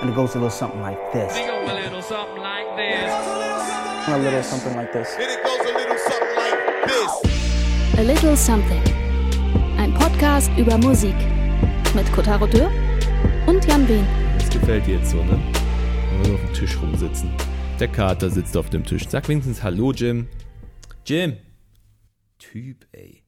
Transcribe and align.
And 0.00 0.10
it 0.10 0.14
goes 0.14 0.34
a 0.34 0.38
little 0.38 0.50
something 0.50 0.80
like 0.82 1.12
this. 1.12 1.32
Sing 1.32 1.48
a 1.48 1.74
little 1.74 2.02
something 2.02 2.42
like 2.42 2.76
this. 2.76 3.12
A 4.08 4.18
little 4.18 4.42
something 4.42 4.76
like 4.76 4.92
this. 4.92 5.16
And 5.16 5.30
it 5.30 5.42
goes 5.42 5.60
a 5.60 5.72
little 5.74 5.98
something 5.98 6.36
like 6.36 6.86
this. 6.86 7.36
A 7.98 8.02
Little 8.02 8.36
Something. 8.36 8.82
Ein 9.78 9.94
Podcast 9.94 10.50
über 10.58 10.76
Musik. 10.76 11.14
Mit 11.94 12.12
Kotaro 12.12 12.46
Dürr 12.46 12.70
und 13.46 13.66
Jan 13.66 13.88
Wehn. 13.88 14.06
Das 14.38 14.50
gefällt 14.50 14.86
dir 14.86 14.96
jetzt 14.96 15.12
so, 15.12 15.24
ne? 15.24 15.40
Wenn 16.10 16.26
wir 16.26 16.34
auf 16.34 16.40
dem 16.40 16.52
Tisch 16.52 16.76
rumsitzen. 16.80 17.30
Der 17.80 17.88
Kater 17.88 18.28
sitzt 18.28 18.54
auf 18.56 18.68
dem 18.68 18.84
Tisch. 18.84 19.08
Sag 19.08 19.26
wenigstens 19.28 19.62
Hallo, 19.62 19.92
Jim. 19.92 20.28
Jim. 21.06 21.38
Typ, 22.38 22.86
ey. 22.92 23.22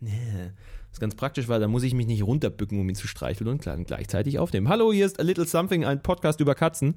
Nee. 0.00 0.52
Das 0.88 0.98
ist 0.98 1.00
ganz 1.00 1.14
praktisch, 1.14 1.48
weil 1.48 1.60
da 1.60 1.68
muss 1.68 1.82
ich 1.82 1.94
mich 1.94 2.06
nicht 2.06 2.22
runterbücken, 2.22 2.80
um 2.80 2.88
ihn 2.88 2.94
zu 2.94 3.06
streicheln 3.06 3.48
und 3.48 3.60
gleichzeitig 3.60 4.38
aufnehmen. 4.38 4.68
Hallo, 4.68 4.92
hier 4.92 5.06
ist 5.06 5.20
A 5.20 5.22
Little 5.22 5.46
Something, 5.46 5.84
ein 5.84 6.02
Podcast 6.02 6.40
über 6.40 6.54
Katzen. 6.54 6.96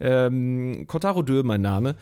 Ähm, 0.00 0.86
Kotaro 0.86 1.22
Dö, 1.22 1.42
mein 1.42 1.60
Name. 1.60 1.96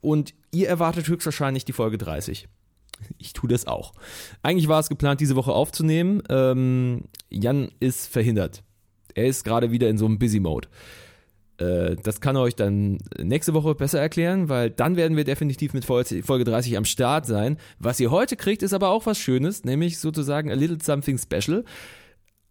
Und 0.00 0.34
ihr 0.52 0.68
erwartet 0.68 1.08
höchstwahrscheinlich 1.08 1.64
die 1.64 1.72
Folge 1.72 1.98
30. 1.98 2.48
Ich 3.18 3.32
tue 3.32 3.48
das 3.48 3.66
auch. 3.66 3.92
Eigentlich 4.42 4.68
war 4.68 4.80
es 4.80 4.88
geplant, 4.88 5.20
diese 5.20 5.36
Woche 5.36 5.52
aufzunehmen. 5.52 6.22
Ähm, 6.28 7.04
Jan 7.28 7.70
ist 7.80 8.06
verhindert. 8.06 8.62
Er 9.14 9.26
ist 9.26 9.44
gerade 9.44 9.70
wieder 9.70 9.88
in 9.88 9.98
so 9.98 10.06
einem 10.06 10.18
Busy-Mode. 10.18 10.68
Äh, 11.60 11.96
das 12.02 12.20
kann 12.20 12.36
er 12.36 12.42
euch 12.42 12.56
dann 12.56 12.98
nächste 13.18 13.54
Woche 13.54 13.74
besser 13.74 14.00
erklären, 14.00 14.48
weil 14.48 14.70
dann 14.70 14.96
werden 14.96 15.16
wir 15.16 15.24
definitiv 15.24 15.74
mit 15.74 15.84
Folge 15.84 16.44
30 16.44 16.76
am 16.76 16.84
Start 16.84 17.26
sein. 17.26 17.58
Was 17.78 18.00
ihr 18.00 18.10
heute 18.10 18.36
kriegt, 18.36 18.62
ist 18.62 18.72
aber 18.72 18.88
auch 18.88 19.06
was 19.06 19.18
Schönes, 19.18 19.64
nämlich 19.64 19.98
sozusagen 19.98 20.50
a 20.50 20.54
little 20.54 20.78
something 20.82 21.18
special. 21.18 21.64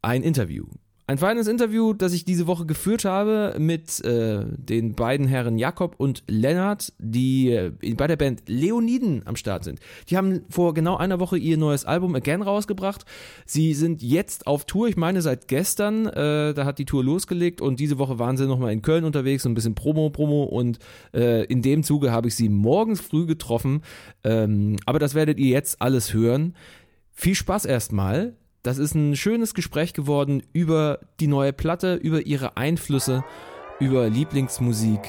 Ein 0.01 0.23
Interview. 0.23 0.65
Ein 1.09 1.17
feines 1.17 1.47
Interview, 1.47 1.93
das 1.93 2.13
ich 2.13 2.23
diese 2.23 2.45
Woche 2.45 2.67
geführt 2.67 3.03
habe 3.03 3.55
mit 3.57 3.99
äh, 4.05 4.45
den 4.45 4.93
beiden 4.93 5.25
Herren 5.25 5.57
Jakob 5.57 5.95
und 5.97 6.21
Lennart, 6.27 6.93
die 6.99 7.49
äh, 7.49 7.71
bei 7.95 8.05
der 8.05 8.15
Band 8.15 8.43
Leoniden 8.45 9.23
am 9.25 9.35
Start 9.35 9.63
sind. 9.63 9.79
Die 10.09 10.17
haben 10.17 10.41
vor 10.51 10.75
genau 10.75 10.97
einer 10.97 11.19
Woche 11.19 11.39
ihr 11.39 11.57
neues 11.57 11.83
Album 11.83 12.13
Again 12.13 12.43
rausgebracht. 12.43 13.05
Sie 13.47 13.73
sind 13.73 14.03
jetzt 14.03 14.45
auf 14.45 14.65
Tour, 14.65 14.87
ich 14.87 14.97
meine 14.97 15.23
seit 15.23 15.47
gestern, 15.47 16.05
äh, 16.05 16.53
da 16.53 16.63
hat 16.63 16.77
die 16.77 16.85
Tour 16.85 17.03
losgelegt 17.03 17.59
und 17.59 17.79
diese 17.79 17.97
Woche 17.97 18.19
waren 18.19 18.37
sie 18.37 18.45
nochmal 18.45 18.71
in 18.71 18.83
Köln 18.83 19.03
unterwegs, 19.03 19.41
so 19.41 19.49
ein 19.49 19.55
bisschen 19.55 19.73
Promo, 19.73 20.11
Promo 20.11 20.43
und 20.43 20.77
äh, 21.15 21.43
in 21.45 21.63
dem 21.63 21.81
Zuge 21.81 22.11
habe 22.11 22.27
ich 22.27 22.35
sie 22.35 22.49
morgens 22.49 23.01
früh 23.01 23.25
getroffen. 23.25 23.81
Ähm, 24.23 24.75
aber 24.85 24.99
das 24.99 25.15
werdet 25.15 25.39
ihr 25.39 25.49
jetzt 25.49 25.81
alles 25.81 26.13
hören. 26.13 26.53
Viel 27.13 27.33
Spaß 27.33 27.65
erstmal. 27.65 28.35
Das 28.61 28.77
ist 28.77 28.93
ein 28.93 29.15
schönes 29.15 29.53
Gespräch 29.53 29.93
geworden 29.93 30.43
über 30.51 30.99
die 31.21 31.27
neue 31.27 31.53
Platte, 31.53 31.95
über 31.95 32.25
ihre 32.25 32.57
Einflüsse, 32.57 33.23
über 33.79 34.09
Lieblingsmusik 34.09 34.99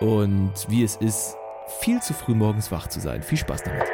und 0.00 0.52
wie 0.68 0.82
es 0.82 0.96
ist, 0.96 1.34
viel 1.80 2.02
zu 2.02 2.12
früh 2.12 2.34
morgens 2.34 2.70
wach 2.70 2.88
zu 2.88 3.00
sein. 3.00 3.22
Viel 3.22 3.38
Spaß 3.38 3.62
damit. 3.62 3.84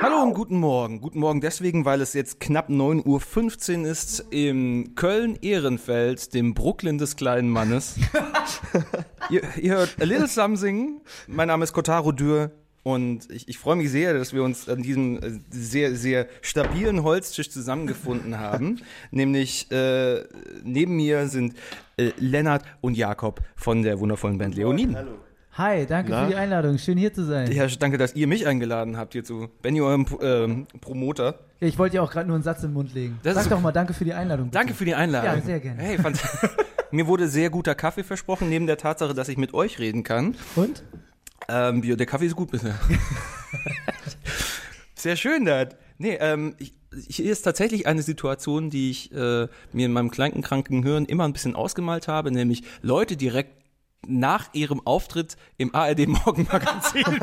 Hallo 0.00 0.22
und 0.22 0.34
guten 0.34 0.60
Morgen. 0.60 1.00
Guten 1.00 1.18
Morgen 1.18 1.40
deswegen, 1.40 1.84
weil 1.84 2.00
es 2.00 2.12
jetzt 2.12 2.38
knapp 2.38 2.68
9.15 2.68 3.80
Uhr 3.80 3.86
ist 3.88 4.24
im 4.30 4.94
Köln-Ehrenfeld, 4.94 6.32
dem 6.32 6.54
Brooklyn 6.54 6.98
des 6.98 7.16
kleinen 7.16 7.48
Mannes. 7.48 7.96
ihr, 9.30 9.42
ihr 9.60 9.72
hört 9.72 9.96
A 10.00 10.04
Little 10.04 10.28
Something. 10.28 11.00
Mein 11.26 11.48
Name 11.48 11.64
ist 11.64 11.72
Kotaro 11.72 12.12
Dürr. 12.12 12.52
Und 12.84 13.30
ich, 13.30 13.48
ich 13.48 13.58
freue 13.58 13.76
mich 13.76 13.90
sehr, 13.90 14.12
dass 14.12 14.34
wir 14.34 14.42
uns 14.44 14.68
an 14.68 14.82
diesem 14.82 15.16
äh, 15.16 15.40
sehr, 15.50 15.96
sehr 15.96 16.26
stabilen 16.42 17.02
Holztisch 17.02 17.50
zusammengefunden 17.50 18.38
haben. 18.38 18.82
Nämlich 19.10 19.70
äh, 19.72 20.22
neben 20.62 20.94
mir 20.96 21.28
sind 21.28 21.54
äh, 21.96 22.12
Lennart 22.18 22.62
und 22.82 22.94
Jakob 22.96 23.40
von 23.56 23.82
der 23.82 23.98
wundervollen 24.00 24.36
Band 24.36 24.54
Leoniden. 24.54 24.96
Hallo. 24.96 25.12
Hi, 25.56 25.86
danke 25.86 26.10
Na? 26.10 26.24
für 26.24 26.32
die 26.32 26.34
Einladung. 26.36 26.76
Schön 26.76 26.98
hier 26.98 27.14
zu 27.14 27.24
sein. 27.24 27.50
Ja, 27.52 27.66
danke, 27.68 27.96
dass 27.96 28.14
ihr 28.14 28.26
mich 28.26 28.46
eingeladen 28.46 28.98
habt 28.98 29.14
hierzu. 29.14 29.48
Benny, 29.62 29.80
eurem 29.80 30.04
ähm, 30.20 30.66
Promoter. 30.82 31.38
Ja, 31.60 31.68
ich 31.68 31.78
wollte 31.78 31.96
ja 31.96 32.02
auch 32.02 32.10
gerade 32.10 32.26
nur 32.26 32.34
einen 32.34 32.44
Satz 32.44 32.64
im 32.64 32.74
Mund 32.74 32.92
legen. 32.92 33.18
Das 33.22 33.34
Sag 33.34 33.48
doch 33.48 33.60
mal 33.60 33.72
danke 33.72 33.94
für 33.94 34.04
die 34.04 34.12
Einladung. 34.12 34.46
bitte. 34.46 34.58
Danke 34.58 34.74
für 34.74 34.84
die 34.84 34.94
Einladung. 34.94 35.38
Ja, 35.38 35.40
sehr 35.40 35.60
gerne. 35.60 35.80
Hey, 35.80 35.96
fand, 35.96 36.20
mir 36.90 37.06
wurde 37.06 37.28
sehr 37.28 37.48
guter 37.48 37.74
Kaffee 37.74 38.02
versprochen, 38.02 38.50
neben 38.50 38.66
der 38.66 38.76
Tatsache, 38.76 39.14
dass 39.14 39.28
ich 39.28 39.38
mit 39.38 39.54
euch 39.54 39.78
reden 39.78 40.02
kann. 40.02 40.34
Und? 40.56 40.82
Ähm, 41.48 41.82
ja, 41.84 41.96
der 41.96 42.06
Kaffee 42.06 42.26
ist 42.26 42.36
gut 42.36 42.50
bisher. 42.50 42.78
Sehr 44.94 45.16
schön, 45.16 45.44
Dad. 45.44 45.76
Nee, 45.98 46.16
ähm, 46.20 46.54
ich, 46.58 46.74
hier 47.08 47.32
ist 47.32 47.42
tatsächlich 47.42 47.86
eine 47.86 48.02
Situation, 48.02 48.70
die 48.70 48.90
ich 48.90 49.12
äh, 49.12 49.48
mir 49.72 49.86
in 49.86 49.92
meinem 49.92 50.10
kranken, 50.10 50.42
kranken 50.42 50.82
Hirn 50.82 51.04
immer 51.04 51.24
ein 51.24 51.32
bisschen 51.32 51.54
ausgemalt 51.54 52.08
habe, 52.08 52.30
nämlich 52.30 52.62
Leute 52.82 53.16
direkt 53.16 53.62
nach 54.06 54.48
ihrem 54.52 54.86
Auftritt 54.86 55.36
im 55.56 55.74
ARD 55.74 56.06
Morgenmagazin. 56.08 57.04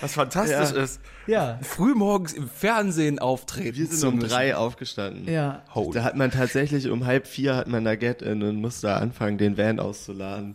Was 0.00 0.12
fantastisch 0.14 0.70
Ja. 0.76 0.82
ist. 0.82 1.00
Ja. 1.26 1.58
Frühmorgens 1.62 2.32
im 2.32 2.48
Fernsehen 2.48 3.18
auftreten. 3.18 3.76
Wir 3.76 3.86
sind 3.86 4.08
um 4.08 4.14
müssen. 4.16 4.28
drei 4.28 4.56
aufgestanden. 4.56 5.26
Ja. 5.32 5.62
Holy. 5.74 5.92
Da 5.92 6.04
hat 6.04 6.16
man 6.16 6.30
tatsächlich 6.30 6.88
um 6.88 7.04
halb 7.04 7.26
vier 7.26 7.56
hat 7.56 7.66
man 7.66 7.84
da 7.84 7.96
Get-In 7.96 8.42
und 8.44 8.60
musste 8.60 8.86
da 8.88 8.96
anfangen, 8.98 9.38
den 9.38 9.58
Van 9.58 9.80
auszuladen. 9.80 10.54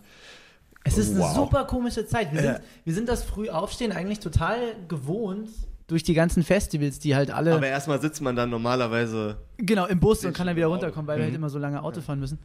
Es 0.83 0.97
ist 0.97 1.15
Wow. 1.17 1.25
eine 1.25 1.35
super 1.35 1.65
komische 1.65 2.05
Zeit. 2.05 2.33
Wir, 2.33 2.41
sind, 2.41 2.59
wir 2.83 2.93
sind 2.93 3.09
das 3.09 3.23
Frühaufstehen 3.23 3.91
eigentlich 3.91 4.19
total 4.19 4.57
gewohnt 4.87 5.49
durch 5.87 6.03
die 6.03 6.13
ganzen 6.13 6.43
Festivals, 6.43 6.99
die 6.99 7.15
halt 7.15 7.31
alle 7.31 7.53
Aber 7.55 7.67
erstmal 7.67 8.01
sitzt 8.01 8.21
man 8.21 8.35
dann 8.35 8.49
normalerweise. 8.49 9.37
genau 9.57 9.85
im 9.85 9.99
Bus 9.99 10.23
und 10.25 10.33
kann 10.33 10.47
dann 10.47 10.55
wieder 10.55 10.67
runterkommen, 10.67 11.07
weil 11.07 11.17
wir 11.19 11.25
halt 11.25 11.35
immer 11.35 11.49
so 11.49 11.59
lange 11.59 11.83
Auto 11.83 12.01
fahren 12.01 12.19
müssen. 12.19 12.39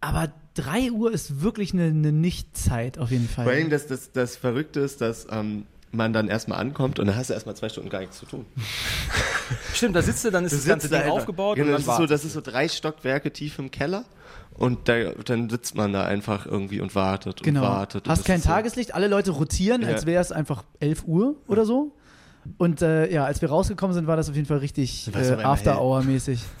Aber 0.00 0.32
3 0.54 0.90
Uhr 0.90 1.12
ist 1.12 1.42
wirklich 1.42 1.72
eine, 1.74 1.84
eine 1.84 2.12
Nicht-Zeit 2.12 2.98
auf 2.98 3.10
jeden 3.10 3.28
Fall. 3.28 3.44
Vor 3.44 3.52
allem 3.52 3.70
das, 3.70 3.86
das, 3.86 4.10
das 4.12 4.36
Verrückte 4.36 4.80
ist, 4.80 5.00
dass 5.00 5.26
ähm, 5.30 5.66
man 5.92 6.12
dann 6.12 6.28
erstmal 6.28 6.58
ankommt 6.60 6.98
und 6.98 7.06
dann 7.06 7.16
hast 7.16 7.30
du 7.30 7.34
erstmal 7.34 7.54
zwei 7.56 7.68
Stunden 7.68 7.88
gar 7.90 8.00
nichts 8.00 8.18
zu 8.18 8.26
tun. 8.26 8.46
Stimmt, 9.74 9.94
da 9.96 10.02
sitzt 10.02 10.24
du, 10.24 10.30
dann 10.30 10.44
ist 10.44 10.52
das 10.54 10.64
ganze 10.64 10.88
da 10.88 10.96
Ding 10.96 11.04
einfach- 11.04 11.18
aufgebaut 11.18 11.56
Genau, 11.56 11.68
und 11.68 11.72
das, 11.74 11.84
dann 11.86 11.94
ist 11.94 11.98
so, 12.00 12.06
das 12.06 12.24
ist 12.24 12.32
so 12.32 12.40
drei 12.40 12.68
Stockwerke 12.68 13.32
tief 13.32 13.58
im 13.58 13.70
Keller 13.70 14.04
und 14.54 14.88
da, 14.88 15.12
dann 15.24 15.48
sitzt 15.50 15.74
man 15.74 15.92
da 15.92 16.04
einfach 16.04 16.46
irgendwie 16.46 16.80
und 16.80 16.94
wartet 16.94 17.40
und 17.40 17.44
Genau. 17.44 17.62
wartet. 17.62 18.04
und 18.06 18.10
Hast 18.10 18.20
das 18.20 18.26
kein 18.26 18.36
ist 18.38 18.44
so- 18.44 18.50
Tageslicht, 18.50 18.94
alle 18.94 19.08
Leute 19.08 19.30
rotieren, 19.32 19.82
Ja. 19.82 19.88
als 19.88 20.06
wäre 20.06 20.20
es 20.20 20.32
einfach 20.32 20.64
11 20.80 21.04
Uhr 21.06 21.36
oder 21.48 21.64
so. 21.64 21.92
Und 22.58 22.82
äh, 22.82 23.08
ja, 23.12 23.24
als 23.24 23.40
wir 23.40 23.48
rausgekommen 23.50 23.94
sind, 23.94 24.08
war 24.08 24.16
das 24.16 24.28
auf 24.28 24.34
jeden 24.34 24.48
Fall 24.48 24.58
richtig 24.58 25.08
äh, 25.14 25.34
After-Hour-mäßig. 25.42 26.40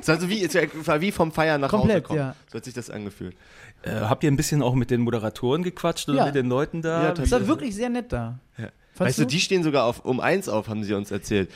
Es 0.00 0.08
war, 0.08 0.18
so 0.20 0.28
wie, 0.28 0.42
es 0.44 0.56
war 0.86 1.00
wie 1.00 1.12
vom 1.12 1.30
Feiern 1.30 1.60
nach 1.60 1.70
Hause 1.70 1.82
Komplett, 1.82 2.04
kommen. 2.04 2.18
ja. 2.18 2.34
So 2.50 2.56
hat 2.58 2.64
sich 2.64 2.74
das 2.74 2.90
angefühlt. 2.90 3.36
Äh, 3.82 3.92
habt 3.92 4.24
ihr 4.24 4.30
ein 4.32 4.34
bisschen 4.36 4.60
auch 4.60 4.74
mit 4.74 4.90
den 4.90 5.00
Moderatoren 5.02 5.62
gequatscht 5.62 6.08
oder 6.08 6.18
Ja. 6.18 6.26
mit 6.26 6.34
den 6.34 6.48
Leuten 6.48 6.82
da? 6.82 7.04
Ja, 7.04 7.12
Es 7.22 7.30
war 7.30 7.46
wirklich 7.46 7.72
sehr 7.76 7.88
nett 7.88 8.12
da. 8.12 8.40
Ja. 8.58 8.70
Weißt 8.96 9.20
du, 9.20 9.24
die 9.24 9.38
stehen 9.38 9.62
sogar 9.62 9.84
auf, 9.84 10.04
um 10.04 10.18
eins 10.18 10.48
auf, 10.48 10.66
haben 10.68 10.82
sie 10.82 10.94
uns 10.94 11.12
erzählt. 11.12 11.48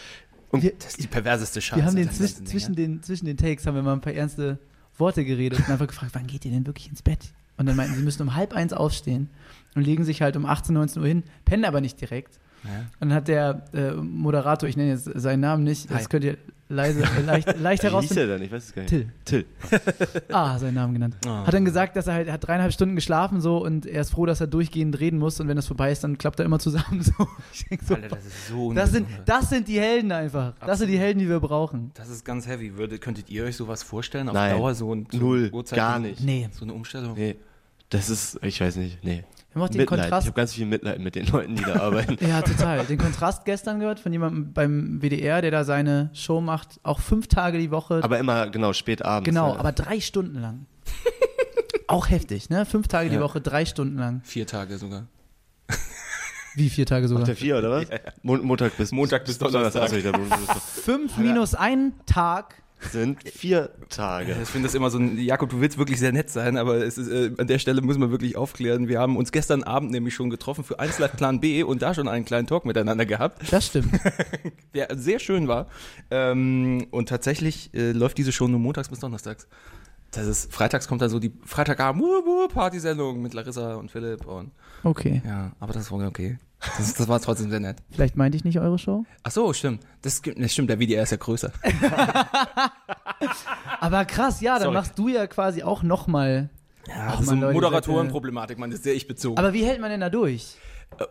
Und 0.53 0.63
Wir, 0.63 0.73
das 0.79 0.91
ist 0.91 1.03
die 1.03 1.09
perverseste 1.09 1.61
Scheiße. 1.61 1.81
wir 1.83 1.85
haben 1.87 1.97
den 1.97 2.11
zwischen, 2.13 2.77
den, 2.77 3.03
zwischen 3.03 3.27
den 3.27 3.37
Takes 3.37 3.67
haben 3.67 3.75
wir 3.75 3.83
mal 3.83 3.95
ein 3.95 4.01
paar 4.01 4.13
ernste 4.13 4.61
Worte 4.99 5.25
geredet 5.25 5.59
und 5.61 5.71
einfach 5.71 5.87
gefragt, 5.87 6.13
wann 6.15 6.27
geht 6.27 6.45
ihr 6.45 6.51
denn 6.51 6.67
wirklich 6.67 6.89
ins 6.89 7.03
Bett? 7.03 7.33
Und 7.57 7.67
dann 7.67 7.77
meinten 7.77 7.95
sie, 7.95 8.03
müssen 8.03 8.23
um 8.23 8.35
halb 8.35 8.55
eins 8.55 8.73
aufstehen 8.73 9.31
und 9.75 9.83
legen 9.83 10.05
sich 10.05 10.23
halt 10.23 10.37
um 10.37 10.47
18, 10.47 10.75
19 10.75 11.03
Uhr 11.03 11.09
hin, 11.09 11.25
pennen 11.45 11.65
aber 11.65 11.81
nicht 11.81 12.01
direkt. 12.01 12.39
Ja. 12.65 12.71
Und 13.01 13.09
dann 13.09 13.15
hat 13.15 13.29
der 13.29 13.63
äh, 13.73 13.93
Moderator, 13.93 14.69
ich 14.69 14.77
nenne 14.77 14.91
jetzt 14.91 15.05
seinen 15.15 15.41
Namen 15.41 15.65
nicht, 15.65 15.89
Hi. 15.91 15.97
das 15.99 16.09
könnt 16.09 16.25
ihr 16.25 16.37
leise, 16.69 17.01
äh, 17.03 17.21
leicht, 17.27 17.59
leicht 17.61 17.83
wie 17.83 17.87
hieß 17.87 17.93
herausfinden. 17.93 18.15
der 18.29 18.39
denn? 18.39 18.43
Ich 18.47 18.51
weiß 18.53 18.65
es 18.65 18.75
gar 18.75 18.83
nicht. 18.83 18.89
Till. 18.91 19.07
Till. 19.25 19.45
Ah, 20.33 20.59
seinen 20.59 20.75
Namen 20.75 20.95
genannt. 20.95 21.15
Ah. 21.25 21.47
Hat 21.47 21.55
dann 21.55 21.65
gesagt, 21.65 21.95
dass 21.97 22.09
er 22.09 22.15
halt 22.15 22.27
er 22.27 22.33
hat 22.35 22.47
dreieinhalb 22.47 22.73
Stunden 22.73 22.97
geschlafen 22.97 23.41
so 23.41 23.59
und 23.65 23.87
er 23.87 24.01
ist 24.01 24.11
froh, 24.11 24.27
dass 24.27 24.41
er 24.41 24.49
durchgehend 24.49 24.99
reden 24.99 25.19
muss 25.21 25.39
und 25.39 25.47
wenn 25.47 25.55
das 25.57 25.67
vorbei 25.69 25.93
ist, 25.93 26.03
dann 26.03 26.19
klappt 26.19 26.41
er 26.41 26.45
immer 26.45 26.59
zusammen 26.59 27.03
so. 27.03 27.29
Ich 27.53 27.67
denk 27.69 27.83
so 27.85 27.95
Alter, 27.95 28.09
das 28.09 28.27
ist 28.27 28.49
so 28.49 28.73
das 28.73 28.91
sind, 28.91 29.07
das 29.27 29.49
sind 29.51 29.69
die 29.69 29.79
Helden 29.79 30.11
einfach. 30.11 30.55
Das 30.67 30.81
sind 30.81 30.89
die 30.89 30.99
Helden, 30.99 31.21
die 31.21 31.29
wir 31.29 31.39
brauchen. 31.39 31.93
Das 31.95 32.09
ist 32.09 32.25
ganz 32.25 32.49
heavy. 32.49 32.77
Würde, 32.77 32.99
könntet 32.99 33.31
ihr 33.31 33.45
euch 33.45 33.55
sowas 33.57 33.85
vorstellen? 33.85 34.29
Auf 34.29 34.35
Nein. 34.35 34.57
Dauer 34.57 34.75
so 34.75 34.93
ein 34.93 35.07
so 35.13 35.19
Null. 35.19 35.51
Uhrzeit- 35.53 35.77
Gar 35.77 36.01
nicht. 36.01 36.21
Nee. 36.21 36.49
So 36.53 36.65
eine 36.65 36.73
Umstellung? 36.73 37.15
Nee. 37.15 37.37
Das 37.91 38.11
ist, 38.11 38.41
ich 38.43 38.61
weiß 38.61 38.75
nicht, 38.77 39.05
nee. 39.05 39.23
Wir 39.57 39.63
haben 39.63 39.69
auch 39.69 39.73
den 39.73 39.81
Mitleid. 39.81 39.99
Ich 39.99 40.03
Kontrast. 40.03 40.27
habe 40.27 40.37
ganz 40.37 40.53
viel 40.53 40.67
Mitleid 40.67 41.01
mit 41.01 41.15
den 41.15 41.27
Leuten, 41.29 41.57
die 41.57 41.63
da 41.63 41.81
arbeiten. 41.81 42.19
Ja, 42.27 42.43
total. 42.43 42.85
Den 42.85 42.99
Kontrast 42.99 43.47
gestern 43.47 43.81
gehört 43.81 43.99
von 44.01 44.13
jemandem 44.13 44.53
beim 44.53 45.01
WDR, 45.01 45.41
der 45.41 45.51
da 45.51 45.65
seine 45.65 46.11
Show 46.13 46.43
macht, 46.43 46.79
auch 46.83 47.01
fünf 47.01 47.27
Tage 47.29 47.57
die 47.57 47.71
Woche. 47.71 48.01
Aber 48.05 48.19
immer, 48.19 48.51
genau, 48.51 48.75
spät 48.75 49.03
abends. 49.03 49.25
genau, 49.27 49.55
ja. 49.55 49.59
aber 49.59 49.73
drei 49.73 50.01
Stunden 50.01 50.39
lang. 50.41 50.67
auch 51.87 52.11
heftig, 52.11 52.51
ne? 52.51 52.67
Fünf 52.67 52.89
Tage 52.89 53.09
die 53.09 53.15
Ja. 53.15 53.23
Woche, 53.23 53.41
drei 53.41 53.65
Stunden 53.65 53.97
lang. 53.97 54.21
Vier 54.25 54.47
Tage 54.47 54.77
sogar. 54.77 55.07
Wie 56.55 56.69
vier 56.69 56.85
Tage 56.85 57.09
sogar? 57.09 57.21
Macht 57.21 57.29
der 57.29 57.37
vier, 57.37 57.57
oder 57.57 57.71
was? 57.71 57.87
Mon 58.23 58.45
Montag 58.45 58.77
bis 58.77 58.93
Montag 58.93 59.25
bis 59.25 59.39
Donnerstag. 59.39 59.91
Dachte, 59.91 60.13
Fünf 60.85 61.17
minus 61.17 61.55
ein 61.55 61.93
Tag 62.05 62.63
sind 62.81 63.29
vier 63.29 63.71
Tage. 63.89 64.37
Ich 64.43 64.49
finde 64.49 64.69
das 64.69 64.75
immer 64.75 64.91
so 64.91 64.99
ein, 64.99 65.19
Jakob, 65.19 65.51
du 65.51 65.61
willst 65.61 65.79
wirklich 65.79 65.99
sehr 65.99 66.13
nett 66.13 66.31
sein, 66.31 66.57
aber 66.57 66.77
es 66.77 66.99
ist, 66.99 67.09
äh, 67.09 67.33
an 67.39 67.47
der 67.47 67.59
Stelle 67.59 67.81
müssen 67.83 68.01
wir 68.01 68.11
wirklich 68.11 68.37
aufklären. 68.37 68.89
Wir 68.89 69.01
haben 69.01 69.17
uns 69.17 69.33
gestern 69.33 69.63
Abend 69.63 69.91
nämlich 69.91 70.15
schon 70.15 70.31
getroffen 70.31 70.65
für 70.65 70.79
1 70.79 70.99
Live 70.99 71.17
Plan 71.17 71.41
B 71.41 71.63
und 71.63 71.83
da 71.83 71.95
schon 71.95 72.09
einen 72.09 72.25
kleinen 72.25 72.47
Talk 72.47 72.65
miteinander 72.65 73.07
gehabt, 73.07 73.53
Das 73.53 73.67
stimmt. 73.67 73.93
der 74.75 74.97
sehr 74.97 75.19
schön 75.19 75.49
war. 75.49 75.69
Ähm, 76.11 76.87
und 76.91 77.09
tatsächlich 77.09 77.71
äh, 77.75 77.93
läuft 77.93 78.19
diese 78.19 78.33
Show 78.33 78.49
nur 78.49 78.61
montags 78.61 78.89
bis 78.89 79.01
donnerstags. 79.01 79.49
Das 80.13 80.27
ist, 80.27 80.53
freitags 80.53 80.89
kommt 80.89 81.03
dann 81.03 81.11
so 81.11 81.19
die 81.19 81.33
Freitagabend 81.45 82.05
Partysendung 82.53 83.21
mit 83.21 83.35
Larissa 83.35 83.75
und 83.75 83.91
Philipp 83.91 84.25
und 84.27 84.53
Okay. 84.83 85.21
ja, 85.27 85.53
aber 85.61 85.73
das 85.73 85.91
war 85.91 86.07
okay. 86.07 86.39
Das, 86.61 86.95
das 86.95 87.09
war 87.09 87.21
trotzdem 87.21 87.51
sehr 87.51 87.61
nett. 87.61 87.79
Vielleicht 87.91 88.17
meinte 88.17 88.37
ich 88.37 88.45
nicht 88.45 88.59
eure 88.59 88.79
Show. 88.79 89.05
Ach 89.23 89.31
so, 89.31 89.53
stimmt. 89.53 89.83
Das, 90.03 90.23
das 90.23 90.53
stimmt, 90.53 90.71
der 90.71 90.79
WDR 90.79 91.03
ist 91.03 91.11
ja 91.11 91.17
größer. 91.17 91.53
Aber 93.81 94.05
krass, 94.05 94.41
ja, 94.41 94.55
dann 94.55 94.63
Sorry. 94.63 94.75
machst 94.75 94.99
du 94.99 95.09
ja 95.09 95.27
quasi 95.27 95.63
auch 95.63 95.83
nochmal. 95.83 96.49
Ja, 96.89 96.95
Ach, 97.09 97.11
das 97.13 97.21
ist 97.21 97.27
so 97.27 97.33
Mann, 97.33 97.41
Leute, 97.41 97.55
Moderatorenproblematik, 97.55 98.59
man, 98.59 98.71
das 98.71 98.79
ist 98.79 98.85
sehr 98.85 98.95
ich 98.95 99.07
bezogen. 99.07 99.39
Aber 99.39 99.53
wie 99.53 99.65
hält 99.65 99.81
man 99.81 99.91
denn 99.91 100.01
da 100.01 100.11
durch? 100.11 100.57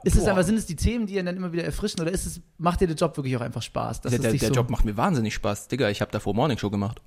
Ist 0.03 0.15
es 0.15 0.25
einfach, 0.25 0.43
sind 0.43 0.55
es 0.55 0.65
die 0.65 0.77
Themen, 0.77 1.05
die 1.05 1.15
ihr 1.15 1.23
dann 1.23 1.35
immer 1.35 1.51
wieder 1.51 1.63
erfrischen 1.63 2.01
oder 2.01 2.11
ist 2.11 2.25
es, 2.25 2.41
macht 2.57 2.81
dir 2.81 2.87
der 2.87 2.95
Job 2.95 3.15
wirklich 3.17 3.35
auch 3.37 3.41
einfach 3.41 3.61
Spaß? 3.61 4.01
der 4.01 4.11
der, 4.11 4.31
der 4.31 4.39
so, 4.39 4.53
Job 4.53 4.69
macht 4.69 4.85
mir 4.85 4.97
wahnsinnig 4.97 5.33
Spaß. 5.33 5.67
Digga, 5.67 5.89
ich 5.89 6.01
habe 6.01 6.11
davor 6.11 6.33
Morningshow 6.33 6.69
gemacht. 6.69 7.01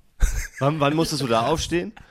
Wann, 0.58 0.78
wann 0.78 0.94
musstest 0.94 1.22
du 1.22 1.26
da 1.26 1.46
aufstehen? 1.46 1.92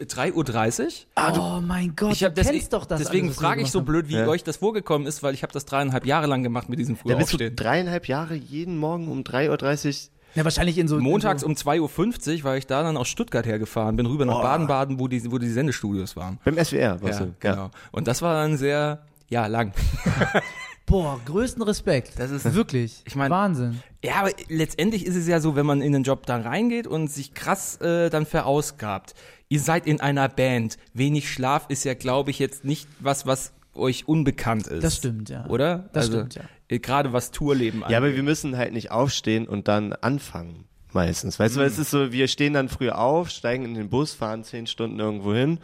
3.30 0.00 1.06
Uhr. 1.16 1.56
Oh 1.56 1.60
mein 1.60 1.94
Gott, 1.96 2.12
Ich 2.12 2.22
hab 2.24 2.34
du 2.34 2.42
das, 2.42 2.50
kennst 2.50 2.72
doch 2.72 2.84
das. 2.84 3.00
deswegen 3.00 3.28
alles, 3.28 3.38
frage 3.38 3.62
ich 3.62 3.70
so 3.70 3.80
blöd, 3.82 4.08
wie 4.08 4.14
Ja. 4.14 4.26
euch 4.26 4.44
das 4.44 4.58
vorgekommen 4.58 5.06
ist, 5.06 5.22
weil 5.22 5.32
ich 5.34 5.42
habe 5.42 5.52
das 5.52 5.64
dreieinhalb 5.64 6.04
Jahre 6.06 6.26
lang 6.26 6.42
gemacht 6.42 6.68
mit 6.68 6.78
diesem 6.78 6.96
Da 6.96 7.02
frühen 7.02 7.18
bist 7.18 7.32
du 7.32 7.36
Aufstehen. 7.36 7.56
dreieinhalb 7.56 8.06
Jahre 8.08 8.34
jeden 8.34 8.76
Morgen 8.76 9.08
um 9.08 9.22
3.30 9.22 9.86
Uhr. 10.08 10.10
Ja, 10.34 10.44
wahrscheinlich 10.44 10.76
in 10.76 10.86
so. 10.86 10.98
Montags 10.98 11.42
in 11.42 11.48
um 11.48 11.54
2.50 11.54 12.38
Uhr, 12.38 12.44
weil 12.44 12.58
ich 12.58 12.66
da 12.66 12.82
dann 12.82 12.98
aus 12.98 13.08
Stuttgart 13.08 13.46
hergefahren 13.46 13.96
bin, 13.96 14.04
rüber 14.04 14.26
nach 14.26 14.40
Oh. 14.40 14.42
Baden-Baden, 14.42 15.00
wo 15.00 15.08
die, 15.08 15.30
wo 15.32 15.38
die 15.38 15.48
Sendestudios 15.48 16.14
waren. 16.14 16.38
Beim 16.44 16.58
SWR, 16.62 17.00
warst 17.00 17.20
Ja, 17.20 17.26
du. 17.26 17.34
genau. 17.40 17.70
Und 17.90 18.06
das 18.06 18.20
war 18.20 18.34
dann 18.34 18.58
sehr, 18.58 19.02
ja, 19.30 19.46
lang. 19.46 19.72
So. 20.04 20.10
Boah, 20.86 21.18
größten 21.24 21.62
Respekt. 21.62 22.12
Das 22.18 22.30
ist- 22.30 22.54
wirklich. 22.54 23.02
Ich 23.06 23.16
mein- 23.16 23.30
Wahnsinn. 23.30 23.80
Ja, 24.04 24.16
aber 24.20 24.30
letztendlich 24.48 25.04
ist 25.04 25.16
es 25.16 25.26
ja 25.26 25.40
so, 25.40 25.56
wenn 25.56 25.66
man 25.66 25.80
in 25.80 25.92
den 25.92 26.04
Job 26.04 26.26
da 26.26 26.36
reingeht 26.36 26.86
und 26.86 27.08
sich 27.10 27.34
krass 27.34 27.80
äh, 27.80 28.08
dann 28.08 28.24
verausgabt. 28.24 29.14
Ihr 29.48 29.60
seid 29.60 29.86
in 29.86 30.00
einer 30.00 30.28
Band. 30.28 30.76
Wenig 30.92 31.30
Schlaf 31.30 31.66
ist 31.68 31.84
ja, 31.84 31.94
glaube 31.94 32.30
ich, 32.30 32.38
jetzt 32.38 32.64
nicht 32.64 32.88
was, 32.98 33.26
was 33.26 33.52
euch 33.74 34.08
unbekannt 34.08 34.66
ist. 34.66 34.82
Das 34.82 34.96
stimmt, 34.96 35.28
ja. 35.28 35.46
Oder? 35.46 35.88
Das 35.92 36.06
also, 36.06 36.18
stimmt, 36.18 36.34
ja. 36.36 36.42
äh, 36.68 36.78
Gerade 36.78 37.12
was 37.12 37.30
Tourleben 37.30 37.84
Ja, 37.88 37.98
aber 37.98 38.14
wir 38.14 38.22
müssen 38.22 38.56
halt 38.56 38.72
nicht 38.72 38.90
aufstehen 38.90 39.46
und 39.46 39.68
dann 39.68 39.92
anfangen. 39.92 40.64
Meistens. 40.92 41.38
Weißt 41.38 41.56
du, 41.56 41.60
weil 41.60 41.66
es 41.66 41.78
ist 41.78 41.90
so, 41.90 42.10
wir 42.10 42.26
stehen 42.26 42.54
dann 42.54 42.70
früh 42.70 42.88
auf, 42.88 43.28
steigen 43.28 43.66
in 43.66 43.74
den 43.74 43.90
Bus, 43.90 44.14
fahren 44.14 44.44
zehn 44.44 44.66
Stunden 44.66 44.98
irgendwo 44.98 45.34
hin 45.34 45.58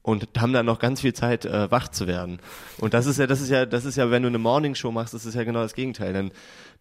und 0.00 0.28
haben 0.38 0.54
dann 0.54 0.64
noch 0.64 0.78
ganz 0.78 1.02
viel 1.02 1.12
Zeit, 1.12 1.44
äh, 1.44 1.70
wach 1.70 1.88
zu 1.88 2.06
werden. 2.06 2.38
Und 2.78 2.94
das 2.94 3.04
ist 3.04 3.18
ja, 3.18 3.26
das 3.26 3.42
ist 3.42 3.50
ja, 3.50 3.66
das 3.66 3.84
ist 3.84 3.96
ja, 3.96 4.10
wenn 4.10 4.22
du 4.22 4.28
eine 4.28 4.38
Morningshow 4.38 4.90
machst, 4.90 5.12
das 5.12 5.26
ist 5.26 5.34
ja 5.34 5.44
genau 5.44 5.60
das 5.60 5.74
Gegenteil. 5.74 6.14
Dann, 6.14 6.32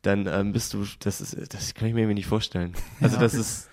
dann 0.04 0.26
ähm, 0.28 0.54
bist 0.54 0.74
du, 0.74 0.86
das 1.00 1.20
ist, 1.20 1.54
das 1.54 1.74
kann 1.74 1.90
ich 1.90 1.94
mir 1.94 2.02
irgendwie 2.02 2.16
nicht 2.16 2.28
vorstellen. 2.28 2.74
Also 3.02 3.20
das 3.20 3.34
ist, 3.34 3.68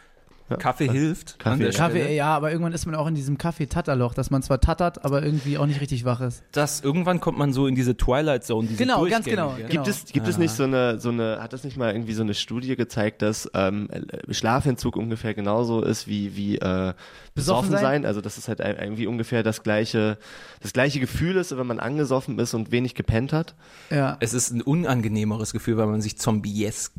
Kaffee 0.58 0.90
hilft. 0.90 1.38
Kaffee, 1.38 1.64
ja. 1.64 1.70
Kaffee, 1.70 2.14
ja, 2.14 2.34
aber 2.36 2.50
irgendwann 2.52 2.72
ist 2.72 2.84
man 2.86 2.94
auch 2.94 3.06
in 3.06 3.14
diesem 3.14 3.38
Kaffee-Tatterloch, 3.38 4.14
dass 4.14 4.30
man 4.30 4.42
zwar 4.42 4.60
tattert, 4.60 5.04
aber 5.04 5.22
irgendwie 5.22 5.56
auch 5.58 5.66
nicht 5.66 5.80
richtig 5.80 6.04
wach 6.04 6.20
ist. 6.20 6.42
Das, 6.52 6.80
irgendwann 6.82 7.20
kommt 7.20 7.38
man 7.38 7.52
so 7.52 7.66
in 7.66 7.74
diese 7.74 7.96
Twilight 7.96 8.44
Zone. 8.44 8.68
Diese 8.68 8.82
Genau, 8.82 9.04
ganz 9.06 9.24
genau, 9.24 9.54
genau. 9.56 9.68
Gibt 9.68 9.88
es, 9.88 10.04
gibt 10.06 10.28
es 10.28 10.36
nicht 10.36 10.52
so 10.52 10.64
eine, 10.64 11.00
so 11.00 11.08
eine, 11.08 11.38
hat 11.40 11.52
das 11.52 11.64
nicht 11.64 11.76
mal 11.76 11.92
irgendwie 11.92 12.12
so 12.12 12.22
eine 12.22 12.34
Studie 12.34 12.76
gezeigt, 12.76 13.22
dass 13.22 13.50
ähm, 13.54 13.88
Schlafentzug 14.30 14.96
ungefähr 14.96 15.34
genauso 15.34 15.82
ist 15.82 16.06
wie, 16.08 16.36
wie 16.36 16.58
äh, 16.58 16.92
besoffen 17.34 17.70
sein? 17.70 17.80
sein? 17.80 18.06
Also 18.06 18.20
dass 18.20 18.36
es 18.38 18.48
halt 18.48 18.60
irgendwie 18.60 19.06
ungefähr 19.06 19.42
das 19.42 19.62
gleiche, 19.62 20.18
das 20.60 20.72
gleiche 20.72 21.00
Gefühl 21.00 21.36
ist, 21.36 21.56
wenn 21.56 21.66
man 21.66 21.80
angesoffen 21.80 22.38
ist 22.38 22.54
und 22.54 22.70
wenig 22.70 22.94
gepennt 22.94 23.32
hat. 23.32 23.54
Ja. 23.90 24.16
Es 24.20 24.34
ist 24.34 24.50
ein 24.50 24.62
unangenehmeres 24.62 25.52
Gefühl, 25.52 25.76
weil 25.76 25.86
man 25.86 26.00
sich 26.00 26.18
zombiesk 26.18 26.92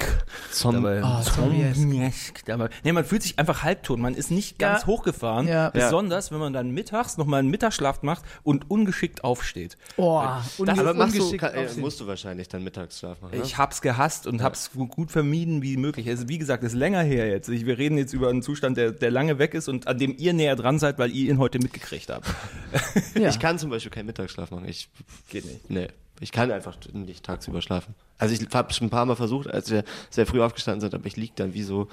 Zom 0.52 0.76
dabei, 0.76 1.02
Oh, 1.04 1.22
zombiesk. 1.22 1.76
zombiesk 1.76 2.46
dabei. 2.46 2.70
Nee, 2.84 2.92
man 2.92 3.06
fühlt 3.06 3.24
sich 3.24 3.35
einfach 3.38 3.64
halbtot. 3.64 4.00
Man 4.00 4.16
ist 4.16 4.32
nicht 4.32 4.58
ganz 4.60 4.82
Ja. 4.82 4.88
hochgefahren. 4.88 5.48
Ja. 5.48 5.70
Besonders, 5.70 6.32
wenn 6.32 6.40
man 6.40 6.54
dann 6.54 6.72
mittags 6.72 7.18
nochmal 7.18 7.40
einen 7.40 7.50
Mittagsschlaf 7.50 8.02
macht 8.04 8.24
und 8.44 8.70
ungeschickt 8.70 9.24
aufsteht. 9.24 9.78
Oh, 9.98 10.22
unge 10.58 10.72
Das- 10.72 10.80
aber 10.80 10.94
machst 10.94 11.18
du, 11.18 11.38
kann, 11.38 11.54
äh, 11.54 11.66
aufstehen. 11.66 11.82
musst 11.82 12.00
du 12.00 12.08
wahrscheinlich 12.08 12.48
dann 12.50 12.64
Mittagsschlaf 12.64 13.22
machen. 13.22 13.38
Ne? 13.38 13.44
Ich 13.44 13.58
hab's 13.58 13.82
gehasst 13.82 14.28
und 14.28 14.42
hab's 14.42 14.70
so 14.74 14.86
gut 14.88 15.12
vermieden 15.12 15.62
wie 15.62 15.78
möglich. 15.78 16.08
Also 16.10 16.28
wie 16.30 16.38
gesagt, 16.38 16.64
das 16.64 16.74
ist 16.74 16.78
länger 16.80 17.02
her 17.02 17.28
jetzt. 17.30 17.50
Ich, 17.50 17.66
wir 17.66 17.78
reden 17.78 17.98
jetzt 17.98 18.14
über 18.14 18.30
einen 18.30 18.42
Zustand, 18.42 18.78
der, 18.78 18.92
der 18.92 19.12
lange 19.12 19.40
weg 19.40 19.54
ist 19.54 19.68
und 19.68 19.88
an 19.88 19.98
dem 19.98 20.16
ihr 20.18 20.34
näher 20.34 20.56
dran 20.56 20.80
seid, 20.80 20.98
weil 21.00 21.12
ihr 21.12 21.30
ihn 21.32 21.38
heute 21.40 21.60
mitgekriegt 21.60 22.10
habt. 22.10 22.28
ja. 23.16 23.30
Ich 23.30 23.40
kann 23.40 23.60
zum 23.60 23.70
Beispiel 23.70 23.92
keinen 23.92 24.06
Mittagsschlaf 24.08 24.52
machen. 24.52 24.68
Ich, 24.68 24.90
Geht 25.30 25.46
nicht. 25.46 25.70
nee, 25.70 25.88
ich 26.20 26.32
kann 26.32 26.52
einfach 26.52 26.78
nicht 26.94 27.26
tagsüber 27.26 27.62
schlafen. 27.62 27.96
Also 28.18 28.34
ich 28.34 28.48
habe 28.54 28.72
schon 28.74 28.88
ein 28.88 28.90
paar 28.90 29.06
Mal 29.06 29.16
versucht, 29.16 29.48
als 29.50 29.70
wir 29.72 29.84
sehr 30.10 30.26
früh 30.26 30.42
aufgestanden 30.42 30.80
sind, 30.82 30.94
aber 30.96 31.06
ich 31.06 31.18
lieg 31.18 31.36
dann 31.36 31.54
wie 31.54 31.64
so, 31.64 31.90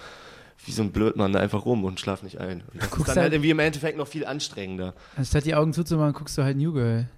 wie 0.65 0.73
so 0.73 0.83
ein 0.83 0.93
Blödmann 0.93 1.35
einfach 1.37 1.65
rum 1.65 1.85
und 1.85 1.99
schlaf 2.01 2.23
nicht 2.23 2.39
ein. 2.39 2.63
Und 2.73 2.83
das 2.83 2.85
ist 2.87 2.93
dann 2.99 3.07
halt- 3.09 3.19
halt 3.19 3.33
irgendwie 3.35 3.51
im 3.51 3.59
Endeffekt 3.59 3.99
noch 3.99 4.07
viel 4.09 4.25
anstrengender. 4.25 4.95
Anstatt 5.17 5.45
die 5.45 5.55
Augen 5.55 5.73
zuzumachen, 5.73 6.13
guckst 6.13 6.37
du 6.39 6.43
halt 6.43 6.57
New 6.57 6.73
Girl. 6.73 7.09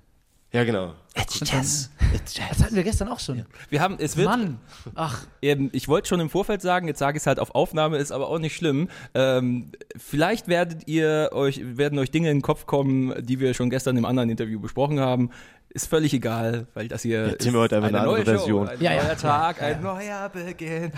Ja, 0.53 0.63
genau. 0.63 0.95
Jazz. 1.17 1.91
Das 2.37 2.63
hatten 2.63 2.77
wir 2.77 2.85
gestern 2.85 3.09
auch 3.09 3.19
schon. 3.19 3.45
Wir 3.71 3.81
haben, 3.81 3.97
es 3.99 4.17
wird, 4.17 4.29
Mann. 4.29 4.59
Ach, 4.95 5.27
Ähm, 5.43 5.69
ich 5.73 5.89
wollte 5.89 6.09
schon 6.09 6.21
im 6.21 6.31
Vorfeld 6.31 6.63
sagen, 6.63 6.87
jetzt 6.87 7.01
sage 7.01 7.17
ich 7.17 7.23
es 7.23 7.27
halt 7.27 7.41
auf 7.41 7.57
Aufnahme, 7.57 7.97
ist 7.97 8.13
aber 8.13 8.29
auch 8.29 8.39
nicht 8.39 8.55
schlimm. 8.55 8.89
Ähm, 9.15 9.73
vielleicht 9.97 10.47
werdet 10.47 10.87
ihr 10.87 11.31
euch, 11.33 11.61
werden 11.77 11.99
euch 11.99 12.13
Dinge 12.13 12.31
in 12.31 12.37
den 12.39 12.43
Kopf 12.43 12.67
kommen, 12.67 13.15
die 13.27 13.41
wir 13.41 13.53
schon 13.55 13.69
gestern 13.69 13.97
im 13.97 14.05
anderen 14.05 14.31
Interview 14.31 14.61
besprochen 14.61 15.01
haben. 15.01 15.31
Ist 15.71 15.89
völlig 15.89 16.15
egal, 16.15 16.69
weil 16.75 16.87
das 16.87 17.03
hier 17.03 17.31
Jetzt 17.31 17.43
ziehen 17.43 17.53
wir 17.53 17.59
heute 17.61 17.75
einfach 17.77 17.89
eine 17.89 17.99
andere 17.99 18.15
neue 18.15 18.25
Version. 18.25 18.67
Show, 18.69 18.73
ein 18.75 18.81
Ja, 18.81 18.93
ja. 18.93 19.03
neuer 19.03 19.17
Tag, 19.17 19.61
ein 19.61 19.83
neuer 19.83 20.29
Beginn. 20.29 20.93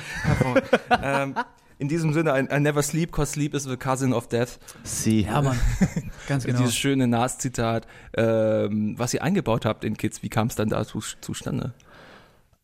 ähm, 1.03 1.35
in 1.79 1.89
diesem 1.89 2.13
Sinne, 2.15 2.33
ein, 2.33 2.49
ein 2.51 2.63
Never 2.63 2.83
Sleep, 2.83 3.13
cause 3.13 3.33
Sleep 3.33 3.53
is 3.55 3.65
the 3.65 3.77
cousin 3.77 4.13
of 4.13 4.29
death. 4.29 4.59
Sie. 4.83 5.23
ja, 5.23 5.43
Mann. 5.43 5.59
Ganz 6.29 6.45
genau. 6.45 6.59
Dieses 6.59 6.75
schöne 6.77 7.07
Nas-Zitat, 7.07 7.87
ähm, 8.17 8.95
was 8.99 9.13
ihr 9.15 9.23
eingebaut 9.23 9.65
habt 9.67 9.85
in 9.85 9.97
Kids, 9.97 10.23
wie 10.23 10.29
kam 10.29 10.47
es 10.49 10.55
dann 10.55 10.69
dazu 10.71 11.01
zustande? 11.21 11.75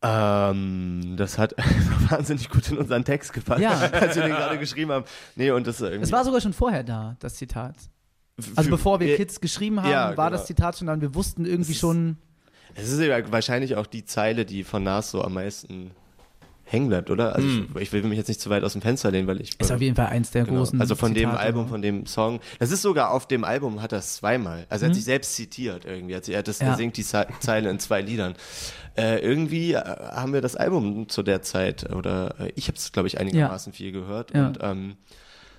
Ähm, 0.01 1.15
das 1.17 1.37
hat 1.37 1.55
wahnsinnig 2.09 2.49
gut 2.49 2.69
in 2.69 2.77
unseren 2.77 3.05
Text 3.05 3.31
gepasst, 3.33 3.61
Ja. 3.61 3.71
als 3.91 4.15
wir 4.15 4.23
den 4.23 4.31
gerade 4.33 4.57
geschrieben 4.59 4.91
haben. 4.91 5.05
Nee, 5.35 5.51
und 5.51 5.65
das 5.65 5.79
irgendwie. 5.79 6.03
Es 6.03 6.11
war 6.11 6.25
sogar 6.25 6.41
schon 6.41 6.53
vorher 6.53 6.83
da, 6.83 7.15
das 7.19 7.35
Zitat. 7.35 7.75
Also 8.55 8.63
für- 8.63 8.69
bevor 8.71 8.99
wir 8.99 9.15
Kids 9.15 9.39
geschrieben 9.39 9.81
haben, 9.81 9.89
ja, 9.91 10.17
war 10.17 10.29
genau. 10.29 10.37
das 10.39 10.47
Zitat 10.47 10.77
schon 10.77 10.87
da 10.87 10.93
und 10.93 11.01
wir 11.01 11.15
wussten 11.15 11.45
irgendwie 11.45 11.71
ist- 11.71 11.79
schon. 11.79 12.17
Es 12.75 12.89
ist 12.91 12.99
ja 12.99 13.31
wahrscheinlich 13.31 13.75
auch 13.75 13.85
die 13.85 14.03
Zeile, 14.03 14.45
die 14.45 14.63
von 14.63 14.83
Nas 14.83 15.11
so 15.11 15.23
am 15.23 15.35
meisten 15.35 15.91
hängen 16.65 16.87
bleibt, 16.87 17.09
oder? 17.11 17.35
Also 17.35 17.47
ich, 17.47 17.81
ich 17.81 17.93
will 17.93 18.03
mich 18.03 18.17
jetzt 18.17 18.27
nicht 18.29 18.39
zu 18.41 18.49
weit 18.49 18.63
aus 18.63 18.73
dem 18.73 18.81
Fenster 18.81 19.11
lehnen, 19.11 19.27
weil 19.27 19.41
ich 19.41 19.59
Ist 19.59 19.71
auf 19.71 19.81
jeden 19.81 19.95
Fall 19.95 20.07
eins 20.07 20.31
der 20.31 20.45
Genau. 20.45 20.59
großen. 20.59 20.79
Also 20.81 20.95
von 20.95 21.13
dem 21.13 21.29
Zitate. 21.29 21.39
Album, 21.39 21.67
von 21.67 21.81
dem 21.81 22.05
Song. 22.05 22.39
Das 22.59 22.71
ist 22.71 22.81
sogar 22.81 23.11
auf 23.11 23.27
dem 23.27 23.43
Album, 23.43 23.81
hat 23.81 23.91
er 23.91 23.99
es 23.99 24.15
zweimal. 24.15 24.65
Also 24.69 24.85
er 24.85 24.89
hat 24.89 24.95
sich 24.95 25.03
selbst 25.03 25.35
zitiert 25.35 25.85
irgendwie. 25.85 26.13
Er, 26.13 26.37
hat 26.39 26.47
das. 26.47 26.59
Ja. 26.59 26.67
er 26.67 26.75
singt 26.77 26.97
die 26.97 27.03
Ze- 27.03 27.27
Zeile 27.41 27.69
in 27.69 27.79
zwei 27.79 28.01
Liedern. 28.01 28.33
Äh, 28.97 29.19
irgendwie 29.19 29.73
äh, 29.73 29.77
haben 29.83 30.33
wir 30.33 30.41
das 30.41 30.55
Album 30.55 31.09
zu 31.09 31.21
der 31.23 31.41
Zeit, 31.41 31.91
oder 31.93 32.35
äh, 32.39 32.51
ich 32.55 32.67
habe 32.67 32.77
es, 32.77 32.91
glaube 32.91 33.07
ich, 33.07 33.19
einigermaßen 33.19 33.73
viel 33.73 33.91
gehört. 33.91 34.33
Ja. 34.35 34.47
Und 34.47 34.59
ähm, 34.61 34.95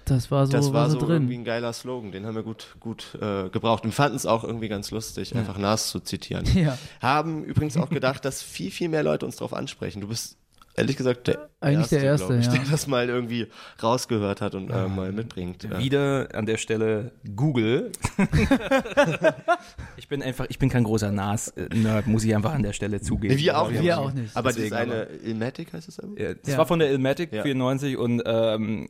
Das 0.05 0.31
war 0.31 0.47
so, 0.47 0.53
das 0.53 0.73
war 0.73 0.89
so 0.91 0.99
drin. 0.99 1.11
irgendwie 1.11 1.39
ein 1.39 1.45
geiler 1.45 1.73
Slogan. 1.73 2.13
Den 2.13 2.27
haben 2.27 2.35
wir 2.37 2.43
gut, 2.45 2.77
gut 2.81 3.19
äh, 3.21 3.49
gebraucht. 3.51 3.85
Und 3.85 3.93
fanden 3.93 4.17
es 4.17 4.25
auch 4.27 4.45
irgendwie 4.45 4.69
ganz 4.69 4.91
lustig, 4.91 5.35
einfach 5.37 5.59
Nas 5.59 5.91
zu 5.91 6.01
zitieren. 6.01 6.45
Ja. 6.55 6.79
Haben 7.03 7.45
übrigens 7.45 7.77
auch 7.77 7.89
gedacht, 7.91 8.25
dass 8.25 8.43
viel, 8.43 8.71
viel 8.71 8.89
mehr 8.89 9.03
Leute 9.03 9.27
uns 9.27 9.37
darauf 9.37 9.53
ansprechen. 9.53 10.01
Du 10.01 10.09
bist 10.09 10.37
ehrlich 10.77 10.97
gesagt 10.97 11.29
der 11.29 11.49
Eigentlich 11.61 11.89
der 11.89 12.03
Erste, 12.03 12.27
glaub 12.27 12.37
Erste, 12.37 12.51
ich, 12.53 12.57
ja. 12.59 12.63
der 12.63 12.71
das 12.73 12.87
mal 12.87 13.09
irgendwie 13.09 13.47
rausgehört 13.83 14.43
hat 14.43 14.55
und 14.55 14.69
äh, 14.69 14.87
mal 14.87 15.13
mitbringt. 15.13 15.63
Ja. 15.65 15.79
Wieder 15.79 16.29
an 16.35 16.45
der 16.45 16.59
Stelle 16.59 17.13
Google. 17.35 17.91
ich 19.97 20.09
bin 20.09 20.23
einfach, 20.23 20.47
ich 20.51 20.59
bin 20.59 20.69
kein 20.69 20.85
großer 20.85 21.11
Nas-Nerd, 21.11 22.07
muss 22.07 22.25
ich 22.25 22.35
einfach 22.35 22.53
an 22.53 22.63
der 22.63 22.75
Stelle 22.75 23.01
zugeben. 23.01 23.35
Nee, 23.35 23.41
wir 23.41 23.59
auch 23.59 23.71
Wir 23.71 23.81
nicht. 23.81 23.93
auch 23.95 24.13
nicht. 24.13 24.37
Aber 24.37 24.51
Deswegen 24.51 24.71
das 24.71 24.79
eine 24.81 25.03
Ilmatic 25.25 25.73
heißt 25.73 25.89
es 25.89 26.01
aber? 26.01 26.21
Ja, 26.21 26.35
Das 26.35 26.53
Ja. 26.53 26.59
war 26.59 26.67
von 26.67 26.79
der 26.81 26.91
Ilmatic 26.91 27.33
Ja. 27.33 27.43
94 27.43 27.97
und 27.97 28.23
ähm, 28.27 28.89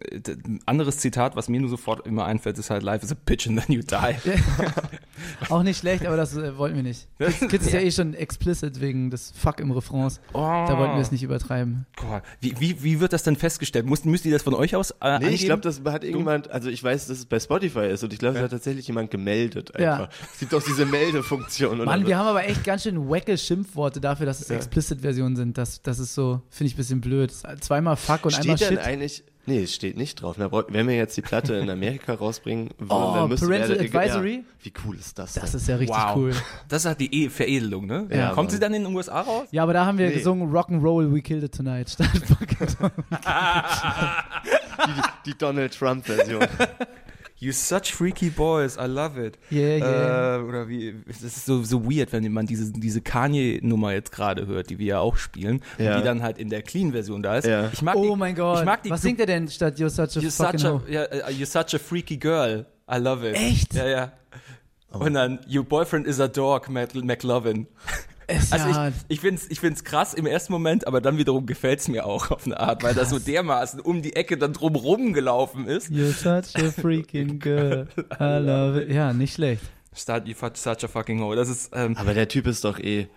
anderes 0.67 0.99
Zitat, 0.99 1.37
was 1.37 1.49
mir 1.49 1.61
nur 1.61 1.71
sofort 1.71 2.07
immer 2.07 2.25
einfällt, 2.25 2.59
ist 2.59 2.71
halt 2.71 2.83
Life 2.83 3.05
is 3.05 3.13
a 3.13 3.17
pitch 3.25 3.47
and 3.47 3.65
then 3.65 3.77
you 3.77 3.83
die. 3.83 4.33
Auch 5.49 5.63
nicht 5.63 5.79
schlecht, 5.79 6.07
aber 6.07 6.17
das 6.17 6.37
äh, 6.37 6.57
wollten 6.59 6.77
wir 6.77 6.83
nicht. 6.83 7.07
Kids, 7.19 7.67
ist 7.67 7.73
ja 7.73 7.81
eh 7.81 7.91
schon 7.93 8.15
explicit 8.15 8.81
wegen 8.81 9.11
des 9.11 9.31
Fuck 9.31 9.61
im 9.61 9.71
Refrains. 9.71 10.21
Da 10.33 10.77
wollten 10.79 10.95
wir 10.95 11.03
es 11.03 11.13
nicht 11.13 11.23
übertreiben. 11.23 11.74
Boah, 11.97 12.23
wie, 12.41 12.55
wie, 12.61 12.83
wie 12.83 13.01
wird 13.01 13.13
das 13.13 13.23
denn 13.23 13.37
festgestellt? 13.37 13.87
Müsst, 13.87 14.05
müsst 14.07 14.25
ihr 14.25 14.33
das 14.33 14.43
von 14.43 14.55
euch 14.55 14.75
aus 14.77 14.91
äh, 14.91 14.95
Nee, 15.01 15.09
angeben? 15.11 15.35
ich 15.35 15.45
glaube, 15.45 15.63
das 15.63 15.81
hat 15.85 16.05
irgendjemand, 16.05 16.51
also 16.51 16.69
ich 16.69 16.83
weiß, 16.83 17.07
dass 17.09 17.19
es 17.19 17.27
bei 17.27 17.39
Spotify 17.41 17.87
ist 17.89 18.03
und 18.05 18.13
ich 18.13 18.19
glaube, 18.19 18.37
es 18.39 18.43
hat 18.43 18.51
tatsächlich 18.51 18.87
jemand 18.87 19.11
gemeldet 19.11 19.73
Ja. 19.79 19.93
einfach. 19.95 20.09
Es 20.33 20.41
gibt 20.41 20.55
auch 20.55 20.63
diese 20.63 20.87
Meldefunktion. 20.87 21.77
oder 21.81 21.85
Mann, 21.87 22.03
so. 22.03 22.07
wir 22.09 22.19
haben 22.19 22.27
aber 22.29 22.45
echt 22.47 22.65
ganz 22.65 22.83
schön 22.83 23.09
wacke 23.09 23.37
Schimpfworte 23.39 24.01
dafür, 24.01 24.27
dass 24.27 24.41
es 24.41 24.51
Explicit-Versionen 24.51 25.37
sind. 25.37 25.59
Das, 25.59 25.83
das 25.83 25.99
ist 25.99 26.15
so, 26.15 26.43
finde 26.51 26.69
ich 26.69 26.75
ein 26.75 26.77
bisschen 26.79 27.01
blöd. 27.01 27.33
Zweimal 27.61 27.97
Fuck 27.97 28.27
und 28.27 28.35
einmal 28.39 28.57
Steht 28.57 28.71
denn 28.71 28.77
Shit. 28.79 28.87
eigentlich, 28.87 29.25
nee, 29.47 29.63
es 29.63 29.75
steht 29.75 29.97
nicht 29.97 30.21
drauf. 30.23 30.37
Wenn 30.39 30.89
wir 30.89 30.97
jetzt 30.97 31.17
die 31.17 31.23
Platte 31.23 31.55
in 31.55 31.69
Amerika 31.71 32.15
rausbringen 32.21 32.71
würden, 32.79 32.91
Oh, 32.91 33.13
dann 33.15 33.29
müsste 33.29 33.47
Parental 33.47 33.71
wäre- 33.71 33.81
Advisory? 33.85 34.35
Ja, 34.37 34.43
wie 34.63 34.73
cool 34.87 34.97
ist 34.97 35.19
das 35.19 35.35
Das 35.35 35.51
denn? 35.53 35.61
ist 35.61 35.69
ja 35.69 35.77
richtig 35.77 35.97
wow. 35.97 36.17
cool. 36.17 36.33
Das 36.69 36.83
ist 36.83 36.87
halt 36.87 37.01
die 37.01 37.25
e 37.25 37.29
Veredelung, 37.29 37.87
ne? 37.87 38.07
Ja, 38.11 38.29
Kommt 38.29 38.37
Mann. 38.37 38.51
sie 38.51 38.59
dann 38.61 38.75
in 38.75 38.85
den 38.85 38.95
USA 38.95 39.21
raus? 39.21 39.47
Ja, 39.51 39.63
aber 39.63 39.73
da 39.73 39.85
haben 39.87 39.99
wir 39.99 40.09
Nee. 40.09 40.15
gesungen 40.15 40.51
Rock'n'Roll, 40.53 41.13
We 41.15 41.21
Killed 41.23 41.45
It 41.45 41.55
Tonight. 41.55 41.97
Die, 44.87 45.31
die 45.31 45.39
Donald 45.39 45.73
Trump-Version. 45.79 46.41
You 47.45 47.53
such 47.53 47.93
freaky 47.93 48.31
boys, 48.31 48.77
I 48.79 48.87
love 48.87 49.19
it. 49.23 49.39
Yeah, 49.51 49.77
yeah. 49.77 50.37
Äh, 50.37 50.43
oder 50.43 50.67
wie, 50.69 50.95
das 51.07 51.23
ist 51.23 51.45
so, 51.45 51.63
so 51.63 51.85
weird, 51.85 52.13
wenn 52.13 52.33
man 52.33 52.47
diese, 52.47 52.73
diese 52.73 53.03
Kanye-Nummer 53.03 53.93
jetzt 53.93 54.13
gerade 54.13 54.47
hört, 54.47 54.71
die 54.71 54.79
wir 54.79 54.87
ja 54.87 54.99
auch 55.01 55.17
spielen, 55.19 55.61
und 55.79 55.85
Ja. 55.85 55.99
die 55.99 56.05
dann 56.05 56.23
halt 56.23 56.39
in 56.39 56.49
der 56.49 56.63
Clean-Version 56.63 57.23
da 57.23 57.37
ist. 57.37 57.47
Ja. 57.47 57.69
Ich 57.73 57.83
mag 57.83 57.97
Oh 57.97 58.15
die, 58.15 58.17
mein 58.19 58.35
Gott. 58.35 58.61
Ich 58.61 58.65
mag 58.65 58.83
die 58.83 58.91
Was 58.91 59.03
singt 59.03 59.21
er 59.21 59.27
denn 59.27 59.49
statt 59.49 59.77
You're 59.79 59.91
such 59.91 60.17
a 60.17 60.21
You're 60.27 60.31
such 60.31 60.65
a, 60.65 60.83
ja, 60.89 61.03
äh, 61.05 61.33
you're 61.33 61.45
such 61.45 61.75
a 61.75 61.79
freaky 61.79 62.17
girl. 62.17 62.65
I 62.91 62.97
love 62.97 63.29
it. 63.29 63.37
Echt? 63.37 63.75
Ja, 63.75 63.87
ja. 63.87 64.13
Und 64.91 65.13
dann, 65.15 65.41
your 65.53 65.65
boyfriend 65.65 66.07
is 66.07 66.21
a 66.21 66.29
dog, 66.29 66.71
Mac- 66.71 66.95
McLovin. 66.95 67.67
Ist 68.27 68.53
Also 68.53 68.69
ja, 68.69 68.89
ich, 68.89 68.95
ich 69.09 69.21
find's, 69.21 69.47
ich 69.49 69.61
find's 69.61 69.85
krass 69.85 70.15
im 70.15 70.27
ersten 70.27 70.53
Moment, 70.53 70.87
aber 70.87 71.01
dann 71.01 71.19
wiederum 71.19 71.47
gefällt's 71.47 71.89
mir 71.89 72.07
auch 72.07 72.31
auf 72.31 72.47
eine 72.47 72.59
Art, 72.59 72.83
weil 72.83 72.95
das 72.95 73.11
so 73.11 73.19
dermaßen 73.19 73.81
um 73.81 74.03
die 74.03 74.17
Ecke 74.17 74.39
dann 74.39 74.53
drumrum 74.53 75.13
gelaufen 75.13 75.67
ist. 75.67 75.91
You're 75.91 76.13
such 76.13 76.63
a 76.63 76.71
freaking 76.71 77.39
girl. 77.41 77.87
I 78.21 78.39
love 78.39 78.83
it. 78.83 78.91
Ja, 78.93 79.13
nicht 79.13 79.35
schlecht. 79.35 79.63
Start 79.97 80.27
you 80.27 80.35
such 80.35 80.85
a 80.85 80.89
fucking 80.89 81.21
hoe. 81.21 81.37
Das 81.37 81.49
ist, 81.49 81.71
ähm, 81.75 81.97
Aber 81.97 82.15
der 82.15 82.29
Typ 82.29 82.47
ist 82.47 82.65
doch 82.65 82.79
eh, 82.79 83.09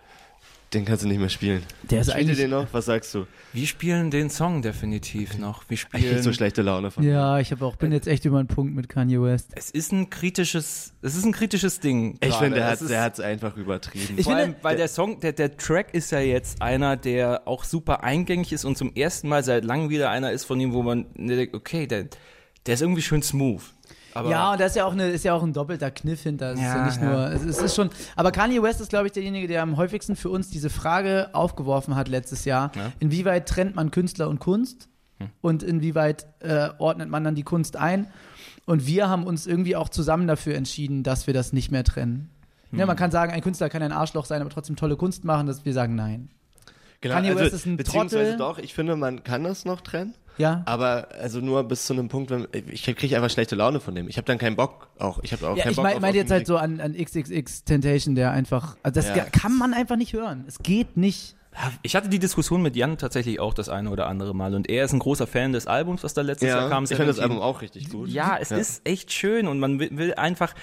den 0.74 0.84
kannst 0.86 1.04
du 1.04 1.08
nicht 1.08 1.20
mehr 1.20 1.30
spielen. 1.30 1.64
Der 1.90 2.02
ist 2.02 2.10
eigentlich. 2.10 2.38
den 2.38 2.50
noch? 2.50 2.68
Was 2.74 2.86
sagst 2.86 3.14
du? 3.16 3.26
wir 3.54 3.66
spielen 3.66 4.12
den 4.12 4.30
Song 4.30 4.62
definitiv 4.62 5.38
noch. 5.38 5.64
Wir 5.70 5.76
Ich 5.76 5.90
krieg 5.90 6.02
spielen. 6.02 6.22
so 6.22 6.34
schlechte 6.34 6.62
Laune 6.62 6.92
von. 6.92 7.04
Ja, 7.04 7.40
ich 7.40 7.52
habe 7.52 7.66
auch 7.66 7.76
bin 7.78 7.92
jetzt 7.92 8.08
echt 8.08 8.26
über 8.26 8.44
den 8.44 8.48
Punkt 8.48 8.76
mit 8.76 8.90
Kanye 8.90 9.22
West. 9.22 9.52
es 9.56 9.72
ist 9.72 9.92
ein 9.94 10.10
kritisches, 10.10 10.94
es 11.02 11.16
ist 11.16 11.24
ein 11.26 11.32
kritisches 11.32 11.80
Ding. 11.80 12.18
Ich 12.22 12.36
finde, 12.36 12.58
der 12.60 12.72
Es 12.74 12.82
hat 12.82 12.90
der 12.90 13.02
hat's 13.02 13.20
einfach 13.20 13.56
übertrieben. 13.56 14.16
Ich 14.18 14.26
Vor 14.26 14.34
finde- 14.34 14.44
allem, 14.54 14.56
weil 14.62 14.76
der 14.78 14.88
Song, 14.90 15.20
der, 15.22 15.32
der 15.32 15.56
Track 15.58 15.94
ist 15.94 16.12
ja 16.12 16.20
jetzt 16.20 16.62
einer, 16.62 16.98
der 16.98 17.48
auch 17.48 17.64
super 17.64 18.04
eingängig 18.04 18.52
ist 18.52 18.66
und 18.66 18.78
zum 18.78 18.94
ersten 18.94 19.30
Mal 19.30 19.44
seit 19.44 19.64
langem 19.64 19.90
wieder 19.90 20.10
einer 20.10 20.32
ist 20.32 20.44
von 20.44 20.60
ihm, 20.60 20.74
wo 20.74 20.84
man 20.84 21.06
denkt, 21.16 21.56
okay, 21.56 21.88
der, 21.88 22.08
der 22.66 22.74
ist 22.74 22.82
irgendwie 22.82 23.02
schön 23.02 23.24
smooth. 23.24 23.62
Aber 24.18 24.30
ja, 24.30 24.52
und 24.52 24.60
da 24.60 24.66
ist 24.66 24.76
ja 24.76 24.86
auch 24.86 24.92
eine, 24.92 25.10
ist 25.10 25.24
ja 25.24 25.34
auch 25.34 25.44
ein 25.44 25.54
doppelter 25.54 25.92
Kniff 25.92 26.22
hinter. 26.24 26.52
Es 26.52 26.60
ist 26.60 26.66
ja 26.66 26.76
Ja, 26.78 26.86
nicht 26.86 27.02
ja. 27.02 27.10
nur, 27.10 27.32
es, 27.32 27.44
es 27.44 27.58
ist 27.60 27.76
schon. 27.76 27.90
Aber 28.16 28.32
Kanye 28.32 28.62
West 28.62 28.82
ist, 28.82 28.90
glaube 28.90 29.08
ich, 29.08 29.14
derjenige, 29.14 29.48
der 29.48 29.62
am 29.62 29.78
häufigsten 29.78 30.16
für 30.16 30.30
uns 30.30 30.50
diese 30.50 30.70
Frage 30.70 31.30
aufgeworfen 31.34 31.96
hat 31.96 32.08
letztes 32.08 32.46
Jahr. 32.46 32.72
Ja. 32.76 32.86
Hm. 32.86 32.92
Inwieweit 33.00 33.48
trennt 33.48 33.76
man 33.76 33.92
Künstler 33.92 34.28
und 34.30 34.40
Kunst? 34.40 34.90
Und 35.42 35.64
inwieweit 35.64 36.28
äh, 36.42 36.70
ordnet 36.78 37.10
man 37.10 37.24
dann 37.24 37.34
die 37.34 37.42
Kunst 37.42 37.76
ein? 37.76 38.06
Und 38.68 38.86
wir 38.86 39.10
haben 39.10 39.24
uns 39.24 39.48
irgendwie 39.48 39.76
auch 39.76 39.90
zusammen 39.90 40.28
dafür 40.28 40.54
entschieden, 40.56 41.02
dass 41.02 41.26
wir 41.26 41.34
das 41.34 41.54
nicht 41.54 41.72
mehr 41.72 41.84
trennen. 41.84 42.30
Ja, 42.72 42.82
Hm. 42.82 42.88
man 42.88 42.98
kann 42.98 43.10
sagen, 43.12 43.32
ein 43.34 43.42
Künstler 43.42 43.70
kann 43.70 43.82
ein 43.82 43.92
Arschloch 43.92 44.26
sein, 44.26 44.42
aber 44.42 44.50
trotzdem 44.52 44.76
tolle 44.76 44.96
Kunst 44.96 45.24
machen, 45.26 45.48
dass 45.48 45.66
wir 45.66 45.74
sagen 45.74 45.96
nein. 45.96 46.30
Genau, 47.02 47.16
Kanye 47.16 47.36
West 47.36 47.54
ist 47.54 47.66
ein 47.66 47.78
beziehungsweise 47.78 48.32
Trottel. 48.32 48.38
doch, 48.38 48.58
ich 48.58 48.74
finde, 48.74 48.96
man 48.96 49.24
kann 49.24 49.44
das 49.44 49.66
noch 49.66 49.82
trennen. 49.82 50.14
Ja. 50.40 50.62
Aber 50.66 51.08
also 51.20 51.40
nur 51.40 51.64
bis 51.64 51.86
zu 51.88 51.94
einem 51.94 52.10
Punkt, 52.10 52.30
wenn 52.30 52.48
ich 52.72 52.84
kriege 52.84 53.16
einfach 53.16 53.30
schlechte 53.32 53.56
Laune 53.56 53.80
von 53.80 53.96
dem. 53.96 54.08
Ich 54.08 54.18
habe 54.18 54.26
dann 54.26 54.38
keinen 54.38 54.56
Bock 54.56 54.88
auch. 55.00 55.20
Ich 55.24 55.32
habe 55.34 55.48
auch 55.50 55.58
Ja, 55.58 55.64
keinen 55.64 55.72
ich 55.72 55.76
Bock 55.78 55.84
meine 55.84 55.96
auf, 55.96 56.02
mein 56.02 56.10
auf 56.12 56.16
jetzt 56.16 56.32
halt 56.32 56.46
so 56.48 56.58
an, 56.58 56.80
an 56.80 56.94
XXX 56.96 57.64
Temptation, 57.64 58.14
der 58.16 58.32
einfach, 58.32 58.78
also 58.84 59.00
das 59.00 59.08
Ja. 59.16 59.24
kann 59.26 59.58
man 59.58 59.74
einfach 59.74 59.96
nicht 59.96 60.14
hören. 60.14 60.46
Es 60.48 60.60
geht 60.60 60.96
nicht. 60.96 61.36
ich 61.82 61.96
hatte 61.96 62.08
die 62.08 62.20
Diskussion 62.20 62.62
mit 62.62 62.76
Jan 62.76 63.00
tatsächlich 63.00 63.40
auch 63.40 63.56
das 63.56 63.68
eine 63.68 63.90
oder 63.90 64.06
andere 64.06 64.36
Mal 64.36 64.54
und 64.54 64.70
er 64.70 64.86
ist 64.86 64.94
ein 64.94 65.00
großer 65.00 65.26
Fan 65.26 65.54
des 65.54 65.66
Albums, 65.66 66.04
was 66.04 66.14
da 66.14 66.22
letztes 66.22 66.50
Jahr 66.50 66.62
Ja, 66.64 66.70
kam. 66.70 66.84
ich 66.84 66.90
finde 66.90 67.08
das 67.08 67.16
17. 67.16 67.32
Album 67.32 67.42
auch 67.44 67.62
richtig 67.64 67.90
gut. 67.90 68.10
Ja, 68.10 68.38
es 68.40 68.52
ist 68.52 68.82
echt 68.88 69.12
schön 69.12 69.48
und 69.48 69.60
man 69.60 69.80
will, 69.80 69.90
will 69.98 70.14
einfach, 70.14 70.54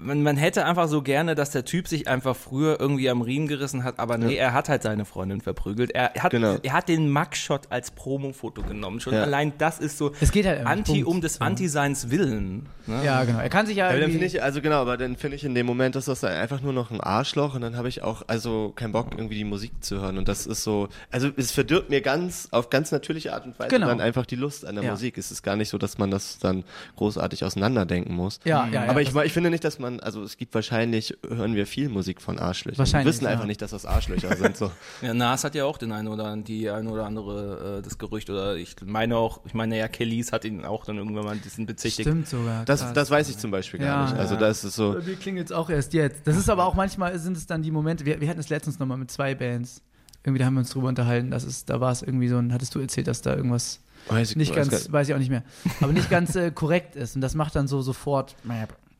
man, 0.00 0.22
man 0.22 0.36
hätte 0.36 0.64
einfach 0.64 0.88
so 0.88 1.02
gerne, 1.02 1.34
dass 1.34 1.50
der 1.50 1.64
Typ 1.64 1.88
sich 1.88 2.08
einfach 2.08 2.36
früher 2.36 2.78
irgendwie 2.80 3.10
am 3.10 3.20
Riemen 3.22 3.48
gerissen 3.48 3.84
hat, 3.84 3.98
aber 3.98 4.16
nee, 4.18 4.36
er 4.36 4.52
hat 4.52 4.68
halt 4.68 4.82
seine 4.82 5.04
Freundin 5.04 5.40
verprügelt. 5.40 5.90
Er 5.90 6.12
hat, 6.18 6.30
Genau. 6.30 6.56
er 6.62 6.72
hat 6.72 6.88
den 6.88 7.10
Mugshot 7.10 7.62
als 7.70 7.90
Promofoto 7.90 8.62
genommen. 8.62 9.00
Schon 9.00 9.14
Ja. 9.14 9.22
allein 9.22 9.52
das 9.58 9.78
ist 9.78 9.98
so 9.98 10.12
Es 10.20 10.30
geht 10.32 10.46
halt 10.46 10.64
Anti 10.66 10.92
Punkt. 11.02 11.06
um 11.08 11.20
des 11.20 11.40
Anti-Seins 11.40 12.10
willen. 12.10 12.66
Ne? 12.86 13.02
Ja, 13.04 13.24
genau. 13.24 13.38
Er 13.40 13.48
kann 13.48 13.66
sich 13.66 13.76
ja 13.76 13.88
Aber 13.88 13.98
dann 14.00 14.10
ich, 14.22 14.42
also 14.42 14.60
genau, 14.62 14.76
aber 14.76 14.96
dann 14.96 15.16
finde 15.16 15.36
ich 15.36 15.44
in 15.44 15.54
dem 15.54 15.66
Moment, 15.66 15.94
dass 15.94 16.06
das 16.06 16.24
einfach 16.24 16.60
nur 16.60 16.72
noch 16.72 16.90
ein 16.90 17.00
Arschloch 17.00 17.54
und 17.54 17.60
dann 17.60 17.76
habe 17.76 17.88
ich 17.88 18.02
auch 18.02 18.22
also 18.26 18.72
keinen 18.76 18.92
Bock 18.92 19.08
irgendwie 19.16 19.34
die 19.36 19.44
Musik 19.44 19.72
zu 19.80 20.00
hören 20.00 20.16
und 20.18 20.28
das 20.28 20.46
ist 20.46 20.64
so, 20.64 20.88
also 21.10 21.28
es 21.36 21.50
verdirbt 21.52 21.90
mir 21.90 22.00
ganz 22.00 22.48
auf 22.50 22.70
ganz 22.70 22.92
natürliche 22.92 23.32
Art 23.34 23.44
und 23.46 23.58
Weise 23.58 23.68
Genau. 23.70 23.88
dann 23.88 24.00
einfach 24.00 24.26
die 24.26 24.36
Lust 24.36 24.64
an 24.66 24.76
der 24.76 24.84
Ja. 24.84 24.90
Musik. 24.92 25.18
Es 25.18 25.30
ist 25.30 25.42
gar 25.42 25.56
nicht 25.56 25.68
so, 25.68 25.78
dass 25.78 25.98
man 25.98 26.10
das 26.10 26.38
dann 26.38 26.64
großartig 26.96 27.44
auseinanderdenken 27.44 28.14
muss. 28.14 28.40
Ja, 28.44 28.66
ja, 28.66 28.84
ja, 28.84 28.90
aber 28.90 29.02
ich, 29.02 29.14
ich 29.14 29.32
finde 29.32 29.50
nicht, 29.50 29.64
dass 29.64 29.78
man, 29.78 29.87
also 30.00 30.22
es 30.22 30.36
gibt 30.36 30.54
wahrscheinlich 30.54 31.16
hören 31.26 31.54
wir 31.54 31.66
viel 31.66 31.88
Musik 31.88 32.20
von 32.22 32.38
Arschlöchern. 32.38 32.78
Wahrscheinlich, 32.78 33.06
Wir 33.06 33.12
wissen 33.12 33.24
ja. 33.24 33.30
einfach 33.30 33.46
nicht, 33.46 33.62
dass 33.62 33.70
das 33.72 33.84
Arschlöcher 33.84 34.36
sind 34.36 34.56
so. 34.56 34.70
Ja, 35.02 35.14
Nas 35.14 35.44
hat 35.44 35.54
ja 35.54 35.64
auch 35.64 35.78
den 35.78 35.92
einen 35.92 36.08
oder 36.08 36.36
die 36.36 36.70
eine 36.70 36.90
oder 36.90 37.06
andere 37.06 37.78
äh, 37.78 37.82
das 37.82 37.98
Gerücht 37.98 38.30
oder 38.30 38.56
ich 38.56 38.76
meine 38.84 39.16
auch, 39.16 39.40
ich 39.44 39.54
meine 39.54 39.78
ja, 39.78 39.88
Kellys 39.88 40.32
hat 40.32 40.44
ihn 40.44 40.64
auch 40.64 40.84
dann 40.84 40.98
irgendwann 40.98 41.24
mal 41.24 41.36
diesen 41.36 41.66
bezichtigt. 41.66 42.08
Stimmt 42.08 42.28
sogar. 42.28 42.64
Das, 42.64 42.80
krass. 42.80 42.92
das 42.92 43.10
weiß 43.10 43.28
ich 43.28 43.38
zum 43.38 43.50
Beispiel 43.50 43.80
gar 43.80 43.86
Ja, 43.86 44.10
nicht. 44.10 44.20
Also 44.20 44.34
ja. 44.34 44.40
das 44.40 44.64
ist 44.64 44.76
so. 44.76 44.92
Mir 44.92 45.16
klingelt 45.16 45.46
es 45.46 45.52
auch 45.52 45.70
erst 45.70 45.92
jetzt. 45.94 46.26
Das 46.26 46.36
ist 46.36 46.48
aber 46.48 46.66
auch 46.66 46.74
manchmal 46.74 47.18
sind 47.18 47.36
es 47.36 47.46
dann 47.46 47.62
die 47.62 47.70
Momente, 47.70 48.04
wir, 48.04 48.20
wir 48.20 48.28
hatten 48.28 48.40
es 48.40 48.48
letztens 48.48 48.78
nochmal 48.78 48.98
mit 48.98 49.10
zwei 49.10 49.34
Bands. 49.34 49.82
Irgendwie, 50.24 50.40
da 50.40 50.46
haben 50.46 50.54
wir 50.54 50.60
uns 50.60 50.70
drüber 50.70 50.88
unterhalten, 50.88 51.30
dass 51.30 51.44
es, 51.44 51.64
da 51.64 51.80
war 51.80 51.92
es 51.92 52.02
irgendwie 52.02 52.28
so 52.28 52.38
ein, 52.38 52.52
hattest 52.52 52.74
du 52.74 52.80
erzählt, 52.80 53.06
dass 53.06 53.22
da 53.22 53.34
irgendwas 53.34 53.80
Weiß 54.08 54.30
ich, 54.30 54.36
nicht 54.36 54.56
weiß 54.56 54.68
ganz, 54.70 54.92
weiß 54.92 55.08
ich 55.08 55.14
auch 55.14 55.18
nicht 55.18 55.30
mehr, 55.30 55.42
aber 55.80 55.92
nicht 55.92 56.10
ganz 56.10 56.34
äh, 56.36 56.50
korrekt 56.50 56.96
ist. 56.96 57.14
Und 57.14 57.20
das 57.20 57.34
macht 57.34 57.56
dann 57.56 57.68
so 57.68 57.82
sofort, 57.82 58.36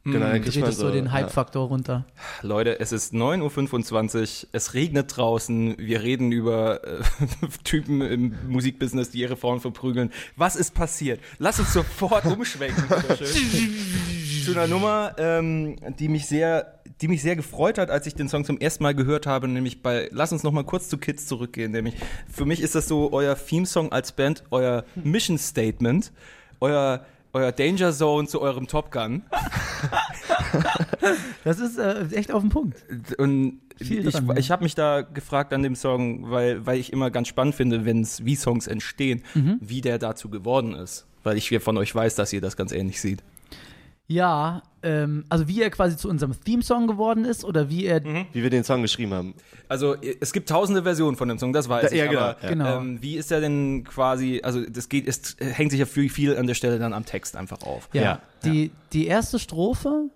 Genau, 0.04 0.26
dann 0.26 0.42
kriegt 0.42 0.60
man 0.60 0.70
es 0.70 0.76
so, 0.76 0.90
den 0.90 1.12
Hype-Faktor 1.12 1.68
runter. 1.68 2.04
Leute, 2.42 2.80
es 2.80 2.92
ist 2.92 3.12
9.25 3.12 4.16
Uhr, 4.16 4.48
es 4.52 4.74
regnet 4.74 5.16
draußen, 5.16 5.76
wir 5.78 6.02
reden 6.02 6.32
über 6.32 6.84
äh, 6.84 7.02
Typen 7.64 8.00
im 8.00 8.34
Musikbusiness, 8.48 9.10
die 9.10 9.18
ihre 9.18 9.36
Frauen 9.36 9.60
verprügeln. 9.60 10.10
Was 10.36 10.56
ist 10.56 10.74
passiert? 10.74 11.20
Lass 11.38 11.58
uns 11.58 11.72
sofort 11.72 12.24
umschwenken. 12.26 12.84
Zu 14.44 14.52
einer 14.52 14.66
Nummer, 14.66 15.14
ähm, 15.18 15.76
die 15.98 16.08
mich 16.08 16.26
sehr, 16.26 16.80
die 17.00 17.08
mich 17.08 17.20
sehr 17.20 17.36
gefreut 17.36 17.76
hat, 17.76 17.90
als 17.90 18.06
ich 18.06 18.14
den 18.14 18.28
Song 18.28 18.44
zum 18.44 18.58
ersten 18.58 18.82
Mal 18.82 18.94
gehört 18.94 19.26
habe, 19.26 19.46
nämlich 19.46 19.82
bei, 19.82 20.08
lass 20.10 20.32
uns 20.32 20.42
noch 20.42 20.52
mal 20.52 20.64
kurz 20.64 20.88
zu 20.88 20.96
Kids 20.96 21.26
zurückgehen, 21.26 21.72
nämlich 21.72 21.94
für 22.32 22.46
mich 22.46 22.60
ist 22.62 22.74
das 22.74 22.88
so 22.88 23.12
euer 23.12 23.36
Theme-Song 23.36 23.92
als 23.92 24.12
Band, 24.12 24.44
euer 24.50 24.84
Mission 24.94 25.38
Statement, 25.38 26.12
euer 26.60 27.04
euer 27.32 27.52
Danger 27.52 27.92
Zone 27.92 28.26
zu 28.28 28.40
eurem 28.40 28.66
Top 28.66 28.90
Gun. 28.90 29.22
Das 31.44 31.58
ist 31.58 31.78
äh, 31.78 32.06
echt 32.12 32.32
auf 32.32 32.42
den 32.42 32.50
Punkt. 32.50 32.82
Und 33.18 33.60
Viel 33.76 34.06
ich, 34.06 34.14
dran, 34.14 34.36
ich 34.36 34.50
habe 34.50 34.64
mich 34.64 34.74
da 34.74 35.02
gefragt 35.02 35.52
an 35.52 35.62
dem 35.62 35.76
Song, 35.76 36.30
weil, 36.30 36.66
weil 36.66 36.78
ich 36.78 36.92
immer 36.92 37.10
ganz 37.10 37.28
spannend 37.28 37.54
finde, 37.54 37.84
wenn 37.84 38.02
es 38.02 38.24
wie 38.24 38.34
Songs 38.34 38.66
entstehen, 38.66 39.22
Mhm. 39.34 39.58
wie 39.60 39.80
der 39.80 39.98
dazu 39.98 40.28
geworden 40.28 40.74
ist. 40.74 41.06
Weil 41.22 41.36
ich 41.36 41.56
von 41.60 41.76
euch 41.78 41.94
weiß, 41.94 42.14
dass 42.14 42.32
ihr 42.32 42.40
das 42.40 42.56
ganz 42.56 42.72
ähnlich 42.72 43.00
seht. 43.00 43.22
Ja, 44.10 44.62
ähm, 44.82 45.24
also 45.28 45.48
wie 45.48 45.60
er 45.60 45.68
quasi 45.70 45.96
zu 45.98 46.08
unserem 46.08 46.32
Theme-Song 46.42 46.86
geworden 46.86 47.26
ist 47.26 47.44
oder 47.44 47.68
wie 47.68 47.84
er 47.84 48.02
Wie 48.02 48.42
wir 48.42 48.48
den 48.48 48.64
Song 48.64 48.80
geschrieben 48.80 49.12
haben. 49.12 49.34
Also 49.68 49.96
es 50.20 50.32
gibt 50.32 50.48
tausende 50.48 50.82
Versionen 50.82 51.16
von 51.18 51.28
dem 51.28 51.38
Song, 51.38 51.52
das 51.52 51.68
weiß 51.68 51.90
Da- 51.90 51.92
ich. 51.92 51.98
ja, 51.98 52.06
genau, 52.06 52.20
aber, 52.20 52.42
ja. 52.42 52.48
Genau. 52.48 52.78
Ähm, 52.80 53.02
wie 53.02 53.16
ist 53.16 53.30
der 53.30 53.40
denn 53.40 53.84
quasi, 53.84 54.40
also 54.42 54.64
das 54.64 54.88
geht, 54.88 55.06
es 55.06 55.36
hängt 55.38 55.72
sich 55.72 55.80
ja 55.80 55.84
viel, 55.86 56.08
viel 56.08 56.36
an 56.38 56.46
der 56.46 56.54
Stelle 56.54 56.78
dann 56.78 56.94
am 56.94 57.04
Text 57.04 57.36
einfach 57.36 57.60
auf. 57.62 57.90
Ja, 57.92 58.02
Ja. 58.02 58.20
Die, 58.44 58.70
die 58.94 59.06
erste 59.08 59.38
Strophe, 59.38 60.08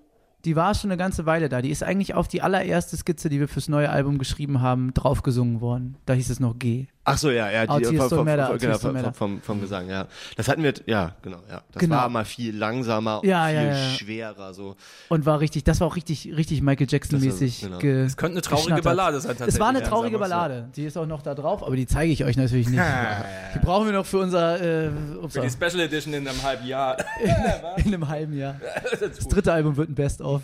die 0.47 0.57
war 0.57 0.75
schon 0.75 0.91
eine 0.91 0.97
ganze 0.99 1.27
Weile 1.27 1.51
da. 1.51 1.61
Die 1.61 1.71
ist 1.71 1.83
eigentlich 1.83 2.15
auf 2.15 2.29
die 2.29 2.41
allererste 2.41 2.97
Skizze, 2.97 3.29
die 3.29 3.41
wir 3.41 3.49
fürs 3.49 3.69
neue 3.69 3.91
Album 3.91 4.17
geschrieben 4.17 4.63
haben, 4.63 4.95
draufgesungen 4.95 5.61
worden. 5.61 5.97
Da 6.07 6.15
hieß 6.15 6.31
es 6.31 6.41
noch 6.41 6.59
G. 6.59 6.87
Ach 7.05 7.19
so, 7.19 7.31
ja, 7.33 7.51
ja, 7.51 7.67
die, 7.67 7.85
here 7.85 7.97
vom, 7.97 8.09
vom, 8.19 8.25
matter, 8.25 8.57
genau, 8.59 8.79
vom, 8.79 9.13
vom, 9.15 9.43
vom 9.43 9.61
Gesang, 9.61 9.89
ja. 9.91 10.07
Das 10.37 10.47
hatten 10.47 10.63
wir, 10.63 10.73
ja, 10.87 11.17
genau, 11.21 11.39
ja. 11.51 11.63
Das 11.73 11.81
Genau. 11.81 11.97
war 11.97 12.09
mal 12.09 12.25
viel 12.25 12.57
langsamer 12.57 13.21
und 13.23 13.29
Ja, 13.29 13.47
viel 13.47 13.55
ja, 13.57 13.63
ja. 13.65 13.89
schwerer, 13.91 14.55
so. 14.55 14.77
Und 15.09 15.27
war 15.27 15.41
richtig, 15.41 15.65
das 15.65 15.81
war 15.81 15.89
auch 15.89 15.97
richtig, 15.97 16.33
richtig 16.37 16.63
Michael 16.63 16.87
Jackson-mäßig. 16.89 17.59
Das 17.61 17.69
genau. 17.69 17.79
ge- 17.81 18.05
Es 18.05 18.17
könnte 18.17 18.35
eine 18.37 18.43
traurige. 18.43 18.83
Ballade 18.83 19.21
sein 19.21 19.31
tatsächlich. 19.31 19.55
Es 19.55 19.61
war 19.61 19.71
eine 19.71 19.83
traurige 19.83 20.15
so. 20.15 20.21
Ballade. 20.21 20.69
Die 20.77 20.85
ist 20.85 20.97
auch 20.97 21.07
noch 21.07 21.23
da 21.23 21.35
drauf, 21.35 21.65
aber 21.65 21.75
die 21.75 21.87
zeige 21.87 22.13
ich 22.13 22.23
euch 22.25 22.37
natürlich 22.37 22.69
nicht. 22.69 22.81
Die 23.55 23.59
brauchen 23.59 23.87
wir 23.87 23.93
noch 23.95 24.07
für 24.07 24.19
unser, 24.19 24.61
äh, 24.87 24.91
ups, 25.21 25.35
Für 25.35 25.41
die 25.41 25.51
Special 25.51 25.81
Edition 25.81 26.15
in 26.15 26.27
einem 26.29 26.41
halben 26.43 26.67
Jahr. 26.67 26.97
in 27.79 27.87
einem 27.87 28.07
halben 28.09 28.37
Jahr. 28.39 28.61
Das 29.01 29.27
dritte 29.27 29.53
Album 29.53 29.77
wird 29.77 29.91
ein 29.91 29.95
Best-of. 29.97 30.43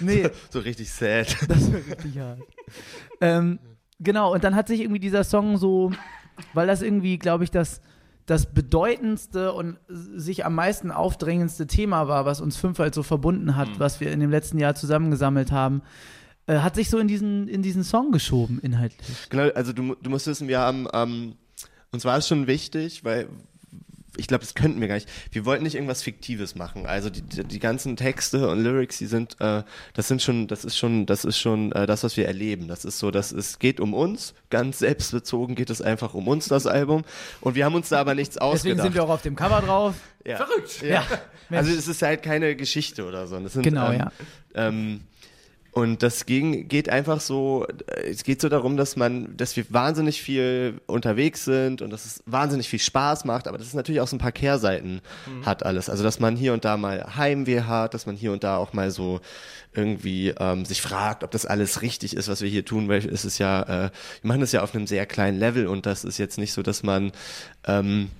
nee, 0.00 0.28
So 0.50 0.60
richtig 0.60 0.90
sad. 0.90 1.36
Das 1.48 1.72
war 1.72 1.78
richtig 1.78 2.18
hart. 2.18 2.38
ähm, 3.20 3.58
genau, 4.00 4.32
und 4.32 4.44
dann 4.44 4.54
hat 4.54 4.68
sich 4.68 4.80
irgendwie 4.80 5.00
dieser 5.00 5.24
Song 5.24 5.58
so, 5.58 5.92
weil 6.54 6.66
das 6.66 6.82
irgendwie, 6.82 7.18
glaube 7.18 7.44
ich, 7.44 7.50
das, 7.50 7.80
das 8.26 8.52
bedeutendste 8.52 9.52
und 9.52 9.78
sich 9.88 10.44
am 10.44 10.54
meisten 10.54 10.90
aufdrängendste 10.90 11.66
Thema 11.66 12.08
war, 12.08 12.24
was 12.26 12.40
uns 12.40 12.56
fünf 12.56 12.78
halt 12.78 12.94
so 12.94 13.02
verbunden 13.02 13.56
hat, 13.56 13.68
was 13.78 14.00
wir 14.00 14.12
in 14.12 14.20
dem 14.20 14.30
letzten 14.30 14.58
Jahr 14.58 14.74
zusammengesammelt 14.74 15.50
haben, 15.50 15.82
äh, 16.46 16.58
hat 16.58 16.74
sich 16.74 16.90
so 16.90 16.98
in 16.98 17.08
diesen, 17.08 17.48
in 17.48 17.62
diesen 17.62 17.84
Song 17.84 18.12
geschoben, 18.12 18.58
inhaltlich. 18.60 19.28
Genau, 19.30 19.50
also 19.54 19.72
du, 19.72 19.94
du 19.94 20.10
musst 20.10 20.26
wissen, 20.26 20.48
wir 20.48 20.58
haben, 20.58 20.88
ähm, 20.92 21.36
uns 21.90 22.04
war 22.04 22.18
es 22.18 22.28
schon 22.28 22.46
wichtig, 22.46 23.04
weil 23.04 23.28
ich 24.16 24.26
glaube, 24.26 24.44
das 24.44 24.54
könnten 24.54 24.80
wir 24.80 24.88
gar 24.88 24.94
nicht. 24.94 25.08
Wir 25.30 25.44
wollten 25.44 25.64
nicht 25.64 25.74
irgendwas 25.74 26.02
Fiktives 26.02 26.54
machen. 26.54 26.86
Also 26.86 27.10
die, 27.10 27.22
die, 27.22 27.44
die 27.44 27.58
ganzen 27.58 27.96
Texte 27.96 28.48
und 28.48 28.62
Lyrics, 28.62 28.98
die 28.98 29.06
sind, 29.06 29.36
äh, 29.40 29.62
das 29.94 30.08
sind 30.08 30.22
schon, 30.22 30.48
das 30.48 30.64
ist 30.64 30.76
schon, 30.76 31.06
das 31.06 31.24
ist 31.24 31.38
schon 31.38 31.72
äh, 31.72 31.86
das, 31.86 32.04
was 32.04 32.16
wir 32.16 32.26
erleben. 32.26 32.68
Das 32.68 32.84
ist 32.84 32.98
so, 32.98 33.10
das 33.10 33.32
es 33.32 33.58
geht 33.58 33.80
um 33.80 33.94
uns. 33.94 34.34
Ganz 34.50 34.78
selbstbezogen 34.78 35.54
geht 35.54 35.70
es 35.70 35.82
einfach 35.82 36.14
um 36.14 36.26
uns, 36.26 36.48
das 36.48 36.66
Album. 36.66 37.04
Und 37.40 37.54
wir 37.54 37.64
haben 37.64 37.74
uns 37.74 37.90
da 37.90 38.00
aber 38.00 38.14
nichts 38.14 38.38
ausgedacht. 38.38 38.64
Deswegen 38.64 38.82
sind 38.82 38.94
wir 38.94 39.04
auch 39.04 39.10
auf 39.10 39.22
dem 39.22 39.36
Cover 39.36 39.60
drauf. 39.60 39.94
ja. 40.24 40.36
Verrückt. 40.36 40.82
Ja. 40.82 41.04
Mensch. 41.48 41.66
Also 41.66 41.78
es 41.78 41.88
ist 41.88 42.02
halt 42.02 42.22
keine 42.22 42.56
Geschichte 42.56 43.06
oder 43.06 43.26
so. 43.26 43.38
Das 43.38 43.52
sind, 43.54 43.62
Genau, 43.62 43.90
ähm, 43.90 43.98
ja. 43.98 44.12
Ähm, 44.54 45.00
und 45.78 46.02
das 46.02 46.26
ging, 46.26 46.66
geht 46.66 46.88
einfach 46.88 47.20
so, 47.20 47.64
es 48.04 48.24
geht 48.24 48.40
so 48.40 48.48
darum, 48.48 48.76
dass 48.76 48.96
man, 48.96 49.36
dass 49.36 49.56
wir 49.56 49.64
wahnsinnig 49.68 50.20
viel 50.20 50.80
unterwegs 50.86 51.44
sind 51.44 51.82
und 51.82 51.90
dass 51.90 52.04
es 52.04 52.20
wahnsinnig 52.26 52.68
viel 52.68 52.80
Spaß 52.80 53.24
macht, 53.24 53.46
aber 53.46 53.58
dass 53.58 53.68
es 53.68 53.74
natürlich 53.74 54.00
auch 54.00 54.08
so 54.08 54.16
ein 54.16 54.18
paar 54.18 54.32
Kehrseiten 54.32 55.00
hat 55.46 55.64
alles. 55.64 55.88
Also 55.88 56.02
dass 56.02 56.18
man 56.18 56.34
hier 56.34 56.52
und 56.52 56.64
da 56.64 56.76
mal 56.76 57.14
Heimweh 57.16 57.60
hat, 57.60 57.94
dass 57.94 58.06
man 58.06 58.16
hier 58.16 58.32
und 58.32 58.42
da 58.42 58.56
auch 58.56 58.72
mal 58.72 58.90
so 58.90 59.20
irgendwie 59.72 60.34
ähm, 60.40 60.64
sich 60.64 60.82
fragt, 60.82 61.22
ob 61.22 61.30
das 61.30 61.46
alles 61.46 61.80
richtig 61.80 62.16
ist, 62.16 62.28
was 62.28 62.40
wir 62.40 62.48
hier 62.48 62.64
tun, 62.64 62.88
weil 62.88 63.06
es 63.06 63.24
ist 63.24 63.38
ja, 63.38 63.62
äh, 63.62 63.90
wir 64.22 64.28
machen 64.28 64.40
das 64.40 64.50
ja 64.50 64.62
auf 64.62 64.74
einem 64.74 64.88
sehr 64.88 65.06
kleinen 65.06 65.38
Level 65.38 65.68
und 65.68 65.86
das 65.86 66.02
ist 66.02 66.18
jetzt 66.18 66.38
nicht 66.38 66.52
so, 66.52 66.62
dass 66.62 66.82
man 66.82 67.12
ähm, 67.68 68.10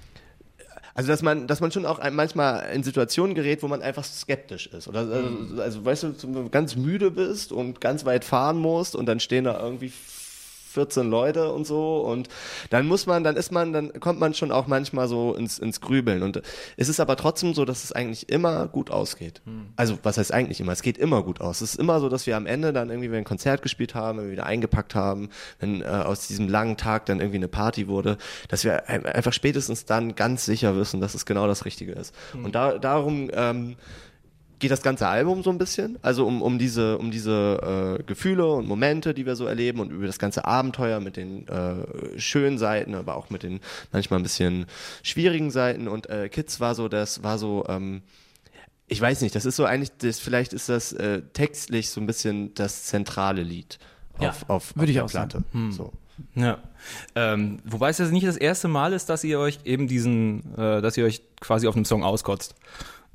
also 0.99 1.13
dass 1.13 1.23
man, 1.23 1.47
dass 1.47 1.61
man 1.61 1.71
schon 1.71 1.87
auch 1.87 2.01
manchmal 2.11 2.71
in 2.75 2.83
Situationen 2.83 3.37
gerät, 3.37 3.63
wo 3.63 3.69
man 3.69 3.83
einfach 3.83 4.03
skeptisch 4.03 4.67
ist. 4.67 4.89
Oder 4.89 4.99
also, 4.99 5.63
also 5.63 5.85
weißt 5.85 6.03
du, 6.03 6.15
wenn 6.25 6.33
du 6.33 6.49
ganz 6.49 6.75
müde 6.75 7.13
bist 7.13 7.53
und 7.53 7.81
ganz 7.81 8.05
weit 8.05 8.25
fahren 8.25 8.59
musst 8.59 8.97
und 8.97 9.07
dann 9.07 9.21
stehen 9.21 9.45
da 9.45 9.61
irgendwie 9.61 9.93
14 10.79 11.11
Leute 11.11 11.53
und 11.53 11.67
so 11.67 11.99
und 12.01 12.29
dann 12.71 12.87
muss 12.87 13.07
man, 13.07 13.25
dann 13.25 13.37
ist 13.37 13.51
man, 13.51 13.73
dann 13.73 13.93
kommt 14.01 14.21
man 14.21 14.33
schon 14.33 14.53
auch 14.53 14.67
manchmal 14.69 15.09
so 15.09 15.35
ins, 15.35 15.59
ins 15.59 15.81
Grübeln 15.81 16.23
und 16.23 16.41
es 16.77 16.89
ist 16.89 17.01
aber 17.01 17.17
trotzdem 17.17 17.53
so, 17.53 17.65
dass 17.65 17.83
es 17.83 17.91
eigentlich 17.93 18.29
immer 18.29 18.69
gut 18.69 18.91
ausgeht. 18.91 19.43
Also 19.77 19.99
was 20.05 20.19
heißt 20.19 20.33
eigentlich 20.33 20.61
immer? 20.61 20.73
Es 20.73 20.83
geht 20.83 20.99
immer 20.99 21.23
gut 21.23 21.41
aus. 21.41 21.61
Es 21.61 21.73
ist 21.75 21.81
immer 21.81 21.99
so, 21.99 22.09
dass 22.09 22.27
wir 22.27 22.37
am 22.37 22.47
Ende 22.47 22.73
dann 22.73 22.91
irgendwie, 22.91 23.11
wenn 23.11 23.19
ein 23.19 23.25
Konzert 23.25 23.63
gespielt 23.63 23.95
haben, 23.97 24.19
wenn 24.19 24.27
wir 24.27 24.33
wieder 24.33 24.47
eingepackt 24.47 24.95
haben, 24.95 25.31
wenn 25.59 25.83
äh, 25.83 25.87
aus 25.87 26.29
diesem 26.29 26.49
langen 26.49 26.77
Tag 26.77 27.07
dann 27.07 27.19
irgendwie 27.19 27.39
eine 27.39 27.49
Party 27.49 27.89
wurde, 27.89 28.19
dass 28.49 28.63
wir 28.65 28.89
ein- 28.89 29.05
einfach 29.07 29.33
spätestens 29.33 29.85
dann 29.85 30.15
ganz 30.15 30.45
sicher 30.45 30.77
wissen, 30.77 31.01
dass 31.01 31.15
es 31.15 31.27
genau 31.27 31.47
das 31.49 31.65
Richtige 31.65 31.93
ist. 31.93 32.15
Und 32.45 32.55
da, 32.55 32.79
darum 32.79 33.31
ähm, 33.33 33.77
geht 34.59 34.71
das 34.71 34.83
ganze 34.83 35.07
Album 35.07 35.43
so 35.43 35.51
ein 35.51 35.59
bisschen, 35.59 35.99
also 36.03 36.27
um, 36.27 36.43
um 36.43 36.59
diese, 36.59 36.99
um 36.99 37.11
diese 37.11 37.99
äh, 38.01 38.03
Gefühle 38.03 38.47
und 38.47 38.67
Momente, 38.67 39.15
die 39.15 39.27
wir 39.27 39.37
so 39.37 39.47
erleben 39.47 39.81
und 39.81 39.91
über 39.91 40.07
das 40.07 40.19
ganze 40.19 40.45
Abenteuer 40.45 41.01
mit 41.01 41.17
den 41.17 41.47
äh, 41.49 42.19
schönen 42.19 42.59
Seiten, 42.59 42.95
aber 42.95 43.17
auch 43.17 43.31
mit 43.31 43.43
den 43.43 43.61
manchmal 43.93 44.21
ein 44.21 44.23
bisschen 44.23 44.67
schwierigen 45.03 45.51
Seiten. 45.51 45.89
Und 45.89 46.09
äh, 46.11 46.29
Kids 46.29 46.61
war 46.61 46.75
so, 46.75 46.89
das 46.89 47.23
war 47.23 47.39
so, 47.39 47.65
ähm, 47.69 48.03
ich 48.87 49.01
weiß 49.01 49.21
nicht, 49.21 49.35
das 49.35 49.45
ist 49.45 49.57
so 49.57 49.65
eigentlich, 49.65 49.93
das, 49.99 50.19
vielleicht 50.19 50.53
ist 50.53 50.69
das 50.69 50.93
äh, 50.93 51.23
textlich 51.33 51.91
so 51.91 52.01
ein 52.01 52.07
bisschen 52.07 52.55
das 52.55 52.85
zentrale 52.85 53.43
Lied 53.43 53.79
auf, 54.15 54.23
Ja, 54.23 54.35
auf, 54.49 54.75
würde 54.77 54.83
auf 54.85 54.89
ich 54.89 54.95
der 54.95 55.05
auch 55.05 55.09
sagen. 55.09 55.29
Platte. 55.29 55.45
So. 55.73 55.93
Ja. 56.35 56.59
Ähm, 57.15 57.61
wobei 57.65 57.91
es 57.91 57.99
ja 57.99 58.07
nicht 58.07 58.27
das 58.27 58.37
erste 58.37 58.67
Mal 58.67 58.93
ist, 58.93 59.09
dass 59.09 59.23
ihr 59.25 59.39
euch 59.39 59.61
eben 59.65 59.87
diesen, 59.87 60.55
äh, 60.57 60.81
dass 60.83 60.97
ihr 60.97 61.05
euch 61.05 61.23
quasi 61.41 61.69
auf 61.69 61.77
einem 61.77 61.85
Song 61.85 62.03
auskotzt. 62.03 62.55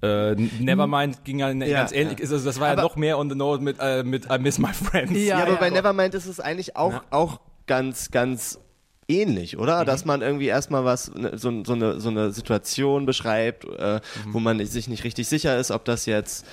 Äh, 0.03 0.36
Nevermind 0.60 1.24
ging 1.24 1.39
ja, 1.39 1.50
Ja, 1.50 1.77
ganz 1.79 1.91
ähnlich. 1.93 2.19
ja. 2.19 2.24
Also 2.25 2.43
das 2.43 2.60
war 2.60 2.67
ja 2.67 2.74
Aber- 2.74 2.81
noch 2.83 2.95
mehr 2.98 3.17
on 3.17 3.29
the 3.29 3.36
note 3.36 3.63
mit, 3.63 3.77
äh, 3.79 4.03
mit 4.03 4.25
I 4.29 4.38
Miss 4.38 4.60
My 4.60 4.74
Friends. 4.74 5.13
Ja, 5.13 5.19
Ja, 5.19 5.38
aber 5.43 5.53
ja. 5.53 5.57
bei 5.60 5.69
Nevermind 5.69 6.13
ist 6.13 6.25
es 6.25 6.39
eigentlich 6.39 6.75
auch, 6.75 6.91
Ja. 6.93 7.03
auch 7.12 7.39
ganz, 7.67 8.12
ganz 8.12 8.60
ähnlich, 9.07 9.57
oder? 9.57 9.81
Mhm. 9.81 9.86
Dass 9.86 10.05
man 10.05 10.22
irgendwie 10.22 10.48
erstmal 10.48 10.83
was, 10.86 11.13
ne, 11.13 11.38
so, 11.38 11.63
so, 11.63 11.74
eine, 11.74 12.00
so 12.01 12.10
eine 12.10 12.31
Situation 12.31 13.05
beschreibt, 13.05 13.65
äh, 13.65 13.95
Mhm. 14.25 14.33
wo 14.33 14.39
man 14.39 14.65
sich 14.65 14.88
nicht 14.88 15.03
richtig 15.03 15.27
sicher 15.27 15.57
ist, 15.57 15.72
ob 15.72 15.86
das 15.86 16.05
jetzt, 16.05 16.45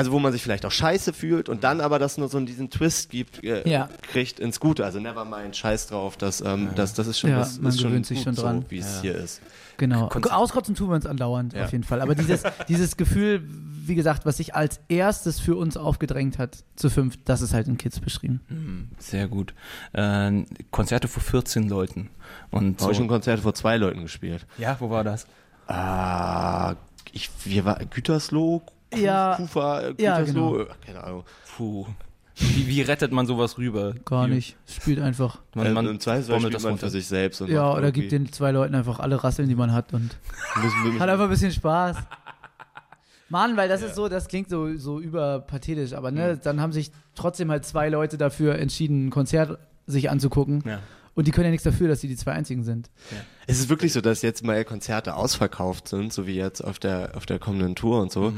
also 0.00 0.12
wo 0.12 0.18
man 0.18 0.32
sich 0.32 0.42
vielleicht 0.42 0.66
auch 0.66 0.70
scheiße 0.72 1.12
fühlt 1.12 1.48
und 1.48 1.62
dann 1.64 1.80
aber 1.80 1.98
das 1.98 2.18
nur 2.18 2.28
so 2.28 2.40
diesen 2.40 2.70
Twist 2.70 3.10
gibt, 3.10 3.44
äh, 3.44 3.68
Ja. 3.68 3.88
kriegt 4.02 4.40
ins 4.40 4.58
Gute. 4.60 4.84
Also 4.84 4.98
Nevermind, 5.00 5.56
scheiß 5.56 5.86
drauf, 5.88 6.16
das, 6.16 6.40
ähm, 6.40 6.70
das, 6.74 6.94
das 6.94 7.06
ist 7.06 7.18
schon, 7.18 7.30
Ja, 7.30 7.38
das 7.38 7.60
man 7.60 7.70
ist 7.72 7.80
schon 7.80 7.90
gewöhnt 7.90 8.06
sich 8.06 8.18
gut 8.18 8.24
schon 8.24 8.34
dran. 8.34 8.62
so, 8.62 8.70
wie 8.70 8.78
es 8.78 9.00
hier 9.00 9.14
ist. 9.14 9.40
Genau. 9.76 10.08
Konzept. 10.08 10.34
Auskotzen 10.34 10.74
tun 10.74 10.88
wir 10.90 10.94
uns 10.96 11.06
andauernd, 11.06 11.54
Ja. 11.54 11.64
auf 11.64 11.72
jeden 11.72 11.84
Fall. 11.84 12.00
Aber 12.02 12.14
dieses, 12.14 12.42
dieses 12.68 12.96
Gefühl, 12.98 13.42
wie 13.86 13.94
gesagt, 13.94 14.26
was 14.26 14.36
sich 14.36 14.54
als 14.54 14.78
erstes 14.88 15.40
für 15.40 15.56
uns 15.56 15.76
aufgedrängt 15.78 16.38
hat, 16.38 16.58
zu 16.76 16.90
fünf, 16.90 17.16
das 17.24 17.40
ist 17.40 17.54
halt 17.54 17.66
in 17.66 17.78
Kids 17.78 17.98
beschrieben. 17.98 18.90
Sehr 18.98 19.26
gut. 19.26 19.54
Äh, 19.94 20.44
Konzerte 20.70 21.08
vor 21.08 21.22
14 21.22 21.68
Leuten. 21.68 22.10
Und 22.50 22.74
Habe 22.74 22.82
so, 22.84 22.90
ich 22.90 22.96
schon 22.98 23.08
Konzerte 23.08 23.42
vor 23.42 23.54
zwei 23.54 23.76
Leuten 23.78 24.02
gespielt. 24.02 24.46
ja, 24.58 24.76
wo 24.80 24.90
war 24.90 25.02
das? 25.02 25.26
Ah, 25.66 26.74
ich, 27.12 27.30
wir 27.44 27.64
war 27.64 27.78
Gütersloh, 27.86 28.62
Ja. 28.94 29.34
Kufa, 29.36 29.80
äh, 29.80 29.94
Ja, 29.98 30.20
genau. 30.22 30.58
äh, 30.60 30.66
keine 30.84 31.02
Ahnung. 31.04 31.24
Puh. 31.56 31.86
Wie, 32.36 32.66
wie 32.68 32.80
rettet 32.82 33.12
man 33.12 33.26
sowas 33.26 33.58
rüber? 33.58 33.94
Gar 34.06 34.28
Wie- 34.28 34.34
nicht. 34.34 34.56
Spielt 34.66 34.98
einfach. 35.00 35.40
Man, 35.54 35.66
Ähm, 35.66 35.74
man 35.74 35.86
Im 35.86 36.00
Zweifelsfall 36.00 36.38
spielt 36.40 36.54
das 36.54 36.62
man 36.62 36.72
runter. 36.72 36.86
für 36.86 36.90
sich 36.90 37.06
selbst. 37.06 37.40
Und 37.42 37.50
Ja, 37.50 37.64
macht 37.68 37.78
oder 37.78 37.92
gibt 37.92 38.12
den 38.12 38.32
zwei 38.32 38.50
Leuten 38.50 38.74
einfach 38.74 38.98
alle 38.98 39.22
Rasseln, 39.22 39.48
die 39.48 39.54
man 39.54 39.72
hat 39.72 39.92
und 39.92 40.16
hat 40.98 41.08
einfach 41.08 41.24
ein 41.24 41.30
bisschen 41.30 41.52
Spaß. 41.52 41.96
Mann, 43.28 43.56
weil 43.56 43.68
das 43.68 43.82
ist 43.82 43.94
so, 43.94 44.08
das 44.08 44.26
klingt 44.26 44.48
so, 44.48 44.76
so 44.76 44.98
überpathetisch, 45.00 45.92
aber 45.92 46.10
ne, 46.10 46.34
Mhm. 46.34 46.40
dann 46.42 46.60
haben 46.60 46.72
sich 46.72 46.90
trotzdem 47.14 47.50
halt 47.50 47.64
zwei 47.64 47.88
Leute 47.88 48.18
dafür 48.18 48.56
entschieden, 48.58 49.06
ein 49.06 49.10
Konzert 49.10 49.58
sich 49.86 50.10
anzugucken. 50.10 50.62
Ja. 50.66 50.80
Und 51.14 51.26
die 51.26 51.30
können 51.32 51.44
ja 51.44 51.50
nichts 51.50 51.64
dafür, 51.64 51.88
dass 51.88 52.00
sie 52.00 52.08
die 52.08 52.16
zwei 52.16 52.32
einzigen 52.32 52.64
sind. 52.64 52.88
Es 53.46 53.58
ist 53.60 53.68
wirklich 53.68 53.92
so, 53.92 54.00
dass 54.00 54.22
jetzt 54.22 54.42
mal 54.44 54.64
Konzerte 54.64 55.14
ausverkauft 55.14 55.88
sind, 55.88 56.12
so 56.12 56.26
wie 56.26 56.34
jetzt 56.36 56.60
auf 56.64 56.78
der, 56.78 57.12
auf 57.16 57.26
der 57.26 57.38
kommenden 57.38 57.74
Tour 57.74 58.00
und 58.00 58.10
so. 58.10 58.32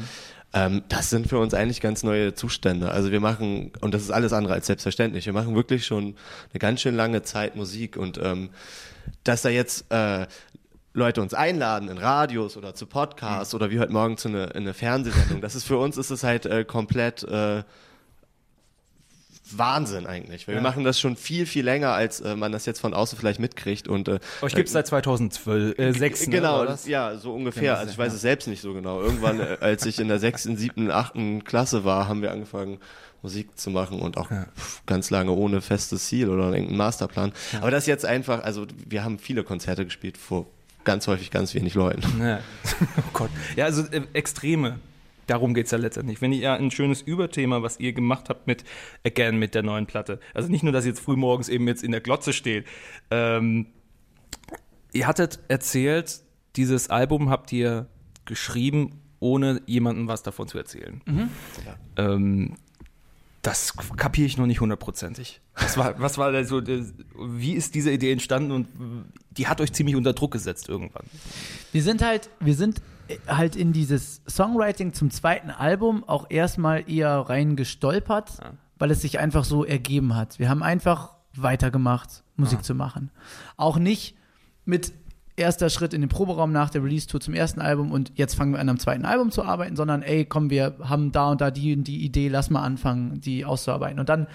Ähm, 0.54 0.82
das 0.88 1.10
sind 1.10 1.28
für 1.28 1.38
uns 1.38 1.54
eigentlich 1.54 1.80
ganz 1.80 2.02
neue 2.02 2.34
Zustände. 2.34 2.90
Also 2.90 3.10
wir 3.10 3.20
machen, 3.20 3.72
und 3.80 3.94
das 3.94 4.02
ist 4.02 4.10
alles 4.10 4.32
andere 4.32 4.54
als 4.54 4.66
selbstverständlich, 4.66 5.26
wir 5.26 5.32
machen 5.32 5.54
wirklich 5.54 5.86
schon 5.86 6.14
eine 6.52 6.58
ganz 6.58 6.80
schön 6.80 6.94
lange 6.94 7.22
Zeit 7.22 7.56
Musik 7.56 7.96
und 7.96 8.18
ähm, 8.22 8.50
dass 9.24 9.42
da 9.42 9.48
jetzt 9.48 9.90
äh, 9.90 10.26
Leute 10.94 11.22
uns 11.22 11.32
einladen 11.32 11.88
in 11.88 11.96
Radios 11.96 12.56
oder 12.56 12.74
zu 12.74 12.86
Podcasts 12.86 13.54
oder 13.54 13.70
wie 13.70 13.80
heute 13.80 13.92
Morgen 13.92 14.18
zu 14.18 14.28
einer 14.28 14.54
eine 14.54 14.74
Fernsehsendung, 14.74 15.40
das 15.40 15.54
ist 15.54 15.64
für 15.64 15.78
uns 15.78 15.96
ist 15.96 16.10
es 16.10 16.22
halt 16.22 16.44
äh, 16.44 16.64
komplett 16.64 17.22
äh, 17.22 17.62
Wahnsinn 19.50 20.06
eigentlich. 20.06 20.46
Weil 20.46 20.54
wir 20.56 20.62
machen 20.62 20.84
das 20.84 21.00
schon 21.00 21.16
viel, 21.16 21.46
viel 21.46 21.64
länger, 21.64 21.92
als 21.92 22.20
äh, 22.20 22.36
man 22.36 22.52
das 22.52 22.66
jetzt 22.66 22.80
von 22.80 22.94
außen 22.94 23.18
vielleicht 23.18 23.40
mitkriegt. 23.40 23.88
Und 23.88 24.08
äh, 24.08 24.20
Euch 24.40 24.54
gibt 24.54 24.68
es 24.68 24.72
seit 24.72 24.86
2012, 24.86 25.78
äh, 25.78 25.92
6, 25.92 26.26
ne, 26.26 26.36
Genau, 26.36 26.64
das? 26.64 26.86
ja, 26.86 27.16
so 27.16 27.34
ungefähr. 27.34 27.62
Genau, 27.62 27.74
also 27.74 27.90
ich 27.90 27.96
ja. 27.96 28.04
weiß 28.04 28.12
es 28.14 28.20
selbst 28.20 28.48
nicht 28.48 28.62
so 28.62 28.72
genau. 28.72 29.00
Irgendwann, 29.02 29.40
äh, 29.40 29.58
als 29.60 29.84
ich 29.86 29.98
in 29.98 30.08
der 30.08 30.18
sechsten, 30.18 30.56
siebten, 30.56 30.90
achten 30.90 31.44
Klasse 31.44 31.84
war, 31.84 32.08
haben 32.08 32.22
wir 32.22 32.30
angefangen, 32.30 32.78
Musik 33.22 33.56
zu 33.56 33.70
machen 33.70 34.00
und 34.00 34.16
auch 34.16 34.28
pf, 34.28 34.82
ganz 34.84 35.10
lange 35.10 35.30
ohne 35.30 35.60
festes 35.60 36.06
Ziel 36.06 36.28
oder 36.28 36.46
irgendeinen 36.46 36.76
Masterplan. 36.76 37.32
Aber 37.60 37.70
das 37.70 37.86
jetzt 37.86 38.04
einfach, 38.04 38.42
also 38.42 38.66
wir 38.88 39.04
haben 39.04 39.18
viele 39.20 39.44
Konzerte 39.44 39.84
gespielt 39.84 40.18
vor 40.18 40.46
ganz 40.84 41.06
häufig 41.06 41.30
ganz 41.30 41.54
wenig 41.54 41.74
Leuten. 41.74 42.02
Ja. 42.20 42.40
Oh 42.98 43.10
Gott. 43.12 43.30
Ja, 43.56 43.66
also 43.66 43.82
äh, 43.82 44.02
Extreme. 44.12 44.80
Darum 45.26 45.54
geht's 45.54 45.70
ja 45.70 45.78
letztendlich. 45.78 46.20
Wenn 46.20 46.32
ich 46.32 46.40
ja 46.40 46.54
ein 46.54 46.70
schönes 46.70 47.02
Überthema, 47.02 47.62
was 47.62 47.78
ihr 47.80 47.92
gemacht 47.92 48.28
habt 48.28 48.46
mit 48.46 48.64
Again, 49.06 49.38
mit 49.38 49.54
der 49.54 49.62
neuen 49.62 49.86
Platte. 49.86 50.18
Also 50.34 50.48
nicht 50.48 50.62
nur, 50.62 50.72
dass 50.72 50.84
ihr 50.84 50.90
jetzt 50.90 51.00
früh 51.00 51.16
morgens 51.16 51.48
eben 51.48 51.68
jetzt 51.68 51.84
in 51.84 51.92
der 51.92 52.00
Glotze 52.00 52.32
steht. 52.32 52.66
Ähm, 53.10 53.66
ihr 54.92 55.06
hattet 55.06 55.40
erzählt, 55.48 56.22
dieses 56.56 56.90
Album 56.90 57.30
habt 57.30 57.52
ihr 57.52 57.86
geschrieben, 58.24 59.00
ohne 59.20 59.62
jemandem 59.66 60.08
was 60.08 60.22
davon 60.22 60.48
zu 60.48 60.58
erzählen. 60.58 61.00
Ähm, 61.96 62.56
das 63.42 63.76
kapiere 63.96 64.26
ich 64.26 64.38
noch 64.38 64.46
nicht 64.46 64.60
hundertprozentig. 64.60 65.40
Was 65.54 65.76
war, 65.76 65.98
was 66.00 66.16
war 66.16 66.30
da 66.32 66.44
so, 66.44 66.60
äh, 66.60 66.84
wie 67.18 67.52
ist 67.52 67.74
diese 67.74 67.90
Idee 67.90 68.12
entstanden 68.12 68.52
und 68.52 68.68
die 69.30 69.48
hat 69.48 69.60
euch 69.60 69.72
ziemlich 69.72 69.96
unter 69.96 70.12
Druck 70.12 70.32
gesetzt 70.32 70.68
irgendwann. 70.68 71.04
Wir 71.72 71.82
sind 71.82 72.02
halt, 72.02 72.30
wir 72.40 72.54
sind 72.54 72.80
halt 73.26 73.56
in 73.56 73.72
dieses 73.72 74.22
Songwriting 74.28 74.92
zum 74.92 75.10
zweiten 75.10 75.50
Album 75.50 76.04
auch 76.06 76.26
erstmal 76.30 76.88
eher 76.90 77.18
rein 77.18 77.56
gestolpert, 77.56 78.38
weil 78.78 78.90
es 78.90 79.00
sich 79.02 79.18
einfach 79.18 79.44
so 79.44 79.64
ergeben 79.64 80.14
hat. 80.14 80.38
Wir 80.38 80.48
haben 80.48 80.62
einfach 80.62 81.16
weitergemacht, 81.34 82.24
Musik 82.36 82.64
zu 82.64 82.74
machen. 82.74 83.10
Auch 83.56 83.78
nicht 83.78 84.16
mit 84.64 84.92
erster 85.36 85.70
Schritt 85.70 85.94
in 85.94 86.00
den 86.02 86.10
Proberaum 86.10 86.52
nach 86.52 86.70
der 86.70 86.84
Release-Tour 86.84 87.20
zum 87.20 87.34
ersten 87.34 87.60
Album 87.60 87.90
und 87.90 88.12
jetzt 88.16 88.34
fangen 88.34 88.52
wir 88.52 88.60
an 88.60 88.68
am 88.68 88.78
zweiten 88.78 89.04
Album 89.04 89.30
zu 89.30 89.44
arbeiten, 89.44 89.76
sondern 89.76 90.02
ey, 90.02 90.24
komm, 90.24 90.50
wir 90.50 90.76
haben 90.80 91.12
da 91.12 91.30
und 91.30 91.40
da 91.40 91.50
die 91.50 91.74
und 91.74 91.84
die 91.84 92.04
Idee, 92.04 92.28
lass 92.28 92.50
mal 92.50 92.62
anfangen, 92.62 93.20
die 93.20 93.44
auszuarbeiten. 93.44 93.98
Und 93.98 94.08
dann 94.08 94.26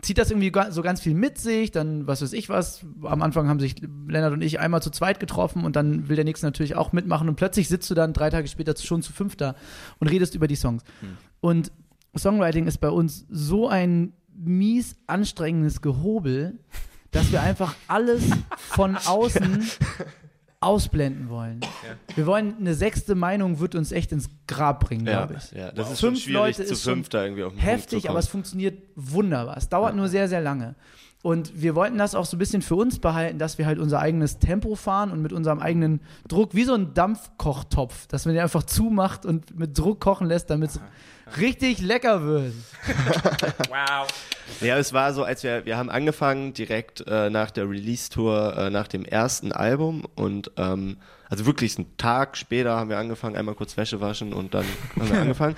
zieht 0.00 0.18
das 0.18 0.30
irgendwie 0.30 0.52
so 0.70 0.82
ganz 0.82 1.00
viel 1.00 1.14
mit 1.14 1.38
sich, 1.38 1.70
dann 1.70 2.06
was 2.06 2.22
weiß 2.22 2.32
ich 2.32 2.48
was. 2.48 2.84
Am 3.02 3.22
Anfang 3.22 3.48
haben 3.48 3.60
sich 3.60 3.76
Lennart 4.08 4.32
und 4.32 4.42
ich 4.42 4.58
einmal 4.58 4.82
zu 4.82 4.90
zweit 4.90 5.20
getroffen 5.20 5.64
und 5.64 5.76
dann 5.76 6.08
will 6.08 6.16
der 6.16 6.24
Nächste 6.24 6.46
natürlich 6.46 6.74
auch 6.74 6.92
mitmachen 6.92 7.28
und 7.28 7.36
plötzlich 7.36 7.68
sitzt 7.68 7.90
du 7.90 7.94
dann 7.94 8.12
drei 8.12 8.30
Tage 8.30 8.48
später 8.48 8.74
schon 8.76 9.02
zu 9.02 9.12
fünf 9.12 9.36
da 9.36 9.54
und 9.98 10.08
redest 10.08 10.34
über 10.34 10.48
die 10.48 10.56
Songs. 10.56 10.82
Und 11.40 11.72
Songwriting 12.16 12.66
ist 12.66 12.78
bei 12.78 12.90
uns 12.90 13.26
so 13.28 13.68
ein 13.68 14.14
mies 14.34 14.96
anstrengendes 15.06 15.82
Gehobel, 15.82 16.58
dass 17.10 17.30
wir 17.30 17.42
einfach 17.42 17.74
alles 17.86 18.22
von 18.56 18.96
außen 19.06 19.62
ausblenden 20.62 21.28
wollen. 21.28 21.60
Wir 22.14 22.26
wollen 22.26 22.54
eine 22.58 22.74
sechste 22.74 23.14
Meinung, 23.14 23.58
wird 23.60 23.74
uns 23.74 23.92
echt 23.92 24.12
ins 24.12 24.30
Grab 24.46 24.80
bringen, 24.80 25.06
Ja, 25.06 25.24
glaube 25.26 25.40
ich. 25.42 25.52
ja, 25.58 25.72
das 25.72 25.90
ist 25.92 26.00
schon 26.00 26.10
Fünf 26.10 26.22
schwierig, 26.22 26.38
Leute 26.58 26.64
zu 26.66 26.72
ist 26.74 26.82
fünf 26.84 27.08
da 27.08 27.22
irgendwie 27.24 27.42
auf 27.44 27.52
den 27.52 27.58
Heftig, 27.60 28.08
aber 28.10 28.18
es 28.18 28.28
funktioniert 28.28 28.78
wunderbar. 28.96 29.56
Es 29.56 29.68
dauert 29.68 29.94
nur 29.96 30.08
sehr, 30.08 30.28
sehr 30.28 30.40
lange. 30.40 30.74
Und 31.22 31.62
wir 31.62 31.76
wollten 31.76 31.98
das 31.98 32.16
auch 32.16 32.24
so 32.24 32.36
ein 32.36 32.40
bisschen 32.40 32.62
für 32.62 32.74
uns 32.74 32.98
behalten, 32.98 33.38
dass 33.38 33.56
wir 33.56 33.66
halt 33.66 33.78
unser 33.78 34.00
eigenes 34.00 34.40
Tempo 34.40 34.74
fahren 34.74 35.12
und 35.12 35.22
mit 35.22 35.32
unserem 35.32 35.60
eigenen 35.60 36.00
Druck, 36.26 36.52
wie 36.54 36.64
so 36.64 36.74
ein 36.74 36.94
Dampfkochtopf, 36.94 38.08
dass 38.08 38.24
man 38.24 38.34
den 38.34 38.42
einfach 38.42 38.64
zumacht 38.64 39.24
und 39.24 39.56
mit 39.56 39.78
Druck 39.78 40.00
kochen 40.00 40.26
lässt, 40.26 40.50
damit 40.50 40.70
es 40.70 40.80
richtig 41.38 41.80
lecker 41.80 42.22
wird. 42.22 42.54
Wow. 43.68 44.06
Ja, 44.60 44.78
es 44.78 44.92
war 44.92 45.12
so, 45.12 45.24
als 45.24 45.42
wir, 45.42 45.64
wir 45.64 45.76
haben 45.76 45.90
angefangen 45.90 46.52
direkt 46.52 47.04
äh, 47.06 47.30
nach 47.30 47.50
der 47.50 47.68
Release-Tour, 47.68 48.56
äh, 48.56 48.70
nach 48.70 48.88
dem 48.88 49.04
ersten 49.04 49.52
Album 49.52 50.04
und 50.14 50.50
ähm, 50.56 50.98
also 51.28 51.46
wirklich 51.46 51.78
einen 51.78 51.96
Tag 51.96 52.36
später 52.36 52.76
haben 52.76 52.90
wir 52.90 52.98
angefangen, 52.98 53.36
einmal 53.36 53.54
kurz 53.54 53.76
Wäsche 53.76 54.00
waschen 54.00 54.32
und 54.32 54.54
dann 54.54 54.66
haben 54.98 55.10
wir 55.10 55.20
angefangen. 55.20 55.56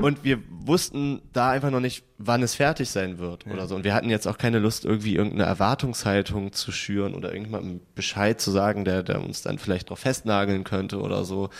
Und 0.00 0.22
wir 0.22 0.38
wussten 0.48 1.22
da 1.32 1.50
einfach 1.50 1.70
noch 1.70 1.80
nicht, 1.80 2.04
wann 2.18 2.42
es 2.42 2.54
fertig 2.54 2.88
sein 2.88 3.18
wird 3.18 3.46
oder 3.46 3.66
so. 3.66 3.74
Und 3.74 3.84
wir 3.84 3.94
hatten 3.94 4.10
jetzt 4.10 4.28
auch 4.28 4.38
keine 4.38 4.58
Lust, 4.60 4.84
irgendwie 4.84 5.16
irgendeine 5.16 5.44
Erwartungshaltung 5.44 6.52
zu 6.52 6.70
schüren 6.70 7.14
oder 7.14 7.30
irgendjemandem 7.30 7.80
Bescheid 7.94 8.40
zu 8.40 8.50
sagen, 8.50 8.84
der, 8.84 9.02
der 9.02 9.20
uns 9.20 9.42
dann 9.42 9.58
vielleicht 9.58 9.90
drauf 9.90 9.98
festnageln 10.00 10.62
könnte 10.62 11.00
oder 11.00 11.24
so. 11.24 11.50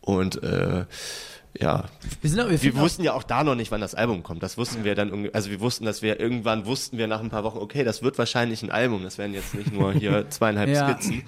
Und 0.00 0.42
äh, 0.42 0.86
ja, 1.60 1.84
Wir, 2.20 2.30
sind 2.30 2.40
auch, 2.40 2.48
wir, 2.50 2.62
wir 2.62 2.76
wussten 2.76 3.02
ja 3.02 3.12
auch 3.12 3.22
da 3.22 3.44
noch 3.44 3.54
nicht, 3.54 3.70
wann 3.70 3.80
das 3.80 3.94
Album 3.94 4.22
kommt. 4.22 4.42
Das 4.42 4.56
wussten 4.58 4.84
wir 4.84 4.94
dann 4.94 5.08
irgendwie, 5.08 5.34
also 5.34 5.50
wir 5.50 5.60
wussten, 5.60 5.84
dass 5.84 6.02
wir 6.02 6.18
irgendwann 6.20 6.66
wussten 6.66 6.98
wir 6.98 7.06
nach 7.06 7.20
ein 7.20 7.30
paar 7.30 7.44
Wochen, 7.44 7.58
okay, 7.58 7.84
das 7.84 8.02
wird 8.02 8.18
wahrscheinlich 8.18 8.62
ein 8.62 8.70
Album. 8.70 9.02
Das 9.02 9.18
werden 9.18 9.34
jetzt 9.34 9.54
nicht 9.54 9.72
nur 9.72 9.92
hier 9.92 10.26
zweieinhalb 10.30 10.68
Ja. 10.68 10.88
Skizzen. 10.90 11.22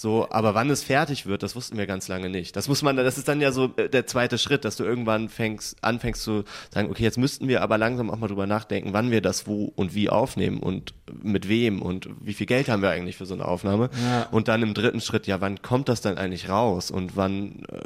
So, 0.00 0.28
aber 0.30 0.54
wann 0.54 0.70
es 0.70 0.84
fertig 0.84 1.26
wird, 1.26 1.42
das 1.42 1.56
wussten 1.56 1.76
wir 1.76 1.88
ganz 1.88 2.06
lange 2.06 2.28
nicht. 2.28 2.54
Das 2.54 2.68
muss 2.68 2.82
man, 2.82 2.94
das 2.96 3.18
ist 3.18 3.26
dann 3.26 3.40
ja 3.40 3.50
so 3.50 3.72
äh, 3.76 3.88
der 3.88 4.06
zweite 4.06 4.38
Schritt, 4.38 4.64
dass 4.64 4.76
du 4.76 4.84
irgendwann 4.84 5.28
fängst, 5.28 5.76
anfängst 5.82 6.22
zu 6.22 6.44
sagen, 6.72 6.88
okay, 6.88 7.02
jetzt 7.02 7.18
müssten 7.18 7.48
wir 7.48 7.62
aber 7.62 7.78
langsam 7.78 8.08
auch 8.08 8.16
mal 8.18 8.28
drüber 8.28 8.46
nachdenken, 8.46 8.92
wann 8.92 9.10
wir 9.10 9.20
das 9.20 9.48
wo 9.48 9.72
und 9.74 9.96
wie 9.96 10.08
aufnehmen 10.08 10.60
und 10.60 10.94
mit 11.20 11.48
wem 11.48 11.82
und 11.82 12.08
wie 12.20 12.32
viel 12.32 12.46
Geld 12.46 12.68
haben 12.68 12.80
wir 12.80 12.90
eigentlich 12.90 13.16
für 13.16 13.26
so 13.26 13.34
eine 13.34 13.44
Aufnahme. 13.44 13.90
Und 14.30 14.46
dann 14.46 14.62
im 14.62 14.72
dritten 14.72 15.00
Schritt, 15.00 15.26
ja, 15.26 15.40
wann 15.40 15.62
kommt 15.62 15.88
das 15.88 16.00
dann 16.00 16.16
eigentlich 16.16 16.48
raus 16.48 16.92
und 16.92 17.16
wann 17.16 17.64
äh, 17.68 17.78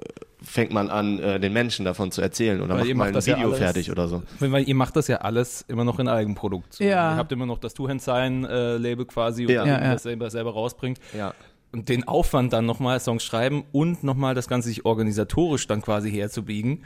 fängt 0.42 0.70
man 0.70 0.90
an, 0.90 1.18
äh, 1.18 1.40
den 1.40 1.54
Menschen 1.54 1.86
davon 1.86 2.10
zu 2.12 2.20
erzählen 2.20 2.60
oder 2.60 2.74
Weil 2.74 2.78
macht 2.80 2.88
ihr 2.88 2.94
mal 2.94 3.04
macht 3.04 3.08
ein 3.08 3.14
das 3.14 3.26
ja 3.26 3.36
Video 3.36 3.48
alles- 3.48 3.58
fertig 3.58 3.90
oder 3.90 4.08
so. 4.08 4.22
Weil 4.38 4.68
ihr 4.68 4.74
macht 4.74 4.96
das 4.96 5.08
ja 5.08 5.18
alles 5.22 5.64
immer 5.66 5.84
noch 5.84 5.98
in 5.98 6.08
Eigenproduktion. 6.08 6.86
Ja. 6.86 7.12
Ihr 7.12 7.16
habt 7.16 7.32
immer 7.32 7.46
noch 7.46 7.58
das 7.58 7.72
Two 7.72 7.88
Hand 7.88 8.02
Sign 8.02 8.44
äh, 8.44 8.76
Label 8.76 9.06
quasi, 9.06 9.44
Ja. 9.50 9.62
und 9.62 9.68
Ja, 9.68 9.80
ja. 9.82 9.92
das 9.94 10.02
selber, 10.02 10.28
selber 10.28 10.52
rausbringt. 10.52 10.98
Ja. 11.16 11.32
Und 11.72 11.88
den 11.88 12.06
Aufwand 12.06 12.52
dann 12.52 12.66
nochmal 12.66 13.00
Songs 13.00 13.24
schreiben 13.24 13.64
und 13.72 14.04
nochmal 14.04 14.34
das 14.34 14.46
Ganze 14.46 14.68
sich 14.68 14.84
organisatorisch 14.84 15.66
dann 15.66 15.80
quasi 15.80 16.10
herzubiegen. 16.10 16.84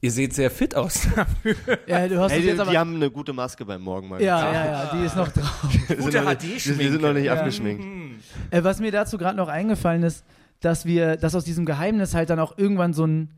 Ihr 0.00 0.12
seht 0.12 0.32
sehr 0.34 0.50
fit 0.50 0.76
aus. 0.76 1.08
ja, 1.86 2.06
du 2.06 2.20
hast 2.20 2.30
Hey, 2.32 2.42
die, 2.42 2.52
die 2.52 2.78
haben 2.78 2.94
eine 2.94 3.10
gute 3.10 3.32
Maske 3.32 3.64
beim 3.64 3.80
Morgen 3.82 4.08
mal. 4.08 4.22
ja, 4.22 4.52
ja, 4.52 4.64
ja, 4.66 4.90
die 4.94 5.04
ist 5.06 5.16
noch 5.16 5.28
drauf. 5.28 5.64
Wir 5.88 5.96
sind 6.12 6.14
noch 6.24 6.30
nicht- 6.42 6.78
wir 6.78 6.90
sind 6.92 7.02
noch 7.02 7.12
nicht 7.14 7.30
abgeschminkt. 7.30 7.84
Äh, 8.50 8.62
was 8.62 8.78
mir 8.78 8.92
dazu 8.92 9.18
gerade 9.18 9.36
noch 9.36 9.48
eingefallen 9.48 10.02
ist, 10.04 10.24
dass 10.60 10.84
wir, 10.84 11.16
dass 11.16 11.34
aus 11.34 11.44
diesem 11.44 11.64
Geheimnis 11.66 12.14
halt 12.14 12.30
dann 12.30 12.38
auch 12.38 12.58
irgendwann 12.58 12.92
so 12.92 13.06
ein, 13.06 13.30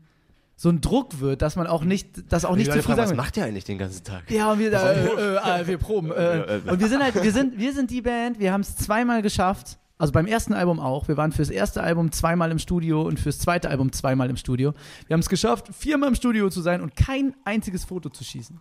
so 0.55 0.69
ein 0.69 0.81
Druck 0.81 1.19
wird, 1.19 1.41
dass 1.41 1.55
man 1.55 1.65
auch 1.65 1.83
nicht, 1.83 2.31
das 2.31 2.45
auch 2.45 2.55
nicht 2.55 2.71
zu 2.71 2.83
früh 2.83 2.97
was 2.97 3.15
macht 3.15 3.37
ihr 3.37 3.45
eigentlich 3.45 3.63
den 3.63 3.77
ganzen 3.79 4.03
Tag? 4.03 4.29
Ja, 4.29 4.51
und 4.51 4.59
wir, 4.59 4.69
da, 4.69 4.91
äh, 4.91 5.05
äh, 5.05 5.61
äh, 5.61 5.67
wir 5.67 5.77
proben. 5.79 6.11
Äh, 6.11 6.57
äh, 6.57 6.61
und 6.69 6.79
wir 6.79 6.87
sind 6.89 7.01
halt, 7.01 7.15
wir 7.23 7.31
sind, 7.31 7.57
wir 7.57 7.73
sind 7.73 7.89
die 7.89 8.01
Band, 8.01 8.39
wir 8.39 8.51
haben 8.53 8.61
es 8.61 8.75
zweimal 8.75 9.21
geschafft. 9.23 9.79
Also 10.01 10.13
beim 10.13 10.25
ersten 10.25 10.53
Album 10.53 10.79
auch. 10.79 11.07
Wir 11.07 11.15
waren 11.15 11.31
fürs 11.31 11.51
erste 11.51 11.83
Album 11.83 12.11
zweimal 12.11 12.49
im 12.49 12.57
Studio 12.57 13.03
und 13.03 13.19
fürs 13.19 13.37
zweite 13.37 13.69
Album 13.69 13.91
zweimal 13.91 14.31
im 14.31 14.35
Studio. 14.35 14.73
Wir 15.05 15.13
haben 15.13 15.19
es 15.19 15.29
geschafft, 15.29 15.67
viermal 15.75 16.09
im 16.09 16.15
Studio 16.15 16.49
zu 16.49 16.61
sein 16.61 16.81
und 16.81 16.95
kein 16.95 17.35
einziges 17.45 17.85
Foto 17.85 18.09
zu 18.09 18.23
schießen. 18.23 18.59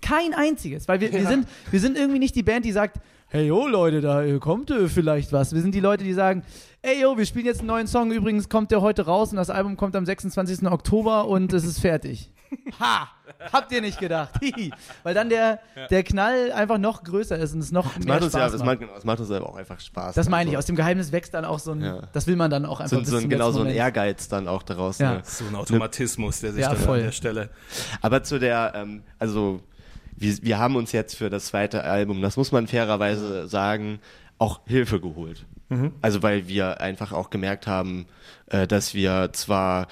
Kein 0.00 0.34
einziges. 0.34 0.88
Weil 0.88 1.00
wir, 1.00 1.12
wir, 1.12 1.26
sind, 1.26 1.46
wir 1.70 1.80
sind 1.80 1.96
irgendwie 1.96 2.18
nicht 2.18 2.34
die 2.34 2.42
Band, 2.42 2.64
die 2.64 2.72
sagt, 2.72 2.98
hey 3.28 3.46
yo 3.46 3.66
Leute, 3.66 4.00
da 4.00 4.22
äh, 4.22 4.38
kommt 4.38 4.70
äh, 4.70 4.88
vielleicht 4.88 5.32
was. 5.32 5.54
Wir 5.54 5.60
sind 5.60 5.74
die 5.74 5.80
Leute, 5.80 6.04
die 6.04 6.14
sagen, 6.14 6.42
ey 6.82 7.00
yo, 7.02 7.16
wir 7.18 7.26
spielen 7.26 7.46
jetzt 7.46 7.58
einen 7.60 7.68
neuen 7.68 7.86
Song. 7.86 8.10
Übrigens 8.12 8.48
kommt 8.48 8.70
der 8.70 8.80
heute 8.80 9.04
raus 9.06 9.30
und 9.30 9.36
das 9.36 9.50
Album 9.50 9.76
kommt 9.76 9.94
am 9.96 10.06
26. 10.06 10.66
Oktober 10.66 11.26
und 11.28 11.52
es 11.52 11.64
ist 11.64 11.80
fertig. 11.80 12.30
Ha! 12.80 13.08
Habt 13.52 13.70
ihr 13.72 13.82
nicht 13.82 14.00
gedacht. 14.00 14.30
Weil 15.02 15.12
dann 15.14 15.28
der, 15.28 15.60
der 15.90 16.02
Knall 16.02 16.50
einfach 16.50 16.78
noch 16.78 17.04
größer 17.04 17.36
ist 17.36 17.52
und 17.54 17.60
es 17.60 17.70
noch 17.70 17.94
Es 17.98 18.04
mehr 18.04 18.14
macht, 18.14 18.24
uns 18.24 18.32
ja, 18.32 18.40
Spaß 18.40 18.54
es, 18.54 18.64
macht. 18.64 18.78
es 18.96 19.04
macht 19.04 19.20
uns 19.20 19.30
aber 19.30 19.48
auch 19.50 19.56
einfach 19.56 19.78
Spaß. 19.78 20.14
Das 20.14 20.30
meine 20.30 20.50
ich. 20.50 20.56
Aus 20.56 20.64
dem 20.64 20.74
Geheimnis 20.74 21.12
wächst 21.12 21.34
dann 21.34 21.44
auch 21.44 21.58
so 21.58 21.72
ein, 21.72 21.82
Ja. 21.82 22.00
das 22.14 22.26
will 22.26 22.36
man 22.36 22.50
dann 22.50 22.64
auch 22.64 22.80
einfach 22.80 22.96
so, 22.96 23.00
bis 23.00 23.10
so 23.10 23.18
ein, 23.18 23.28
genau 23.28 23.50
so 23.50 23.58
ein 23.58 23.64
Moment. 23.64 23.76
Ehrgeiz 23.76 24.28
dann 24.28 24.48
auch 24.48 24.62
daraus. 24.62 24.98
Ja. 24.98 25.16
Ne? 25.16 25.22
so 25.24 25.44
ein 25.44 25.54
Automatismus, 25.56 26.40
der 26.40 26.52
sich 26.52 26.62
Ja, 26.62 26.70
dann 26.70 26.78
voll. 26.78 26.98
an 26.98 27.04
der 27.04 27.12
Stelle. 27.12 27.50
Aber 28.00 28.22
zu 28.22 28.38
der, 28.38 28.72
ähm, 28.74 29.02
also 29.18 29.60
wir, 30.20 30.36
wir 30.42 30.58
haben 30.58 30.76
uns 30.76 30.92
jetzt 30.92 31.14
für 31.14 31.30
das 31.30 31.46
zweite 31.46 31.84
Album, 31.84 32.22
das 32.22 32.36
muss 32.36 32.52
man 32.52 32.66
fairerweise 32.66 33.48
sagen, 33.48 34.00
auch 34.38 34.60
Hilfe 34.66 35.00
geholt. 35.00 35.46
Also 36.00 36.22
weil 36.22 36.48
wir 36.48 36.80
einfach 36.80 37.12
auch 37.12 37.30
gemerkt 37.30 37.66
haben, 37.66 38.06
äh, 38.46 38.66
dass 38.66 38.94
wir 38.94 39.30
zwar 39.32 39.88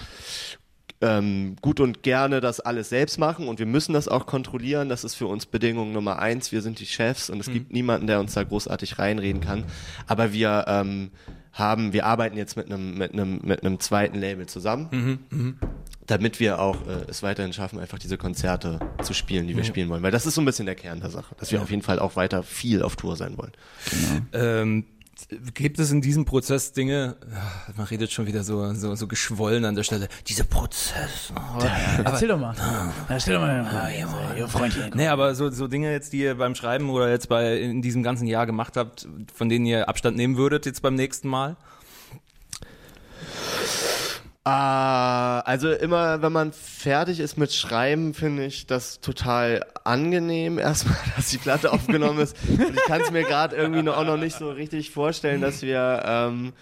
ähm, 1.02 1.56
gut 1.60 1.80
und 1.80 2.02
gerne 2.02 2.40
das 2.40 2.60
alles 2.60 2.88
selbst 2.88 3.18
machen 3.18 3.48
und 3.48 3.58
wir 3.58 3.66
müssen 3.66 3.92
das 3.92 4.08
auch 4.08 4.24
kontrollieren. 4.26 4.88
Das 4.88 5.04
ist 5.04 5.14
für 5.14 5.26
uns 5.26 5.44
Bedingung 5.44 5.92
Nummer 5.92 6.18
eins. 6.18 6.52
Wir 6.52 6.62
sind 6.62 6.80
die 6.80 6.86
Chefs 6.86 7.28
und 7.28 7.40
es 7.40 7.52
gibt 7.52 7.72
niemanden, 7.72 8.06
der 8.06 8.20
uns 8.20 8.32
da 8.32 8.42
großartig 8.44 8.98
reinreden 8.98 9.42
kann. 9.42 9.64
Aber 10.06 10.32
wir 10.32 10.64
ähm, 10.68 11.10
haben, 11.52 11.92
wir 11.92 12.06
arbeiten 12.06 12.36
jetzt 12.38 12.56
mit 12.56 12.66
einem 12.66 12.96
mit 12.96 13.12
einem 13.12 13.40
mit 13.42 13.64
einem 13.64 13.80
zweiten 13.80 14.18
Label 14.18 14.46
zusammen, 14.46 15.60
damit 16.06 16.40
wir 16.40 16.60
auch 16.60 16.86
äh, 16.86 17.04
es 17.08 17.22
weiterhin 17.22 17.52
schaffen, 17.52 17.78
einfach 17.78 17.98
diese 17.98 18.16
Konzerte 18.18 18.78
zu 19.02 19.12
spielen, 19.12 19.46
die 19.46 19.56
wir 19.56 19.64
spielen 19.64 19.88
wollen. 19.88 20.02
Weil 20.02 20.12
das 20.12 20.26
ist 20.26 20.34
so 20.34 20.40
ein 20.40 20.44
bisschen 20.44 20.66
der 20.66 20.74
Kern 20.74 21.00
der 21.00 21.10
Sache, 21.10 21.34
dass 21.38 21.52
wir 21.52 21.62
auf 21.62 21.70
jeden 21.70 21.82
Fall 21.82 21.98
auch 21.98 22.16
weiter 22.16 22.42
viel 22.42 22.82
auf 22.82 22.96
Tour 22.96 23.16
sein 23.16 23.36
wollen. 23.36 23.52
Ähm, 24.32 24.84
gibt 25.54 25.78
es 25.78 25.90
in 25.90 26.02
diesem 26.02 26.24
Prozess 26.24 26.72
Dinge, 26.72 27.16
ah, 27.34 27.72
man 27.76 27.86
redet 27.86 28.12
schon 28.12 28.26
wieder 28.26 28.44
so, 28.44 28.74
so, 28.74 28.94
so 28.94 29.08
geschwollen 29.08 29.64
an 29.64 29.74
der 29.74 29.82
Stelle, 29.82 30.08
dieser 30.26 30.44
Prozess. 30.44 31.32
Oh, 31.34 31.62
Erzähl 32.04 32.28
doch 32.28 32.38
mal. 32.38 32.54
Ah. 32.58 32.92
Erzähl 33.08 33.34
doch 33.34 33.40
mal. 33.40 33.92
Ihr 34.36 34.46
Freundchen. 34.46 34.92
Nee, 34.94 35.08
aber 35.08 35.34
so, 35.34 35.50
so 35.50 35.68
Dinge 35.68 35.90
jetzt, 35.90 36.12
die 36.12 36.20
ihr 36.20 36.36
beim 36.36 36.54
Schreiben 36.54 36.90
oder 36.90 37.08
jetzt 37.08 37.28
bei 37.28 37.58
in 37.58 37.82
diesem 37.82 38.02
ganzen 38.02 38.26
Jahr 38.26 38.46
gemacht 38.46 38.76
habt, 38.76 39.08
von 39.34 39.48
denen 39.48 39.64
ihr 39.64 39.88
Abstand 39.88 40.16
nehmen 40.16 40.36
würdet 40.36 40.66
jetzt 40.66 40.82
beim 40.82 40.94
nächsten 40.94 41.28
Mal? 41.28 41.56
Ah, 44.48 45.40
also 45.40 45.72
immer, 45.72 46.22
wenn 46.22 46.30
man 46.30 46.52
fertig 46.52 47.18
ist 47.18 47.36
mit 47.36 47.52
Schreiben, 47.52 48.14
finde 48.14 48.44
ich 48.46 48.68
das 48.68 49.00
total 49.00 49.66
angenehm, 49.82 50.58
erstmal, 50.60 50.96
dass 51.16 51.30
die 51.30 51.38
Platte 51.38 51.72
aufgenommen 51.72 52.20
ist. 52.20 52.36
Und 52.48 52.60
ich 52.76 52.84
kann 52.84 53.00
es 53.00 53.10
mir 53.10 53.24
gerade 53.24 53.56
irgendwie 53.56 53.82
noch, 53.82 53.96
auch 53.96 54.04
noch 54.04 54.16
nicht 54.16 54.38
so 54.38 54.48
richtig 54.50 54.92
vorstellen, 54.92 55.40
dass 55.40 55.62
wir 55.62 56.00
ähm, 56.06 56.52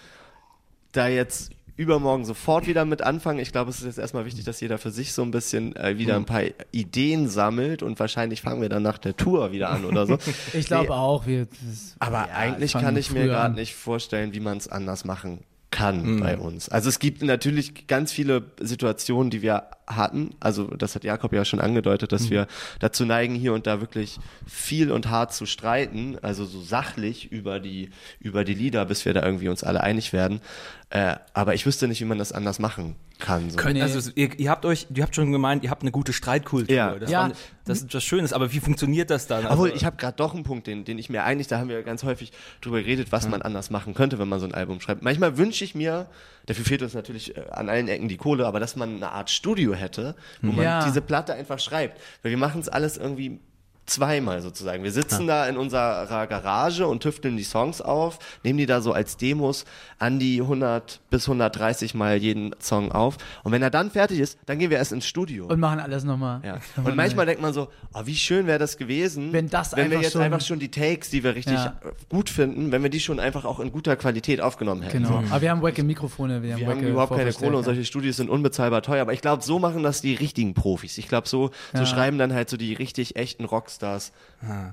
da 0.93 1.07
jetzt 1.09 1.51
übermorgen 1.75 2.25
sofort 2.25 2.65
wieder 2.65 2.85
mit 2.85 3.03
anfangen. 3.03 3.37
Ich 3.37 3.51
glaube, 3.51 3.69
es 3.69 3.81
ist 3.81 3.85
jetzt 3.85 3.99
erstmal 3.99 4.25
wichtig, 4.25 4.45
dass 4.45 4.61
jeder 4.61 4.79
für 4.79 4.89
sich 4.89 5.13
so 5.13 5.21
ein 5.21 5.29
bisschen 5.29 5.75
äh, 5.75 5.99
wieder 5.99 6.15
ein 6.15 6.25
paar 6.25 6.41
Ideen 6.71 7.29
sammelt 7.29 7.83
und 7.83 7.99
wahrscheinlich 7.99 8.41
fangen 8.41 8.61
wir 8.63 8.69
dann 8.69 8.81
nach 8.81 8.97
der 8.97 9.15
Tour 9.15 9.51
wieder 9.51 9.69
an 9.69 9.85
oder 9.85 10.07
so. 10.07 10.17
Ich 10.53 10.65
glaube 10.65 10.85
Nee, 10.85 10.89
auch. 10.89 11.27
Wir, 11.27 11.45
das- 11.45 11.95
aber 11.99 12.29
Ja, 12.29 12.33
eigentlich 12.35 12.73
kann 12.73 12.97
ich 12.97 13.11
mir 13.11 13.25
gerade 13.27 13.53
nicht 13.53 13.75
vorstellen, 13.75 14.33
wie 14.33 14.39
man 14.39 14.57
es 14.57 14.67
anders 14.67 15.05
machen 15.05 15.41
kann 15.75 16.21
bei 16.21 16.37
uns. 16.37 16.69
Also 16.69 16.87
es 16.87 16.99
gibt 16.99 17.21
natürlich 17.21 17.87
ganz 17.87 18.13
viele 18.13 18.43
Situationen, 18.61 19.29
die 19.29 19.41
wir 19.41 19.63
hatten. 19.87 20.31
Also 20.39 20.65
das 20.67 20.95
hat 20.95 21.03
Jakob 21.03 21.33
ja 21.33 21.45
schon 21.45 21.59
angedeutet, 21.59 22.11
dass 22.11 22.29
wir 22.29 22.47
dazu 22.79 23.05
neigen, 23.05 23.35
hier 23.35 23.53
und 23.53 23.67
da 23.67 23.81
wirklich 23.81 24.19
viel 24.47 24.91
und 24.91 25.09
hart 25.09 25.33
zu 25.33 25.45
streiten, 25.45 26.17
also 26.21 26.45
so 26.45 26.61
sachlich 26.61 27.31
über 27.31 27.59
die 27.59 27.89
über 28.19 28.43
die 28.43 28.53
Lieder, 28.55 28.85
bis 28.85 29.05
wir 29.05 29.13
da 29.13 29.23
irgendwie 29.23 29.49
uns 29.49 29.63
alle 29.63 29.81
einig 29.81 30.13
werden. 30.13 30.41
Äh, 30.89 31.15
aber 31.33 31.55
ich 31.55 31.65
wüsste 31.65 31.87
nicht, 31.87 31.99
wie 32.01 32.05
man 32.05 32.17
das 32.19 32.31
anders 32.31 32.59
machen 32.59 32.95
kann. 33.17 33.49
So. 33.49 33.57
Könnt, 33.57 33.81
also 33.81 34.11
ihr, 34.15 34.37
ihr 34.39 34.49
habt 34.49 34.65
euch, 34.65 34.87
ihr 34.93 35.03
habt 35.03 35.15
schon 35.15 35.31
gemeint, 35.31 35.63
ihr 35.63 35.69
habt 35.71 35.81
eine 35.81 35.91
gute 35.91 36.13
Streitkultur. 36.13 36.73
Ja. 36.75 36.95
Das, 36.99 37.09
Ja. 37.09 37.21
war, 37.23 37.31
das 37.65 37.79
ist 37.81 37.93
was 37.93 38.03
Schönes, 38.03 38.33
aber 38.33 38.53
wie 38.53 38.59
funktioniert 38.59 39.09
das 39.09 39.25
dann? 39.27 39.45
Obwohl, 39.47 39.69
Also- 39.69 39.75
ich 39.77 39.83
habe 39.85 39.97
gerade 39.97 40.15
doch 40.17 40.33
einen 40.35 40.43
Punkt, 40.43 40.67
den, 40.67 40.85
den 40.85 40.99
ich 40.99 41.09
mir 41.09 41.23
eigentlich, 41.23 41.47
da 41.47 41.57
haben 41.59 41.69
wir 41.69 41.81
ganz 41.83 42.03
häufig 42.03 42.31
drüber 42.61 42.79
geredet, 42.81 43.11
was 43.11 43.27
man 43.27 43.41
anders 43.41 43.69
machen 43.71 43.93
könnte, 43.93 44.19
wenn 44.19 44.27
man 44.27 44.39
so 44.39 44.45
ein 44.45 44.53
Album 44.53 44.79
schreibt. 44.79 45.01
Manchmal 45.01 45.37
wünsche 45.37 45.63
ich 45.63 45.75
mir, 45.75 46.07
dafür 46.45 46.65
fehlt 46.65 46.81
uns 46.83 46.93
natürlich 46.93 47.35
äh, 47.35 47.41
an 47.51 47.67
allen 47.69 47.87
Ecken 47.87 48.07
die 48.07 48.17
Kohle, 48.17 48.45
aber 48.45 48.59
dass 48.59 48.75
man 48.75 48.97
eine 48.97 49.11
Art 49.11 49.29
Studio 49.31 49.73
hätte, 49.75 50.15
wo 50.41 50.51
man 50.51 50.63
Ja. 50.65 50.83
diese 50.85 51.01
Platte 51.01 51.33
einfach 51.33 51.59
schreibt. 51.59 52.01
Weil 52.23 52.31
wir 52.31 52.37
machen 52.37 52.61
es 52.61 52.69
alles 52.69 52.97
irgendwie 52.97 53.39
zweimal 53.85 54.41
sozusagen. 54.41 54.83
Wir 54.83 54.91
sitzen 54.91 55.27
da 55.27 55.47
in 55.47 55.57
unserer 55.57 56.27
Garage 56.27 56.87
und 56.87 57.03
tüfteln 57.03 57.37
die 57.37 57.43
Songs 57.43 57.81
auf, 57.81 58.19
nehmen 58.43 58.57
die 58.57 58.65
da 58.65 58.81
so 58.81 58.93
als 58.93 59.17
Demos 59.17 59.65
an 59.99 60.19
die 60.19 60.41
100 60.41 61.01
bis 61.09 61.27
130 61.27 61.93
Mal 61.93 62.17
jeden 62.17 62.55
Song 62.59 62.91
auf. 62.91 63.17
Und 63.43 63.51
wenn 63.51 63.61
er 63.61 63.69
dann 63.69 63.91
fertig 63.91 64.19
ist, 64.19 64.37
dann 64.47 64.59
gehen 64.59 64.69
wir 64.69 64.77
erst 64.77 64.91
ins 64.91 65.05
Studio. 65.05 65.45
Und 65.47 65.59
machen 65.59 65.79
alles 65.79 66.03
nochmal. 66.03 66.41
Ja. 66.43 66.57
Und 66.83 66.95
manchmal 66.95 67.25
denkt 67.25 67.41
man 67.41 67.53
so, 67.53 67.67
oh, 67.93 68.01
wie 68.05 68.15
schön 68.15 68.47
wäre 68.47 68.59
das 68.59 68.77
gewesen, 68.77 69.31
Wenn 69.33 69.49
das 69.49 69.75
wenn 69.75 69.91
wir 69.91 70.01
jetzt 70.01 70.13
schon- 70.13 70.21
einfach 70.21 70.41
schon 70.41 70.59
die 70.59 70.71
Takes, 70.71 71.09
die 71.09 71.23
wir 71.23 71.35
richtig 71.35 71.55
Ja. 71.55 71.75
gut 72.09 72.29
finden, 72.29 72.71
wenn 72.71 72.81
wir 72.83 72.89
die 72.89 72.99
schon 72.99 73.19
einfach 73.19 73.45
auch 73.45 73.59
in 73.59 73.71
guter 73.71 73.95
Qualität 73.95 74.41
aufgenommen 74.41 74.81
hätten. 74.81 75.03
Genau. 75.03 75.21
So. 75.21 75.27
Aber 75.31 75.41
wir 75.41 75.51
haben 75.51 75.61
wacke 75.61 75.83
Mikrofone, 75.83 76.41
wir 76.41 76.53
haben, 76.53 76.59
Wir 76.61 76.67
haben 76.67 76.79
überhaupt 76.87 77.15
keine. 77.15 77.31
Kohle 77.33 77.57
und 77.57 77.63
solche 77.63 77.85
Studios 77.85 78.17
sind 78.17 78.29
unbezahlbar 78.29 78.81
teuer, 78.81 79.01
aber 79.01 79.13
ich 79.13 79.21
glaube, 79.21 79.43
so 79.43 79.59
machen 79.59 79.83
das 79.83 80.01
die 80.01 80.13
richtigen 80.15 80.53
Profis. 80.53 80.97
Ich 80.97 81.07
glaube, 81.07 81.27
so, 81.27 81.51
so 81.73 81.79
Ja. 81.79 81.85
schreiben 81.85 82.17
dann 82.17 82.33
halt 82.33 82.49
so 82.49 82.57
die 82.57 82.73
richtig 82.73 83.15
echten 83.15 83.45
Rockstars 83.75 84.11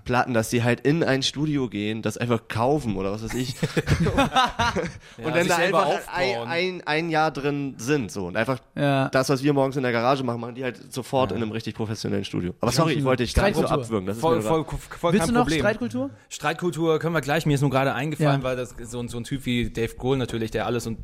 Platten, 0.04 0.34
dass 0.34 0.50
die 0.50 0.62
halt 0.62 0.80
in 0.80 1.02
ein 1.02 1.22
Studio 1.22 1.66
gehen, 1.66 2.02
das 2.02 2.18
einfach 2.18 2.46
kaufen 2.48 2.96
oder 2.96 3.10
was 3.12 3.22
weiß 3.24 3.32
ich. 3.34 3.54
und 5.16 5.34
dann 5.34 5.44
sich 5.44 5.48
da 5.48 5.56
einfach 5.56 5.88
ein, 6.14 6.36
ein, 6.46 6.82
ein 6.84 7.08
Jahr 7.10 7.30
drin 7.30 7.74
sind 7.78 8.10
so 8.12 8.26
und 8.26 8.36
einfach 8.36 8.58
Ja. 8.74 9.08
das, 9.08 9.30
was 9.30 9.42
wir 9.42 9.54
morgens 9.54 9.76
in 9.76 9.82
der 9.82 9.92
Garage 9.92 10.24
machen, 10.24 10.40
machen 10.40 10.54
die 10.56 10.64
halt 10.64 10.92
sofort 10.92 11.30
in 11.32 11.38
einem 11.38 11.52
richtig 11.52 11.74
professionellen 11.74 12.24
Studio. 12.26 12.52
Aber 12.60 12.70
sorry, 12.70 12.92
ich 12.94 13.04
wollte 13.04 13.22
dich 13.22 13.32
gar 13.32 13.44
nicht 13.46 13.54
so 13.54 13.62
Streitkultur. 13.62 13.84
abwürgen. 13.84 14.06
Das 14.06 14.16
ist 14.16 14.20
Voll, 14.20 14.42
voll, 14.42 14.64
voll 14.66 15.12
Willst 15.14 15.26
kein 15.26 15.28
du 15.28 15.34
noch 15.40 15.42
Problem. 15.44 15.60
Streitkultur? 15.60 16.10
Streitkultur 16.28 16.98
können 16.98 17.14
wir 17.14 17.20
gleich. 17.22 17.46
Mir 17.46 17.54
ist 17.54 17.62
nur 17.62 17.70
gerade 17.70 17.94
eingefallen, 17.94 18.40
Ja. 18.42 18.46
weil 18.46 18.56
das 18.56 18.74
so, 18.84 19.00
ein- 19.00 19.08
so 19.08 19.16
ein 19.16 19.24
Typ 19.24 19.46
wie 19.46 19.70
Dave 19.70 19.94
Grohl 19.94 20.18
natürlich, 20.18 20.50
der 20.50 20.66
alles 20.66 20.86
und 20.86 20.98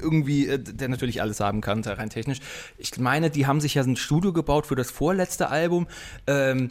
irgendwie, 0.00 0.48
äh, 0.48 0.58
der 0.58 0.88
natürlich 0.88 1.22
alles 1.22 1.38
haben 1.38 1.60
kann, 1.60 1.84
rein 1.84 2.10
technisch. 2.10 2.38
Ich 2.78 2.98
meine, 2.98 3.30
die 3.30 3.46
haben 3.46 3.60
sich 3.60 3.74
ja 3.74 3.82
ein 3.82 3.96
Studio 3.96 4.32
gebaut 4.32 4.66
für 4.66 4.74
das 4.76 4.90
vorletzte 4.90 5.50
Album, 5.50 5.86
ähm, 6.26 6.70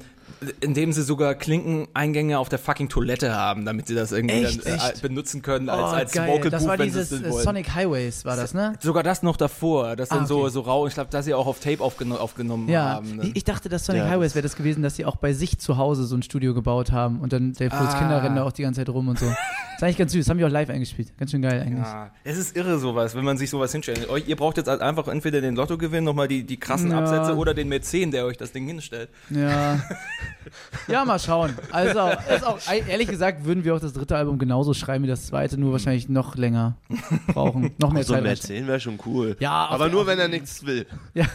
in 0.61 0.73
dem 0.73 0.93
sie 0.93 1.01
sogar 1.03 1.33
Klinkeneingänge 1.35 2.37
auf 2.37 2.47
der 2.49 2.59
fucking 2.59 2.89
Toilette 2.89 3.33
haben, 3.35 3.65
damit 3.65 3.87
sie 3.87 3.95
das 3.95 4.11
irgendwie 4.11 4.43
Echt? 4.43 4.65
dann 4.67 4.73
äh, 4.73 4.91
Echt? 4.91 5.01
benutzen 5.01 5.41
können 5.41 5.69
Oh, 5.69 5.73
als, 5.73 5.93
als 5.93 6.11
geil. 6.11 6.29
Vocal 6.29 6.51
Das 6.51 6.67
war 6.67 6.77
dieses 6.77 7.11
äh. 7.11 7.31
Sonic 7.31 7.73
Highways, 7.73 8.23
war 8.25 8.35
das, 8.35 8.53
ne? 8.53 8.73
Sogar 8.79 9.03
das 9.03 9.23
noch 9.23 9.37
davor, 9.37 9.95
das 9.95 10.09
dann 10.09 10.23
Ah, 10.23 10.25
so, 10.27 10.41
okay. 10.41 10.49
so 10.51 10.61
rau. 10.61 10.85
Ich 10.87 10.93
glaube, 10.93 11.09
dass 11.09 11.25
sie 11.25 11.33
auch 11.33 11.47
auf 11.47 11.59
Tape 11.59 11.81
aufgeno 11.81 12.15
aufgenommen 12.17 12.69
Ja, 12.69 12.83
haben. 12.95 13.15
ne? 13.17 13.31
ich, 13.33 13.43
dachte, 13.43 13.69
dass 13.69 13.85
Sonic 13.85 14.03
Ja, 14.03 14.09
Highways 14.09 14.35
wäre 14.35 14.43
das 14.43 14.55
gewesen, 14.55 14.83
dass 14.83 14.95
sie 14.95 15.05
auch 15.05 15.15
bei 15.15 15.33
sich 15.33 15.57
zu 15.59 15.77
Hause 15.77 16.05
so 16.05 16.15
ein 16.15 16.21
Studio 16.23 16.53
gebaut 16.53 16.91
haben 16.91 17.19
und 17.21 17.33
dann 17.33 17.53
Grohls 17.53 17.71
Ah. 17.71 17.97
Kinder 17.99 18.23
rennen 18.23 18.35
da 18.35 18.43
auch 18.43 18.51
die 18.51 18.61
ganze 18.63 18.81
Zeit 18.81 18.89
rum 18.89 19.07
und 19.07 19.17
so. 19.19 19.25
Das 19.25 19.35
ist 19.77 19.83
eigentlich 19.83 19.97
ganz 19.97 20.11
süß, 20.11 20.25
das 20.25 20.29
haben 20.29 20.39
wir 20.39 20.47
auch 20.47 20.51
live 20.51 20.69
eingespielt. 20.69 21.17
Ganz 21.17 21.31
schön 21.31 21.41
geil 21.41 21.61
eigentlich. 21.61 21.85
Ja, 21.85 22.09
es 22.23 22.37
ist 22.37 22.55
irre 22.57 22.79
sowas, 22.79 23.15
wenn 23.15 23.23
man 23.23 23.37
sich 23.37 23.49
sowas 23.49 23.71
hinstellt. 23.71 24.09
Euch, 24.09 24.27
ihr 24.27 24.35
braucht 24.35 24.57
jetzt 24.57 24.67
einfach 24.69 25.07
entweder 25.07 25.39
den 25.41 25.55
Lottogewinn, 25.55 26.03
nochmal 26.03 26.27
die, 26.27 26.43
die 26.43 26.57
krassen 26.57 26.91
Ja. 26.91 26.99
Absätze 26.99 27.35
oder 27.35 27.53
den 27.53 27.67
Mäzen, 27.69 28.11
der 28.11 28.25
euch 28.25 28.37
das 28.37 28.51
Ding 28.51 28.65
hinstellt. 28.67 29.09
Ja. 29.29 29.79
ja, 30.87 31.03
mal 31.05 31.19
schauen. 31.19 31.53
Also, 31.71 32.09
ist 32.33 32.45
auch, 32.45 32.59
ehrlich 32.87 33.07
gesagt, 33.07 33.45
würden 33.45 33.63
wir 33.63 33.75
auch 33.75 33.79
das 33.79 33.93
dritte 33.93 34.15
Album 34.15 34.37
genauso 34.37 34.73
schreiben 34.73 35.03
wie 35.03 35.07
das 35.07 35.27
zweite, 35.27 35.57
nur 35.57 35.71
wahrscheinlich 35.71 36.09
noch 36.09 36.35
länger 36.35 36.75
brauchen. 37.27 37.71
Noch 37.79 37.91
mehr 37.91 38.03
so 38.03 38.13
ein 38.13 38.23
Zeit. 38.23 38.49
Mäzen 38.49 38.67
wäre 38.67 38.79
schon 38.79 38.99
cool. 39.05 39.35
Ja, 39.39 39.67
aber 39.67 39.89
nur 39.89 40.07
wenn 40.07 40.19
er 40.19 40.27
nichts 40.27 40.65
will. 40.65 40.85
Ja. 41.13 41.25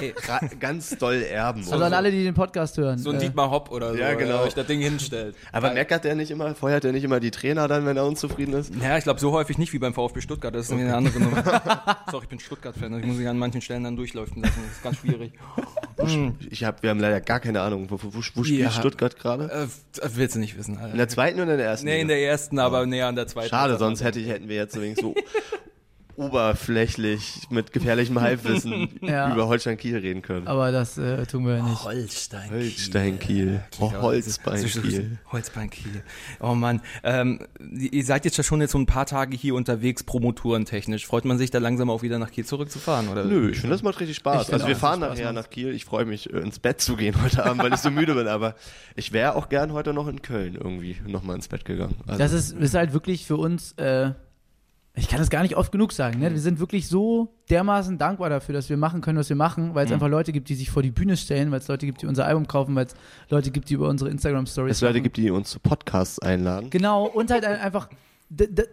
Ey, 0.00 0.14
Ra 0.26 0.40
ganz 0.58 0.96
doll 0.98 1.22
erben. 1.22 1.60
Also 1.60 1.82
an 1.84 1.92
alle, 1.92 2.10
die 2.10 2.24
den 2.24 2.34
Podcast 2.34 2.76
hören. 2.78 2.98
so 2.98 3.10
ein 3.10 3.16
äh, 3.16 3.20
Dietmar 3.20 3.50
Hopp 3.50 3.70
oder 3.70 3.92
so, 3.92 3.98
Ja, 3.98 4.14
genau. 4.14 4.38
der 4.38 4.40
euch 4.42 4.54
das 4.54 4.66
Ding 4.66 4.80
hinstellt. 4.80 5.36
Aber 5.52 5.72
meckert 5.72 6.04
der 6.04 6.14
nicht 6.14 6.30
immer, 6.30 6.54
feuert 6.54 6.84
der 6.84 6.92
nicht 6.92 7.04
immer 7.04 7.20
die 7.20 7.30
Trainer 7.30 7.68
dann, 7.68 7.86
wenn 7.86 7.96
er 7.96 8.04
unzufrieden 8.06 8.54
ist? 8.54 8.74
Ja, 8.80 8.96
ich 8.96 9.04
glaube 9.04 9.20
so 9.20 9.32
häufig 9.32 9.58
nicht 9.58 9.72
wie 9.72 9.78
beim 9.78 9.94
VfB 9.94 10.20
Stuttgart, 10.20 10.54
das 10.54 10.66
ist 10.66 10.70
irgendwie 10.70 10.88
eine 10.88 10.96
andere 10.96 11.20
Nummer. 11.20 11.42
Sorry, 12.10 12.24
ich 12.24 12.28
bin 12.28 12.40
Stuttgart-Fan, 12.40 12.98
ich 12.98 13.06
muss 13.06 13.16
mich 13.16 13.28
an 13.28 13.38
manchen 13.38 13.60
Stellen 13.60 13.84
dann 13.84 13.96
durchlaufen 13.96 14.42
lassen, 14.42 14.60
das 14.62 14.72
ist 14.72 14.82
ganz 14.82 14.96
schwierig. 14.98 15.32
Ich 16.50 16.64
hab, 16.64 16.82
wir 16.82 16.90
haben 16.90 17.00
leider 17.00 17.20
gar 17.20 17.40
keine 17.40 17.60
Ahnung, 17.62 17.90
wo, 17.90 17.98
wo, 18.02 18.14
wo 18.14 18.20
spielt 18.20 18.60
Ja. 18.60 18.70
Stuttgart 18.70 19.18
gerade? 19.18 19.44
Äh, 19.50 19.66
das 20.00 20.16
willst 20.16 20.34
du 20.34 20.38
nicht 20.40 20.56
wissen, 20.58 20.76
Alter. 20.76 20.92
In 20.92 20.98
der 20.98 21.08
zweiten 21.08 21.40
oder 21.40 21.52
in 21.52 21.58
der 21.58 21.66
ersten? 21.66 21.86
Nee, 21.86 22.00
in 22.02 22.08
der 22.08 22.20
ersten, 22.22 22.58
aber 22.58 22.84
näher 22.86 23.06
an 23.06 23.16
der 23.16 23.26
zweiten. 23.26 23.48
Schade, 23.48 23.78
sonst 23.78 24.02
hätte 24.04 24.20
ich, 24.20 24.28
hätten 24.28 24.48
wir 24.48 24.56
jetzt 24.56 24.76
übrigens 24.76 25.00
so 25.00 25.14
oberflächlich 26.16 27.42
mit 27.50 27.72
gefährlichem 27.72 28.20
Halbwissen 28.20 28.88
Ja. 29.02 29.32
über 29.32 29.46
Holstein 29.48 29.76
Kiel 29.76 29.96
reden 29.98 30.22
können. 30.22 30.46
Aber 30.46 30.72
das 30.72 30.98
äh, 30.98 31.26
tun 31.26 31.46
wir 31.46 31.62
nicht. 31.62 31.84
Holstein. 31.84 32.50
Holstein 32.50 33.18
Kiel. 33.18 33.62
Oh, 33.78 33.92
Holzbein 33.92 34.64
Kiel. 34.64 35.18
Holzbein 35.32 35.70
Kiel. 35.70 36.02
Oh 36.40 36.54
Mann. 36.54 36.80
Ähm, 37.02 37.40
ihr 37.70 38.04
seid 38.04 38.24
jetzt 38.24 38.36
ja 38.36 38.44
schon 38.44 38.60
jetzt 38.60 38.72
so 38.72 38.78
ein 38.78 38.86
paar 38.86 39.06
Tage 39.06 39.36
hier 39.36 39.54
unterwegs, 39.54 40.02
promoturentechnisch. 40.04 41.06
Freut 41.06 41.24
man 41.24 41.38
sich 41.38 41.50
da 41.50 41.58
langsam 41.58 41.90
auch 41.90 42.02
wieder 42.02 42.18
nach 42.18 42.30
Kiel 42.30 42.44
zurückzufahren, 42.44 43.08
oder? 43.08 43.24
Nö, 43.24 43.50
ich 43.50 43.58
finde, 43.60 43.74
das 43.74 43.82
macht 43.82 44.00
richtig 44.00 44.16
Spaß. 44.16 44.48
Ich 44.48 44.52
Also 44.52 44.66
wir 44.66 44.76
fahren 44.76 45.00
nachher 45.00 45.26
macht. 45.32 45.34
nach 45.34 45.50
Kiel. 45.50 45.74
Ich 45.74 45.84
freue 45.84 46.04
mich, 46.04 46.32
äh, 46.32 46.38
ins 46.38 46.58
Bett 46.58 46.80
zu 46.80 46.96
gehen 46.96 47.14
heute 47.22 47.44
Abend, 47.44 47.62
weil 47.62 47.72
ich 47.72 47.80
so 47.80 47.90
müde 47.90 48.14
bin. 48.14 48.28
Aber 48.28 48.54
ich 48.94 49.12
wäre 49.12 49.34
auch 49.36 49.48
gern 49.48 49.72
heute 49.72 49.92
noch 49.92 50.08
in 50.08 50.22
Köln 50.22 50.54
irgendwie 50.54 50.96
nochmal 51.06 51.36
ins 51.36 51.48
Bett 51.48 51.64
gegangen. 51.64 51.96
Also, 52.06 52.18
Das 52.18 52.32
ist, 52.32 52.52
ist 52.52 52.74
halt 52.74 52.92
wirklich 52.92 53.26
für 53.26 53.36
uns, 53.36 53.72
äh, 53.72 54.10
ich 54.98 55.08
kann 55.08 55.18
das 55.18 55.28
gar 55.30 55.42
nicht 55.42 55.56
oft 55.56 55.70
genug 55.72 55.92
sagen, 55.92 56.20
ne? 56.20 56.30
wir 56.32 56.40
sind 56.40 56.58
wirklich 56.58 56.88
so 56.88 57.34
dermaßen 57.50 57.98
dankbar 57.98 58.30
dafür, 58.30 58.54
dass 58.54 58.68
wir 58.70 58.76
machen 58.78 59.02
können, 59.02 59.18
was 59.18 59.28
wir 59.28 59.36
machen, 59.36 59.74
weil 59.74 59.84
es 59.86 59.92
einfach 59.92 60.08
Leute 60.08 60.32
gibt, 60.32 60.48
die 60.48 60.54
sich 60.54 60.70
vor 60.70 60.82
die 60.82 60.90
Bühne 60.90 61.16
stellen, 61.16 61.50
weil 61.50 61.58
es 61.60 61.68
Leute 61.68 61.84
gibt, 61.86 62.00
die 62.02 62.06
unser 62.06 62.26
Album 62.26 62.46
kaufen, 62.48 62.74
weil 62.74 62.86
es 62.86 62.94
Leute 63.28 63.50
gibt, 63.50 63.68
die 63.70 63.74
über 63.74 63.88
unsere 63.88 64.10
Instagram-Stories 64.10 64.76
es 64.76 64.80
Leute 64.80 65.00
gibt, 65.02 65.16
die 65.18 65.30
uns 65.30 65.50
zu 65.50 65.60
Podcasts 65.60 66.18
einladen. 66.18 66.70
Genau, 66.70 67.04
und 67.06 67.30
halt 67.30 67.44
ein- 67.44 67.60
einfach, 67.60 67.88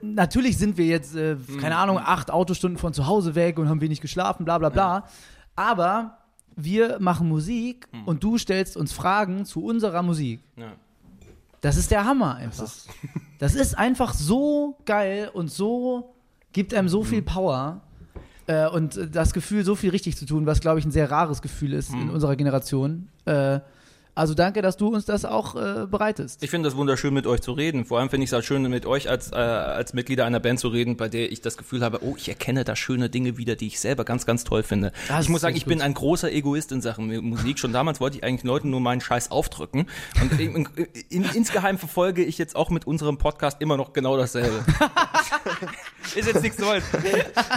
natürlich 0.02 0.58
sind 0.58 0.78
wir 0.78 0.86
jetzt, 0.86 1.16
äh, 1.16 1.36
keine 1.60 1.78
Ahnung, 1.78 2.00
acht 2.00 2.32
Autostunden 2.32 2.78
von 2.80 2.94
zu 2.94 3.06
Hause 3.08 3.36
weg 3.36 3.60
und 3.60 3.70
haben 3.70 3.82
wenig 3.82 4.02
geschlafen, 4.02 4.46
bla 4.46 4.58
bla 4.58 4.70
bla. 4.70 5.08
Aber 5.56 6.18
wir 6.56 7.00
machen 7.00 7.28
Musik 7.28 7.88
und 8.06 8.24
du 8.24 8.38
stellst 8.38 8.78
uns 8.78 8.94
Fragen 8.94 9.46
zu 9.46 9.64
unserer 9.64 10.02
Musik. 10.04 10.40
Ja. 10.56 10.72
Das 11.62 11.78
ist 11.78 11.92
der 11.92 12.06
Hammer 12.06 12.36
einfach. 12.36 12.70
Das 13.40 13.56
ist, 13.56 13.78
einfach 13.78 14.14
so 14.14 14.78
geil 14.86 15.30
und 15.34 15.50
so 15.52 16.13
gibt 16.54 16.74
einem 16.74 16.88
so 16.90 17.04
viel 17.04 17.22
Power. 17.22 17.82
Äh, 18.48 18.68
und 18.68 19.00
das 19.14 19.34
Gefühl, 19.34 19.64
so 19.64 19.76
viel 19.76 19.92
richtig 19.92 20.18
zu 20.18 20.26
tun, 20.26 20.46
was, 20.46 20.60
glaube 20.60 20.78
ich, 20.80 20.86
ein 20.86 20.92
sehr 20.92 21.10
rares 21.10 21.42
Gefühl 21.42 21.74
ist 21.74 21.92
in 21.94 22.10
unserer 22.10 22.36
Generation. 22.36 23.08
Äh, 23.26 23.60
also 24.16 24.36
danke, 24.36 24.62
dass 24.62 24.78
du 24.78 24.90
uns 24.90 25.06
das 25.06 25.26
auch 25.26 25.56
äh, 25.56 25.88
bereitest. 25.88 26.44
Ich 26.44 26.52
finde 26.52 26.70
das 26.70 26.78
wunderschön, 26.78 27.16
mit 27.16 27.26
euch 27.26 27.42
zu 27.42 27.54
reden. 27.54 27.84
Vor 27.84 28.00
allem 28.00 28.12
finde 28.12 28.26
ich 28.26 28.30
es 28.30 28.34
halt 28.34 28.46
schön, 28.46 28.62
mit 28.70 28.86
euch 28.86 29.10
als, 29.10 29.32
äh, 29.32 29.36
als 29.36 29.94
Mitglieder 29.94 30.26
einer 30.26 30.40
Band 30.40 30.60
zu 30.60 30.68
reden, 30.68 30.98
bei 30.98 31.10
der 31.10 31.32
ich 31.32 31.42
das 31.42 31.58
Gefühl 31.58 31.84
habe, 31.84 32.04
oh, 32.04 32.14
ich 32.16 32.30
erkenne 32.30 32.64
da 32.64 32.76
schöne 32.76 33.10
Dinge 33.10 33.38
wieder, 33.38 33.56
die 33.56 33.66
ich 33.66 33.80
selber 33.80 34.04
ganz, 34.04 34.28
ganz 34.28 34.44
toll 34.44 34.62
finde. 34.62 34.92
Das 35.08 35.24
ich 35.24 35.30
muss 35.30 35.42
sagen, 35.42 35.56
ich 35.56 35.66
bin 35.66 35.80
gut. 35.80 35.86
ein 35.86 35.96
großer 35.96 36.32
Egoist 36.32 36.72
in 36.72 36.82
Sachen 36.82 37.08
Mu- 37.08 37.22
Musik. 37.24 37.58
Schon 37.58 37.74
damals 37.74 38.00
wollte 38.02 38.18
ich 38.18 38.24
eigentlich 38.24 38.44
Leuten 38.44 38.70
nur 38.70 38.82
meinen 38.82 39.02
Scheiß 39.02 39.32
aufdrücken. 39.32 39.88
Und 40.22 40.40
in, 40.40 40.56
in, 40.58 40.68
in, 41.10 41.24
insgeheim 41.34 41.80
verfolge 41.80 42.24
ich 42.24 42.38
jetzt 42.38 42.56
auch 42.56 42.70
mit 42.70 42.86
unserem 42.86 43.18
Podcast 43.18 43.62
immer 43.62 43.78
noch 43.78 43.94
genau 43.94 44.16
dasselbe. 44.18 44.64
ist 46.16 46.28
jetzt 46.28 46.44
nichts 46.44 46.60
Neues. 46.60 46.84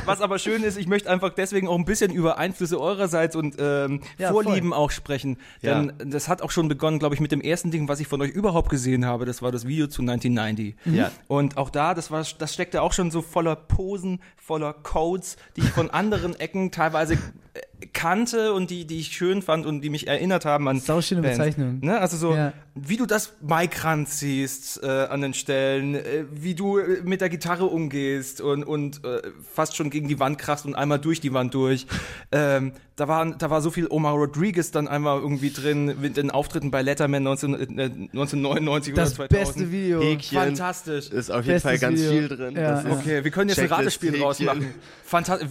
Was 0.05 0.21
aber 0.21 0.39
schön 0.39 0.63
ist, 0.63 0.77
ich 0.77 0.87
möchte 0.87 1.11
einfach 1.11 1.31
deswegen 1.35 1.69
auch 1.69 1.77
ein 1.77 1.85
bisschen 1.85 2.13
über 2.13 2.39
Einflüsse 2.39 2.81
eurerseits 2.81 3.37
und 3.37 3.57
ähm, 3.59 4.01
Ja, 4.19 4.31
Vorlieben 4.31 4.73
auch 4.73 4.91
sprechen. 4.91 5.39
Ja. 5.63 5.83
Denn 5.83 6.11
das 6.11 6.29
hat 6.29 6.43
auch 6.43 6.51
schon 6.51 6.69
begonnen, 6.69 6.99
glaube 6.99 7.15
ich, 7.15 7.21
mit 7.21 7.33
dem 7.33 7.41
ersten 7.41 7.71
Ding, 7.71 7.89
was 7.89 8.01
ich 8.01 8.09
von 8.09 8.21
euch 8.23 8.31
überhaupt 8.31 8.69
gesehen 8.69 9.05
habe. 9.05 9.25
Das 9.25 9.43
war 9.43 9.53
das 9.53 9.67
Video 9.67 9.87
zu 9.87 10.03
1990. 10.03 10.75
Ja. 10.87 11.11
Und 11.29 11.57
auch 11.57 11.71
da, 11.71 11.95
das 11.95 12.11
war, 12.11 12.25
das 12.39 12.55
steckte 12.55 12.83
auch 12.83 12.93
schon 12.93 13.11
so 13.11 13.23
voller 13.23 13.57
Posen, 13.57 14.21
voller 14.37 14.73
Codes, 14.73 15.37
die 15.57 15.63
ich 15.63 15.71
von 15.71 15.91
anderen 15.91 16.39
Ecken 16.39 16.71
teilweise 16.71 17.15
äh, 17.15 17.61
kannte 17.93 18.53
und 18.55 18.71
die, 18.71 18.87
die 18.87 18.99
ich 19.01 19.09
schön 19.09 19.43
fand 19.43 19.67
und 19.67 19.81
die 19.83 19.91
mich 19.91 20.07
erinnert 20.07 20.45
haben 20.45 20.67
an 20.69 20.81
Sauschöne. 20.81 21.21
Bezeichnung. 21.23 21.81
Ne? 21.83 21.99
Also 22.01 22.17
so, 22.17 22.35
Ja. 22.35 22.53
wie 22.75 22.97
du 22.97 23.05
das 23.07 23.35
Mic 23.43 23.85
ranziehst 23.85 24.83
äh, 24.83 24.87
an 24.87 25.21
den 25.21 25.35
Stellen, 25.35 25.95
äh, 25.95 26.25
wie 26.33 26.55
du 26.55 26.79
äh, 26.79 27.03
mit 27.05 27.21
der 27.21 27.29
Gitarre 27.29 27.67
umgehst 27.67 28.41
und, 28.41 28.65
und 28.65 29.05
äh, 29.05 29.21
fast 29.53 29.77
schon 29.77 29.91
gegen 29.91 30.09
die 30.09 30.19
Wand 30.19 30.39
krachst 30.39 30.65
und 30.65 30.75
einmal 30.75 30.99
durch 30.99 31.21
die 31.21 31.33
Wand 31.35 31.53
durch. 31.55 31.87
Ähm, 32.33 32.73
da, 32.97 33.09
waren, 33.09 33.37
da 33.39 33.51
war 33.51 33.61
so 33.61 33.71
viel 33.71 33.87
Omar 33.91 34.15
Rodriguez 34.15 34.71
dann 34.71 34.89
einmal 34.89 35.21
irgendwie 35.21 35.51
drin 35.51 35.97
mit 36.01 36.17
den 36.17 36.31
Auftritten 36.31 36.71
bei 36.71 36.81
Letterman 36.83 37.23
19, 37.23 37.55
äh, 37.55 37.57
1999 37.91 38.95
Das 38.95 39.19
oder 39.19 39.29
2000. 39.29 39.29
beste 39.57 39.71
Video. 39.73 40.01
Häkchen. 40.01 40.39
Fantastisch. 40.39 41.11
Ist 41.11 41.31
auf 41.31 41.45
jeden 41.45 41.55
Bestes 41.57 41.63
Fall 41.63 41.79
ganz 41.79 42.01
Video. 42.01 42.11
viel 42.13 42.29
drin. 42.29 42.55
Ja, 42.57 42.71
Das 42.73 42.85
ja. 42.85 42.91
ist- 42.91 42.97
Okay, 43.01 43.25
wir 43.25 43.31
können 43.31 43.49
jetzt 43.51 43.59
ein 43.59 43.69
Checklist, 43.69 43.81
Ratespiel 44.03 44.13
draus 44.19 44.41
machen. 44.41 44.75
Fantastisch, 45.05 45.49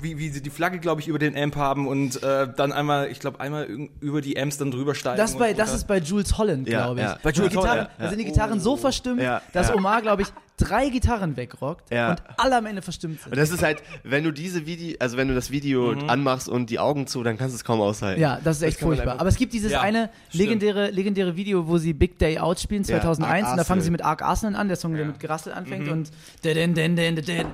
wie, 0.00 0.18
wie 0.18 0.28
sie 0.30 0.42
die 0.42 0.50
Flagge, 0.50 0.78
glaube 0.78 1.00
ich, 1.00 1.08
über 1.08 1.18
den 1.18 1.36
Amp 1.36 1.56
haben 1.66 1.86
und 1.88 2.22
äh, 2.22 2.48
dann 2.56 2.72
einmal, 2.72 3.08
ich 3.10 3.18
glaube, 3.20 3.40
einmal 3.40 3.66
über 4.00 4.20
die 4.20 4.40
Amps 4.40 4.58
dann 4.58 4.70
drüber 4.70 4.94
steigen. 4.94 5.16
Das, 5.18 5.36
bei, 5.36 5.52
das 5.52 5.74
ist 5.74 5.86
bei 5.86 5.98
Jules 5.98 6.38
Holland, 6.38 6.66
glaube 6.66 7.00
ich. 7.00 7.06
ja. 7.06 7.18
Bei 7.22 7.30
Jules 7.30 7.50
Gitarren, 7.50 7.68
Holland, 7.70 7.90
Da 7.98 8.08
sind 8.08 8.18
die 8.18 8.24
Gitarren 8.24 8.60
so 8.60 8.76
verstimmt, 8.76 9.20
Ja, 9.20 9.42
dass 9.52 9.68
ja. 9.68 9.74
Omar, 9.74 10.00
glaube 10.02 10.22
ich, 10.22 10.28
drei 10.56 10.88
Gitarren 10.88 11.36
wegrockt 11.36 11.90
Ja. 11.92 12.10
und 12.10 12.22
alle 12.38 12.56
am 12.56 12.66
Ende 12.66 12.80
verstimmt 12.82 13.20
sind. 13.20 13.32
Und 13.32 13.38
das 13.38 13.50
ist 13.50 13.62
halt, 13.62 13.82
wenn 14.04 14.24
du 14.24 14.30
diese 14.32 14.66
Video, 14.66 14.96
also 15.00 15.16
wenn 15.16 15.28
du 15.28 15.34
das 15.34 15.50
Video 15.50 15.92
anmachst 16.08 16.48
und 16.48 16.70
die 16.70 16.78
Augen 16.78 17.06
zu, 17.06 17.22
dann 17.22 17.36
kannst 17.36 17.54
du 17.54 17.56
es 17.56 17.64
kaum 17.64 17.80
aushalten. 17.80 18.20
Ja, 18.20 18.40
das 18.42 18.56
ist 18.58 18.62
echt 18.62 18.80
man 18.82 18.94
furchtbar. 18.94 19.20
Aber 19.20 19.28
es 19.28 19.36
gibt 19.36 19.52
dieses 19.52 19.72
Ja, 19.72 19.80
eine 19.82 20.10
stimmt. 20.28 20.34
legendäre, 20.44 20.90
legendäre 20.90 21.36
Video, 21.36 21.66
wo 21.68 21.78
sie 21.78 21.92
Big 21.92 22.18
Day 22.18 22.38
Out 22.38 22.58
spielen, 22.60 22.82
Ja, 22.84 23.00
2001. 23.00 23.44
Ark 23.44 23.52
und 23.52 23.56
da 23.58 23.64
fangen 23.64 23.80
sie 23.82 23.90
mit 23.90 24.02
Ark 24.04 24.22
Arsenal 24.22 24.58
an, 24.60 24.68
der 24.68 24.76
Song, 24.76 24.94
der 24.94 25.04
mit 25.04 25.20
Gerassel 25.20 25.52
anfängt. 25.52 25.88
Und 25.88 26.10
den, 26.44 26.74
den, 26.74 26.96
den, 26.96 26.96
den, 26.96 27.24
den, 27.24 27.46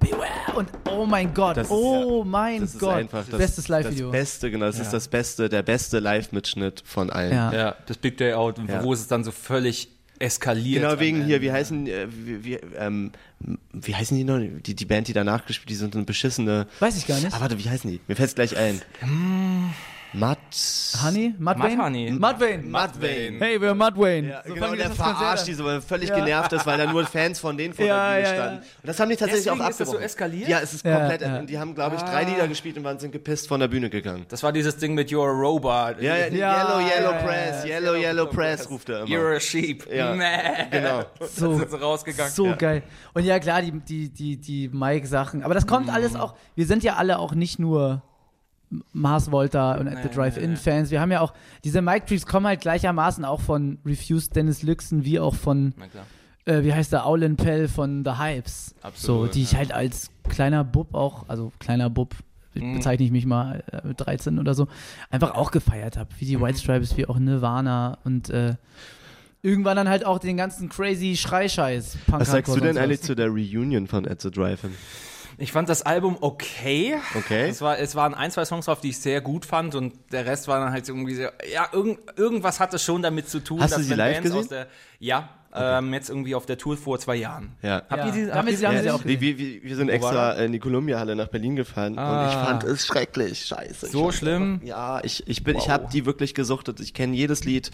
beware. 0.00 0.26
Und 0.56 0.70
oh 0.90 1.04
mein 1.04 1.34
Gott, 1.34 1.58
Das 1.58 1.66
ist- 1.66 1.72
oh 1.72 2.24
mein 2.24 2.62
Das 2.62 2.74
ist 2.74 2.80
Gott. 2.80 2.94
einfach 2.94 3.24
das, 3.28 3.36
Bestes 3.38 3.68
Live-Video. 3.68 4.06
Das 4.06 4.12
Beste, 4.12 4.50
genau. 4.50 4.64
Das 4.66 4.78
ist 4.78 4.92
das 4.92 5.08
Beste, 5.08 5.48
der 5.50 5.62
beste 5.62 5.98
Live-Mitschnitt 5.98 6.82
von 6.86 7.10
allen. 7.10 7.32
Ja. 7.32 7.52
Ja, 7.52 7.74
das 7.86 7.98
Big 7.98 8.16
Day 8.16 8.32
Out, 8.32 8.58
Ja. 8.66 8.82
wo 8.82 8.92
es 8.94 9.06
dann 9.06 9.22
so 9.24 9.32
völlig 9.32 9.90
eskaliert. 10.18 10.82
Genau 10.82 11.00
wegen 11.00 11.16
Ende. 11.18 11.28
hier, 11.28 11.42
wie 11.42 11.52
heißen, 11.52 11.86
äh, 11.86 12.06
wie, 12.10 12.44
wie, 12.44 12.54
ähm, 12.78 13.12
wie 13.72 13.94
heißen 13.94 14.16
die 14.16 14.24
noch? 14.24 14.38
Die, 14.38 14.74
die 14.74 14.84
Band, 14.84 15.08
die 15.08 15.12
danach 15.12 15.46
gespielt, 15.46 15.70
die 15.70 15.74
sind 15.74 15.94
eine 15.94 16.04
beschissene. 16.04 16.66
Weiß 16.80 16.96
ich 16.96 17.06
gar 17.06 17.20
nicht. 17.20 17.32
Ah, 17.34 17.40
warte, 17.40 17.58
wie 17.58 17.68
heißen 17.68 17.90
die? 17.90 18.00
Mir 18.08 18.16
fällt's 18.16 18.34
gleich 18.34 18.56
ein. 18.56 18.80
Matt. 20.18 20.38
Honey? 21.04 21.34
Mud 21.38 21.58
Wayne? 21.58 21.82
Honey. 21.82 22.10
Mud 22.10 22.40
Wayne. 22.40 22.62
Matt 22.70 23.00
Wayne. 23.02 23.38
Hey, 23.38 23.58
we're 23.60 23.74
Mud 23.74 23.96
Wayne. 23.98 24.28
Ja, 24.30 24.42
So 24.46 24.54
genau, 24.54 24.74
der 24.74 24.88
das 24.88 24.96
verarscht 24.96 25.40
an. 25.42 25.46
die 25.46 25.54
so, 25.54 25.64
weil 25.66 25.74
er 25.74 25.82
völlig 25.82 26.08
Ja. 26.08 26.16
genervt 26.16 26.52
ist, 26.54 26.64
weil 26.64 26.78
da 26.78 26.90
nur 26.90 27.04
Fans 27.04 27.38
von 27.38 27.56
denen 27.58 27.74
vor 27.74 27.84
Ja, 27.84 28.14
der 28.14 28.14
Bühne 28.16 28.22
ja, 28.28 28.34
ja. 28.34 28.40
standen. 28.42 28.58
Und 28.62 28.66
das 28.88 29.00
haben 29.00 29.08
die 29.10 29.16
tatsächlich 29.16 29.44
Deswegen 29.44 29.60
auch 29.62 29.68
ist 29.68 29.80
das 29.80 29.88
so 29.88 29.92
abgebrochen. 29.94 30.04
eskaliert? 30.06 30.48
Ja, 30.48 30.60
es 30.60 30.72
ist 30.74 30.84
Ja, 30.86 30.96
komplett, 30.98 31.20
ja. 31.20 31.42
die 31.42 31.58
haben, 31.58 31.74
glaube 31.74 31.96
ich, 31.96 32.02
drei 32.02 32.24
Lieder 32.24 32.48
gespielt 32.48 32.78
und 32.78 32.84
waren, 32.84 32.98
sind 32.98 33.12
gepisst 33.12 33.46
von 33.48 33.60
der 33.60 33.68
Bühne 33.68 33.90
gegangen. 33.90 34.24
Das 34.28 34.42
war 34.42 34.52
dieses 34.52 34.76
Ding 34.78 34.94
mit 34.94 35.10
You're 35.10 35.28
a 35.28 35.38
Robot. 35.38 36.00
Ja, 36.00 36.16
ja, 36.16 36.26
Ja, 36.28 36.78
Yellow, 36.80 36.88
Yellow 36.88 37.12
Press, 37.24 37.64
ja. 37.64 37.70
Yellow, 37.78 37.94
Yellow 37.96 38.26
Press, 38.26 38.70
ruft 38.70 38.88
er 38.88 39.00
immer. 39.02 39.08
You're 39.08 39.36
a 39.36 39.40
sheep. 39.40 39.86
Ja, 39.92 40.14
Mäh. 40.14 40.66
genau. 40.70 41.04
So, 41.20 41.58
sind 41.58 41.70
sie 41.70 41.78
rausgegangen. 41.78 42.32
So 42.32 42.46
Ja. 42.46 42.54
geil. 42.56 42.82
Und 43.12 43.24
ja, 43.24 43.38
klar, 43.38 43.60
die, 43.60 43.72
die, 43.72 44.08
die, 44.08 44.36
die 44.40 44.68
Mike-Sachen. 44.72 45.42
Aber 45.42 45.52
das 45.52 45.66
kommt 45.66 45.90
alles 45.92 46.16
auch. 46.16 46.34
Wir 46.54 46.64
sind 46.66 46.82
ja 46.82 46.94
alle 46.94 47.18
auch 47.18 47.34
nicht 47.34 47.58
nur 47.58 48.02
Mars 48.92 49.30
Volta 49.30 49.74
und 49.76 49.88
At 49.88 50.02
the 50.02 50.08
Drive-In-Fans. 50.08 50.90
Wir 50.90 51.00
haben 51.00 51.12
ja 51.12 51.20
auch, 51.20 51.32
diese 51.64 51.82
Mike-Briefs 51.82 52.26
kommen 52.26 52.46
halt 52.46 52.60
gleichermaßen 52.60 53.24
auch 53.24 53.40
von 53.40 53.78
Refused 53.86 54.34
Dennis 54.34 54.62
Lüxen 54.62 55.04
wie 55.04 55.20
auch 55.20 55.34
von, 55.34 55.72
äh, 56.46 56.62
wie 56.64 56.72
heißt 56.74 56.92
der, 56.92 57.06
Aulin 57.06 57.36
Pell 57.36 57.68
von 57.68 58.04
The 58.04 58.18
Hypes. 58.18 58.74
Absolut, 58.82 59.28
So, 59.28 59.32
die 59.32 59.42
ich 59.42 59.52
ja. 59.52 59.58
halt 59.58 59.72
als 59.72 60.10
kleiner 60.28 60.64
Bub 60.64 60.94
auch, 60.94 61.28
also 61.28 61.52
kleiner 61.58 61.90
Bub, 61.90 62.14
Mhm. 62.54 62.76
bezeichne 62.76 63.04
ich 63.04 63.12
mich 63.12 63.26
mal 63.26 63.62
äh, 63.70 63.86
mit 63.86 64.00
13 64.00 64.38
oder 64.38 64.54
so, 64.54 64.66
einfach 65.10 65.34
auch 65.34 65.50
gefeiert 65.50 65.98
habe. 65.98 66.08
Wie 66.18 66.24
die 66.24 66.38
Mhm. 66.38 66.40
White 66.40 66.58
Stripes, 66.58 66.96
wie 66.96 67.06
auch 67.06 67.18
Nirvana 67.18 67.98
und 68.04 68.30
äh, 68.30 68.54
irgendwann 69.42 69.76
dann 69.76 69.88
halt 69.90 70.06
auch 70.06 70.18
den 70.18 70.38
ganzen 70.38 70.70
crazy 70.70 71.16
Schreischeiß. 71.16 71.98
Was 72.06 72.30
sagst 72.30 72.56
du 72.56 72.60
denn 72.60 72.78
eigentlich 72.78 73.02
zu 73.02 73.14
der 73.14 73.28
Reunion 73.28 73.86
von 73.86 74.08
At 74.08 74.22
the 74.22 74.30
Drive-In? 74.30 74.70
Ich 75.38 75.52
fand 75.52 75.68
das 75.68 75.82
Album 75.82 76.16
okay. 76.20 76.96
Okay. 77.14 77.48
Es, 77.48 77.60
war, 77.60 77.78
es 77.78 77.94
waren 77.94 78.14
ein, 78.14 78.30
zwei 78.30 78.44
Songs 78.46 78.64
drauf, 78.66 78.80
die 78.80 78.88
ich 78.90 78.98
sehr 78.98 79.20
gut 79.20 79.44
fand 79.44 79.74
und 79.74 79.92
der 80.12 80.24
Rest 80.26 80.48
war 80.48 80.60
dann 80.60 80.72
halt 80.72 80.88
irgendwie 80.88 81.14
so, 81.14 81.22
ja, 81.52 81.68
irgend, 81.72 81.98
irgendwas 82.16 82.58
hatte 82.60 82.78
schon 82.78 83.02
damit 83.02 83.28
zu 83.28 83.40
tun, 83.40 83.60
Hast 83.60 83.74
du 83.74 83.78
dass 83.78 83.86
sie 83.86 83.94
live 83.94 84.14
Bands 84.14 84.22
gesehen? 84.30 84.38
aus 84.40 84.48
der, 84.48 84.66
ja, 84.98 85.28
ähm, 85.58 85.92
jetzt 85.94 86.10
irgendwie 86.10 86.34
auf 86.34 86.44
der 86.46 86.58
Tour 86.58 86.76
vor 86.76 86.98
zwei 86.98 87.16
Jahren. 87.16 87.52
Ja. 87.62 87.82
Habt 87.88 87.90
Ja, 87.96 88.06
ihr 88.06 88.12
die, 88.12 88.26
damit 88.26 88.34
habt 88.36 88.50
ihr 88.50 88.56
sie- 88.58 88.66
haben 88.66 88.82
sie 88.82 88.90
auch 88.90 89.04
wir, 89.06 89.20
wir, 89.20 89.62
wir 89.62 89.76
sind 89.76 89.88
extra 89.88 90.32
in 90.34 90.52
die 90.52 90.58
Columbia-Halle 90.58 91.16
nach 91.16 91.28
Berlin 91.28 91.56
gefahren 91.56 91.92
und 91.94 91.98
Ah. 91.98 92.28
ich 92.28 92.34
fand 92.34 92.64
es 92.64 92.86
schrecklich. 92.86 93.46
Scheiße. 93.46 93.86
So 93.88 94.12
schlimm? 94.12 94.54
Einfach, 94.54 94.66
ja, 94.66 95.00
ich, 95.02 95.26
ich, 95.28 95.44
bin, 95.44 95.56
ich 95.56 95.70
habe 95.70 95.88
die 95.90 96.04
wirklich 96.04 96.34
gesuchtet. 96.34 96.80
Ich 96.80 96.92
kenne 96.92 97.14
jedes 97.16 97.44
Lied 97.44 97.70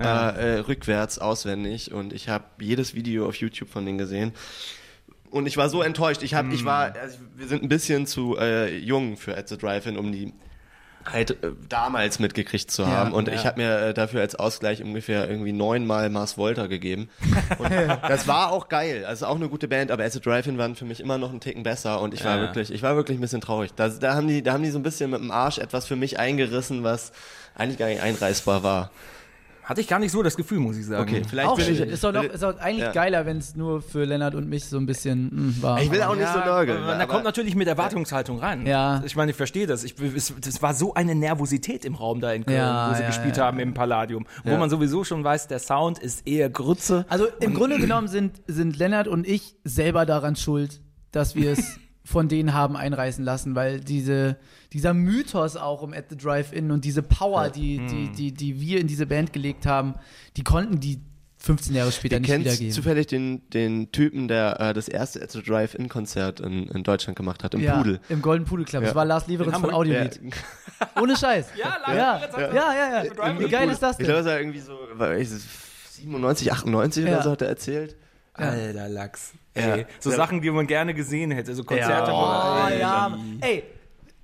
äh, 0.00 0.04
äh, 0.04 0.58
rückwärts 0.60 1.18
auswendig 1.18 1.92
und 1.92 2.12
ich 2.12 2.28
habe 2.28 2.44
jedes 2.60 2.94
Video 2.94 3.26
auf 3.28 3.34
YouTube 3.36 3.68
von 3.68 3.84
denen 3.84 3.98
gesehen. 3.98 4.32
Und 5.34 5.46
ich 5.46 5.56
war 5.56 5.68
so 5.68 5.82
enttäuscht. 5.82 6.22
Ich 6.22 6.34
hab, 6.34 6.50
ich 6.52 6.64
war, 6.64 6.94
also 6.94 7.18
wir 7.34 7.48
sind 7.48 7.62
ein 7.62 7.68
bisschen 7.68 8.06
zu 8.06 8.36
äh, 8.38 8.76
jung 8.78 9.16
für 9.16 9.36
At 9.36 9.48
the 9.48 9.58
Drive-In, 9.58 9.96
um 9.98 10.12
die 10.12 10.32
halt 11.04 11.32
äh, 11.42 11.50
damals 11.68 12.18
mitgekriegt 12.18 12.70
zu 12.70 12.86
haben. 12.86 13.12
und 13.12 13.28
ich 13.28 13.44
habe 13.44 13.60
mir 13.60 13.78
äh, 13.88 13.94
dafür 13.94 14.20
als 14.22 14.36
Ausgleich 14.36 14.82
ungefähr 14.82 15.28
irgendwie 15.28 15.52
neunmal 15.52 16.08
Mars 16.08 16.38
Volta 16.38 16.66
gegeben. 16.66 17.10
Und 17.58 17.70
das 18.08 18.26
war 18.26 18.52
auch 18.52 18.68
geil. 18.70 19.04
Also 19.04 19.26
auch 19.26 19.34
eine 19.36 19.48
gute 19.50 19.68
Band, 19.68 19.90
aber 19.90 20.04
At 20.04 20.12
the 20.12 20.20
Drive-In 20.20 20.56
waren 20.56 20.76
für 20.76 20.86
mich 20.86 21.00
immer 21.00 21.18
noch 21.18 21.28
einen 21.30 21.40
Ticken 21.40 21.62
besser 21.62 22.00
und 22.00 22.14
ich 22.14 22.24
war 22.24 22.36
Ja. 22.36 22.40
wirklich, 22.42 22.72
ich 22.72 22.82
war 22.82 22.96
wirklich 22.96 23.18
ein 23.18 23.20
bisschen 23.20 23.42
traurig. 23.42 23.72
Da, 23.76 23.88
da 23.88 24.14
haben 24.14 24.28
die, 24.28 24.42
da 24.42 24.52
haben 24.54 24.62
die 24.62 24.70
so 24.70 24.78
ein 24.78 24.82
bisschen 24.82 25.10
mit 25.10 25.20
dem 25.20 25.30
Arsch 25.30 25.58
etwas 25.58 25.86
für 25.86 25.96
mich 25.96 26.18
eingerissen, 26.18 26.84
was 26.84 27.12
eigentlich 27.54 27.78
gar 27.78 27.88
nicht 27.88 28.00
einreißbar 28.00 28.62
war. 28.62 28.90
Hatte 29.64 29.80
ich 29.80 29.88
gar 29.88 29.98
nicht 29.98 30.12
so 30.12 30.22
das 30.22 30.36
Gefühl, 30.36 30.58
muss 30.60 30.76
ich 30.76 30.84
sagen. 30.86 31.02
Okay, 31.02 31.22
vielleicht 31.26 31.48
Auch 31.48 31.56
bin 31.56 31.72
ich. 31.72 31.80
ist 31.80 32.04
doch 32.04 32.12
noch, 32.12 32.22
ist 32.24 32.42
doch 32.42 32.58
eigentlich 32.58 32.84
Ja. 32.84 32.92
geiler, 32.92 33.24
wenn 33.24 33.38
es 33.38 33.56
nur 33.56 33.80
für 33.80 34.04
Lennart 34.04 34.34
und 34.34 34.48
mich 34.48 34.66
so 34.66 34.76
ein 34.76 34.84
bisschen 34.84 35.26
mm, 35.26 35.62
war. 35.62 35.80
Ich 35.82 35.90
will 35.90 36.02
auch 36.02 36.14
nicht 36.14 36.28
so 36.30 36.38
nörgeln. 36.38 36.82
aber 36.82 36.92
Da 36.92 36.94
aber- 37.04 37.06
kommt 37.12 37.24
natürlich 37.24 37.54
mit 37.54 37.66
Erwartungshaltung 37.66 38.38
rein. 38.40 38.66
Ja. 38.66 39.02
Ich 39.06 39.16
meine, 39.16 39.30
ich 39.30 39.36
verstehe 39.36 39.66
das. 39.66 39.82
Ich, 39.82 39.94
es, 39.98 40.34
das 40.40 40.60
war 40.60 40.74
so 40.74 40.92
eine 40.94 41.14
Nervosität 41.14 41.84
im 41.86 41.94
Raum 41.94 42.20
da 42.20 42.32
in 42.32 42.44
Köln, 42.44 42.58
Ja, 42.58 42.90
wo 42.90 42.94
sie 42.94 43.00
ja, 43.00 43.06
gespielt 43.08 43.36
ja. 43.38 43.46
haben 43.46 43.58
im 43.58 43.72
Palladium. 43.72 44.26
Wo 44.44 44.50
Ja. 44.50 44.58
man 44.58 44.68
sowieso 44.68 45.02
schon 45.02 45.24
weiß, 45.24 45.48
der 45.48 45.58
Sound 45.60 45.98
ist 45.98 46.26
eher 46.26 46.50
Grütze. 46.50 47.06
Also 47.08 47.26
im 47.40 47.54
Grunde 47.54 47.78
genommen 47.78 48.08
sind, 48.08 48.42
sind 48.46 48.76
Lennart 48.78 49.08
und 49.08 49.26
ich 49.26 49.56
selber 49.64 50.04
daran 50.04 50.36
schuld, 50.36 50.82
dass 51.10 51.34
wir 51.36 51.52
es 51.52 51.78
von 52.04 52.28
denen 52.28 52.52
haben 52.52 52.76
einreißen 52.76 53.24
lassen, 53.24 53.54
weil 53.54 53.80
diese, 53.80 54.36
dieser 54.74 54.92
Mythos 54.92 55.56
auch 55.56 55.80
um 55.82 55.94
At 55.94 56.06
the 56.10 56.16
Drive-In 56.16 56.70
und 56.70 56.84
diese 56.84 57.02
Power, 57.02 57.48
die, 57.48 57.78
die, 57.86 58.10
die, 58.12 58.32
die 58.34 58.60
wir 58.60 58.80
in 58.80 58.86
diese 58.86 59.06
Band 59.06 59.32
gelegt 59.32 59.64
haben, 59.64 59.94
die 60.36 60.44
konnten 60.44 60.80
die 60.80 60.98
15 61.38 61.74
Jahre 61.74 61.92
später 61.92 62.16
Du 62.16 62.22
nicht 62.22 62.30
kennst 62.30 62.46
wiedergeben. 62.46 62.72
zufällig 62.72 63.06
den, 63.06 63.48
den 63.50 63.92
Typen, 63.92 64.28
der 64.28 64.58
äh, 64.60 64.72
das 64.74 64.88
erste 64.88 65.22
At 65.22 65.30
the 65.30 65.42
Drive-In-Konzert 65.42 66.40
in, 66.40 66.66
in 66.68 66.82
Deutschland 66.84 67.16
gemacht 67.16 67.44
hat, 67.44 67.54
im 67.54 67.60
ja, 67.60 67.76
Pudel. 67.76 68.00
Im 68.08 68.22
Golden 68.22 68.44
Pudel 68.46 68.64
Club. 68.64 68.82
Das 68.82 68.90
Ja. 68.90 68.94
war 68.96 69.04
Lars 69.04 69.28
In 69.28 69.38
von 69.38 69.52
Hamburg? 69.52 69.72
Audiolied. 69.74 70.20
Ohne 71.00 71.16
Scheiß. 71.16 71.48
Ja, 71.56 71.76
Lars 71.86 71.96
ja. 71.96 72.14
Lieberins 72.16 72.54
Ja, 72.54 72.66
hat- 72.68 73.14
ja, 73.18 73.28
ja. 73.32 73.40
Wie 73.40 73.48
geil 73.48 73.68
ist 73.70 73.82
das 73.82 73.98
Ich 74.00 74.06
glaube, 74.06 74.20
denn? 74.22 74.26
es 74.26 74.32
war 74.32 74.38
irgendwie 74.40 74.60
so, 74.60 74.72
war 74.94 75.16
ich 75.16 75.28
so 75.30 75.36
97, 75.92 76.50
98 76.52 77.04
Ja. 77.04 77.12
oder 77.12 77.22
so 77.22 77.30
hat 77.32 77.42
er 77.42 77.48
erzählt. 77.48 77.96
Alter 78.32 78.88
Lachs. 78.88 79.32
Ja. 79.54 79.76
Ey, 79.76 79.86
so 80.00 80.10
Ja. 80.10 80.16
Sachen, 80.16 80.40
die 80.40 80.50
man 80.50 80.66
gerne 80.66 80.92
gesehen 80.94 81.30
hätte. 81.30 81.54
So 81.54 81.62
Konzerte. 81.62 82.10
Ja. 82.10 82.64
Oh, 82.66 82.68
Ey, 82.72 82.80
ja. 82.80 83.18
Ey, 83.42 83.62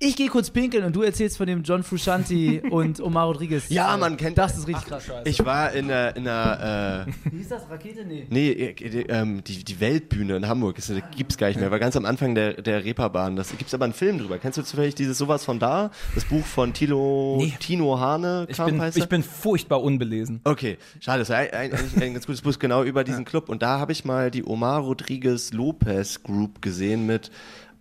ich 0.01 0.15
gehe 0.15 0.27
kurz 0.29 0.49
pinkeln 0.49 0.83
und 0.83 0.95
du 0.95 1.03
erzählst 1.03 1.37
von 1.37 1.47
dem 1.47 1.63
John 1.63 1.83
Frusciante 1.83 2.61
und 2.71 2.99
Omar 2.99 3.27
Rodriguez. 3.27 3.69
Ja, 3.69 3.95
man 3.97 4.17
kennt- 4.17 4.37
Das 4.37 4.57
ist 4.57 4.67
richtig 4.67 4.85
krass. 4.87 5.03
Ich 5.25 5.45
war 5.45 5.71
in 5.71 5.87
der, 5.87 6.15
in 6.15 6.23
der 6.25 7.05
äh, 7.07 7.31
Wie 7.31 7.37
hieß 7.37 7.49
das? 7.49 7.69
Rakete? 7.69 8.03
Nee. 8.05 8.25
nee, 8.29 8.49
äh, 8.51 8.73
die, 8.73 9.01
ähm, 9.07 9.43
die, 9.43 9.63
die 9.63 9.79
Weltbühne 9.79 10.35
in 10.37 10.47
Hamburg, 10.47 10.75
das 10.77 10.91
gibt's 11.15 11.37
gar 11.37 11.47
nicht 11.47 11.59
mehr, 11.59 11.71
war 11.71 11.79
ganz 11.79 11.95
am 11.95 12.05
Anfang 12.05 12.35
der, 12.35 12.61
der 12.61 12.83
Reeperbahn. 12.83 13.35
Das 13.35 13.55
gibt's 13.57 13.73
aber 13.73 13.85
einen 13.85 13.93
Film 13.93 14.17
drüber. 14.17 14.37
Kennst 14.39 14.57
du 14.57 14.63
zufällig 14.63 14.95
dieses 14.95 15.17
sowas 15.17 15.45
von 15.45 15.59
da? 15.59 15.91
Das 16.15 16.25
Buch 16.25 16.45
von 16.45 16.73
Tilo, 16.73 17.37
Nee. 17.39 17.53
Tino 17.59 17.99
Hane, 17.99 18.47
Ich 18.49 18.57
bin, 18.57 18.81
heißt 18.81 18.97
ich 18.97 19.07
bin 19.07 19.23
furchtbar 19.23 19.81
unbelesen. 19.83 20.41
Okay, 20.43 20.77
schade, 20.99 21.19
das 21.19 21.29
war 21.29 21.37
ein- 21.37 21.51
ein- 21.53 21.73
eigentlich 21.73 22.01
ein 22.01 22.13
ganz 22.13 22.25
gutes 22.25 22.41
Buch 22.41 22.57
genau 22.59 22.83
über 22.83 23.03
diesen 23.03 23.23
Club. 23.25 23.49
Und 23.49 23.61
da 23.61 23.79
habe 23.79 23.91
ich 23.91 24.03
mal 24.03 24.31
die 24.31 24.43
Omar 24.43 24.79
Rodriguez 24.81 25.53
Lopez 25.53 26.23
Group 26.23 26.61
gesehen 26.61 27.05
mit 27.05 27.29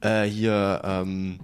äh, 0.02 0.24
hier 0.24 0.80
ähm, 0.84 1.40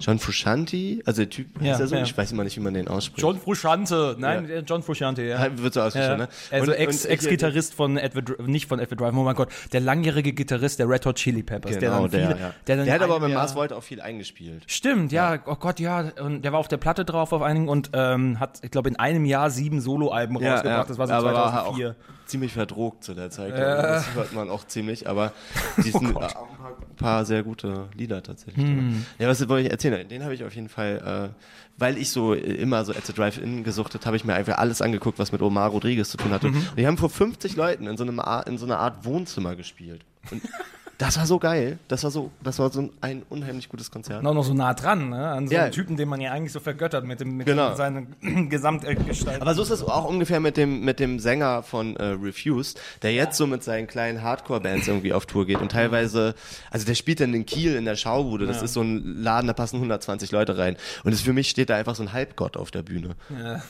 John 0.00 0.18
Frusciante, 0.18 1.00
also 1.06 1.22
der 1.22 1.30
Typ, 1.30 1.46
Ja, 1.62 1.72
ist 1.74 1.80
er 1.80 1.86
so? 1.86 1.94
ja. 1.94 2.02
Ich 2.02 2.16
weiß 2.18 2.32
immer 2.32 2.44
nicht, 2.44 2.56
wie 2.56 2.60
man 2.60 2.74
den 2.74 2.88
ausspricht. 2.88 3.22
John 3.22 3.38
Frusciante. 3.40 4.16
Nein, 4.18 4.42
Ja. 4.42 4.48
der 4.56 4.62
John 4.62 4.82
Frusciante, 4.82 5.22
ja. 5.22 5.46
Wird 5.56 5.72
so 5.72 5.80
ausgesprochen, 5.80 6.10
Ja. 6.20 6.26
ne? 6.26 6.28
Also 6.50 6.72
Und- 6.72 6.78
Ex- 6.78 7.04
Ex-Gitarrist 7.06 7.72
von 7.74 7.96
Edward, 7.96 8.46
nicht 8.46 8.68
von 8.68 8.78
Edward 8.80 9.00
Drive, 9.00 9.14
oh 9.14 9.22
mein 9.22 9.34
Gott, 9.34 9.48
der 9.72 9.80
langjährige 9.80 10.32
Gitarrist 10.34 10.78
der 10.80 10.88
Red 10.88 11.06
Hot 11.06 11.16
Chili 11.16 11.42
Peppers. 11.42 11.78
Genau, 11.78 12.06
der, 12.08 12.20
der, 12.20 12.28
viele, 12.28 12.40
ja. 12.40 12.54
der, 12.66 12.76
dann 12.76 12.84
der 12.84 12.94
hat 12.94 13.02
aber 13.02 13.20
Jahr- 13.28 13.38
Mars 13.40 13.54
Volta 13.54 13.76
auch 13.76 13.82
viel 13.82 14.00
eingespielt. 14.02 14.64
Stimmt, 14.66 15.12
ja, 15.12 15.38
oh 15.46 15.56
Gott, 15.56 15.80
ja, 15.80 16.10
und 16.20 16.42
der 16.44 16.52
war 16.52 16.58
auf 16.60 16.68
der 16.68 16.76
Platte 16.76 17.04
drauf 17.06 17.32
auf 17.32 17.40
einigen 17.40 17.68
und 17.68 17.90
ähm, 17.94 18.40
hat, 18.40 18.58
ich 18.62 18.70
glaube, 18.70 18.90
in 18.90 18.96
einem 18.96 19.24
Jahr 19.24 19.48
sieben 19.50 19.80
Soloalben 19.80 20.36
rausgebracht. 20.36 20.90
Das 20.90 20.98
war 20.98 21.06
so 21.06 21.14
aber 21.14 21.32
war 21.32 21.52
2004. 21.52 21.90
auch 21.90 21.94
ziemlich 22.26 22.52
verdrogt 22.52 23.04
zu 23.04 23.14
der 23.14 23.30
Zeit. 23.30 23.54
glaub 23.54 23.76
ich. 23.78 23.82
Das 23.82 24.14
hört 24.14 24.32
man 24.32 24.50
auch 24.50 24.66
ziemlich, 24.66 25.08
aber 25.08 25.32
die 25.78 25.90
sind 25.90 26.14
Oh 26.14 26.20
auch 26.20 26.48
ein 26.90 26.96
paar, 26.96 27.24
sehr 27.24 27.42
gute 27.42 27.88
Lieder 27.94 28.22
tatsächlich. 28.22 28.64
dabei. 28.64 28.82
Ja, 29.18 29.28
was 29.28 29.46
wollte 29.48 29.66
ich 29.66 29.72
erzählen? 29.72 30.06
Den 30.08 30.22
habe 30.24 30.34
ich 30.34 30.44
auf 30.44 30.54
jeden 30.54 30.68
Fall, 30.68 31.30
äh, 31.34 31.40
weil 31.78 31.98
ich 31.98 32.10
so 32.10 32.34
immer 32.34 32.84
so 32.84 32.92
at 32.92 33.04
the 33.06 33.12
Drive-In 33.12 33.64
gesuchtet, 33.64 34.06
habe 34.06 34.16
ich 34.16 34.24
mir 34.24 34.34
einfach 34.34 34.58
alles 34.58 34.80
angeguckt, 34.82 35.18
was 35.18 35.32
mit 35.32 35.42
Omar 35.42 35.70
Rodriguez 35.70 36.08
zu 36.10 36.16
tun 36.16 36.30
hatte. 36.32 36.48
Und 36.48 36.56
die 36.76 36.86
haben 36.86 36.96
vor 36.98 37.10
50 37.10 37.56
Leuten 37.56 37.86
in 37.86 37.96
so, 37.96 38.04
einem 38.04 38.20
Ar 38.20 38.46
in 38.46 38.58
so 38.58 38.66
einer 38.66 38.78
Art 38.78 39.04
Wohnzimmer 39.04 39.56
gespielt. 39.56 40.04
Und 40.30 40.42
das 40.98 41.18
war 41.18 41.26
so 41.26 41.38
geil. 41.38 41.78
Das 41.88 42.04
war 42.04 42.10
so, 42.10 42.30
das 42.42 42.58
war 42.58 42.70
so 42.70 42.88
ein 43.00 43.22
unheimlich 43.28 43.68
gutes 43.68 43.90
Konzert. 43.90 44.20
Und 44.20 44.26
auch 44.26 44.34
noch 44.34 44.44
so 44.44 44.54
nah 44.54 44.74
dran, 44.74 45.10
ne? 45.10 45.28
An 45.28 45.48
so 45.48 45.54
Ja. 45.54 45.64
einen 45.64 45.72
Typen, 45.72 45.96
den 45.96 46.08
man 46.08 46.20
ja 46.20 46.32
eigentlich 46.32 46.52
so 46.52 46.60
vergöttert 46.60 47.04
mit 47.04 47.20
dem 47.20 47.36
mit 47.36 47.46
Genau. 47.46 47.74
seiner 47.74 48.02
Gesamtgestalt. 48.48 49.40
Aber 49.42 49.54
so 49.54 49.62
ist 49.62 49.70
es 49.70 49.82
auch 49.82 50.04
ungefähr 50.04 50.40
mit 50.40 50.56
dem, 50.56 50.84
mit 50.84 51.00
dem 51.00 51.18
Sänger 51.18 51.62
von 51.62 51.96
äh, 51.96 52.04
Refused, 52.04 52.80
der 53.02 53.12
jetzt 53.12 53.36
so 53.36 53.46
mit 53.46 53.62
seinen 53.64 53.86
kleinen 53.86 54.22
Hardcore-Bands 54.22 54.86
irgendwie 54.88 55.12
auf 55.12 55.26
Tour 55.26 55.46
geht 55.46 55.60
und 55.60 55.72
teilweise, 55.72 56.34
also 56.70 56.86
der 56.86 56.94
spielt 56.94 57.20
dann 57.20 57.34
in 57.34 57.44
Kiel 57.46 57.74
in 57.74 57.84
der 57.84 57.96
Schaubude, 57.96 58.46
das 58.46 58.62
ist 58.62 58.74
so 58.74 58.82
ein 58.82 59.22
Laden, 59.22 59.46
da 59.48 59.52
passen 59.52 59.76
120 59.76 60.30
Leute 60.32 60.58
rein 60.58 60.76
und 61.04 61.12
es 61.12 61.20
für 61.20 61.32
mich 61.32 61.50
steht 61.50 61.70
da 61.70 61.76
einfach 61.76 61.94
so 61.94 62.02
ein 62.02 62.12
Halbgott 62.12 62.56
auf 62.56 62.70
der 62.70 62.82
Bühne. 62.82 63.16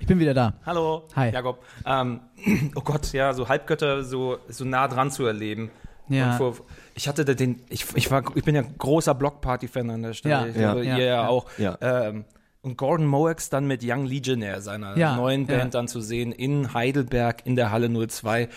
Ich 0.00 0.06
bin 0.08 0.18
wieder 0.18 0.34
da. 0.34 0.52
Hallo, 0.66 1.08
Hi. 1.16 1.30
Jakob. 1.30 1.62
Ähm, 1.86 2.20
oh 2.74 2.82
Gott, 2.82 3.12
ja, 3.14 3.32
so 3.32 3.48
Halbgötter 3.48 4.04
so, 4.04 4.36
so 4.48 4.66
nah 4.66 4.86
dran 4.86 5.10
zu 5.10 5.24
erleben. 5.24 5.70
Ja. 6.08 6.32
Und 6.32 6.36
vor, 6.38 6.66
ich 6.94 7.08
hatte 7.08 7.24
den, 7.24 7.60
ich, 7.68 7.86
ich 7.94 8.10
war, 8.10 8.22
ich 8.34 8.44
bin 8.44 8.54
ja 8.54 8.62
großer 8.78 9.14
Blockparty-Fan 9.14 9.90
an 9.90 10.02
der 10.02 10.12
Stelle. 10.14 10.34
Ja. 10.34 10.46
Ich 10.46 10.56
Ja. 10.56 10.72
glaube, 10.72 10.86
Ja. 10.86 10.96
ihr 10.98 11.04
ja, 11.04 11.14
Ja. 11.22 11.28
auch. 11.28 11.46
Ja. 11.58 11.78
Ähm, 11.80 12.24
und 12.62 12.78
Gordon 12.78 13.06
Moex 13.06 13.50
dann 13.50 13.66
mit 13.66 13.82
Young 13.84 14.06
Legionnaire, 14.06 14.60
seiner 14.62 14.96
Ja. 14.96 15.16
neuen 15.16 15.46
Ja. 15.46 15.56
Band, 15.58 15.74
dann 15.74 15.88
zu 15.88 16.00
sehen 16.00 16.32
in 16.32 16.72
Heidelberg 16.74 17.44
in 17.46 17.56
der 17.56 17.70
Halle 17.70 17.88
02 17.90 18.48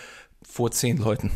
vor 0.47 0.71
zehn 0.71 0.97
Leuten. 0.97 1.31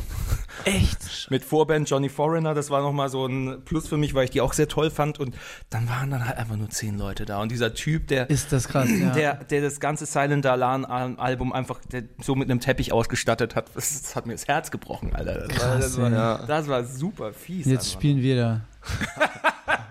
Echt? 0.66 1.28
Mit 1.30 1.44
Vorband 1.44 1.90
Johnny 1.90 2.10
Foreigner, 2.10 2.54
das 2.54 2.70
war 2.70 2.82
nochmal 2.82 3.10
so 3.10 3.26
ein 3.26 3.64
Plus 3.66 3.88
für 3.88 3.98
mich, 3.98 4.14
weil 4.14 4.24
ich 4.24 4.32
die 4.32 4.42
auch 4.42 4.54
sehr 4.54 4.68
toll 4.68 4.90
fand. 4.90 5.20
Und 5.20 5.36
dann 5.70 5.88
waren 5.90 6.10
dann 6.10 6.28
halt 6.28 6.38
einfach 6.38 6.56
nur 6.56 6.70
zehn 6.70 6.98
Leute 6.98 7.26
da. 7.26 7.42
Und 7.42 7.52
dieser 7.52 7.74
Typ, 7.74 8.08
der, 8.08 8.30
Ist 8.30 8.52
das 8.52 8.68
krass, 8.68 8.90
ja. 8.90 9.12
der, 9.12 9.36
der 9.36 9.62
das 9.62 9.80
ganze 9.80 10.06
Silent 10.06 10.46
Alarm 10.46 10.86
Album 10.86 11.54
einfach 11.54 11.80
so 12.22 12.36
mit 12.36 12.50
einem 12.50 12.60
Teppich 12.60 12.94
ausgestattet 12.94 13.56
hat, 13.56 13.70
das, 13.76 14.02
das 14.02 14.16
hat 14.16 14.26
mir 14.26 14.34
das 14.34 14.48
Herz 14.48 14.72
gebrochen, 14.72 15.14
Alter. 15.14 15.34
Das, 15.34 15.50
war, 15.50 15.56
Krass, 15.56 15.80
das, 15.80 15.98
war, 16.02 16.12
ja. 16.12 16.46
das 16.46 16.68
war 16.68 16.84
super 16.86 17.34
fies. 17.34 17.66
Jetzt 17.66 17.92
spielen 17.92 18.22
wir 18.22 18.36
da. 18.36 18.62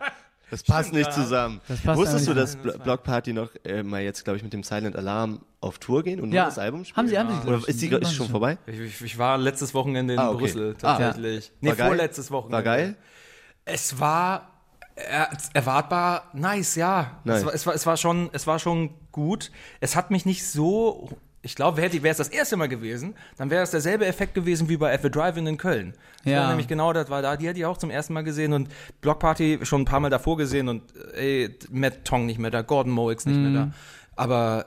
Das 0.50 0.62
passt 0.62 0.92
nicht 0.92 1.12
zusammen. 1.12 1.60
Das 1.68 1.80
passt 1.80 1.98
Wusstest 1.98 2.26
du, 2.28 2.34
dass 2.34 2.56
Blo- 2.58 2.76
Block 2.78 3.02
Party 3.04 3.32
noch 3.32 3.50
äh, 3.64 3.82
mal 3.82 4.00
jetzt, 4.02 4.24
glaube 4.24 4.36
ich, 4.36 4.42
mit 4.42 4.52
dem 4.52 4.62
Silent 4.62 4.96
Alarm 4.96 5.40
auf 5.60 5.78
Tour 5.78 6.02
gehen 6.02 6.20
und 6.20 6.30
nur 6.30 6.36
Ja. 6.36 6.46
das 6.46 6.58
Album 6.58 6.84
spielen? 6.84 6.96
Haben 6.96 7.08
sie, 7.08 7.18
haben 7.18 7.28
sie, 7.42 7.48
Oder 7.48 7.58
ich. 7.58 7.68
ist 7.68 7.80
die 7.82 7.86
ist 7.88 8.06
schon 8.08 8.12
schon. 8.14 8.28
vorbei? 8.28 8.58
Ich, 8.66 8.78
ich, 8.80 9.00
ich 9.02 9.18
war 9.18 9.38
letztes 9.38 9.74
Wochenende 9.74 10.14
in 10.14 10.20
Ah, 10.20 10.30
okay. 10.30 10.38
Brüssel, 10.40 10.74
Ah. 10.82 10.96
tatsächlich. 10.98 11.52
Nee, 11.60 11.68
War 11.70 11.76
geil? 11.76 11.86
vorletztes 11.88 12.30
Wochenende. 12.30 12.56
War 12.56 12.62
geil? 12.62 12.96
Es 13.64 14.00
war 14.00 14.50
er, 14.96 15.28
erwartbar 15.54 16.24
nice, 16.32 16.74
ja. 16.76 17.20
Nice. 17.24 17.38
Es, 17.40 17.44
war, 17.46 17.54
es, 17.54 17.66
war, 17.66 17.74
es, 17.74 17.86
war 17.86 17.96
schon, 17.96 18.30
es 18.32 18.46
war 18.46 18.58
schon 18.58 18.90
gut. 19.12 19.50
Es 19.80 19.96
hat 19.96 20.10
mich 20.10 20.26
nicht 20.26 20.46
so. 20.46 21.10
Ich 21.42 21.54
glaube, 21.54 21.78
wäre 21.78 21.96
es 22.08 22.18
das 22.18 22.28
erste 22.28 22.56
Mal 22.56 22.68
gewesen, 22.68 23.14
dann 23.38 23.48
wäre 23.48 23.62
es 23.62 23.70
derselbe 23.70 24.04
Effekt 24.06 24.34
gewesen 24.34 24.68
wie 24.68 24.76
bei 24.76 24.92
At 24.92 25.00
the 25.02 25.10
Drive-In 25.10 25.46
in 25.46 25.56
Köln. 25.56 25.94
Das 26.22 26.32
Ja. 26.32 26.48
nämlich 26.48 26.68
genau 26.68 26.92
das 26.92 27.08
war 27.08 27.22
da. 27.22 27.36
Die 27.36 27.48
hatte 27.48 27.58
ich 27.58 27.64
auch 27.64 27.78
zum 27.78 27.88
ersten 27.90 28.12
Mal 28.12 28.24
gesehen 28.24 28.52
und 28.52 28.68
Block 29.00 29.20
Party 29.20 29.58
schon 29.62 29.82
ein 29.82 29.84
paar 29.86 30.00
Mal 30.00 30.10
davor 30.10 30.36
gesehen 30.36 30.68
und 30.68 30.82
äh, 31.14 31.44
ey, 31.44 31.58
Matt 31.70 32.04
Tong 32.04 32.26
nicht 32.26 32.38
mehr 32.38 32.50
da, 32.50 32.60
Gordon 32.60 32.92
Moix 32.92 33.24
nicht 33.24 33.38
mehr 33.40 33.52
da. 33.52 33.72
Aber 34.16 34.66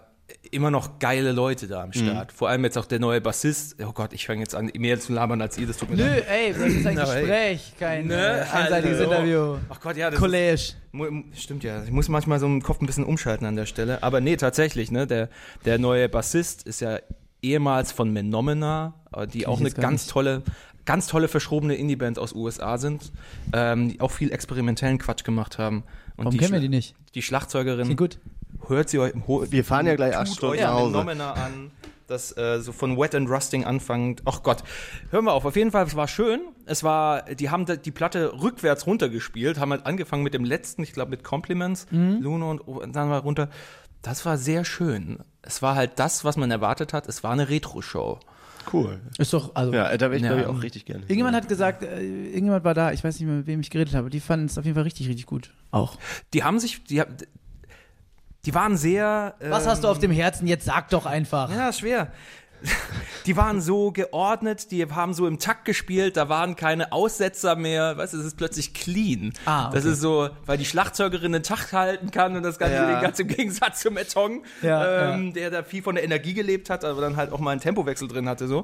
immer 0.51 0.71
noch 0.71 0.99
geile 0.99 1.31
Leute 1.31 1.67
da 1.67 1.84
am 1.84 1.93
Start. 1.93 2.31
Vor 2.31 2.49
allem 2.49 2.63
jetzt 2.63 2.77
auch 2.77 2.86
der 2.86 2.99
neue 2.99 3.21
Bassist. 3.21 3.75
Oh 3.84 3.91
Gott, 3.93 4.13
ich 4.13 4.25
fange 4.27 4.41
jetzt 4.41 4.55
an, 4.55 4.71
mehr 4.77 4.99
zu 4.99 5.13
labern 5.13 5.41
als 5.41 5.57
ihr, 5.57 5.65
das 5.67 5.77
tut 5.77 5.89
mir 5.89 5.97
Nö, 5.97 6.03
leid. 6.07 6.25
ey, 6.29 6.53
das 6.53 6.61
ist 6.73 6.86
ein. 6.88 6.95
Gespräch, 7.03 7.73
kein 7.79 8.07
Ne, 8.07 8.15
äh, 8.15 8.41
einseitiges 8.55 8.99
Alter. 8.99 9.11
Interview. 9.19 9.57
Ach 9.69 9.79
Gott, 9.79 9.97
ja, 9.97 10.09
das 10.09 10.15
ist, 10.15 10.21
College. 10.21 10.61
Mu- 10.91 11.23
Stimmt 11.36 11.63
ja. 11.63 11.84
Ich 11.84 11.91
muss 11.91 12.07
manchmal 12.09 12.39
so 12.39 12.45
im 12.45 12.61
Kopf 12.61 12.81
ein 12.81 12.86
bisschen 12.86 13.03
umschalten 13.05 13.45
an 13.47 13.55
der 13.55 13.65
Stelle. 13.65 14.03
Aber 14.03 14.21
nee, 14.21 14.36
tatsächlich, 14.38 14.91
ne? 14.91 15.07
Der, 15.07 15.29
der 15.65 15.79
neue 15.79 16.07
Bassist 16.09 16.63
ist 16.63 16.81
ja 16.81 16.99
ehemals 17.41 17.91
von 17.91 18.11
Menomena, 18.11 18.93
äh, 19.15 19.27
die 19.27 19.47
auch 19.47 19.59
eine 19.59 19.71
ganz 19.71 20.03
nicht. 20.03 20.11
tolle, 20.11 20.43
ganz 20.86 21.07
tolle 21.07 21.27
verschrobene 21.27 21.75
Indie-Band 21.75 22.19
aus 22.19 22.34
USA 22.34 22.77
sind, 22.77 23.11
ähm, 23.53 23.89
die 23.89 24.01
auch 24.01 24.11
viel 24.11 24.31
experimentellen 24.31 24.97
Quatsch 24.97 25.23
gemacht 25.23 25.57
haben. 25.57 25.84
Und 26.15 26.25
Warum 26.25 26.38
kennen 26.39 26.53
wir 26.53 26.59
die 26.59 26.69
nicht? 26.69 26.95
Die 27.15 27.21
Schlagzeugerin 27.21 27.86
Klingt 27.86 27.99
gut. 27.99 28.19
Hört 28.76 28.89
sie 28.89 28.99
euch 28.99 29.13
ho- 29.28 29.45
Wir 29.49 29.63
fahren 29.63 29.88
ja 29.88 29.95
gleich 29.95 30.15
acht 30.15 30.34
Stunden 30.34 30.61
nach 30.61 30.74
Hause. 30.74 30.99
An. 30.99 31.71
Das 32.07 32.36
äh, 32.38 32.59
so 32.59 32.74
von 32.74 32.97
Wet 32.97 33.15
and 33.15 33.30
Rusting 33.30 33.63
anfangend. 33.63 34.21
Ach 34.26 34.43
Gott, 34.43 34.63
hören 35.09 35.24
wir 35.26 35.32
auf. 35.34 35.45
Auf 35.45 35.55
jeden 35.55 35.71
Fall, 35.71 35.86
es 35.86 35.95
war 35.95 36.07
schön. 36.09 36.41
Es 36.65 36.84
war, 36.84 37.24
die 37.24 37.49
haben 37.49 37.65
die 37.65 37.91
Platte 37.91 38.34
rückwärts 38.41 38.86
runtergespielt, 38.86 39.57
haben 39.57 39.71
halt 39.71 39.86
angefangen 39.86 40.21
mit 40.24 40.34
dem 40.34 40.43
letzten, 40.43 40.84
ich 40.84 40.91
glaube 40.93 41.11
mit 41.11 41.24
Compliments, 41.24 41.88
Mhm. 41.91 42.19
Luno 42.21 42.51
und, 42.51 42.59
und 42.59 42.95
dann 42.95 43.09
war 43.09 43.21
runter. 43.21 43.49
Das 44.01 44.26
war 44.26 44.38
sehr 44.38 44.65
schön. 44.65 45.19
Es 45.41 45.61
war 45.61 45.76
halt 45.76 45.91
das, 45.97 46.26
was 46.26 46.36
man 46.36 46.51
erwartet 46.51 46.91
hat. 46.91 47.07
Es 47.07 47.24
war 47.24 47.32
eine 47.32 47.47
Retro-Show. 47.47 48.19
Cool. 48.71 48.99
Ist 49.17 49.34
doch, 49.34 49.55
also. 49.55 49.74
Ja, 49.74 49.95
da 49.97 50.07
wäre 50.07 50.17
ich, 50.17 50.21
Ja. 50.24 50.30
glaube 50.30 50.41
ich, 50.41 50.47
auch 50.47 50.61
richtig 50.61 50.86
gerne. 50.86 51.01
Irgendjemand 51.03 51.36
hat 51.38 51.47
gesagt, 51.47 51.84
äh, 51.84 52.01
irgendjemand 52.01 52.63
war 52.65 52.74
da, 52.74 52.91
ich 52.91 53.01
weiß 53.03 53.17
nicht 53.19 53.28
mehr, 53.28 53.38
mit 53.38 53.47
wem 53.47 53.61
ich 53.61 53.69
geredet 53.69 53.93
habe, 53.95 54.09
die 54.09 54.19
fanden 54.19 54.45
es 54.45 54.57
auf 54.57 54.65
jeden 54.65 54.76
Fall 54.76 54.84
richtig, 54.84 55.07
richtig 55.07 55.26
gut. 55.26 55.51
Auch. 55.71 55.97
Die 56.34 56.43
haben 56.43 56.59
sich, 56.59 56.84
die, 56.84 57.01
die 58.45 58.53
waren 58.53 58.77
sehr. 58.77 59.35
Was 59.39 59.63
ähm, 59.65 59.69
hast 59.71 59.83
du 59.83 59.87
auf 59.87 59.99
dem 59.99 60.11
Herzen? 60.11 60.47
Jetzt 60.47 60.65
sag 60.65 60.89
doch 60.89 61.05
einfach. 61.05 61.49
Ja, 61.49 61.71
schwer. 61.73 62.11
Die 63.25 63.35
waren 63.37 63.59
so 63.61 63.91
geordnet, 63.91 64.71
die 64.71 64.85
haben 64.85 65.13
so 65.13 65.27
im 65.27 65.37
Takt 65.39 65.65
gespielt, 65.65 66.15
da 66.17 66.29
waren 66.29 66.55
keine 66.55 66.91
Aussetzer 66.93 67.55
mehr, 67.57 67.97
weißt 67.97 68.13
du, 68.13 68.19
es 68.19 68.25
ist 68.25 68.37
plötzlich 68.37 68.73
clean. 68.73 69.33
Ah, 69.45 69.67
okay. 69.67 69.75
Das 69.75 69.85
ist 69.85 69.99
so, 70.01 70.29
weil 70.45 70.57
die 70.57 70.63
Schlagzeugerin 70.65 71.33
den 71.33 71.43
Takt 71.43 71.73
halten 71.73 72.09
kann 72.11 72.35
und 72.37 72.43
das 72.43 72.59
Ganze 72.59 72.75
Ja. 72.75 73.01
ganz 73.01 73.19
im 73.19 73.27
Gegensatz 73.29 73.81
zum 73.81 73.95
Beton, 73.95 74.43
Ja, 74.61 75.13
ähm, 75.13 75.33
der 75.33 75.51
da 75.51 75.63
viel 75.63 75.83
von 75.83 75.95
der 75.95 76.03
Energie 76.05 76.33
gelebt 76.33 76.69
hat, 76.69 76.85
aber 76.85 77.01
dann 77.01 77.17
halt 77.17 77.31
auch 77.33 77.39
mal 77.39 77.51
einen 77.51 77.61
Tempowechsel 77.61 78.07
drin 78.07 78.27
hatte 78.29 78.47
so. 78.47 78.63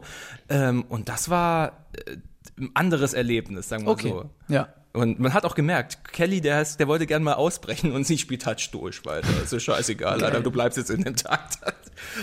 Ähm, 0.50 0.84
und 0.88 1.10
das 1.10 1.30
war 1.30 1.86
äh, 2.06 2.18
ein 2.58 2.70
anderes 2.74 3.14
Erlebnis, 3.14 3.68
sagen 3.70 3.84
wir 3.86 3.92
Okay. 3.92 4.10
so. 4.10 4.30
Ja. 4.48 4.70
Und 4.92 5.20
man 5.20 5.36
hat 5.36 5.46
auch 5.46 5.54
gemerkt, 5.54 6.04
Kelly, 6.12 6.42
der, 6.42 6.64
ist, 6.64 6.80
der 6.80 6.88
wollte 6.88 7.06
gern 7.06 7.22
mal 7.22 7.34
ausbrechen 7.36 7.92
und 7.92 8.08
sie 8.08 8.18
spielt 8.18 8.48
halt 8.48 8.60
stoisch 8.60 9.06
weiter. 9.06 9.28
Ist 9.44 9.52
so 9.52 9.60
scheißegal, 9.60 10.24
Alter, 10.24 10.42
du 10.42 10.50
bleibst 10.50 10.78
jetzt 10.80 10.90
in 10.90 11.04
dem 11.04 11.16
Takt. 11.16 11.60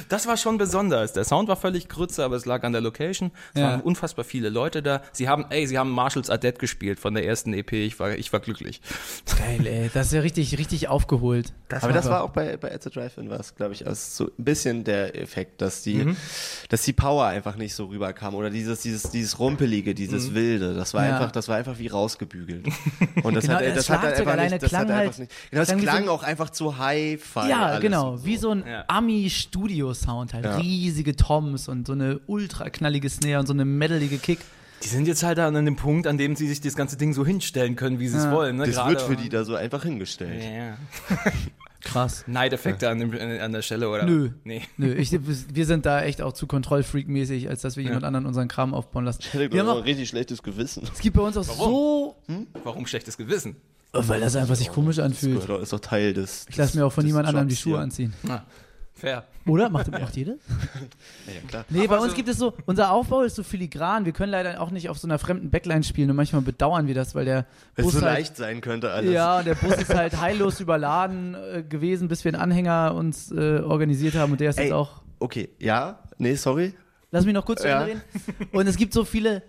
Das 0.08 0.26
war 0.26 0.36
schon 0.36 0.58
besonders. 0.58 1.12
Der 1.12 1.24
Sound 1.24 1.48
war 1.48 1.54
völlig 1.56 1.88
grütze, 1.88 2.24
aber 2.24 2.34
es 2.34 2.44
lag 2.44 2.64
an 2.64 2.72
der 2.72 2.80
Location. 2.80 3.30
Es 3.54 3.60
Ja. 3.60 3.68
waren 3.68 3.80
unfassbar 3.82 4.24
viele 4.24 4.48
Leute 4.48 4.82
da. 4.82 5.02
Sie 5.12 5.28
haben, 5.28 5.46
ey, 5.50 5.66
sie 5.66 5.78
haben 5.78 5.90
Marshalls 5.90 6.28
Adet 6.28 6.58
gespielt 6.58 6.98
von 6.98 7.14
der 7.14 7.24
ersten 7.24 7.52
EP. 7.52 7.72
Ich 7.72 8.00
war, 8.00 8.12
ich 8.16 8.32
war 8.32 8.40
glücklich. 8.40 8.80
Geil, 9.38 9.64
ey. 9.66 9.90
Das 9.94 10.06
ist 10.08 10.12
ja 10.14 10.20
richtig, 10.22 10.58
richtig 10.58 10.88
aufgeholt. 10.88 11.52
Aber 11.70 11.92
das 11.92 12.06
war 12.08 12.24
auch 12.24 12.30
bei, 12.30 12.56
bei 12.56 12.74
At 12.74 12.82
the 12.82 12.90
Drive-In 12.90 13.30
was, 13.30 13.54
glaube 13.54 13.74
ich, 13.74 13.86
als 13.86 14.16
so 14.16 14.24
ein 14.26 14.44
bisschen 14.44 14.82
der 14.82 15.14
Effekt, 15.20 15.60
dass 15.62 15.82
die, 15.82 15.96
Mhm. 15.98 16.16
dass 16.68 16.82
die 16.82 16.92
Power 16.94 17.26
einfach 17.26 17.56
nicht 17.56 17.74
so 17.74 17.84
rüberkam 17.86 18.34
oder 18.34 18.50
dieses, 18.50 18.80
dieses, 18.80 19.10
dieses 19.10 19.38
Rumpelige, 19.38 19.94
dieses 19.94 20.34
Wilde, 20.34 20.74
das 20.74 20.94
war 20.94 21.02
Mhm. 21.02 21.08
Ja. 21.08 21.16
einfach, 21.18 21.32
das 21.32 21.48
war 21.48 21.56
einfach 21.56 21.78
wie 21.78 21.86
rausgebügelt. 21.88 22.55
Und 23.22 23.34
das 23.34 23.44
Genau, 23.44 23.56
hat, 23.58 23.64
das 23.66 23.74
das 23.74 23.90
hat 23.90 24.00
Schlagzeug 24.00 24.18
einfach 24.20 24.32
alleine 24.32 24.50
nicht, 24.50 24.62
das 24.62 24.68
klang 24.70 24.82
hat 24.82 24.90
halt- 24.90 25.06
einfach 25.08 25.18
nicht, 25.18 25.32
genau, 25.50 25.62
es 25.62 25.68
klang 25.68 25.78
so 25.78 25.84
klang 25.84 26.02
ein- 26.04 26.08
auch 26.08 26.22
einfach 26.22 26.50
zu 26.50 26.78
Hi-Fi. 26.78 27.48
Ja, 27.48 27.66
alles 27.66 27.80
genau. 27.80 28.16
so. 28.16 28.24
Wie 28.24 28.36
so 28.36 28.50
ein 28.50 28.64
Ja. 28.66 28.84
Ami-Studio-Sound 28.88 30.34
halt. 30.34 30.44
Ja. 30.44 30.56
Riesige 30.56 31.16
Toms 31.16 31.68
und 31.68 31.86
so 31.86 31.92
eine 31.92 32.20
ultra 32.26 32.70
knallige 32.70 33.08
Snare 33.08 33.40
und 33.40 33.46
so 33.46 33.52
eine 33.52 33.64
medalige 33.64 34.18
Kick. 34.18 34.38
Die 34.82 34.88
sind 34.88 35.08
jetzt 35.08 35.22
halt 35.22 35.38
an 35.38 35.54
dem 35.64 35.76
Punkt, 35.76 36.06
an 36.06 36.18
dem 36.18 36.36
sie 36.36 36.46
sich 36.48 36.60
das 36.60 36.76
ganze 36.76 36.96
Ding 36.98 37.14
so 37.14 37.24
hinstellen 37.24 37.76
können, 37.76 37.98
wie 37.98 38.08
sie 38.08 38.18
es 38.18 38.24
Ja. 38.24 38.32
wollen. 38.32 38.56
Ne? 38.56 38.66
Das 38.66 38.74
Gerade- 38.74 38.90
wird 38.90 39.02
für 39.02 39.16
die 39.16 39.28
da 39.30 39.44
so 39.44 39.54
einfach 39.56 39.82
hingestellt. 39.82 40.42
Ja. 40.44 40.76
Krass. 41.86 42.24
Neideffekte 42.26 42.88
an, 42.88 42.98
dem, 42.98 43.12
an 43.40 43.52
der 43.52 43.62
Stelle, 43.62 43.88
oder? 43.88 44.04
Nö. 44.04 44.30
Nee. 44.44 44.62
Nö, 44.76 44.92
ich, 44.94 45.12
wir 45.12 45.66
sind 45.66 45.86
da 45.86 46.02
echt 46.02 46.20
auch 46.20 46.32
zu 46.32 46.46
Kontrollfreak-mäßig, 46.46 47.48
als 47.48 47.62
dass 47.62 47.76
wir 47.76 47.84
jemand 47.84 48.04
anderen 48.04 48.26
unseren 48.26 48.48
Kram 48.48 48.74
aufbauen 48.74 49.04
lassen. 49.04 49.20
Ich 49.22 49.32
hätte 49.32 49.52
Wir 49.52 49.60
haben 49.60 49.68
auch, 49.68 49.76
ein 49.78 49.82
richtig 49.84 50.08
schlechtes 50.08 50.42
Gewissen. 50.42 50.82
es 50.92 51.00
gibt 51.00 51.16
bei 51.16 51.22
uns 51.22 51.36
auch 51.36 51.44
so, 51.44 52.16
Warum 52.64 52.86
schlechtes 52.86 53.16
Gewissen? 53.16 53.56
weil 53.92 54.20
das 54.20 54.36
einfach 54.36 54.56
sich 54.56 54.68
komisch 54.70 54.96
Das 54.96 55.06
anfühlt. 55.06 55.40
gehört 55.40 55.58
auch- 55.58 55.62
ist 55.62 55.72
doch 55.72 55.80
Teil 55.80 56.12
des. 56.12 56.44
Ich 56.50 56.56
lasse 56.58 56.76
mir 56.76 56.84
auch 56.84 56.92
von 56.92 57.04
niemand 57.04 57.26
anderem 57.28 57.48
die 57.48 57.56
Schuhe 57.56 57.74
hier. 57.74 57.80
anziehen. 57.82 58.12
Na, 58.24 58.44
fair. 58.96 59.24
Oder? 59.46 59.68
Macht, 59.70 59.90
macht 59.92 60.16
jeder? 60.16 60.34
Ja, 61.26 61.48
klar. 61.48 61.64
Nee, 61.68 61.86
bei 61.86 61.94
Aber 61.94 62.02
uns 62.02 62.12
so- 62.12 62.16
gibt 62.16 62.28
es 62.28 62.38
so, 62.38 62.54
unser 62.66 62.90
Aufbau 62.92 63.22
ist 63.22 63.36
so 63.36 63.42
filigran. 63.42 64.04
Wir 64.04 64.12
können 64.12 64.32
leider 64.32 64.60
auch 64.60 64.70
nicht 64.70 64.88
auf 64.88 64.98
so 64.98 65.06
einer 65.06 65.18
fremden 65.18 65.50
Backline 65.50 65.82
spielen 65.84 66.10
und 66.10 66.16
manchmal 66.16 66.42
bedauern 66.42 66.86
wir 66.86 66.94
das, 66.94 67.14
weil 67.14 67.24
der 67.24 67.46
Es 67.76 67.84
Bus 67.84 67.94
so 67.94 68.02
halt, 68.02 68.14
leicht 68.18 68.36
sein 68.36 68.60
könnte 68.60 68.90
alles. 68.92 69.12
Ja, 69.12 69.38
und 69.38 69.46
der 69.46 69.54
Bus 69.54 69.74
ist 69.76 69.94
halt 69.94 70.20
heillos 70.20 70.60
überladen 70.60 71.34
äh, 71.34 71.62
gewesen, 71.62 72.08
bis 72.08 72.24
wir 72.24 72.32
einen 72.32 72.40
Anhänger 72.42 72.94
uns 72.94 73.30
äh, 73.32 73.60
organisiert 73.60 74.14
haben 74.14 74.32
und 74.32 74.40
der 74.40 74.50
ist 74.50 74.58
Ey, 74.58 74.64
jetzt 74.66 74.72
auch. 74.74 75.02
Okay, 75.18 75.48
ja, 75.58 76.00
nee, 76.18 76.34
sorry. 76.34 76.74
Lass 77.10 77.24
mich 77.24 77.34
noch 77.34 77.44
kurz 77.46 77.62
zu 77.62 77.68
Ja. 77.68 77.80
Reden. 77.82 78.02
Und 78.52 78.66
es 78.66 78.76
gibt 78.76 78.92
so 78.92 79.04
viele 79.04 79.42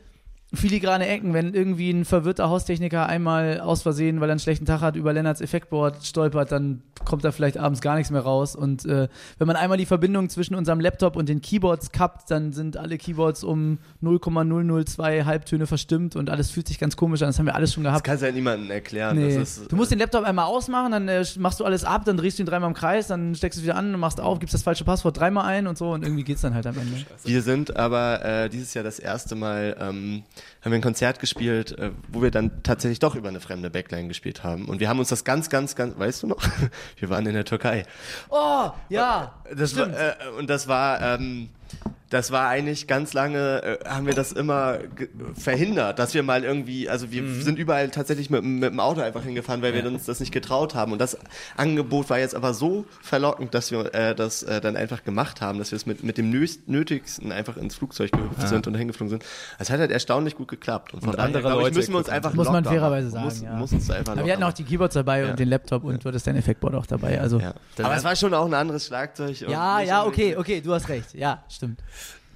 filigrane 0.53 1.07
Ecken, 1.07 1.33
wenn 1.33 1.53
irgendwie 1.53 1.89
ein 1.91 2.05
verwirrter 2.05 2.49
Haustechniker 2.49 3.05
einmal 3.07 3.59
aus 3.59 3.81
Versehen, 3.81 4.21
weil 4.21 4.29
er 4.29 4.31
einen 4.31 4.39
schlechten 4.39 4.65
Tag 4.65 4.79
hat, 4.81 4.95
über 4.95 5.11
Lennarts 5.11 5.41
Effektboard 5.41 6.05
stolpert, 6.05 6.51
dann 6.53 6.81
kommt 7.03 7.23
da 7.25 7.31
vielleicht 7.31 7.57
abends 7.57 7.81
gar 7.81 7.95
nichts 7.95 8.11
mehr 8.11 8.21
raus. 8.21 8.55
Und 8.55 8.85
äh, 8.85 9.09
wenn 9.37 9.47
man 9.47 9.57
einmal 9.57 9.77
die 9.77 9.85
Verbindung 9.85 10.29
zwischen 10.29 10.55
unserem 10.55 10.79
Laptop 10.79 11.15
und 11.17 11.27
den 11.27 11.41
Keyboards 11.41 11.91
kappt, 11.91 12.31
dann 12.31 12.53
sind 12.53 12.77
alle 12.77 12.97
Keyboards 12.97 13.43
um 13.43 13.79
0,002 14.01 15.23
Halbtöne 15.25 15.67
verstimmt 15.67 16.15
und 16.15 16.29
alles 16.29 16.49
fühlt 16.51 16.67
sich 16.67 16.79
ganz 16.79 16.95
komisch 16.95 17.21
an. 17.21 17.29
Das 17.29 17.39
haben 17.39 17.45
wir 17.45 17.55
alles 17.55 17.73
schon 17.73 17.83
Das 17.83 17.91
gehabt. 17.91 18.05
kannst 18.05 18.21
du 18.23 18.27
ja 18.27 18.31
niemandem 18.31 18.71
erklären. 18.71 19.17
Nee. 19.17 19.35
Das 19.37 19.59
ist, 19.59 19.71
Du 19.71 19.75
musst 19.75 19.91
den 19.91 19.99
Laptop 19.99 20.23
einmal 20.23 20.45
ausmachen, 20.45 20.91
dann 20.91 21.07
äh, 21.07 21.25
machst 21.39 21.59
du 21.59 21.65
alles 21.65 21.83
ab, 21.83 22.03
dann 22.05 22.17
drehst 22.17 22.39
du 22.39 22.43
ihn 22.43 22.47
dreimal 22.47 22.69
im 22.69 22.73
Kreis, 22.75 23.07
dann 23.07 23.35
steckst 23.35 23.57
du 23.57 23.61
es 23.61 23.63
wieder 23.65 23.75
an 23.75 23.93
und 23.93 23.99
machst 23.99 24.19
auf, 24.21 24.39
gibst 24.39 24.53
das 24.53 24.63
falsche 24.63 24.85
Passwort 24.85 25.17
dreimal 25.19 25.45
ein 25.45 25.67
und 25.67 25.77
so 25.77 25.91
und 25.91 26.03
irgendwie 26.03 26.23
geht's 26.23 26.41
dann 26.41 26.53
halt 26.53 26.65
am 26.67 26.77
Ende. 26.77 27.05
Wir 27.25 27.41
sind 27.41 27.75
aber 27.75 28.23
äh, 28.23 28.49
dieses 28.49 28.73
Jahr 28.73 28.83
das 28.83 28.99
erste 28.99 29.35
Mal, 29.35 29.75
ähm, 29.79 30.23
haben 30.61 30.71
wir 30.71 30.79
ein 30.79 30.81
Konzert 30.81 31.19
gespielt, 31.19 31.77
äh, 31.77 31.91
wo 32.07 32.21
wir 32.21 32.31
dann 32.31 32.63
tatsächlich 32.63 32.99
doch 32.99 33.15
über 33.15 33.29
eine 33.29 33.39
fremde 33.39 33.69
Backline 33.69 34.07
gespielt 34.07 34.43
haben. 34.43 34.65
Und 34.65 34.79
wir 34.79 34.89
haben 34.89 34.99
uns 34.99 35.09
das 35.09 35.23
ganz, 35.23 35.49
ganz, 35.49 35.75
ganz, 35.75 35.97
weißt 35.97 36.23
du 36.23 36.27
noch? 36.27 36.43
Wir 36.97 37.09
waren 37.09 37.25
in 37.25 37.33
der 37.33 37.45
Türkei. 37.45 37.83
Oh, 38.29 38.69
ja. 38.89 39.41
Das 39.55 39.75
war, 39.75 39.87
äh, 39.87 40.13
und 40.37 40.49
das 40.49 40.67
war, 40.67 41.01
ähm, 41.01 41.49
das 42.09 42.31
war 42.31 42.47
eigentlich 42.47 42.87
ganz 42.87 43.11
lange, 43.13 43.61
äh, 43.63 43.89
haben 43.89 44.05
wir 44.05 44.13
das 44.13 44.31
immer 44.31 44.77
verhindert, 45.33 45.99
dass 45.99 46.13
wir 46.13 46.23
mal 46.23 46.43
irgendwie, 46.45 46.87
also 46.89 47.11
wir 47.11 47.21
Mhm. 47.21 47.41
sind 47.41 47.59
überall 47.59 47.89
tatsächlich 47.89 48.29
mit, 48.29 48.43
mit 48.43 48.63
dem 48.71 48.79
Auto 48.79 49.01
einfach 49.01 49.23
hingefahren, 49.23 49.61
weil 49.61 49.73
wir 49.73 49.85
uns 49.85 50.05
das 50.05 50.19
nicht 50.21 50.31
getraut 50.31 50.73
haben. 50.73 50.93
Und 50.93 50.99
das 50.99 51.17
Angebot 51.57 52.09
war 52.09 52.17
jetzt 52.19 52.33
aber 52.35 52.53
so 52.53 52.85
verlockend, 53.01 53.53
dass 53.53 53.71
wir 53.71 53.93
äh, 53.93 54.15
das 54.15 54.43
äh, 54.43 54.61
dann 54.61 54.77
einfach 54.77 55.03
gemacht 55.03 55.41
haben, 55.41 55.59
dass 55.59 55.71
wir 55.71 55.75
es 55.75 55.85
mit, 55.85 56.03
mit 56.03 56.17
dem 56.17 56.29
Nötigsten 56.29 57.31
einfach 57.31 57.57
ins 57.57 57.75
Flugzeug 57.75 58.11
gehüpft 58.11 58.47
sind 58.47 58.67
und 58.67 58.75
hingeflogen 58.75 59.09
sind. 59.09 59.25
Es 59.59 59.69
hat 59.69 59.79
halt 59.79 59.91
erstaunlich 59.91 60.35
gut 60.35 60.47
geklappt. 60.47 60.93
Und 60.93 61.01
von 61.01 61.09
Und 61.09 61.17
daher, 61.17 61.25
andere 61.27 61.41
glaub 61.43 61.67
ich, 61.67 61.73
müssen 61.75 61.93
wir 61.93 61.97
uns 61.99 62.09
einfach 62.09 62.33
Muss 62.33 62.47
man 62.49 62.63
fairerweise 62.63 63.09
sagen, 63.09 63.25
Muss, 63.25 63.41
ja. 63.41 63.53
muss 63.55 63.73
uns 63.73 63.89
einfach 63.91 64.13
Aber 64.13 64.25
wir 64.25 64.31
hatten 64.33 64.43
auch 64.43 64.53
die 64.53 64.63
Keyboards 64.63 64.93
dabei 64.93 65.21
Ja. 65.23 65.31
und 65.31 65.39
den 65.39 65.49
Laptop 65.49 65.83
und 65.83 66.03
du 66.03 66.07
hattest 66.07 66.25
dein 66.27 66.35
Effektboard 66.37 66.73
auch 66.75 66.85
dabei. 66.85 67.19
Also 67.19 67.39
Ja. 67.39 67.53
Aber 67.81 67.95
es 67.95 68.03
war 68.03 68.15
schon 68.15 68.33
auch 68.33 68.45
ein 68.45 68.53
anderes 68.53 68.85
Schlagzeug. 68.85 69.39
ja, 69.41 69.81
ja, 69.81 70.05
okay, 70.05 70.35
okay, 70.37 70.61
du 70.61 70.73
hast 70.73 70.87
recht. 70.89 71.13
Ja, 71.13 71.43
stimmt. 71.57 71.81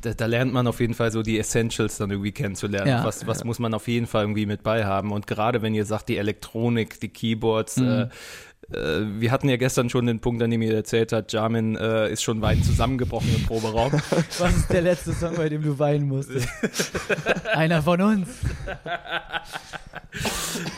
Da, 0.02 0.14
da 0.16 0.26
lernt 0.26 0.52
man 0.52 0.66
auf 0.66 0.80
jeden 0.80 0.96
Fall 0.96 1.12
so 1.12 1.22
die 1.22 1.38
Essentials 1.38 1.98
dann 1.98 2.10
irgendwie 2.10 2.32
kennenzulernen. 2.32 2.88
Ja. 2.88 3.06
was 3.06 3.28
was 3.28 3.44
muss 3.44 3.60
man 3.60 3.74
auf 3.76 3.88
jeden 3.88 4.08
Fall 4.08 4.24
irgendwie 4.24 4.48
mit 4.48 4.64
bei 4.64 4.84
haben. 4.84 5.12
Und 5.12 5.28
gerade 5.28 5.62
wenn 5.62 5.76
ihr 5.76 5.86
sagt, 5.86 6.10
die 6.10 6.18
Elektronik, 6.18 7.00
die 7.00 7.10
Keyboards, 7.10 7.78
Mhm. 7.78 7.88
äh, 7.88 8.10
äh, 8.74 9.20
wir 9.20 9.32
hatten 9.32 9.50
ja 9.50 9.58
gestern 9.58 9.90
schon 9.90 10.06
den 10.06 10.20
Punkt, 10.20 10.42
an 10.42 10.50
dem 10.50 10.62
ihr 10.62 10.74
erzählt 10.74 11.12
habt, 11.12 11.32
Jamin 11.34 11.76
äh, 11.76 12.12
ist 12.12 12.24
schon 12.24 12.42
weit 12.42 12.64
zusammengebrochen 12.64 13.34
im 13.36 13.44
Proberaum. 13.44 13.92
Was 14.40 14.56
ist 14.56 14.72
der 14.72 14.82
letzte 14.82 15.14
Song, 15.14 15.36
bei 15.36 15.50
dem 15.50 15.62
du 15.62 15.78
weinen 15.80 16.08
musstest? 16.08 16.48
Einer 17.54 17.82
von 17.82 18.02
uns. 18.02 18.28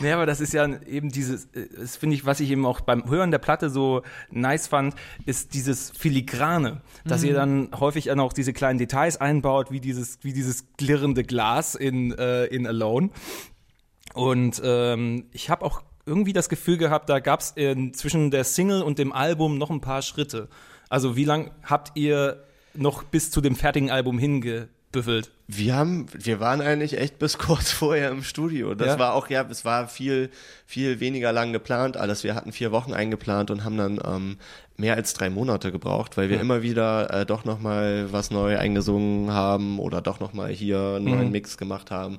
Nee, 0.00 0.12
aber 0.12 0.26
das 0.26 0.40
ist 0.40 0.52
ja 0.52 0.68
eben 0.86 1.10
dieses, 1.10 1.46
äh, 1.46 1.66
das 1.78 1.96
finde 1.96 2.16
ich, 2.16 2.24
was 2.24 2.40
ich 2.40 2.50
eben 2.50 2.66
auch 2.66 2.80
beim 2.80 3.08
Hören 3.08 3.30
der 3.30 3.38
Platte 3.38 3.70
so 3.70 4.02
nice 4.30 4.66
fand, 4.66 4.94
ist 5.26 5.54
dieses 5.54 5.90
Filigrane, 5.90 6.82
dass 7.04 7.22
ihr 7.22 7.34
dann 7.34 7.70
häufig 7.78 8.06
dann 8.06 8.20
auch 8.20 8.32
diese 8.32 8.52
kleinen 8.52 8.78
Details 8.78 9.16
einbaut, 9.16 9.70
wie 9.70 9.80
dieses, 9.80 10.18
wie 10.22 10.32
dieses 10.32 10.66
klirrende 10.76 11.24
Glas 11.24 11.74
in, 11.74 12.12
äh, 12.12 12.44
in 12.46 12.66
Alone. 12.66 13.10
Und 14.14 14.62
ähm, 14.64 15.26
ich 15.32 15.50
habe 15.50 15.64
auch 15.64 15.82
irgendwie 16.06 16.32
das 16.32 16.48
Gefühl 16.48 16.76
gehabt, 16.76 17.08
da 17.08 17.18
gab 17.20 17.40
es 17.40 17.54
zwischen 17.92 18.30
der 18.30 18.44
Single 18.44 18.82
und 18.82 18.98
dem 18.98 19.12
Album 19.12 19.58
noch 19.58 19.70
ein 19.70 19.80
paar 19.80 20.02
Schritte. 20.02 20.48
Also 20.88 21.16
wie 21.16 21.24
lang 21.24 21.50
habt 21.62 21.92
ihr 21.96 22.44
noch 22.74 23.02
bis 23.02 23.30
zu 23.30 23.40
dem 23.40 23.56
fertigen 23.56 23.90
Album 23.90 24.18
hingebüffelt? 24.18 25.30
Wir 25.46 25.74
haben, 25.74 26.06
wir 26.12 26.40
waren 26.40 26.60
eigentlich 26.60 26.98
echt 26.98 27.18
bis 27.18 27.38
kurz 27.38 27.70
vorher 27.72 28.10
im 28.10 28.22
Studio. 28.22 28.74
Das 28.74 28.88
Ja? 28.88 28.98
war 28.98 29.14
auch, 29.14 29.28
ja, 29.28 29.46
es 29.50 29.64
war 29.64 29.88
viel, 29.88 30.30
viel 30.66 31.00
weniger 31.00 31.32
lang 31.32 31.52
geplant 31.52 31.96
alles. 31.96 32.24
Wir 32.24 32.34
hatten 32.34 32.52
vier 32.52 32.70
Wochen 32.72 32.92
eingeplant 32.92 33.50
und 33.50 33.64
haben 33.64 33.76
dann 33.76 34.00
ähm, 34.04 34.38
mehr 34.76 34.94
als 34.96 35.14
drei 35.14 35.30
Monate 35.30 35.72
gebraucht, 35.72 36.16
weil 36.16 36.28
wir 36.28 36.40
immer 36.40 36.62
wieder 36.62 37.12
äh, 37.12 37.26
doch 37.26 37.44
nochmal 37.44 38.12
was 38.12 38.30
neu 38.30 38.58
eingesungen 38.58 39.32
haben 39.32 39.78
oder 39.78 40.00
doch 40.02 40.20
nochmal 40.20 40.50
hier 40.50 40.94
einen 40.96 41.04
neuen 41.06 41.30
Mix 41.30 41.56
gemacht 41.56 41.90
haben. 41.90 42.18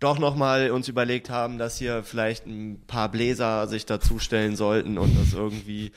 Doch 0.00 0.18
nochmal 0.18 0.70
uns 0.70 0.88
überlegt 0.88 1.28
haben, 1.28 1.58
dass 1.58 1.76
hier 1.76 2.02
vielleicht 2.02 2.46
ein 2.46 2.80
paar 2.86 3.10
Bläser 3.10 3.68
sich 3.68 3.84
dazustellen 3.84 4.56
sollten 4.56 4.96
und 4.96 5.14
das 5.18 5.34
irgendwie 5.34 5.92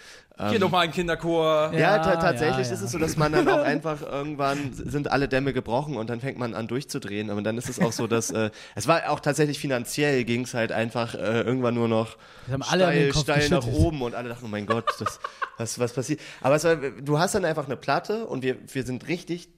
Hier 0.50 0.60
nochmal 0.60 0.86
ein 0.86 0.92
Kinderchor. 0.92 1.72
ja, 1.74 1.80
Ja, 1.80 1.98
ta 2.00 2.16
tatsächlich 2.16 2.68
ja, 2.68 2.74
ist 2.74 2.80
ja. 2.80 2.86
es 2.86 2.92
so, 2.92 2.98
dass 2.98 3.18
man 3.18 3.32
dann 3.32 3.48
auch 3.48 3.62
einfach 3.62 4.02
irgendwann 4.02 4.74
sind 4.74 5.12
alle 5.12 5.28
Dämme 5.28 5.54
gebrochen 5.54 5.96
und 5.96 6.10
dann 6.10 6.22
fängt 6.22 6.40
man 6.40 6.56
an 6.56 6.68
durchzudrehen. 6.68 7.30
Aber 7.30 7.42
dann 7.44 7.58
ist 7.58 7.70
es 7.70 7.80
auch 7.80 7.92
so, 7.92 8.08
dass 8.08 8.32
äh, 8.32 8.50
es 8.74 8.88
war 8.88 9.10
auch 9.10 9.20
tatsächlich 9.20 9.60
finanziell 9.60 10.24
ging 10.24 10.42
es 10.42 10.54
halt 10.56 10.72
einfach 10.72 11.14
äh, 11.14 11.42
irgendwann 11.42 11.76
nur 11.76 11.88
noch 11.88 12.18
Das 12.48 12.68
steil, 12.68 13.14
steil 13.14 13.50
nach 13.50 13.68
oben 13.68 14.02
und 14.02 14.16
alle 14.16 14.30
dachten, 14.30 14.46
oh 14.46 14.50
mein 14.50 14.66
Gott, 14.66 14.86
das, 15.00 15.20
was, 15.58 15.78
was 15.78 15.94
passiert? 15.94 16.20
Aber 16.42 16.56
es 16.56 16.64
war, 16.64 16.78
du 16.78 17.20
hast 17.20 17.36
dann 17.36 17.46
einfach 17.46 17.66
eine 17.66 17.78
Platte 17.78 18.26
und 18.26 18.42
wir, 18.44 18.58
wir 18.74 18.84
sind 18.84 19.08
richtig 19.08 19.50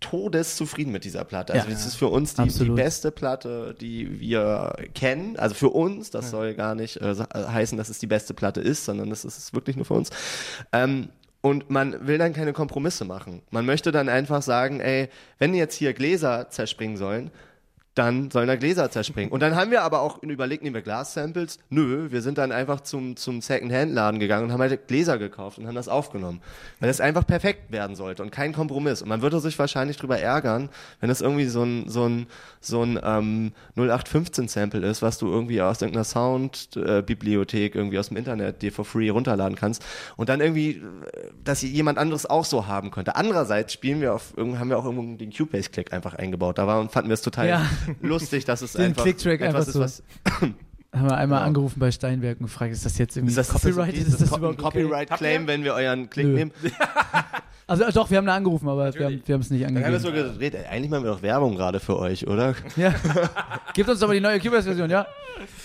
todeszufrieden 0.00 0.92
mit 0.92 1.04
dieser 1.04 1.24
Platte. 1.24 1.52
Also 1.54 1.68
Ja. 1.68 1.74
es 1.74 1.84
ist 1.84 1.96
für 1.96 2.06
uns 2.06 2.34
die, 2.34 2.46
die 2.48 2.70
beste 2.70 3.10
Platte, 3.10 3.74
die 3.80 4.20
wir 4.20 4.76
kennen. 4.94 5.36
Also 5.36 5.56
für 5.56 5.70
uns, 5.70 6.10
das 6.10 6.30
soll 6.30 6.54
gar 6.54 6.76
nicht 6.76 6.98
äh, 6.98 7.10
äh, 7.10 7.24
heißen, 7.34 7.76
dass 7.76 7.88
es 7.88 7.98
die 7.98 8.06
beste 8.06 8.32
Platte 8.32 8.60
ist, 8.60 8.84
sondern 8.84 9.10
das 9.10 9.24
ist 9.24 9.54
wirklich 9.54 9.74
nur 9.74 9.84
für 9.84 9.94
uns. 9.94 10.07
Ähm, 10.72 11.08
und 11.40 11.70
man 11.70 12.06
will 12.06 12.18
dann 12.18 12.32
keine 12.32 12.52
Kompromisse 12.52 13.04
machen. 13.04 13.42
Man 13.50 13.64
möchte 13.64 13.92
dann 13.92 14.08
einfach 14.08 14.42
sagen, 14.42 14.80
ey, 14.80 15.08
wenn 15.38 15.54
jetzt 15.54 15.74
hier 15.76 15.92
Gläser 15.92 16.50
zerspringen 16.50 16.96
sollen, 16.96 17.30
dann 17.98 18.30
sollen 18.30 18.46
da 18.46 18.54
Gläser 18.54 18.90
zerspringen. 18.90 19.32
Und 19.32 19.40
dann 19.40 19.56
haben 19.56 19.70
wir 19.72 19.82
aber 19.82 20.00
auch 20.00 20.22
überlegt, 20.22 20.62
nehmen 20.62 20.74
wir 20.74 20.82
Glas-Samples? 20.82 21.58
Nö, 21.68 22.10
wir 22.10 22.22
sind 22.22 22.38
dann 22.38 22.52
einfach 22.52 22.80
zum, 22.80 23.16
zum 23.16 23.40
Second-Hand-Laden 23.40 24.20
gegangen 24.20 24.44
und 24.44 24.52
haben 24.52 24.60
halt 24.60 24.86
Gläser 24.86 25.18
gekauft 25.18 25.58
und 25.58 25.66
haben 25.66 25.74
das 25.74 25.88
aufgenommen. 25.88 26.40
Weil 26.78 26.88
das 26.88 27.00
einfach 27.00 27.26
perfekt 27.26 27.72
werden 27.72 27.96
sollte 27.96 28.22
und 28.22 28.30
kein 28.30 28.52
Kompromiss. 28.52 29.02
Und 29.02 29.08
man 29.08 29.20
würde 29.20 29.40
sich 29.40 29.58
wahrscheinlich 29.58 29.96
drüber 29.96 30.18
ärgern, 30.18 30.68
wenn 31.00 31.08
das 31.08 31.20
irgendwie 31.20 31.46
so 31.46 31.64
ein, 31.64 31.88
so 31.88 32.08
ein, 32.08 32.26
so 32.60 32.82
ein 32.82 33.00
ähm, 33.02 33.52
0815-Sample 33.76 34.86
ist, 34.86 35.02
was 35.02 35.18
du 35.18 35.26
irgendwie 35.26 35.60
aus 35.60 35.82
irgendeiner 35.82 36.04
Sound-Bibliothek 36.04 37.74
irgendwie 37.74 37.98
aus 37.98 38.08
dem 38.08 38.16
Internet 38.16 38.62
dir 38.62 38.70
for 38.70 38.84
free 38.84 39.10
runterladen 39.10 39.56
kannst 39.56 39.84
und 40.16 40.28
dann 40.28 40.40
irgendwie, 40.40 40.70
äh, 40.70 40.82
dass 41.42 41.62
jemand 41.62 41.98
anderes 41.98 42.26
auch 42.26 42.44
so 42.44 42.68
haben 42.68 42.92
könnte. 42.92 43.16
Andererseits 43.16 43.72
spielen 43.72 44.00
wir 44.00 44.14
auf, 44.14 44.34
haben 44.36 44.70
wir 44.70 44.78
auch 44.78 44.84
irgendwo 44.84 45.16
den 45.16 45.32
Cubase-Click 45.32 45.92
einfach 45.92 46.14
eingebaut. 46.14 46.58
Da 46.58 46.66
war 46.68 46.80
und 46.80 46.92
fanden 46.92 47.10
wir 47.10 47.14
es 47.14 47.22
total 47.22 47.48
Ja. 47.48 47.66
Lustig, 48.02 48.44
dass 48.44 48.62
es 48.62 48.72
Den 48.72 48.86
einfach 48.86 49.02
Click-Track 49.04 49.40
etwas 49.40 49.68
einfach 49.68 49.68
ist, 49.68 49.72
so. 49.74 49.80
was 49.80 50.02
Haben 50.90 51.04
wir 51.06 51.16
einmal 51.18 51.40
Ja. 51.40 51.46
angerufen 51.46 51.78
bei 51.80 51.90
Steinberg 51.90 52.40
und 52.40 52.46
gefragt, 52.46 52.72
ist 52.72 52.84
das 52.86 52.96
jetzt 52.96 53.14
irgendwie 53.16 53.32
ist 53.32 53.36
das 53.36 53.48
Copyright? 53.50 53.92
Ist 53.94 54.06
das, 54.06 54.14
Ist 54.14 54.22
das 54.22 54.32
ein 54.32 54.38
überhaupt 54.38 54.62
okay? 54.62 54.82
Copyright-Claim, 54.82 55.46
wenn 55.46 55.62
wir 55.62 55.74
euren 55.74 56.08
Click 56.08 56.26
Nö. 56.26 56.32
nehmen? 56.34 56.52
Also 57.68 57.84
äh, 57.84 57.92
doch, 57.92 58.10
wir 58.10 58.16
haben 58.16 58.26
da 58.26 58.34
angerufen, 58.34 58.68
aber 58.68 58.92
wir 58.94 59.04
haben 59.06 59.22
wir 59.24 59.34
haben 59.34 59.42
es 59.42 59.50
nicht 59.50 59.62
Dann 59.62 59.76
haben 59.76 59.80
wir 59.80 59.86
angegeben. 59.86 60.16
so 60.16 60.32
gedreht, 60.32 60.56
eigentlich 60.70 60.90
machen 60.90 61.04
wir 61.04 61.12
doch 61.12 61.22
Werbung 61.22 61.54
gerade 61.54 61.78
für 61.80 61.98
euch, 61.98 62.26
oder? 62.26 62.54
Ja. 62.76 62.94
Gebt 63.74 63.88
uns 63.88 64.00
doch 64.00 64.08
mal 64.08 64.14
die 64.14 64.20
neue 64.20 64.40
Cubase-Version, 64.40 64.88
ja? 64.90 65.06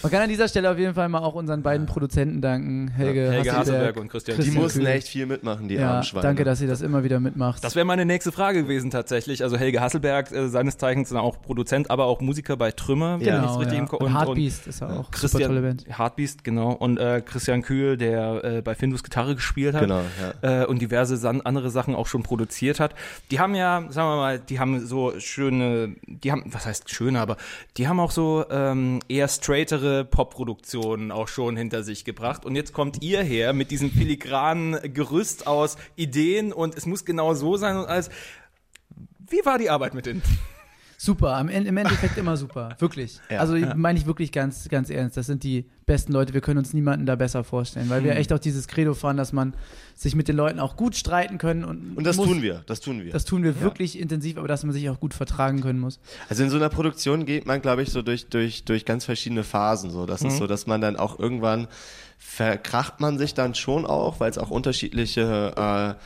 Man 0.04 0.12
kann 0.12 0.22
an 0.22 0.30
dieser 0.30 0.48
Stelle 0.48 0.70
auf 0.70 0.78
jeden 0.78 0.94
Fall 0.94 1.10
mal 1.10 1.20
auch 1.20 1.34
unseren 1.34 1.64
beiden 1.64 1.88
Produzenten 1.88 2.42
danken, 2.42 2.90
Helge, 2.90 3.32
Helge 3.32 3.38
Hasselberg, 3.38 3.58
Hasselberg 3.58 3.98
und 3.98 4.08
Christian 4.10 4.38
Die 4.38 4.44
Christian 4.44 4.64
mussten 4.64 4.80
Kühl. 4.82 4.88
echt 4.88 5.08
viel 5.08 5.26
mitmachen, 5.26 5.68
die 5.68 5.76
Ja, 5.76 5.92
armen 5.92 6.04
Schweine. 6.04 6.24
danke, 6.24 6.44
dass 6.44 6.62
ihr 6.62 6.68
das 6.68 6.82
immer 6.82 7.04
wieder 7.04 7.20
mitmacht. 7.20 7.64
Das 7.64 7.76
wäre 7.76 7.86
meine 7.86 8.06
nächste 8.06 8.32
Frage 8.32 8.64
gewesen 8.64 8.92
tatsächlich. 8.92 9.42
Also 9.42 9.58
Helge 9.58 9.82
Hasselberg, 9.82 10.32
äh, 10.32 10.48
seines 10.50 10.78
Zeichens 10.78 11.12
auch 11.14 11.42
Produzent, 11.42 11.90
aber 11.90 12.06
auch 12.06 12.22
Musiker 12.22 12.56
bei 12.56 12.72
Trümmer, 12.72 13.20
wenn 13.20 13.22
ich 13.22 13.34
genau, 13.34 13.56
richtig 13.58 13.74
ja. 13.74 13.80
im 13.80 13.88
Ko- 13.88 13.98
und, 13.98 14.14
Heartbeast 14.14 14.68
ist 14.68 14.82
er 14.82 15.00
auch. 15.00 15.10
Christian, 15.10 15.32
Super 15.32 15.46
tolle 15.48 15.62
Band. 15.62 15.86
Heartbeast, 15.98 16.44
genau. 16.44 16.74
Und 16.74 17.00
äh, 17.00 17.22
Christian 17.26 17.62
Kühl, 17.64 17.98
der 17.98 18.44
äh, 18.44 18.62
bei 18.62 18.76
Findus 18.76 19.02
Gitarre 19.04 19.34
gespielt 19.34 19.74
hat. 19.74 19.82
Genau, 19.82 20.02
ja. 20.44 20.64
Äh, 20.64 20.66
und 20.68 20.82
diverse 20.84 21.18
san 21.18 21.42
andere 21.42 21.72
Sachen 21.72 21.93
auch 21.96 22.08
schon 22.08 22.24
produziert 22.24 22.80
hat. 22.80 22.96
Die 23.32 23.40
haben 23.40 23.56
ja, 23.56 23.86
sagen 23.90 24.10
wir 24.10 24.16
mal, 24.18 24.40
die 24.40 24.60
haben 24.60 24.86
so 24.86 25.20
schöne, 25.20 25.96
die 26.06 26.32
haben, 26.32 26.44
was 26.46 26.66
heißt 26.66 26.90
schöne, 26.90 27.20
aber 27.20 27.38
die 27.78 27.88
haben 27.88 28.00
auch 28.00 28.12
so 28.12 28.46
ähm, 28.50 29.00
eher 29.08 29.28
straightere 29.28 30.06
Pop-Produktionen 30.06 31.12
auch 31.12 31.28
schon 31.28 31.58
hinter 31.58 31.84
sich 31.84 32.06
gebracht. 32.06 32.46
Und 32.46 32.56
jetzt 32.56 32.74
kommt 32.74 33.02
ihr 33.02 33.22
her 33.22 33.54
mit 33.54 33.72
diesem 33.72 33.92
filigranen 33.92 34.94
Gerüst 34.94 35.48
aus 35.48 35.78
Ideen 35.96 36.54
und 36.54 36.76
es 36.76 36.86
muss 36.86 37.06
genau 37.06 37.34
so 37.34 37.58
sein 37.58 37.78
und 37.78 37.86
alles. 37.86 38.10
Wie 39.30 39.46
war 39.46 39.58
die 39.58 39.70
Arbeit 39.70 39.94
mit 39.94 40.06
denen? 40.06 40.22
Super, 41.04 41.38
Ende, 41.38 41.68
im 41.68 41.76
Endeffekt 41.76 42.18
immer 42.18 42.38
super. 42.38 42.76
Wirklich. 42.80 43.20
Ja. 43.30 43.40
also 43.40 43.58
meine 43.76 44.00
ich 44.00 44.06
wirklich 44.06 44.32
ganz, 44.32 44.70
ganz 44.70 44.90
ernst. 44.90 45.18
Das 45.18 45.26
sind 45.26 45.44
die 45.44 45.66
besten 45.86 46.14
Leute. 46.14 46.34
Wir 46.34 46.40
können 46.40 46.60
uns 46.60 46.74
niemanden 46.74 47.06
da 47.06 47.18
besser 47.18 47.44
vorstellen, 47.44 47.90
weil 47.90 47.98
Hm. 48.00 48.06
wir 48.06 48.16
echt 48.16 48.32
auch 48.32 48.40
dieses 48.40 48.70
Credo 48.70 48.94
fahren, 48.94 49.18
dass 49.18 49.34
man 49.34 49.54
sich 49.96 50.16
mit 50.16 50.30
den 50.30 50.38
Leuten 50.38 50.62
auch 50.62 50.78
gut 50.78 50.96
streiten 50.96 51.40
können. 51.40 51.66
Und, 51.66 51.98
Und 51.98 52.08
das 52.08 52.16
muss, 52.16 52.28
tun 52.28 52.42
wir, 52.42 52.64
das 52.68 52.80
tun 52.80 53.04
wir. 53.04 53.12
Das 53.12 53.26
tun 53.26 53.44
wir 53.44 53.60
wirklich 53.60 54.00
intensiv, 54.00 54.38
aber 54.38 54.48
dass 54.48 54.64
man 54.64 54.72
sich 54.72 54.90
auch 54.90 54.98
gut 54.98 55.14
vertragen 55.14 55.60
können 55.60 55.80
muss. 55.80 56.00
Also 56.30 56.42
in 56.42 56.50
so 56.50 56.56
einer 56.56 56.70
Produktion 56.70 57.26
geht 57.26 57.46
man, 57.46 57.62
glaube 57.62 57.84
ich, 57.84 57.90
so 57.90 58.02
durch, 58.02 58.28
durch, 58.28 58.64
durch 58.64 58.86
ganz 58.86 59.04
verschiedene 59.04 59.44
Phasen. 59.44 59.92
So, 59.92 60.06
das 60.06 60.22
ist 60.22 60.38
so, 60.38 60.48
dass 60.48 60.68
man 60.68 60.80
dann 60.80 60.96
auch 60.96 61.20
irgendwann 61.20 61.68
verkracht 62.18 63.02
man 63.02 63.18
sich 63.18 63.34
dann 63.34 63.56
schon 63.56 63.86
auch, 63.86 64.22
weil 64.22 64.32
es 64.32 64.38
auch 64.38 64.52
unterschiedliche 64.52 65.98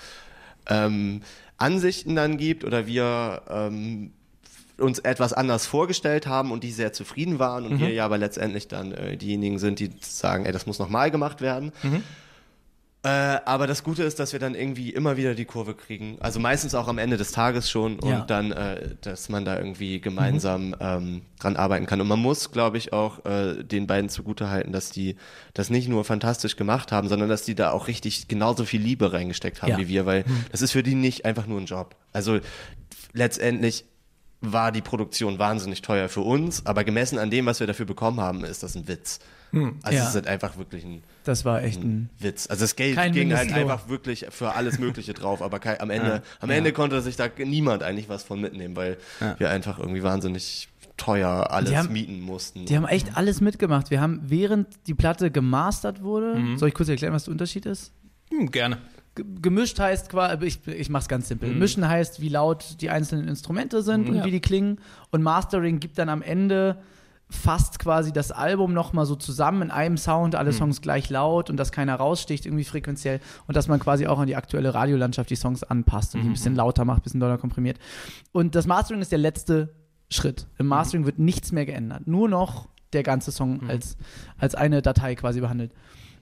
äh, 0.68 0.74
ähm, 0.74 1.22
Ansichten 1.58 2.16
dann 2.16 2.38
gibt 2.38 2.64
oder 2.64 2.88
wir 2.88 3.44
ähm, 3.48 4.12
uns 4.80 5.00
etwas 5.00 5.34
anders 5.34 5.66
vorgestellt 5.66 6.28
haben 6.28 6.52
und 6.52 6.64
die 6.64 6.72
sehr 6.72 6.94
zufrieden 6.94 7.40
waren 7.40 7.66
und 7.66 7.80
wir 7.80 7.92
ja 7.92 8.06
aber 8.06 8.18
letztendlich 8.18 8.68
dann 8.68 8.92
äh, 8.92 9.18
diejenigen 9.18 9.58
sind, 9.60 9.80
die 9.80 9.90
sagen, 10.02 10.46
ey, 10.46 10.52
das 10.52 10.66
muss 10.68 10.78
nochmal 10.80 11.10
gemacht 11.12 11.42
werden. 11.42 11.72
Äh, 13.04 13.10
aber 13.46 13.68
das 13.68 13.84
Gute 13.84 14.04
ist, 14.04 14.20
dass 14.20 14.34
wir 14.34 14.40
dann 14.40 14.54
irgendwie 14.56 14.90
immer 14.90 15.18
wieder 15.18 15.36
die 15.36 15.46
Kurve 15.46 15.76
kriegen. 15.76 16.18
Also 16.20 16.40
meistens 16.40 16.74
auch 16.76 16.88
am 16.88 16.98
Ende 16.98 17.16
des 17.16 17.32
Tages 17.32 17.70
schon 17.70 18.00
und 18.00 18.10
Ja. 18.10 18.22
dann, 18.26 18.52
äh, 18.52 18.96
dass 19.02 19.30
man 19.30 19.46
da 19.46 19.58
irgendwie 19.58 20.02
gemeinsam 20.02 20.76
ähm, 20.80 21.22
dran 21.40 21.56
arbeiten 21.56 21.86
kann. 21.86 22.02
Und 22.02 22.08
man 22.08 22.20
muss, 22.20 22.52
glaube 22.52 22.78
ich, 22.78 22.94
auch 22.94 23.24
äh, 23.26 23.64
den 23.64 23.86
beiden 23.88 24.10
zugutehalten, 24.10 24.74
dass 24.74 24.90
die 24.90 25.16
das 25.54 25.70
nicht 25.70 25.88
nur 25.88 26.04
fantastisch 26.06 26.56
gemacht 26.56 26.92
haben, 26.92 27.08
sondern 27.08 27.30
dass 27.30 27.44
die 27.44 27.56
da 27.56 27.72
auch 27.72 27.88
richtig 27.88 28.28
genauso 28.28 28.66
viel 28.66 28.82
Liebe 28.82 29.14
reingesteckt 29.14 29.62
haben 29.62 29.72
Ja. 29.72 29.78
wie 29.78 29.88
wir, 29.88 30.06
weil 30.06 30.26
das 30.52 30.62
ist 30.64 30.72
für 30.72 30.84
die 30.84 30.96
nicht 30.96 31.24
einfach 31.24 31.46
nur 31.46 31.62
ein 31.62 31.66
Job. 31.68 31.96
Also 32.14 32.40
letztendlich 33.14 33.86
war 34.42 34.72
die 34.72 34.82
Produktion 34.82 35.40
wahnsinnig 35.40 35.82
teuer 35.82 36.10
für 36.10 36.22
uns, 36.22 36.66
aber 36.66 36.84
gemessen 36.84 37.18
an 37.18 37.30
dem, 37.32 37.46
was 37.48 37.60
wir 37.60 37.68
dafür 37.68 37.86
bekommen 37.86 38.20
haben, 38.22 38.44
ist 38.44 38.64
das 38.64 38.76
ein 38.76 38.88
Witz. 38.88 39.20
Also 39.54 39.98
Ja. 39.98 40.04
es 40.04 40.10
ist 40.10 40.16
halt 40.16 40.28
einfach 40.28 40.58
wirklich 40.58 40.84
ein 40.84 41.02
Das 41.24 41.46
war 41.46 41.64
echt 41.64 41.82
ein. 41.82 42.10
Witz. 42.20 42.48
Also 42.48 42.66
das 42.66 42.76
Geld 42.76 42.92
ging 42.96 43.00
halt 43.00 43.16
Mindestlohn. 43.16 43.54
einfach 43.60 43.88
wirklich 43.88 44.28
für 44.30 44.54
alles 44.56 44.78
Mögliche 44.78 45.14
drauf, 45.14 45.42
aber 45.42 45.60
kein, 45.60 45.80
am 45.80 45.90
Ende, 45.90 46.22
am 46.42 46.50
Ende 46.50 46.74
konnte 46.74 47.02
sich 47.02 47.16
da 47.16 47.28
niemand 47.38 47.82
eigentlich 47.82 48.10
was 48.10 48.24
von 48.24 48.42
mitnehmen, 48.42 48.76
weil 48.76 48.98
wir 49.38 49.50
einfach 49.50 49.80
irgendwie 49.80 50.04
wahnsinnig 50.04 50.68
teuer 50.98 51.48
alles 51.52 51.74
haben- 51.76 51.94
mieten 51.94 52.20
mussten. 52.22 52.66
Die 52.66 52.76
haben 52.76 52.88
echt 52.88 53.16
alles 53.18 53.40
mitgemacht. 53.40 53.90
Wir 53.90 54.02
haben, 54.02 54.20
während 54.26 54.68
die 54.88 54.94
Platte 54.94 55.32
gemastert 55.32 56.04
wurde, 56.04 56.58
soll 56.58 56.68
ich 56.70 56.74
kurz 56.76 56.90
erklären, 56.90 57.14
was 57.14 57.24
der 57.26 57.32
Unterschied 57.32 57.66
ist? 57.66 57.92
Hm, 58.30 58.52
gerne. 58.52 58.78
Ge- 59.18 59.26
Gemischt 59.42 59.80
heißt 59.80 60.10
quasi, 60.10 60.46
ich, 60.46 60.66
ich 60.68 60.90
mach's 60.90 61.08
ganz 61.10 61.28
simpel. 61.28 61.50
Mischen 61.54 61.88
heißt, 61.88 62.22
wie 62.22 62.30
laut 62.30 62.78
die 62.82 62.90
einzelnen 62.90 63.28
Instrumente 63.28 63.82
sind 63.82 64.08
und 64.10 64.16
Ja. 64.18 64.26
wie 64.26 64.32
die 64.32 64.40
klingen. 64.40 64.80
Und 65.12 65.24
Mastering 65.24 65.80
gibt 65.80 65.98
dann 65.98 66.08
am 66.10 66.22
Ende 66.22 66.78
fast 67.30 67.80
quasi 67.80 68.14
das 68.14 68.32
Album 68.32 68.74
nochmal 68.74 69.06
so 69.06 69.16
zusammen 69.16 69.64
in 69.64 69.72
einem 69.72 69.98
Sound, 69.98 70.36
alle 70.36 70.54
Songs 70.54 70.82
gleich 70.82 71.10
laut 71.10 71.50
und 71.50 71.58
dass 71.58 71.74
keiner 71.74 71.96
raussticht 71.96 72.46
irgendwie 72.46 72.64
frequenziell 72.64 73.20
und 73.48 73.58
dass 73.58 73.68
man 73.68 73.82
quasi 73.82 74.08
auch 74.08 74.20
an 74.20 74.28
die 74.28 74.38
aktuelle 74.38 74.74
Radiolandschaft 74.74 75.30
die 75.30 75.36
Songs 75.36 75.62
anpasst 75.64 76.16
und 76.16 76.22
die 76.22 76.30
ein 76.30 76.34
bisschen 76.34 76.56
lauter 76.56 76.86
macht, 76.86 77.02
ein 77.02 77.04
bisschen 77.04 77.20
doller 77.20 77.38
komprimiert. 77.38 77.80
Und 78.32 78.56
das 78.56 78.66
Mastering 78.66 79.02
ist 79.02 79.12
der 79.12 79.20
letzte 79.20 79.74
Schritt. 80.10 80.48
Im 80.58 80.68
Mastering 80.68 81.06
wird 81.06 81.20
nichts 81.20 81.52
mehr 81.52 81.66
geändert. 81.66 82.08
Nur 82.08 82.30
noch 82.30 82.70
der 82.94 83.04
ganze 83.04 83.34
Song 83.34 83.68
als, 83.68 83.98
als 84.38 84.56
eine 84.56 84.82
Datei 84.82 85.16
quasi 85.16 85.42
behandelt. 85.42 85.74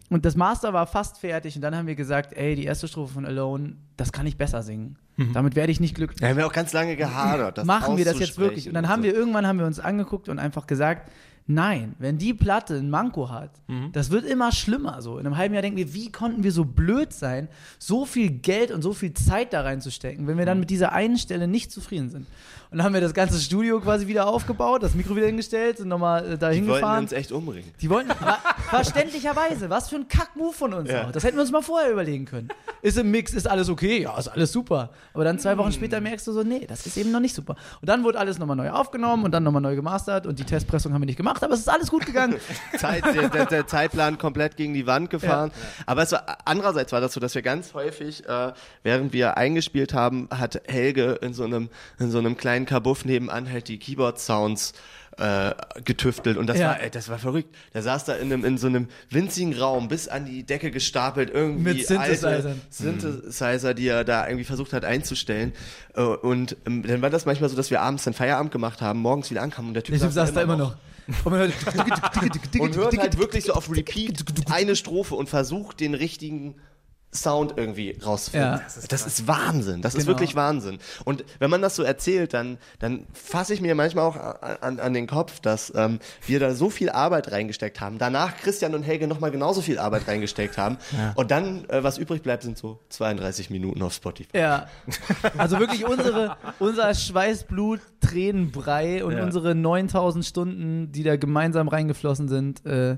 Und 0.09 0.25
das 0.25 0.35
Master 0.35 0.73
war 0.73 0.85
fast 0.85 1.17
fertig 1.17 1.55
und 1.55 1.61
dann 1.61 1.75
haben 1.75 1.87
wir 1.87 1.95
gesagt, 1.95 2.33
ey, 2.33 2.55
die 2.55 2.65
erste 2.65 2.87
Strophe 2.87 3.13
von 3.13 3.25
Alone, 3.25 3.75
das 3.97 4.11
kann 4.11 4.27
ich 4.27 4.37
besser 4.37 4.61
singen. 4.61 4.97
Damit 5.33 5.55
werde 5.55 5.71
ich 5.71 5.79
nicht 5.79 5.95
glücklich. 5.95 6.19
Da 6.19 6.27
haben 6.27 6.37
wir 6.37 6.45
auch 6.45 6.51
ganz 6.51 6.73
lange 6.73 6.97
gehadert. 6.97 7.57
Das 7.57 7.65
Machen 7.65 7.95
wir 7.97 8.03
das 8.03 8.19
jetzt 8.19 8.37
wirklich? 8.37 8.67
Und 8.67 8.73
dann 8.73 8.89
haben 8.89 9.01
wir 9.01 9.13
irgendwann 9.13 9.47
haben 9.47 9.59
wir 9.59 9.65
uns 9.65 9.79
angeguckt 9.79 10.27
und 10.27 10.39
einfach 10.39 10.67
gesagt, 10.67 11.09
nein, 11.47 11.95
wenn 11.99 12.17
die 12.17 12.33
Platte 12.33 12.75
ein 12.75 12.89
Manko 12.89 13.29
hat, 13.29 13.51
das 13.93 14.09
wird 14.11 14.25
immer 14.25 14.51
schlimmer 14.51 15.01
so. 15.01 15.17
In 15.19 15.25
einem 15.25 15.37
halben 15.37 15.53
Jahr 15.53 15.61
denken 15.61 15.77
wir, 15.77 15.93
wie 15.93 16.11
konnten 16.11 16.43
wir 16.43 16.51
so 16.51 16.65
blöd 16.65 17.13
sein, 17.13 17.47
so 17.79 18.05
viel 18.05 18.29
Geld 18.31 18.71
und 18.71 18.81
so 18.81 18.93
viel 18.93 19.13
Zeit 19.13 19.53
da 19.53 19.61
reinzustecken, 19.61 20.27
wenn 20.27 20.37
wir 20.37 20.45
dann 20.45 20.59
mit 20.59 20.69
dieser 20.69 20.91
einen 20.91 21.17
Stelle 21.17 21.47
nicht 21.47 21.71
zufrieden 21.71 22.09
sind. 22.09 22.25
Und 22.71 22.79
dann 22.79 22.85
haben 22.87 22.93
wir 22.93 23.01
das 23.01 23.13
ganze 23.13 23.39
Studio 23.39 23.79
quasi 23.79 24.07
wieder 24.07 24.27
aufgebaut, 24.27 24.83
das 24.83 24.95
Mikro 24.95 25.15
wieder 25.15 25.27
hingestellt, 25.27 25.77
sind 25.77 25.87
nochmal 25.87 26.33
äh, 26.33 26.37
da 26.37 26.49
Die 26.49 26.57
wollten 26.57 26.65
hingefahren. 26.65 27.03
uns 27.03 27.11
echt 27.13 27.31
umbringen. 27.31 27.69
Die 27.79 27.89
wollten, 27.89 28.09
verständlicherweise, 28.69 29.69
was 29.69 29.89
für 29.89 29.95
ein 29.97 30.07
Kack-Move 30.07 30.53
von 30.53 30.73
uns 30.73 30.89
Ja. 30.89 31.05
auch. 31.07 31.11
Das 31.11 31.23
hätten 31.23 31.37
wir 31.37 31.41
uns 31.41 31.51
mal 31.51 31.61
vorher 31.61 31.91
überlegen 31.91 32.25
können. 32.25 32.49
Ist 32.81 32.97
im 32.97 33.11
Mix, 33.11 33.33
ist 33.33 33.47
alles 33.47 33.69
okay? 33.69 34.01
Ja, 34.01 34.17
ist 34.17 34.27
alles 34.27 34.51
super. 34.51 34.89
Aber 35.13 35.23
dann 35.23 35.39
zwei 35.39 35.57
Wochen 35.57 35.71
später 35.71 36.01
merkst 36.01 36.27
du 36.27 36.33
so, 36.33 36.43
nee, 36.43 36.65
das 36.67 36.85
ist 36.85 36.97
eben 36.97 37.11
noch 37.11 37.19
nicht 37.19 37.35
super. 37.35 37.55
Und 37.81 37.87
dann 37.89 38.03
wurde 38.03 38.19
alles 38.19 38.37
nochmal 38.39 38.55
neu 38.57 38.69
aufgenommen 38.71 39.23
und 39.23 39.31
dann 39.31 39.43
nochmal 39.43 39.61
neu 39.61 39.75
gemastert 39.75 40.27
und 40.27 40.37
die 40.39 40.43
Testpressung 40.43 40.93
haben 40.93 41.01
wir 41.01 41.05
nicht 41.05 41.17
gemacht, 41.17 41.34
aber 41.43 41.53
es 41.53 41.61
ist 41.61 41.69
alles 41.69 41.89
gut 41.89 42.05
gegangen. 42.05 42.35
Zeit, 42.77 43.03
der, 43.05 43.29
der, 43.29 43.45
der 43.45 43.67
Zeitplan 43.67 44.17
komplett 44.17 44.57
gegen 44.57 44.73
die 44.73 44.85
Wand 44.87 45.09
gefahren. 45.09 45.51
Aber 45.85 46.03
es 46.03 46.11
war, 46.11 46.37
andererseits 46.45 46.91
war 46.91 47.01
das 47.01 47.13
so, 47.13 47.19
dass 47.19 47.35
wir 47.35 47.41
ganz 47.41 47.73
häufig, 47.73 48.27
äh, 48.27 48.53
während 48.83 49.13
wir 49.13 49.37
eingespielt 49.37 49.93
haben, 49.93 50.27
hat 50.31 50.61
Helge 50.67 51.19
in 51.21 51.33
so 51.33 51.43
einem, 51.43 51.69
in 51.99 52.11
so 52.11 52.17
einem 52.19 52.37
kleinen 52.37 52.65
Kabuff 52.65 53.05
nebenan 53.05 53.49
halt 53.51 53.67
die 53.67 53.79
Keyboard-Sounds 53.79 54.73
äh, 55.17 55.51
getüftelt 55.85 56.35
und 56.35 56.47
das 56.47 56.57
Ja. 56.59 56.71
war 56.71 56.81
ey, 56.81 56.89
das 56.89 57.07
war 57.07 57.17
verrückt. 57.17 57.55
Der 57.73 57.81
saß 57.83 58.03
da 58.03 58.15
in 58.15 58.33
einem 58.33 58.43
in 58.43 58.57
so 58.57 58.67
einem 58.67 58.89
winzigen 59.09 59.57
Raum 59.57 59.87
bis 59.87 60.09
an 60.09 60.25
die 60.25 60.43
Decke 60.43 60.71
gestapelt 60.71 61.29
irgendwie 61.33 61.75
Mit 61.75 61.87
Synthesizern. 61.87 62.33
alte 62.33 62.55
Synthesizer, 62.69 63.73
die 63.73 63.87
er 63.87 64.03
da 64.03 64.27
irgendwie 64.27 64.43
versucht 64.43 64.73
hat 64.73 64.83
einzustellen 64.83 65.53
Äh, 65.95 66.01
und 66.01 66.57
ähm, 66.67 66.83
dann 66.83 67.01
war 67.01 67.09
das 67.09 67.25
manchmal 67.25 67.49
so, 67.49 67.55
dass 67.55 67.71
wir 67.71 67.81
abends 67.81 68.03
dann 68.03 68.13
Feierabend 68.13 68.51
gemacht 68.51 68.81
haben, 68.81 68.99
morgens 68.99 69.31
wieder 69.31 69.41
ankamen 69.41 69.69
und 69.69 69.73
der 69.75 69.83
Typ 69.83 69.93
Der 69.95 70.01
Typ 70.01 70.11
saß 70.11 70.33
da 70.33 70.41
immer 70.41 70.57
noch. 70.57 70.75
Und 71.07 71.25
man 71.25 71.39
hört, 71.39 72.59
und 72.59 72.75
hört 72.75 72.97
halt 72.97 73.17
wirklich 73.17 73.45
so 73.45 73.53
auf 73.53 73.69
Repeat 73.69 74.23
eine 74.51 74.75
Strophe 74.75 75.15
und 75.15 75.29
versucht 75.29 75.79
den 75.79 75.93
richtigen 75.93 76.55
Sound 77.15 77.53
irgendwie 77.57 77.97
rauszufinden. 78.05 78.59
Ja. 78.59 78.61
das, 78.89 79.05
ist 79.07 79.27
Wahnsinn. 79.27 79.81
Das 79.81 79.95
ist 79.95 80.05
Genau. 80.05 80.17
wirklich 80.17 80.35
Wahnsinn. 80.35 80.79
Und 81.05 81.23
wenn 81.39 81.49
man 81.49 81.61
das 81.61 81.75
so 81.75 81.83
erzählt, 81.83 82.33
dann, 82.33 82.57
dann 82.79 83.07
fasse 83.13 83.53
ich 83.53 83.61
mir 83.61 83.73
manchmal 83.75 84.05
auch 84.05 84.15
an, 84.61 84.79
an, 84.79 84.93
den 84.93 85.07
Kopf, 85.07 85.39
dass 85.39 85.73
ähm, 85.75 85.99
wir 86.25 86.39
da 86.39 86.53
so 86.53 86.69
viel 86.69 86.89
Arbeit 86.89 87.31
reingesteckt 87.31 87.81
haben. 87.81 87.97
Danach 87.97 88.37
Christian 88.37 88.75
und 88.75 88.83
Helge 88.83 89.07
nochmal 89.07 89.31
genauso 89.31 89.61
viel 89.61 89.79
Arbeit 89.79 90.07
reingesteckt 90.07 90.57
haben. 90.57 90.77
Und 91.15 91.31
dann, 91.31 91.67
äh, 91.69 91.83
was 91.83 91.97
übrig 91.97 92.21
bleibt, 92.21 92.43
sind 92.43 92.57
so 92.57 92.79
32 92.89 93.49
Minuten 93.49 93.81
auf 93.81 93.93
Spotify. 93.93 94.37
Ja. 94.37 94.67
Also 95.37 95.59
wirklich 95.59 95.85
unsere, 95.85 96.35
unser 96.59 96.93
Schweißblut, 96.93 97.79
Tränenbrei 98.01 99.03
und 99.03 99.13
Ja. 99.17 99.23
unsere 99.23 99.55
9000 99.55 100.25
Stunden, 100.25 100.91
die 100.91 101.03
da 101.03 101.15
gemeinsam 101.15 101.67
reingeflossen 101.67 102.27
sind, 102.27 102.65
äh, 102.65 102.97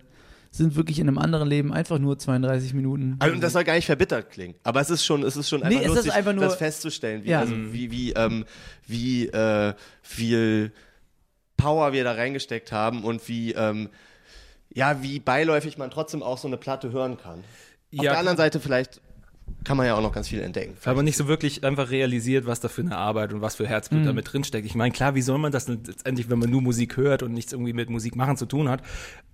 sind 0.52 0.76
wirklich 0.76 1.00
in 1.00 1.08
einem 1.08 1.18
anderen 1.18 1.48
Leben 1.50 1.74
einfach 1.74 2.00
nur 2.00 2.18
32 2.18 2.74
Minuten. 2.74 3.16
Also, 3.20 3.34
und 3.36 3.42
das 3.42 3.54
soll 3.54 3.64
gar 3.64 3.74
nicht 3.76 3.86
verbittert 3.86 4.30
klingen, 4.32 4.56
aber 4.64 4.82
es 4.82 4.90
ist 4.90 5.06
schon, 5.06 5.24
es 5.24 5.36
ist 5.36 5.50
schon 5.50 5.62
einfach 5.64 5.78
Nee, 5.80 5.84
es 5.86 5.90
ist 5.92 5.96
lustig, 5.98 6.14
einfach 6.14 6.34
nur- 6.34 6.44
das 6.46 6.56
festzustellen, 6.56 7.24
wie, 7.24 7.30
Ja. 7.30 7.40
also, 7.42 7.54
wie, 7.72 7.92
wie, 7.92 8.12
ähm, 8.14 8.46
wie 8.88 9.28
äh, 9.28 9.74
viel 10.02 10.72
Power 11.58 11.92
wir 11.94 12.04
da 12.04 12.14
reingesteckt 12.14 12.72
haben 12.72 13.04
und 13.04 13.28
wie, 13.28 13.54
ähm, 13.54 13.90
ja, 14.74 15.02
wie 15.02 15.20
beiläufig 15.20 15.78
man 15.78 15.90
trotzdem 15.90 16.22
auch 16.22 16.38
so 16.38 16.48
eine 16.48 16.58
Platte 16.58 16.92
hören 16.92 17.18
kann. 17.18 17.40
Auf 17.40 17.44
Ja, 17.92 18.02
der 18.12 18.20
anderen 18.20 18.38
Seite 18.38 18.60
vielleicht 18.60 19.02
kann 19.64 19.76
man 19.76 19.86
ja 19.86 19.96
auch 19.96 20.02
noch 20.02 20.14
ganz 20.14 20.30
viel 20.30 20.40
entdecken. 20.42 20.76
aber 20.86 21.04
nicht 21.04 21.18
so 21.18 21.28
wirklich 21.28 21.64
einfach 21.66 21.92
realisiert, 21.92 22.46
was 22.46 22.62
da 22.62 22.70
für 22.70 22.82
eine 22.82 22.96
Arbeit 22.96 23.34
und 23.34 23.42
was 23.42 23.56
für 23.56 23.68
Herzblut 23.68 24.06
da 24.06 24.14
mit 24.14 24.32
drinsteckt. 24.32 24.66
Ich 24.66 24.76
meine, 24.76 24.92
klar, 24.94 25.14
wie 25.16 25.22
soll 25.22 25.38
man 25.40 25.52
das 25.52 25.66
denn 25.66 25.82
letztendlich, 25.86 26.30
wenn 26.30 26.40
man 26.40 26.50
nur 26.50 26.62
Musik 26.62 26.96
hört 26.96 27.22
und 27.22 27.34
nichts 27.34 27.52
irgendwie 27.52 27.74
mit 27.74 27.90
Musik 27.90 28.16
machen 28.16 28.38
zu 28.38 28.46
tun 28.46 28.70
hat? 28.70 28.82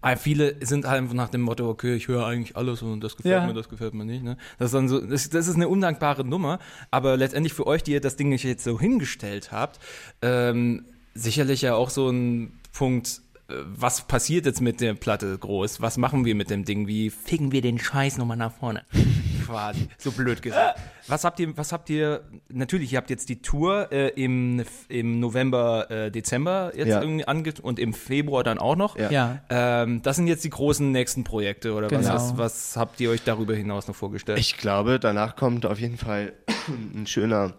Aber 0.01 0.17
viele 0.17 0.55
sind 0.65 0.85
halt 0.87 0.97
einfach 1.01 1.13
nach 1.13 1.29
dem 1.29 1.41
Motto, 1.41 1.69
okay, 1.69 1.93
ich 1.95 2.07
höre 2.07 2.25
eigentlich 2.25 2.57
alles 2.57 2.81
und 2.81 3.01
das 3.01 3.15
gefällt 3.15 3.33
Ja. 3.41 3.45
mir, 3.47 3.53
das 3.53 3.69
gefällt 3.69 3.93
mir 3.93 4.05
nicht. 4.05 4.23
Ne? 4.23 4.37
Das 4.57 4.67
ist 4.67 4.73
dann 4.73 4.89
so, 4.89 4.99
das, 4.99 5.29
das 5.29 5.47
ist 5.47 5.55
eine 5.55 5.67
undankbare 5.67 6.23
Nummer, 6.25 6.59
aber 6.89 7.15
letztendlich 7.15 7.53
für 7.53 7.67
euch, 7.67 7.83
die 7.83 7.91
ihr 7.91 8.01
das 8.01 8.15
Ding 8.15 8.29
nicht 8.29 8.43
jetzt 8.43 8.63
so 8.63 8.79
hingestellt 8.79 9.51
habt, 9.51 9.79
ähm, 10.21 10.85
sicherlich 11.13 11.61
ja 11.61 11.75
auch 11.75 11.89
so 11.91 12.09
ein 12.09 12.53
Punkt, 12.73 13.21
was 13.47 14.07
passiert 14.07 14.45
jetzt 14.45 14.61
mit 14.61 14.79
der 14.81 14.93
Platte 14.93 15.37
groß? 15.37 15.81
Was 15.81 15.97
machen 15.97 16.25
wir 16.25 16.33
mit 16.35 16.49
dem 16.49 16.63
Ding? 16.65 16.87
Wie 16.87 17.09
ficken 17.09 17.51
wir 17.51 17.61
den 17.61 17.77
Scheiß 17.79 18.17
nochmal 18.17 18.37
nach 18.37 18.53
vorne? 18.53 18.83
Quasi, 19.45 19.89
so 19.97 20.11
blöd 20.11 20.41
gesagt. 20.41 20.79
Was 21.07 21.25
habt 21.25 21.39
ihr, 21.41 21.55
was 21.57 21.73
habt 21.73 21.89
ihr, 21.89 22.21
natürlich, 22.47 22.93
ihr 22.93 22.97
habt 22.97 23.09
jetzt 23.09 23.27
die 23.27 23.41
Tour 23.41 23.91
äh, 23.91 24.07
im, 24.09 24.63
im 24.87 25.19
November, 25.19 25.91
äh, 25.91 26.09
Dezember 26.11 26.71
jetzt 26.75 26.87
Ja. 26.87 27.01
irgendwie 27.01 27.27
ange 27.27 27.53
und 27.61 27.77
im 27.77 27.93
Februar 27.93 28.43
dann 28.45 28.57
auch 28.57 28.77
noch. 28.77 28.97
Ja. 28.97 29.11
Ja. 29.11 29.41
Ähm, 29.49 30.01
das 30.01 30.15
sind 30.15 30.27
jetzt 30.27 30.45
die 30.45 30.49
großen 30.49 30.89
nächsten 30.93 31.25
Projekte 31.25 31.73
oder 31.73 31.91
was, 31.91 31.99
Genau. 31.99 32.13
was, 32.13 32.37
was 32.37 32.77
habt 32.77 33.01
ihr 33.01 33.09
euch 33.09 33.23
darüber 33.23 33.53
hinaus 33.53 33.87
noch 33.89 33.95
vorgestellt? 33.95 34.39
Ich 34.39 34.55
glaube, 34.57 34.97
danach 34.99 35.35
kommt 35.35 35.65
auf 35.65 35.79
jeden 35.79 35.97
Fall 35.97 36.31
ein 36.95 37.05
schöner, 37.05 37.53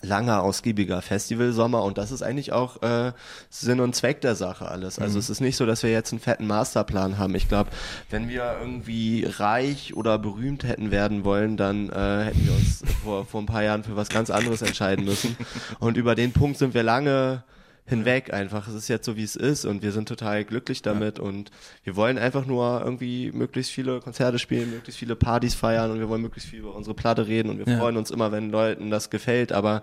langer, 0.00 0.42
ausgiebiger 0.42 1.02
Festivalsommer 1.02 1.82
und 1.82 1.98
das 1.98 2.10
ist 2.10 2.22
eigentlich 2.22 2.52
auch 2.52 2.82
äh, 2.82 3.12
Sinn 3.50 3.80
und 3.80 3.94
Zweck 3.94 4.20
der 4.20 4.34
Sache 4.34 4.68
alles. 4.68 4.98
Also 4.98 5.18
es 5.18 5.28
ist 5.28 5.40
nicht 5.40 5.56
so, 5.56 5.66
dass 5.66 5.82
wir 5.82 5.90
jetzt 5.90 6.12
einen 6.12 6.20
fetten 6.20 6.46
Masterplan 6.46 7.18
haben. 7.18 7.34
Ich 7.34 7.48
glaube, 7.48 7.70
wenn 8.10 8.28
wir 8.28 8.56
irgendwie 8.60 9.26
reich 9.26 9.94
oder 9.94 10.18
berühmt 10.18 10.64
hätten 10.64 10.90
werden 10.90 11.24
wollen, 11.24 11.56
dann 11.56 11.90
äh, 11.90 12.24
hätten 12.24 12.46
wir 12.46 12.54
uns 12.54 12.82
vor, 13.02 13.26
vor 13.26 13.42
ein 13.42 13.46
paar 13.46 13.62
Jahren 13.62 13.84
für 13.84 13.96
was 13.96 14.08
ganz 14.08 14.30
anderes 14.30 14.62
entscheiden 14.62 15.04
müssen. 15.04 15.36
Und 15.78 15.96
über 15.96 16.14
den 16.14 16.32
Punkt 16.32 16.58
sind 16.58 16.74
wir 16.74 16.82
lange 16.82 17.42
hinweg 17.86 18.32
einfach. 18.32 18.66
Es 18.66 18.74
ist 18.74 18.88
jetzt 18.88 19.04
so, 19.04 19.16
wie 19.16 19.22
es 19.24 19.36
ist 19.36 19.64
und 19.64 19.82
wir 19.82 19.92
sind 19.92 20.08
total 20.08 20.44
glücklich 20.44 20.80
damit 20.82 21.18
und 21.18 21.50
wir 21.82 21.96
wollen 21.96 22.16
einfach 22.18 22.46
nur 22.46 22.80
irgendwie 22.82 23.30
möglichst 23.32 23.72
viele 23.72 24.00
Konzerte 24.00 24.38
spielen, 24.38 24.70
möglichst 24.70 24.98
viele 24.98 25.16
Partys 25.16 25.54
feiern 25.54 25.90
und 25.90 25.98
wir 25.98 26.08
wollen 26.08 26.22
möglichst 26.22 26.48
viel 26.48 26.60
über 26.60 26.74
unsere 26.74 26.94
Platte 26.94 27.26
reden 27.26 27.50
und 27.50 27.58
wir 27.58 27.68
Ja. 27.68 27.78
freuen 27.78 27.96
uns 27.96 28.10
immer, 28.10 28.32
wenn 28.32 28.50
Leuten 28.50 28.90
das 28.90 29.10
gefällt, 29.10 29.52
aber 29.52 29.82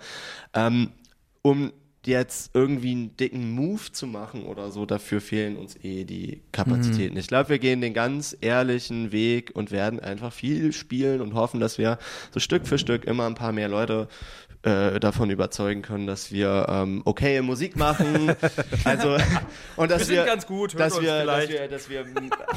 ähm, 0.54 0.92
um 1.44 1.72
jetzt 2.04 2.50
irgendwie 2.56 2.92
einen 2.92 3.16
dicken 3.16 3.52
Move 3.52 3.92
zu 3.92 4.08
machen 4.08 4.46
oder 4.46 4.72
so, 4.72 4.88
dafür 4.88 5.22
fehlen 5.22 5.56
uns 5.56 5.76
eh 5.84 6.04
die 6.04 6.42
Kapazitäten. 6.52 7.16
Ich 7.18 7.28
glaube, 7.28 7.50
wir 7.50 7.60
gehen 7.60 7.80
den 7.82 7.94
ganz 7.94 8.36
ehrlichen 8.42 9.12
Weg 9.12 9.52
und 9.54 9.70
werden 9.70 10.00
einfach 10.00 10.34
viel 10.34 10.74
spielen 10.74 11.22
und 11.22 11.36
hoffen, 11.36 11.60
dass 11.60 11.78
wir 11.78 12.00
so 12.34 12.40
Stück 12.40 12.66
für 12.66 12.80
Stück 12.80 13.06
immer 13.06 13.28
ein 13.28 13.36
paar 13.36 13.52
mehr 13.52 13.68
Leute 13.68 14.08
äh, 14.64 15.00
davon 15.00 15.30
überzeugen 15.32 15.82
können, 15.82 16.06
dass 16.08 16.32
wir 16.32 16.68
ähm, 16.70 17.02
okay 17.06 17.42
Musik 17.42 17.76
machen. 17.76 18.36
also 18.84 19.18
und 19.76 19.90
dass 19.92 20.08
Wir 20.10 20.18
wir, 20.18 20.26
ganz 20.26 20.46
gut, 20.46 20.80
dass 20.80 21.02
wir, 21.02 21.26
dass 21.26 21.50
wir, 21.50 21.68
dass 21.68 21.90
wir 21.90 22.06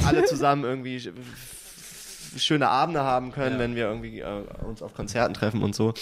alle 0.04 0.24
zusammen 0.24 0.64
irgendwie 0.64 0.98
sch- 0.98 1.12
schöne 2.36 2.68
Abende 2.68 3.00
haben 3.02 3.32
können, 3.32 3.58
wenn 3.58 3.74
wir 3.76 3.84
irgendwie 3.86 4.20
äh, 4.20 4.42
uns 4.66 4.82
auf 4.82 4.92
Konzerten 4.94 5.34
treffen 5.34 5.62
und 5.62 5.74
so. 5.74 5.94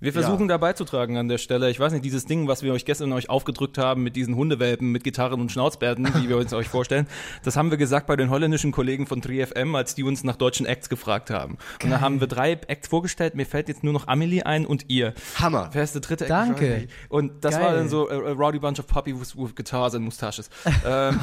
Wir 0.00 0.12
versuchen 0.12 0.48
da 0.48 0.56
beizutragen 0.56 1.16
an 1.16 1.28
der 1.28 1.38
Stelle. 1.38 1.70
Ich 1.70 1.78
weiß 1.78 1.92
nicht, 1.92 2.04
dieses 2.04 2.24
Ding, 2.24 2.48
was 2.48 2.62
wir 2.62 2.72
euch 2.72 2.84
gestern 2.84 3.12
euch 3.12 3.30
aufgedrückt 3.30 3.78
haben 3.78 4.02
mit 4.02 4.16
diesen 4.16 4.34
Hundewelpen 4.36 4.90
mit 4.90 5.04
Gitarren 5.04 5.40
und 5.40 5.52
Schnauzbärten, 5.52 6.08
wie 6.14 6.28
wir 6.28 6.36
uns 6.36 6.52
euch 6.52 6.68
vorstellen, 6.68 7.06
das 7.44 7.56
haben 7.56 7.70
wir 7.70 7.78
gesagt 7.78 8.06
bei 8.06 8.16
den 8.16 8.30
holländischen 8.30 8.72
Kollegen 8.72 9.06
von 9.06 9.20
3FM, 9.20 9.76
als 9.76 9.94
die 9.94 10.02
uns 10.02 10.24
nach 10.24 10.36
deutschen 10.36 10.66
Acts 10.66 10.88
gefragt 10.88 11.30
haben. 11.30 11.58
Und 11.82 11.90
da 11.90 12.00
haben 12.00 12.20
wir 12.20 12.26
drei 12.26 12.52
Acts 12.52 12.88
vorgestellt. 12.88 13.34
Mir 13.34 13.46
fällt 13.46 13.68
jetzt 13.68 13.84
nur 13.84 13.92
noch 13.92 14.08
Amelie 14.08 14.44
ein 14.44 14.66
und 14.66 14.86
ihr. 14.88 15.14
Hammer. 15.36 15.70
Wer 15.72 15.84
ist 15.84 15.94
der 15.94 16.02
dritte 16.02 16.24
Act? 16.24 16.30
Danke. 16.30 16.88
Und 17.08 17.44
das 17.44 17.54
Geil. 17.54 17.64
war 17.64 17.74
dann 17.74 17.88
so 17.88 18.08
a, 18.08 18.14
a 18.14 18.32
rowdy 18.32 18.58
bunch 18.58 18.78
of 18.78 18.86
poppy 18.86 19.14
with, 19.18 19.34
guitars 19.54 19.94
and 19.94 20.04
mustaches. 20.04 20.50
ähm, 20.86 21.20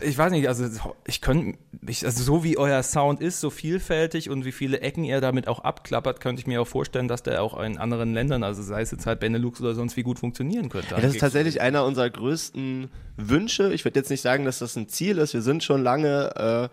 ich 0.00 0.16
weiß 0.16 0.32
nicht, 0.32 0.48
also 0.48 0.66
ich 1.06 1.20
könnte, 1.20 1.58
also 1.86 2.22
so 2.22 2.44
wie 2.44 2.58
euer 2.58 2.82
Sound 2.82 3.20
ist, 3.20 3.40
so 3.40 3.50
vielfältig 3.50 4.30
und 4.30 4.44
wie 4.44 4.52
viele 4.52 4.80
Ecken 4.80 5.04
ihr 5.04 5.20
damit 5.20 5.48
auch 5.48 5.60
abklappert, 5.60 6.20
könnte 6.20 6.40
ich 6.40 6.46
mir 6.46 6.60
auch 6.60 6.66
vorstellen, 6.66 7.08
dass 7.08 7.22
der 7.22 7.42
auch 7.42 7.54
in 7.76 7.82
anderen 7.82 8.14
Ländern, 8.14 8.42
also 8.42 8.62
sei 8.62 8.80
es 8.80 8.90
jetzt 8.90 9.06
halt 9.06 9.20
Benelux 9.20 9.60
oder 9.60 9.74
sonst 9.74 9.96
wie 9.96 10.02
gut 10.02 10.18
funktionieren 10.18 10.68
könnte. 10.68 10.94
Ja, 10.94 11.00
das 11.00 11.14
ist 11.14 11.20
tatsächlich 11.20 11.60
einer 11.60 11.84
unserer 11.84 12.10
größten 12.10 12.88
Wünsche. 13.16 13.72
Ich 13.72 13.84
würde 13.84 13.98
jetzt 13.98 14.10
nicht 14.10 14.22
sagen, 14.22 14.44
dass 14.44 14.58
das 14.58 14.76
ein 14.76 14.88
Ziel 14.88 15.18
ist. 15.18 15.34
Wir 15.34 15.42
sind 15.42 15.62
schon 15.62 15.82
lange, 15.82 16.70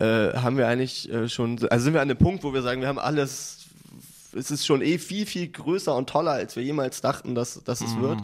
äh, 0.00 0.04
äh, 0.04 0.36
haben 0.36 0.56
wir 0.56 0.68
eigentlich 0.68 1.12
äh, 1.12 1.28
schon, 1.28 1.58
also 1.68 1.84
sind 1.84 1.94
wir 1.94 2.00
an 2.00 2.08
dem 2.08 2.18
Punkt, 2.18 2.44
wo 2.44 2.54
wir 2.54 2.62
sagen, 2.62 2.80
wir 2.80 2.88
haben 2.88 2.98
alles, 2.98 3.66
es 4.34 4.50
ist 4.50 4.66
schon 4.66 4.82
eh 4.82 4.98
viel, 4.98 5.26
viel 5.26 5.48
größer 5.48 5.94
und 5.94 6.08
toller, 6.08 6.32
als 6.32 6.56
wir 6.56 6.62
jemals 6.62 7.00
dachten, 7.00 7.34
dass, 7.34 7.62
dass 7.64 7.80
es 7.80 7.98
wird. 7.98 8.18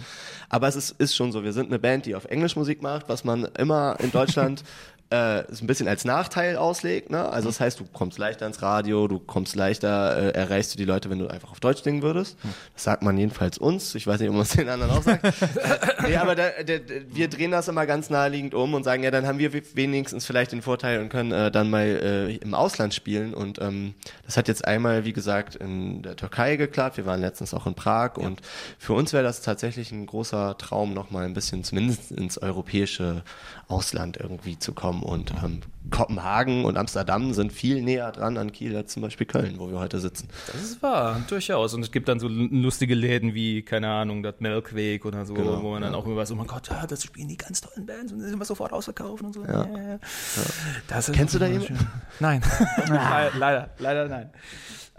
Aber 0.49 0.68
es 0.68 0.77
ist, 0.77 0.91
ist 1.01 1.16
schon 1.16 1.33
so. 1.33 1.43
Wir 1.43 1.53
sind 1.53 1.66
eine 1.66 1.79
Band, 1.79 2.07
die 2.07 2.14
auf 2.14 2.27
Englisch 2.27 2.55
Musik 2.57 2.83
macht, 2.83 3.09
was 3.09 3.25
man 3.25 3.47
immer 3.57 3.97
in 4.01 4.12
Deutschland 4.12 4.62
äh, 5.13 5.45
so 5.51 5.65
ein 5.65 5.67
bisschen 5.67 5.89
als 5.89 6.05
Nachteil 6.07 6.57
auslegt. 6.57 7.11
Ne? 7.11 7.29
Also 7.29 7.49
das 7.49 7.61
heißt, 7.61 7.79
du 7.79 7.85
kommst 7.85 8.19
leichter 8.19 8.47
ins 8.47 8.63
Radio, 8.63 9.09
du 9.09 9.19
kommst 9.19 9.55
leichter, 9.55 10.17
äh, 10.17 10.31
erreichst 10.31 10.73
du 10.73 10.79
die 10.79 10.87
Leute, 10.87 11.11
wenn 11.11 11.19
du 11.19 11.29
einfach 11.29 11.51
auf 11.51 11.61
Deutsch 11.61 11.83
singen 11.83 12.03
würdest. 12.03 12.39
Das 12.73 12.85
sagt 12.85 13.03
man 13.03 13.19
jedenfalls 13.19 13.59
uns. 13.59 13.95
Ich 13.95 14.07
weiß 14.07 14.21
nicht, 14.21 14.31
ob 14.31 14.37
man 14.37 14.45
es 14.45 14.53
den 14.53 14.69
anderen 14.71 14.93
auch 14.93 15.03
sagt. 15.03 15.23
nee, 16.09 16.17
aber 16.17 16.35
da, 16.35 16.49
da, 16.65 16.75
wir 17.11 17.29
drehen 17.29 17.51
das 17.51 17.69
immer 17.69 17.85
ganz 17.85 18.09
naheliegend 18.09 18.55
um 18.55 18.73
und 18.73 18.85
sagen, 18.85 19.03
ja, 19.03 19.11
dann 19.11 19.27
haben 19.27 19.39
wir 19.39 19.53
wenigstens 19.53 20.25
vielleicht 20.25 20.53
den 20.53 20.63
Vorteil 20.63 21.01
und 21.01 21.11
können 21.11 21.33
äh, 21.33 21.51
dann 21.51 21.69
mal 21.69 21.85
äh, 21.85 22.37
im 22.37 22.55
Ausland 22.55 22.95
spielen. 22.95 23.35
Und 23.35 23.61
ähm, 23.61 23.95
das 24.25 24.39
hat 24.39 24.49
jetzt 24.49 24.67
einmal, 24.67 25.05
wie 25.05 25.13
gesagt, 25.13 25.57
in 25.57 26.01
der 26.01 26.17
Türkei 26.17 26.57
geklappt. 26.57 26.97
Wir 26.97 27.05
waren 27.05 27.21
letztens 27.21 27.53
auch 27.53 27.67
in 27.67 27.75
Prag 27.75 28.17
und 28.17 28.41
für 28.79 28.95
uns 28.95 29.13
wäre 29.13 29.25
das 29.25 29.43
tatsächlich 29.43 29.93
ein 29.93 30.07
großer 30.07 30.57
Traum, 30.57 30.95
noch 30.95 31.11
mal 31.11 31.27
ein 31.27 31.35
bisschen 31.35 31.65
zumindest 31.65 32.13
ins 32.13 32.39
europäische 32.39 33.23
Ausland 33.69 34.17
irgendwie 34.19 34.59
zu 34.59 34.73
kommen. 34.73 35.03
Und 35.03 35.33
ähm, 35.43 35.61
Kopenhagen 35.91 36.65
und 36.65 36.77
Amsterdam 36.77 37.33
sind 37.35 37.53
viel 37.53 37.83
näher 37.83 38.13
dran 38.13 38.37
an 38.39 38.53
Kiel 38.53 38.77
als 38.77 38.93
zum 38.93 39.03
Beispiel 39.03 39.27
Köln, 39.27 39.59
wo 39.59 39.71
wir 39.71 39.79
heute 39.79 39.99
sitzen. 40.01 40.29
Das 40.47 40.63
ist 40.63 40.83
wahr, 40.83 41.21
durchaus. 41.29 41.75
Und 41.75 41.83
es 41.83 41.91
gibt 41.91 42.09
dann 42.09 42.21
so 42.21 42.29
lustige 42.29 42.95
Läden 42.95 43.35
wie, 43.35 43.63
keine 43.63 43.89
Ahnung, 43.91 44.23
das 44.23 44.37
Melkweg 44.41 45.05
oder 45.05 45.25
so, 45.27 45.35
Genau, 45.35 45.63
wo 45.63 45.71
man 45.73 45.83
dann 45.83 45.95
auch 45.95 46.07
immer 46.07 46.17
weiß, 46.17 46.31
oh 46.33 46.35
mein 46.37 46.47
Gott, 46.47 46.69
ja, 46.69 46.87
das 46.87 47.03
spielen 47.05 47.29
die 47.29 47.37
ganz 47.37 47.61
tollen 47.61 47.87
Bands 47.87 48.13
und 48.13 48.21
sind 48.21 48.39
wir 48.39 48.45
sofort 48.45 48.73
ausverkauft 48.73 49.23
und 49.23 49.33
so. 49.35 49.45
Ja. 49.45 49.67
Ja, 49.67 51.01
Kennst 51.13 51.35
du 51.35 51.39
da 51.39 51.47
immer 51.47 51.61
jemanden? 51.63 51.87
Nein. 52.21 52.43
Le- 52.89 53.31
leider, 53.39 53.71
leider 53.79 54.09
nein. 54.09 54.31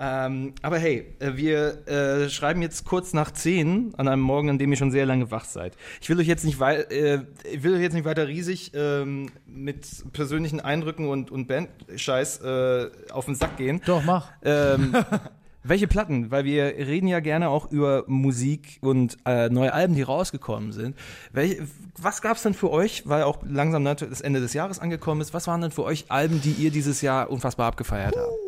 Ähm, 0.03 0.53
aber 0.61 0.79
hey, 0.79 1.05
äh, 1.19 1.37
wir 1.37 1.87
äh, 1.87 2.29
schreiben 2.29 2.61
jetzt 2.61 2.83
kurz 2.83 3.13
nach 3.13 3.31
10 3.31 3.93
an 3.95 4.09
einem 4.09 4.21
Morgen, 4.21 4.49
an 4.49 4.57
dem 4.57 4.69
ihr 4.69 4.75
schon 4.75 4.91
sehr 4.91 5.05
lange 5.05 5.31
wach 5.31 5.45
seid. 5.45 5.77
Ich 6.01 6.09
will 6.09 6.19
euch 6.19 6.27
jetzt 6.27 6.43
nicht, 6.43 6.59
wei 6.59 6.75
äh, 6.75 7.21
ich 7.49 7.63
will 7.63 7.75
euch 7.75 7.81
jetzt 7.81 7.93
nicht 7.93 8.03
weiter 8.03 8.27
riesig 8.27 8.71
ähm, 8.73 9.29
mit 9.45 9.87
persönlichen 10.11 10.59
Eindrücken 10.59 11.07
und, 11.07 11.31
und 11.31 11.47
Bandscheiß 11.47 12.41
äh, 12.41 12.89
auf 13.11 13.25
den 13.25 13.35
Sack 13.35 13.55
gehen. 13.55 13.81
Doch, 13.85 14.03
mach. 14.03 14.29
Ähm, 14.43 14.93
welche 15.63 15.87
Platten? 15.87 16.31
Weil 16.31 16.43
wir 16.43 16.65
reden 16.65 17.07
ja 17.07 17.21
gerne 17.21 17.47
auch 17.47 17.71
über 17.71 18.03
Musik 18.07 18.79
und 18.81 19.17
äh, 19.25 19.47
neue 19.47 19.73
Alben, 19.73 19.95
die 19.95 20.01
rausgekommen 20.01 20.73
sind. 20.73 20.97
Welche, 21.31 21.65
was 21.97 22.21
gab's 22.21 22.43
denn 22.43 22.53
für 22.53 22.71
euch, 22.71 23.07
weil 23.07 23.23
auch 23.23 23.37
langsam 23.47 23.83
natürlich 23.83 24.11
das 24.11 24.21
Ende 24.21 24.41
des 24.41 24.53
Jahres 24.53 24.79
angekommen 24.79 25.21
ist, 25.21 25.33
was 25.33 25.47
waren 25.47 25.61
denn 25.61 25.71
für 25.71 25.83
euch 25.83 26.05
Alben, 26.09 26.41
die 26.41 26.51
ihr 26.51 26.71
dieses 26.71 27.01
Jahr 27.01 27.29
unfassbar 27.29 27.67
abgefeiert 27.67 28.15
habt? 28.17 28.42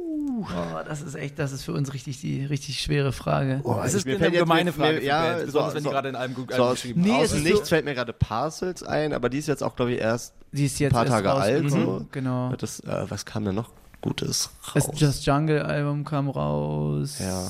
Oh, 0.54 0.80
das 0.88 1.02
ist 1.02 1.16
echt, 1.16 1.40
das 1.40 1.52
ist 1.52 1.64
für 1.64 1.74
uns 1.74 1.94
richtig 1.94 2.20
die 2.22 2.46
richtig 2.46 2.80
schwere 2.82 3.12
Frage. 3.12 3.62
es 3.84 3.94
ist 3.94 4.06
mir 4.06 4.16
eine 4.16 4.28
jetzt- 4.28 4.38
gemeine 4.40 4.72
Frage 4.74 4.98
mir- 4.98 5.04
ja, 5.04 5.22
Bands, 5.24 5.40
so- 5.40 5.46
besonders 5.48 5.74
wenn 5.74 5.80
die 5.80 5.84
so- 5.86 5.90
gerade 5.92 6.10
in 6.10 6.16
einem 6.16 6.34
gut 6.34 6.54
So 6.54 6.70
geschrieben 6.70 7.02
Nee, 7.02 7.24
ist 7.24 7.34
Nichts 7.44 7.60
so- 7.60 7.66
fällt 7.66 7.86
mir 7.86 7.94
gerade 7.96 8.14
Parcels 8.14 8.84
ein, 8.84 9.14
aber 9.14 9.30
die 9.30 9.38
ist 9.40 9.48
jetzt 9.48 9.64
auch, 9.64 9.76
glaube 9.76 9.94
ich, 9.94 10.00
erst 10.00 10.34
Die 10.52 10.66
ist 10.66 10.80
ein 10.80 10.84
jetzt 10.84 10.94
paar 10.94 11.04
erst 11.04 11.14
Tage 11.14 11.32
alt. 11.32 11.64
rausgekommen. 11.66 12.00
So. 12.00 12.06
Genau. 12.12 12.54
Das, 12.58 12.80
äh, 12.82 13.06
was 13.10 13.26
kam 13.26 13.46
da 13.46 13.52
noch 13.52 13.70
Gutes 14.02 14.50
Das 14.74 14.88
raus? 14.88 14.94
Just 15.00 15.26
Jungle 15.26 15.62
Album 15.64 16.06
kam 16.06 16.30
raus. 16.30 17.18
Ja. 17.20 17.48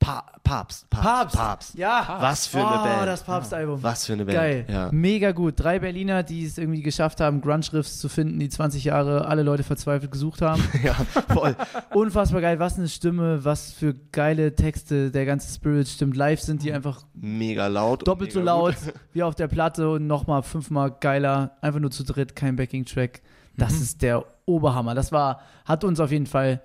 Pa 0.00 0.24
Papst, 0.42 0.90
Papst, 0.90 1.04
Papst. 1.04 1.36
Papst. 1.36 1.74
Ja. 1.78 2.16
Was 2.20 2.46
für 2.48 2.58
eine 2.58 2.80
oh, 2.80 2.84
Band. 2.84 3.06
das 3.06 3.22
Papst-Album. 3.22 3.80
Was 3.82 4.06
für 4.06 4.14
eine 4.14 4.24
Band. 4.24 4.36
Geil. 4.36 4.64
Ja. 4.66 4.88
Mega 4.90 5.30
gut. 5.30 5.54
Drei 5.60 5.78
Berliner, 5.78 6.24
die 6.24 6.44
es 6.44 6.58
irgendwie 6.58 6.82
geschafft 6.82 7.20
haben, 7.20 7.40
Grunge-Riffs 7.40 8.00
zu 8.00 8.08
finden, 8.08 8.40
die 8.40 8.48
20 8.48 8.82
Jahre 8.82 9.26
alle 9.28 9.42
Leute 9.44 9.62
verzweifelt 9.62 10.10
gesucht 10.10 10.42
haben. 10.42 10.60
ja, 10.82 10.94
voll. 11.32 11.54
Unfassbar 11.94 12.40
geil. 12.40 12.58
Was 12.58 12.78
eine 12.78 12.88
Stimme, 12.88 13.44
was 13.44 13.70
für 13.72 13.94
geile 14.10 14.56
Texte. 14.56 15.12
Der 15.12 15.24
ganze 15.26 15.54
Spirit 15.54 15.86
stimmt. 15.86 16.16
Live 16.16 16.40
sind 16.40 16.64
die 16.64 16.72
einfach 16.72 17.02
Mega 17.14 17.68
laut. 17.68 18.08
doppelt 18.08 18.32
so 18.32 18.40
mega 18.40 18.52
laut 18.52 18.76
gut. 18.82 18.94
wie 19.12 19.22
auf 19.22 19.36
der 19.36 19.46
Platte 19.46 19.88
und 19.90 20.08
nochmal 20.08 20.42
fünfmal 20.42 20.90
geiler. 20.98 21.52
Einfach 21.60 21.78
nur 21.78 21.92
zu 21.92 22.02
dritt, 22.02 22.34
kein 22.34 22.56
Backing-Track. 22.56 23.20
Das 23.56 23.74
Mhm. 23.74 23.82
ist 23.82 24.02
der 24.02 24.24
Oberhammer. 24.46 24.94
Das 24.96 25.12
war, 25.12 25.42
hat 25.66 25.84
uns 25.84 26.00
auf 26.00 26.10
jeden 26.10 26.26
Fall 26.26 26.60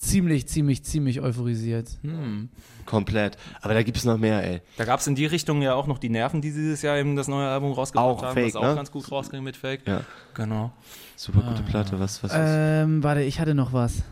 ziemlich, 0.00 0.48
ziemlich, 0.48 0.82
ziemlich 0.82 1.20
euphorisiert. 1.20 1.88
Hm. 2.02 2.48
Komplett. 2.86 3.36
Aber 3.60 3.74
da 3.74 3.82
gibt 3.82 3.98
es 3.98 4.04
noch 4.04 4.18
mehr, 4.18 4.42
ey. 4.42 4.62
Da 4.76 4.84
gab's 4.84 5.06
in 5.06 5.14
die 5.14 5.26
Richtung 5.26 5.62
ja 5.62 5.74
auch 5.74 5.86
noch 5.86 5.98
die 5.98 6.08
Nerven, 6.08 6.40
die 6.40 6.50
dieses 6.50 6.82
Jahr 6.82 6.96
eben 6.96 7.14
das 7.14 7.28
neue 7.28 7.48
Album 7.48 7.72
rausgebracht 7.72 8.06
Auch 8.06 8.22
haben, 8.22 8.34
Fake, 8.34 8.46
was 8.46 8.56
auch 8.56 8.62
ne? 8.62 8.74
ganz 8.74 8.90
gut 8.90 9.10
rausging 9.10 9.44
mit 9.44 9.56
Fake. 9.56 9.82
Ja. 9.86 10.00
Genau. 10.34 10.72
Super 11.16 11.42
gute 11.42 11.62
Platte. 11.62 12.00
Was, 12.00 12.22
was, 12.24 12.32
was? 12.32 12.40
Ähm, 12.42 13.02
warte, 13.02 13.22
ich 13.22 13.38
hatte 13.38 13.54
noch 13.54 13.72
was. 13.72 14.02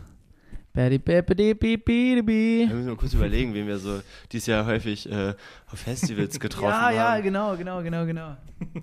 Wir 2.67 2.75
müssen 2.75 2.85
mal 2.85 2.95
kurz 2.95 3.13
überlegen, 3.13 3.53
wen 3.55 3.67
wir 3.67 3.79
so 3.79 4.01
dieses 4.31 4.45
Jahr 4.45 4.65
häufig 4.67 5.11
äh, 5.11 5.33
auf 5.71 5.79
Festivals 5.79 6.39
getroffen 6.39 6.69
Ja, 6.71 6.91
ja, 6.91 7.11
haben. 7.13 7.23
genau, 7.23 7.55
genau, 7.55 7.81
genau, 7.83 8.05
genau. 8.05 8.35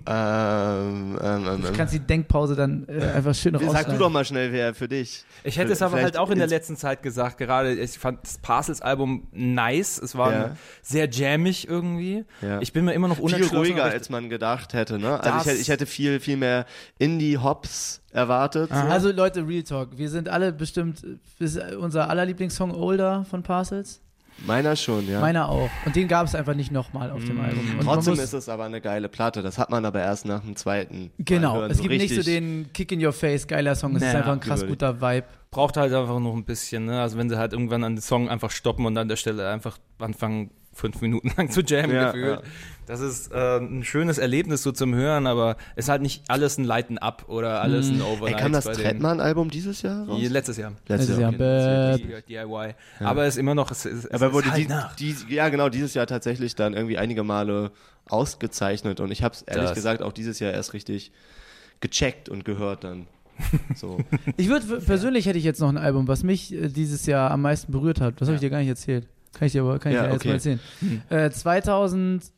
Ähm, 0.07 1.17
ähm, 1.21 1.45
ähm, 1.47 1.61
Du 1.61 1.67
ähm. 1.67 1.73
kannst 1.75 1.93
die 1.93 1.99
Denkpause 1.99 2.55
dann 2.55 2.87
äh, 2.87 2.99
einfach 3.15 3.35
schön 3.35 3.53
noch 3.53 3.61
Sag 3.61 3.87
du 3.89 3.97
doch 3.97 4.09
mal 4.09 4.25
schnell, 4.25 4.51
wer 4.51 4.73
für 4.73 4.87
dich. 4.87 5.23
Ich 5.43 5.57
hätte 5.57 5.73
es 5.73 5.81
aber 5.81 6.01
halt 6.01 6.17
auch 6.17 6.29
in 6.29 6.39
der 6.39 6.47
letzten 6.47 6.75
Zeit 6.77 7.03
gesagt, 7.03 7.37
gerade 7.37 7.73
ich 7.73 7.91
fand 7.99 8.23
das 8.23 8.37
Parcels-Album 8.39 9.27
nice, 9.31 9.97
es 9.99 10.15
war 10.17 10.31
Ja. 10.31 10.55
sehr 10.81 11.09
jammig 11.09 11.67
irgendwie. 11.67 12.25
Ja. 12.41 12.59
Ich 12.61 12.73
bin 12.73 12.85
mir 12.85 12.93
immer 12.93 13.07
noch 13.07 13.17
Viel 13.17 13.25
unentschlossen. 13.25 13.57
ruhiger, 13.57 13.83
ob 13.83 13.87
ich- 13.89 13.93
als 13.93 14.09
man 14.09 14.29
gedacht 14.29 14.73
hätte, 14.73 14.97
ne? 14.97 15.19
Also 15.19 15.39
ich 15.39 15.45
hätte, 15.45 15.61
ich 15.61 15.69
hätte 15.69 15.85
viel, 15.85 16.19
viel 16.19 16.37
mehr 16.37 16.65
Indie-Hops 16.97 18.01
erwartet. 18.11 18.69
So. 18.69 18.75
Also 18.75 19.11
Leute, 19.11 19.47
Real 19.47 19.63
Talk. 19.63 19.97
Wir 19.97 20.09
sind 20.09 20.29
alle 20.29 20.51
bestimmt, 20.53 21.05
das 21.39 21.55
ist 21.55 21.75
unser 21.75 22.09
aller 22.09 22.25
Lieblingssong 22.25 22.73
Older 22.73 23.25
von 23.29 23.43
Parcels. 23.43 24.01
Meiner 24.45 24.75
schon, 24.75 25.07
ja. 25.09 25.19
Meiner 25.19 25.49
auch. 25.49 25.69
Und 25.85 25.95
den 25.95 26.07
gab 26.07 26.27
es 26.27 26.35
einfach 26.35 26.53
nicht 26.53 26.71
nochmal 26.71 27.09
auf 27.11 27.23
dem 27.25 27.39
Album. 27.41 27.79
Und 27.79 27.85
Trotzdem 27.85 28.13
muss- 28.15 28.23
ist 28.23 28.33
es 28.33 28.49
aber 28.49 28.65
eine 28.65 28.81
geile 28.81 29.09
Platte. 29.09 29.41
Das 29.41 29.57
hat 29.57 29.69
man 29.69 29.83
aber 29.85 29.99
erst 30.01 30.25
nach 30.25 30.41
dem 30.41 30.55
zweiten. 30.55 31.11
Genau, 31.17 31.55
hören, 31.55 31.71
es 31.71 31.81
gibt 31.81 31.93
nicht 31.95 32.13
so 32.13 32.21
den 32.21 32.69
Kick 32.73 32.91
in 32.91 33.03
your 33.03 33.13
face, 33.13 33.47
geiler 33.47 33.75
Song. 33.75 33.95
Es 33.95 34.01
ist 34.03 34.07
Naja, 34.07 34.19
einfach 34.19 34.33
ein 34.33 34.39
krass 34.39 34.65
guter 34.65 35.01
Vibe. 35.01 35.25
braucht 35.49 35.77
halt 35.77 35.91
einfach 35.93 36.19
noch 36.19 36.35
ein 36.35 36.45
bisschen, 36.45 36.85
ne? 36.85 37.01
Also 37.01 37.17
wenn 37.17 37.29
sie 37.29 37.37
halt 37.37 37.53
irgendwann 37.53 37.83
an 37.83 37.95
den 37.95 38.01
Song 38.01 38.29
einfach 38.29 38.51
stoppen 38.51 38.85
und 38.85 38.97
an 38.97 39.07
der 39.07 39.15
Stelle 39.15 39.49
einfach 39.49 39.77
anfangen, 39.99 40.51
fünf 40.77 41.01
Minuten 41.01 41.31
lang 41.37 41.49
zu 41.49 41.61
jammen 41.61 41.93
Ja, 41.95 42.11
gefühlt. 42.11 42.39
ja. 42.39 42.41
Das 42.85 43.01
ist 43.01 43.33
äh, 43.33 43.57
ein 43.57 43.83
schönes 43.83 44.17
Erlebnis 44.17 44.63
so 44.63 44.71
zum 44.71 44.95
Hören, 44.95 45.27
aber 45.27 45.57
es 45.75 45.85
ist 45.85 45.89
halt 45.89 46.01
nicht 46.01 46.23
alles 46.29 46.57
ein 46.57 46.63
Lighten 46.63 46.97
Up 46.97 47.25
oder 47.27 47.61
alles 47.61 47.89
ein 47.89 47.95
Ey, 47.99 48.01
Overnight. 48.01 48.37
kam 48.39 48.53
das 48.53 48.63
bei 48.63 48.71
den- 48.73 48.81
Trettmann-Album 48.81 49.49
dieses 49.49 49.81
Jahr 49.81 50.07
raus? 50.07 50.17
Die- 50.21 50.27
Letztes 50.29 50.55
Jahr. 50.55 50.71
Letztes 50.87 51.17
Jahr. 51.19 51.29
okay. 51.33 51.37
Bad. 51.37 51.99
Die- 51.99 52.33
DIY. 52.33 52.75
Aber 53.01 53.23
es 53.25 53.33
ist 53.35 53.39
immer 53.39 53.55
noch, 53.55 53.71
es, 53.71 53.83
es, 53.85 54.05
es 54.05 54.11
Aber 54.11 54.31
wurde 54.31 54.47
ist 54.47 54.53
halt 54.53 54.63
die, 54.63 54.67
nach. 54.69 54.95
die, 54.95 55.15
ja 55.27 55.49
genau, 55.49 55.67
dieses 55.67 55.93
Jahr 55.95 56.07
tatsächlich 56.07 56.55
dann 56.55 56.73
irgendwie 56.73 56.97
einige 56.97 57.23
Male 57.23 57.71
ausgezeichnet 58.07 58.99
und 59.01 59.11
ich 59.11 59.21
habe 59.21 59.35
es 59.35 59.41
ehrlich 59.41 59.65
Das. 59.65 59.75
gesagt 59.75 60.01
auch 60.01 60.13
dieses 60.13 60.39
Jahr 60.39 60.53
erst 60.53 60.73
richtig 60.73 61.11
gecheckt 61.81 62.29
und 62.29 62.45
gehört 62.45 62.83
dann. 62.85 63.07
So. 63.75 63.99
Ich 64.37 64.47
würde 64.49 64.65
persönlich 64.79 65.25
hätte 65.27 65.37
ich 65.37 65.43
jetzt 65.43 65.59
noch 65.59 65.69
ein 65.69 65.77
Album, 65.77 66.07
was 66.07 66.23
mich 66.23 66.51
äh, 66.53 66.69
dieses 66.69 67.05
Jahr 67.05 67.29
am 67.31 67.41
meisten 67.43 67.71
berührt 67.71 68.01
hat. 68.01 68.19
Das 68.19 68.27
habe 68.29 68.35
ich 68.35 68.41
dir 68.41 68.49
gar 68.49 68.59
nicht 68.59 68.69
erzählt. 68.69 69.07
Kann 69.33 69.45
ich 69.47 69.51
dir 69.51 69.61
aber 69.61 69.79
kann 69.79 69.91
ich 69.91 69.95
Ja, 69.97 70.03
dir 70.07 70.13
jetzt 70.13 70.21
okay. 70.21 70.27
mal 70.27 70.33
erzählen. 70.35 70.59
Äh, 71.09 71.29
2008 71.31 72.31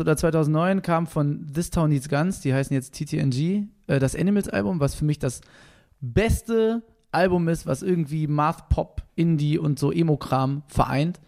oder 0.00 0.16
2009 0.16 0.82
kam 0.82 1.06
von 1.06 1.46
This 1.52 1.70
Town 1.70 1.90
Needs 1.90 2.08
Guns, 2.08 2.40
die 2.40 2.52
heißen 2.54 2.74
jetzt 2.74 2.94
TTNG, 2.94 3.68
äh, 3.86 3.98
das 3.98 4.16
Animals 4.16 4.48
Album, 4.48 4.80
was 4.80 4.94
für 4.94 5.04
mich 5.04 5.18
das 5.18 5.40
beste 6.00 6.82
Album 7.12 7.48
ist, 7.48 7.66
was 7.66 7.82
irgendwie 7.82 8.26
Math 8.26 8.68
Pop, 8.68 9.02
Indie 9.14 9.58
und 9.58 9.78
so 9.78 9.92
Emo-Kram 9.92 10.62
vereint. 10.66 11.20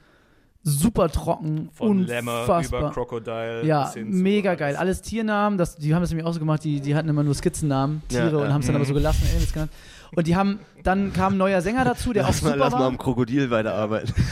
Super 0.68 1.08
trocken, 1.08 1.68
Von 1.74 2.00
Lämmer 2.06 2.40
unfassbar. 2.40 2.80
über 2.80 2.90
Crocodile. 2.90 3.64
Ja, 3.64 3.92
mega 4.04 4.56
geil. 4.56 4.74
Alles 4.74 5.00
Tiernamen, 5.00 5.58
das, 5.58 5.76
die 5.76 5.94
haben 5.94 6.00
das 6.02 6.10
nämlich 6.10 6.26
auch 6.26 6.32
so 6.32 6.40
gemacht, 6.40 6.64
die, 6.64 6.80
die 6.80 6.96
hatten 6.96 7.08
immer 7.08 7.22
nur 7.22 7.34
Skizzennamen, 7.36 8.02
Ja, 8.10 8.22
Tiere, 8.22 8.38
und 8.38 8.48
ja. 8.48 8.52
haben 8.52 8.62
es 8.62 8.66
dann 8.66 8.74
aber 8.74 8.84
so 8.84 8.92
gelassen, 8.92 9.22
Aliens 9.32 9.52
genannt. 9.52 9.70
Und 10.16 10.26
die 10.26 10.34
haben, 10.34 10.58
dann 10.82 11.12
kam 11.12 11.34
ein 11.34 11.38
neuer 11.38 11.60
Sänger 11.62 11.84
dazu, 11.84 12.12
der 12.12 12.24
lass 12.24 12.38
auch 12.38 12.42
mal, 12.42 12.48
super 12.50 12.58
lass 12.64 12.72
mal 12.72 12.80
war. 12.80 12.86
am 12.88 12.98
Krokodil 12.98 13.48
weiterarbeiten. 13.50 14.12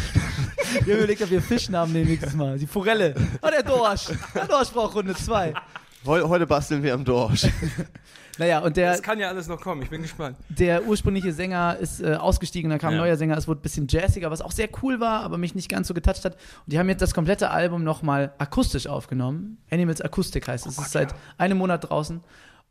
Wir 0.85 0.95
haben 0.95 0.99
überlegt, 1.03 1.23
ob 1.23 1.31
wir 1.31 1.41
Fischnamen 1.41 1.93
nehmen 1.93 2.11
nächstes 2.11 2.35
Mal. 2.35 2.59
Die 2.59 2.67
Forelle. 2.67 3.15
Oh, 3.43 3.49
der 3.49 3.63
Dorsch. 3.63 4.07
Der 4.35 4.47
Dorsch 4.47 4.71
braucht 4.71 4.97
Runde 4.97 5.15
2. 5.15 5.55
Heu- 6.05 6.23
Heute 6.29 6.49
basteln 6.49 6.83
wir 6.83 6.95
am 6.95 7.05
Dorsch. 7.05 7.47
Naja, 8.39 8.59
und 8.61 8.77
der, 8.77 8.93
Das 8.93 9.03
kann 9.03 9.19
ja 9.19 9.29
alles 9.29 9.47
noch 9.49 9.61
kommen, 9.61 9.83
ich 9.83 9.91
bin 9.91 10.03
gespannt. 10.03 10.37
der 10.49 10.85
ursprüngliche 10.87 11.33
Sänger 11.33 11.77
ist 11.81 12.01
äh, 12.01 12.15
ausgestiegen, 12.15 12.69
dann 12.71 12.79
kam 12.79 12.91
ein 12.91 12.97
Ja. 12.97 13.03
neuer 13.03 13.17
Sänger, 13.17 13.37
es 13.37 13.47
wurde 13.47 13.61
ein 13.61 13.63
bisschen 13.63 13.87
jazziger, 13.89 14.31
was 14.31 14.41
auch 14.43 14.53
sehr 14.53 14.69
cool 14.83 14.99
war, 15.01 15.21
aber 15.23 15.39
mich 15.39 15.55
nicht 15.55 15.69
ganz 15.69 15.89
so 15.89 15.95
getoucht 15.95 16.25
hat. 16.25 16.35
Und 16.35 16.73
die 16.73 16.79
haben 16.79 16.89
jetzt 16.89 17.01
das 17.03 17.15
komplette 17.15 17.51
Album 17.51 17.85
nochmal 17.85 18.33
akustisch 18.39 18.87
aufgenommen. 18.87 19.59
Animals 19.71 20.01
Akustik 20.01 20.49
heißt 20.49 20.67
es. 20.67 20.79
Es 20.79 20.87
ist 20.87 20.93
seit 20.93 21.15
einem 21.39 21.59
Monat 21.59 21.89
draußen. 21.89 22.21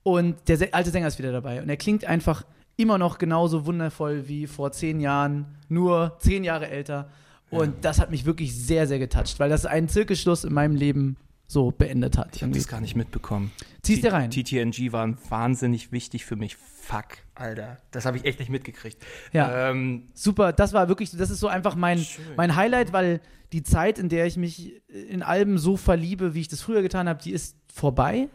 Und 0.03 0.35
der 0.49 0.59
alte 0.73 0.89
Sänger 0.89 1.07
ist 1.07 1.17
wieder 1.17 1.31
dabei. 1.31 1.61
Und 1.61 1.69
er 1.69 1.77
klingt 1.77 2.03
einfach 2.05 2.43
immer 2.75 2.97
noch 2.97 3.17
genauso 3.19 3.65
wundervoll 3.65 4.27
wie 4.27 4.47
vor 4.47 4.71
zehn 4.73 4.99
Jahren, 4.99 5.45
nur 5.69 6.17
zehn 6.19 6.43
Jahre 6.43 6.67
älter. 6.69 7.09
Und 7.49 7.85
das 7.85 7.99
hat 7.99 8.09
mich 8.11 8.25
wirklich 8.25 8.53
sehr, 8.55 8.87
sehr 8.87 8.97
getoucht, 8.99 9.39
weil 9.39 9.49
das 9.49 9.65
einen 9.67 9.87
Zirkelschluss 9.87 10.43
in 10.43 10.53
meinem 10.53 10.75
Leben 10.75 11.17
so 11.53 11.71
beendet 11.71 12.17
hat. 12.17 12.35
Ich 12.35 12.43
habe 12.43 12.51
das 12.51 12.67
gar 12.67 12.81
nicht 12.81 12.95
mitbekommen. 12.95 13.51
Zieh's 13.81 14.01
dir 14.01 14.11
rein. 14.11 14.31
TTNG 14.31 14.91
waren 14.91 15.17
wahnsinnig 15.29 15.91
wichtig 15.91 16.25
für 16.25 16.35
mich. 16.35 16.57
Fuck, 16.57 17.19
Alter. 17.35 17.77
Das 17.91 18.05
habe 18.05 18.17
ich 18.17 18.25
echt 18.25 18.39
nicht 18.39 18.49
mitgekriegt. 18.49 18.97
Ja. 19.31 19.69
Ähm, 19.69 20.09
super, 20.13 20.51
das 20.51 20.73
war 20.73 20.89
wirklich, 20.89 21.11
das 21.11 21.29
ist 21.29 21.39
so 21.39 21.47
einfach 21.47 21.75
mein, 21.75 22.05
mein 22.35 22.55
Highlight, 22.55 22.91
weil 22.91 23.21
die 23.53 23.63
Zeit, 23.63 23.99
in 23.99 24.09
der 24.09 24.25
ich 24.25 24.35
mich 24.35 24.81
in 24.89 25.21
Alben 25.21 25.57
so 25.57 25.77
verliebe, 25.77 26.33
wie 26.33 26.41
ich 26.41 26.47
das 26.47 26.61
früher 26.61 26.81
getan 26.81 27.07
habe, 27.07 27.21
die 27.23 27.31
ist 27.31 27.55
vorbei. 27.71 28.27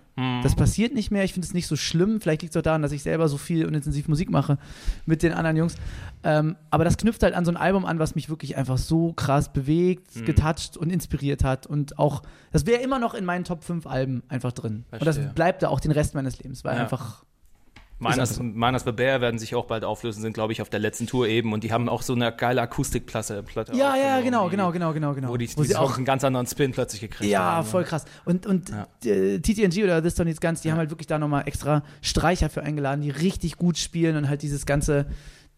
Das 0.42 0.56
passiert 0.56 0.94
nicht 0.94 1.10
mehr. 1.10 1.22
Ich 1.24 1.32
finde 1.32 1.46
es 1.46 1.54
nicht 1.54 1.66
so 1.68 1.76
schlimm. 1.76 2.20
Vielleicht 2.20 2.42
liegt 2.42 2.54
es 2.54 2.58
auch 2.58 2.62
daran, 2.62 2.82
dass 2.82 2.92
ich 2.92 3.02
selber 3.02 3.28
so 3.28 3.36
viel 3.38 3.66
und 3.66 3.74
intensiv 3.74 4.08
Musik 4.08 4.30
mache 4.30 4.58
mit 5.06 5.22
den 5.22 5.32
anderen 5.32 5.56
Jungs. 5.56 5.76
Ähm, 6.24 6.56
aber 6.70 6.84
das 6.84 6.96
knüpft 6.96 7.22
halt 7.22 7.34
an 7.34 7.44
so 7.44 7.52
ein 7.52 7.56
Album 7.56 7.84
an, 7.86 7.98
was 7.98 8.14
mich 8.16 8.28
wirklich 8.28 8.56
einfach 8.56 8.78
so 8.78 9.12
krass 9.12 9.52
bewegt, 9.52 10.24
getoucht 10.26 10.76
und 10.76 10.90
inspiriert 10.90 11.44
hat. 11.44 11.66
Und 11.66 11.98
auch, 11.98 12.22
das 12.50 12.66
wäre 12.66 12.82
immer 12.82 12.98
noch 12.98 13.14
in 13.14 13.24
meinen 13.24 13.44
Top 13.44 13.62
5 13.62 13.86
Alben 13.86 14.22
einfach 14.28 14.52
drin. 14.52 14.84
Und 14.90 15.06
das 15.06 15.16
Verstehe. 15.16 15.34
bleibt 15.34 15.62
da 15.62 15.68
auch 15.68 15.80
den 15.80 15.92
Rest 15.92 16.14
meines 16.14 16.38
Lebens, 16.42 16.64
weil 16.64 16.74
Ja. 16.76 16.82
einfach. 16.82 17.24
Miners, 18.00 18.40
Miners 18.40 18.84
the 18.84 18.92
Bear 18.92 19.20
werden 19.20 19.38
sich 19.40 19.54
auch 19.56 19.64
bald 19.66 19.82
auflösen, 19.84 20.22
sind, 20.22 20.32
glaube 20.32 20.52
ich, 20.52 20.62
auf 20.62 20.68
der 20.70 20.78
letzten 20.78 21.06
Tour 21.08 21.26
eben. 21.26 21.52
Und 21.52 21.64
die 21.64 21.72
haben 21.72 21.88
auch 21.88 22.02
so 22.02 22.12
eine 22.14 22.30
geile 22.32 22.62
Akustikplatte. 22.62 23.42
Platte 23.42 23.72
Ja, 23.74 23.96
ja, 23.96 24.20
genau, 24.20 24.48
genau, 24.48 24.70
genau, 24.70 24.92
genau, 24.92 25.14
genau. 25.14 25.28
Wo 25.28 25.36
die, 25.36 25.48
Wo 25.56 25.62
die 25.62 25.68
sie 25.68 25.76
auch 25.76 25.96
einen 25.96 26.04
ganz 26.04 26.22
anderen 26.22 26.46
Spin 26.46 26.70
plötzlich 26.72 27.00
gekriegt 27.00 27.30
Ja, 27.30 27.40
haben. 27.56 27.66
voll 27.66 27.84
krass. 27.84 28.04
Und, 28.24 28.46
und 28.46 28.70
Ja. 28.70 28.86
äh, 29.04 29.40
TTNG 29.40 29.82
oder 29.82 30.00
This 30.00 30.16
Don't 30.16 30.24
Needs 30.26 30.40
Guns, 30.40 30.60
die 30.60 30.70
haben 30.70 30.78
halt 30.78 30.90
wirklich 30.90 31.08
da 31.08 31.18
nochmal 31.18 31.42
extra 31.46 31.82
Streicher 32.00 32.48
für 32.50 32.62
eingeladen, 32.62 33.00
die 33.02 33.10
richtig 33.10 33.56
gut 33.56 33.78
spielen 33.78 34.16
und 34.16 34.28
halt 34.28 34.42
dieses 34.42 34.64
ganze 34.64 35.06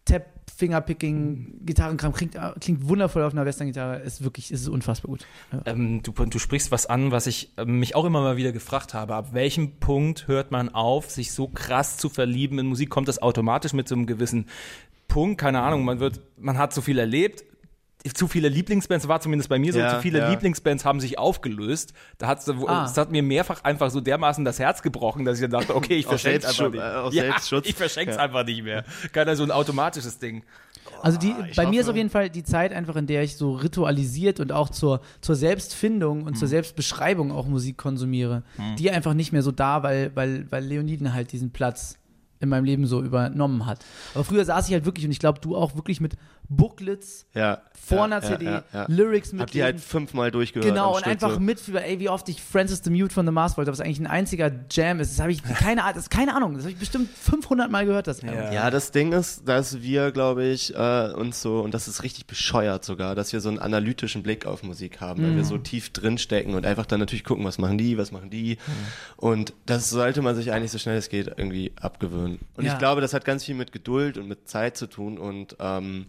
Tap, 0.05 0.25
Fingerpicking, 0.61 1.65
Gitarrenkram 1.65 2.13
klingt, 2.13 2.35
äh, 2.35 2.51
klingt 2.59 2.87
wundervoll 2.87 3.23
auf 3.23 3.33
einer 3.33 3.45
Western-Gitarre. 3.45 4.01
Ist 4.01 4.23
wirklich, 4.23 4.51
ist 4.51 4.69
unfassbar 4.69 5.09
gut. 5.09 5.25
Ja. 5.51 5.63
Ähm, 5.65 6.03
du, 6.03 6.11
du 6.11 6.37
sprichst 6.37 6.71
was 6.71 6.85
an, 6.85 7.09
was 7.09 7.25
ich 7.25 7.51
ähm, 7.57 7.79
mich 7.79 7.95
auch 7.95 8.05
immer 8.05 8.21
mal 8.21 8.37
wieder 8.37 8.51
gefragt 8.51 8.93
habe. 8.93 9.15
Ab 9.15 9.33
welchem 9.33 9.79
Punkt 9.79 10.27
hört 10.27 10.51
man 10.51 10.69
auf, 10.69 11.09
sich 11.09 11.31
so 11.31 11.47
krass 11.47 11.97
zu 11.97 12.09
verlieben 12.09 12.59
in 12.59 12.67
Musik? 12.67 12.91
Kommt 12.91 13.07
das 13.07 13.23
automatisch 13.23 13.73
mit 13.73 13.87
so 13.87 13.95
einem 13.95 14.05
gewissen 14.05 14.45
Punkt? 15.07 15.41
Keine 15.41 15.61
Ahnung, 15.61 15.83
man 15.83 15.99
wird, 15.99 16.21
man 16.37 16.59
hat 16.59 16.73
so 16.73 16.81
viel 16.81 16.99
erlebt. 16.99 17.43
Zu 18.15 18.27
viele 18.27 18.49
Lieblingsbands, 18.49 19.07
war 19.07 19.21
zumindest 19.21 19.47
bei 19.49 19.59
mir 19.59 19.73
so, 19.73 19.79
Ja, 19.79 19.95
zu 19.95 20.01
viele 20.01 20.19
ja. 20.19 20.29
Lieblingsbands 20.29 20.85
haben 20.85 20.99
sich 20.99 21.19
aufgelöst. 21.19 21.93
Da 22.17 22.27
hat's, 22.27 22.49
Ah. 22.49 22.85
es 22.89 22.97
hat 22.97 23.11
mir 23.11 23.21
mehrfach 23.21 23.63
einfach 23.63 23.91
so 23.91 24.01
dermaßen 24.01 24.43
das 24.43 24.57
Herz 24.59 24.81
gebrochen, 24.81 25.23
dass 25.25 25.37
ich 25.39 25.41
dann 25.47 25.51
dachte, 25.61 25.75
okay, 25.75 25.95
ich 25.97 26.05
verschenke 26.07 26.47
einfach 26.47 26.59
Selbstschutz- 26.65 26.71
nicht. 26.71 26.81
aus 26.81 27.13
ja, 27.13 27.23
Selbstschutz. 27.23 27.67
ich 27.69 27.75
verschenke 27.75 28.11
es 28.11 28.17
Ja. 28.17 28.23
einfach 28.23 28.43
nicht 28.45 28.63
mehr. 28.63 28.85
Keiner 29.13 29.35
so 29.35 29.43
ein 29.43 29.51
automatisches 29.51 30.17
Ding. 30.17 30.43
Also 31.03 31.19
die, 31.19 31.31
Ah, 31.31 31.45
bei 31.55 31.67
mir 31.67 31.81
ist 31.81 31.89
auf 31.89 31.95
jeden 31.95 32.09
Fall 32.09 32.29
die 32.31 32.43
Zeit 32.43 32.73
einfach, 32.73 32.95
in 32.95 33.05
der 33.05 33.21
ich 33.23 33.37
so 33.37 33.53
ritualisiert 33.53 34.39
und 34.39 34.51
auch 34.51 34.69
zur, 34.69 35.01
zur 35.21 35.35
Selbstfindung 35.35 36.23
und 36.23 36.37
zur 36.39 36.47
Selbstbeschreibung 36.47 37.31
auch 37.31 37.45
Musik 37.45 37.77
konsumiere, 37.77 38.41
die 38.79 38.89
einfach 38.89 39.13
nicht 39.13 39.31
mehr 39.31 39.43
so 39.43 39.51
da, 39.51 39.83
weil, 39.83 40.11
weil, 40.15 40.47
weil 40.49 40.63
Leoniden 40.63 41.13
halt 41.13 41.31
diesen 41.33 41.51
Platz 41.51 41.97
in 42.39 42.49
meinem 42.49 42.65
Leben 42.65 42.87
so 42.87 43.03
übernommen 43.03 43.67
hat. 43.67 43.85
Aber 44.15 44.23
früher 44.23 44.43
saß 44.43 44.67
ich 44.67 44.73
halt 44.73 44.85
wirklich, 44.85 45.05
und 45.05 45.11
ich 45.11 45.19
glaube, 45.19 45.39
du 45.39 45.55
auch 45.55 45.75
wirklich 45.75 46.01
mit 46.01 46.13
Booklets 46.55 47.25
Ja. 47.33 47.61
vor 47.73 47.99
ja, 47.99 48.03
einer 48.03 48.21
ja, 48.21 48.27
CD, 48.29 48.45
ja, 48.45 48.63
ja. 48.73 48.85
Lyrics 48.87 49.31
mit 49.31 49.41
Hab 49.41 49.51
die 49.51 49.63
halt 49.63 49.79
fünfmal 49.79 50.31
durchgehört. 50.31 50.67
Genau, 50.69 50.95
und 50.97 51.05
einfach 51.05 51.33
so. 51.33 51.39
mitfühlen, 51.39 51.81
ey, 51.83 51.99
wie 51.99 52.09
oft 52.09 52.27
ich 52.29 52.41
Francis 52.41 52.81
the 52.83 52.89
Mute 52.89 53.13
von 53.13 53.25
The 53.25 53.31
Mars 53.31 53.57
wollte, 53.57 53.71
was 53.71 53.79
eigentlich 53.79 53.99
ein 53.99 54.07
einziger 54.07 54.51
Jam 54.69 54.99
ist. 54.99 55.13
Das 55.13 55.19
habe 55.21 55.31
ich, 55.31 55.41
keine, 55.43 55.83
Ahnung, 55.83 55.93
das 55.95 56.03
ist 56.03 56.09
keine 56.09 56.35
Ahnung, 56.35 56.53
das 56.55 56.63
habe 56.63 56.71
ich 56.73 56.77
bestimmt 56.79 57.09
500 57.09 57.71
Mal 57.71 57.85
gehört, 57.85 58.07
das 58.07 58.21
Album. 58.21 58.51
Ja, 58.53 58.69
das 58.69 58.91
Ding 58.91 59.13
ist, 59.13 59.47
dass 59.47 59.81
wir, 59.81 60.11
glaube 60.11 60.43
ich, 60.45 60.75
äh, 60.75 61.13
uns 61.13 61.41
so, 61.41 61.61
und 61.61 61.73
das 61.73 61.87
ist 61.87 62.03
richtig 62.03 62.27
bescheuert 62.27 62.83
sogar, 62.83 63.15
dass 63.15 63.31
wir 63.33 63.39
so 63.39 63.49
einen 63.49 63.59
analytischen 63.59 64.21
Blick 64.23 64.45
auf 64.45 64.61
Musik 64.63 64.99
haben, 65.01 65.23
weil 65.23 65.35
wir 65.35 65.45
so 65.45 65.57
tief 65.57 65.91
drin 65.91 66.17
stecken 66.17 66.53
und 66.53 66.65
einfach 66.65 66.85
dann 66.85 66.99
natürlich 66.99 67.23
gucken, 67.23 67.45
was 67.45 67.57
machen 67.57 67.77
die, 67.77 67.97
was 67.97 68.11
machen 68.11 68.29
die. 68.29 68.57
Und 69.17 69.53
das 69.65 69.89
sollte 69.89 70.21
man 70.21 70.35
sich 70.35 70.51
eigentlich 70.51 70.71
so 70.71 70.77
schnell 70.77 70.97
es 70.97 71.09
geht 71.09 71.27
irgendwie 71.27 71.71
abgewöhnen. 71.79 72.39
Und 72.57 72.65
Ja. 72.65 72.73
ich 72.73 72.79
glaube, 72.79 73.01
das 73.01 73.13
hat 73.13 73.25
ganz 73.25 73.45
viel 73.45 73.55
mit 73.55 73.71
Geduld 73.71 74.17
und 74.17 74.27
mit 74.27 74.47
Zeit 74.49 74.77
zu 74.77 74.87
tun 74.87 75.17
und 75.17 75.55
ähm, 75.59 76.07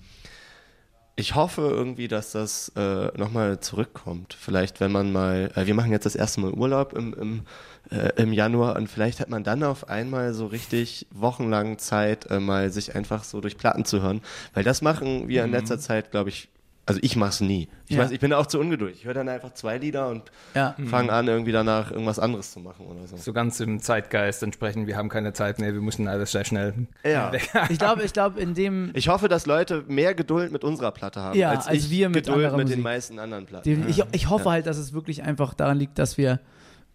ich 1.15 1.35
hoffe 1.35 1.63
irgendwie, 1.63 2.09
dass 2.09 2.33
das 2.33 2.73
äh, 2.75 3.07
nochmal 3.19 3.61
zurückkommt. 3.61 4.35
Vielleicht, 4.39 4.81
wenn 4.81 4.93
man 4.93 5.13
mal, 5.13 5.51
äh, 5.55 5.67
wir 5.67 5.75
machen 5.75 5.93
jetzt 5.93 6.07
das 6.07 6.15
erste 6.15 6.41
Mal 6.41 6.53
Urlaub 6.53 6.95
im, 6.95 7.13
im, 7.15 7.43
äh, 7.91 8.11
im 8.17 8.33
Januar 8.33 8.77
und 8.77 8.89
vielleicht 8.89 9.21
hat 9.21 9.29
man 9.29 9.45
dann 9.45 9.63
auf 9.63 9.89
einmal 9.91 10.33
so 10.33 10.47
richtig 10.47 11.07
wochenlang 11.11 11.79
Zeit, 11.79 12.31
äh, 12.31 12.41
mal 12.41 12.71
sich 12.71 12.95
einfach 12.95 13.25
so 13.25 13.41
durch 13.41 13.59
Platten 13.59 13.85
zu 13.85 14.01
hören. 14.01 14.23
Weil 14.55 14.65
das 14.65 14.81
machen 14.81 15.29
wir 15.29 15.45
in 15.45 15.51
letzter 15.51 15.79
Zeit, 15.79 16.11
glaube 16.11 16.31
ich, 16.31 16.49
also 16.85 16.99
ich 17.03 17.15
mach's 17.17 17.41
nie. 17.41 17.69
Ich, 17.87 17.97
Ja. 17.97 18.03
weiß, 18.03 18.11
ich 18.11 18.19
bin 18.21 18.33
auch 18.33 18.47
zu 18.47 18.59
ungeduldig. 18.59 18.99
Ich 19.01 19.05
höre 19.05 19.15
dann 19.15 19.29
einfach 19.29 19.55
zwei 19.55 19.79
Lieder 19.79 20.09
und 20.09 20.23
Ja. 20.55 20.75
fange 20.87 21.13
an, 21.13 21.29
irgendwie 21.29 21.53
danach 21.53 21.91
irgendwas 21.93 22.19
anderes 22.19 22.51
zu 22.53 22.61
machen 22.61 22.87
oder 22.87 23.07
so. 23.07 23.17
So 23.17 23.33
ganz 23.33 23.61
im 23.61 23.79
Zeitgeist 23.81 24.43
entsprechend, 24.43 24.87
wir 24.89 24.97
haben 24.97 25.09
keine 25.09 25.33
Zeit 25.33 25.59
mehr, 25.61 25.73
wir 25.75 25.81
müssen 25.81 26.09
alles 26.09 26.33
sehr 26.33 26.45
schnell. 26.45 26.75
Ja. 27.05 27.31
Ich 27.71 27.79
glaube, 27.79 28.03
ich 28.03 28.13
glaube, 28.13 28.41
in 28.41 28.55
dem, 28.55 28.91
Ich 28.95 29.09
hoffe, 29.09 29.29
dass 29.29 29.47
Leute 29.47 29.85
mehr 29.87 30.15
Geduld 30.15 30.51
mit 30.53 30.65
unserer 30.65 30.91
Platte 30.91 31.21
haben, 31.21 31.39
Ja, 31.39 31.51
als, 31.51 31.67
als 31.69 31.85
ich 31.85 31.91
wir 31.91 32.09
mit 32.09 32.27
Geduld 32.27 32.51
mit 32.53 32.61
den 32.61 32.67
Musik. 32.67 32.83
meisten 32.83 33.19
anderen 33.19 33.47
Platten. 33.47 33.85
ich, 33.89 34.03
ich 34.13 34.29
hoffe 34.29 34.51
halt, 34.51 34.67
dass 34.67 34.77
es 34.79 34.93
wirklich 34.93 35.23
einfach 35.23 35.55
daran 35.55 35.79
liegt, 35.79 35.99
dass 35.99 36.19
wir 36.19 36.41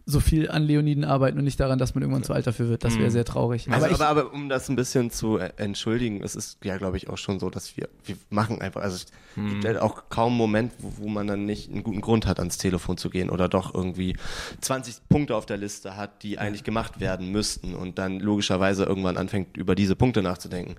so 0.10 0.22
viel 0.22 0.50
an 0.50 0.64
Leoniden 0.64 1.04
arbeiten 1.04 1.38
und 1.38 1.44
nicht 1.44 1.60
daran, 1.60 1.78
dass 1.78 1.94
man 1.94 2.02
irgendwann 2.02 2.24
zu 2.24 2.32
alt 2.32 2.48
dafür 2.48 2.70
wird. 2.70 2.86
Das 2.86 2.98
wäre 2.98 3.12
sehr 3.12 3.26
traurig. 3.26 3.70
Also, 3.70 3.86
aber 3.86 3.94
ich, 3.94 4.02
aber, 4.02 4.08
aber 4.08 4.34
um 4.34 4.48
das 4.48 4.70
ein 4.70 4.78
bisschen 4.78 5.12
zu 5.12 5.38
äh, 5.38 5.52
entschuldigen, 5.58 6.24
es 6.24 6.34
ist 6.34 6.64
ja, 6.64 6.78
glaube 6.78 6.96
ich, 6.96 7.10
auch 7.10 7.18
schon 7.18 7.40
so, 7.40 7.50
dass 7.50 7.76
wir, 7.76 7.90
wir 8.06 8.16
machen 8.30 8.62
einfach, 8.62 8.82
also 8.82 8.96
es 8.96 9.06
gibt 9.36 9.66
halt 9.66 9.78
auch 9.78 10.04
kaum 10.08 10.32
einen 10.32 10.38
Moment, 10.38 10.72
wo, 10.80 11.04
wo 11.04 11.10
man 11.10 11.28
dann 11.28 11.46
nicht 11.46 11.70
einen 11.70 11.84
guten 11.84 12.00
Grund 12.00 12.26
hat, 12.26 12.40
ans 12.40 12.58
Telefon 12.58 12.96
zu 12.96 13.10
gehen 13.10 13.30
oder 13.30 13.50
doch 13.50 13.76
irgendwie 13.76 14.16
20 14.62 15.10
Punkte 15.10 15.36
auf 15.36 15.46
der 15.46 15.58
Liste 15.58 15.98
hat, 15.98 16.24
die 16.24 16.40
eigentlich 16.40 16.64
gemacht 16.64 17.02
werden 17.02 17.30
müssten 17.34 17.76
und 17.76 18.00
dann 18.00 18.22
logischerweise 18.22 18.86
irgendwann 18.86 19.18
anfängt, 19.18 19.58
über 19.58 19.76
diese 19.76 19.98
Punkte 19.98 20.22
nachzudenken. 20.22 20.76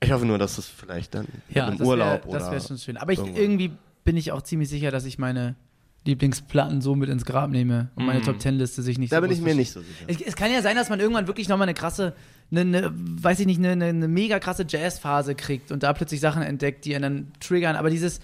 Ich 0.00 0.10
hoffe 0.10 0.26
nur, 0.26 0.38
dass 0.38 0.58
es 0.58 0.66
vielleicht 0.66 1.14
dann 1.14 1.28
ja, 1.48 1.68
im 1.68 1.78
das 1.78 1.86
Urlaub 1.86 2.24
wär, 2.24 2.28
oder. 2.28 2.38
Das 2.40 2.50
wäre 2.50 2.60
schon 2.60 2.78
schön. 2.78 2.96
Aber 2.96 3.12
ich, 3.12 3.20
irgendwie 3.20 3.70
bin 4.04 4.16
ich 4.16 4.32
auch 4.32 4.42
ziemlich 4.42 4.68
sicher, 4.68 4.90
dass 4.90 5.04
ich 5.04 5.18
meine 5.18 5.54
Lieblingsplatten 6.06 6.80
so 6.80 6.94
mit 6.94 7.10
ins 7.10 7.26
Grab 7.26 7.50
nehme 7.50 7.90
und 7.94 8.06
meine 8.06 8.22
Top 8.22 8.38
Ten 8.38 8.56
Liste 8.56 8.82
sich 8.82 8.98
nicht 8.98 9.12
da 9.12 9.16
so 9.16 9.22
bin 9.22 9.30
ich 9.30 9.40
mir 9.40 9.54
nicht 9.54 9.70
so 9.70 9.80
sicher. 9.80 10.04
Es, 10.06 10.20
es 10.20 10.36
kann 10.36 10.50
ja 10.50 10.62
sein, 10.62 10.76
dass 10.76 10.88
man 10.88 10.98
irgendwann 10.98 11.26
wirklich 11.26 11.48
nochmal 11.48 11.66
eine 11.66 11.74
krasse, 11.74 12.14
eine, 12.50 12.60
eine, 12.60 12.90
weiß 12.94 13.40
ich 13.40 13.46
nicht, 13.46 13.58
eine, 13.58 13.70
eine, 13.72 13.86
eine 13.86 14.08
mega 14.08 14.38
krasse 14.38 14.64
Jazzphase 14.66 15.34
kriegt 15.34 15.70
und 15.70 15.82
da 15.82 15.92
plötzlich 15.92 16.20
Sachen 16.20 16.42
entdeckt, 16.42 16.86
die 16.86 16.96
einen 16.96 17.02
dann 17.02 17.32
triggern. 17.40 17.76
Aber 17.76 17.90
dieses, 17.90 18.20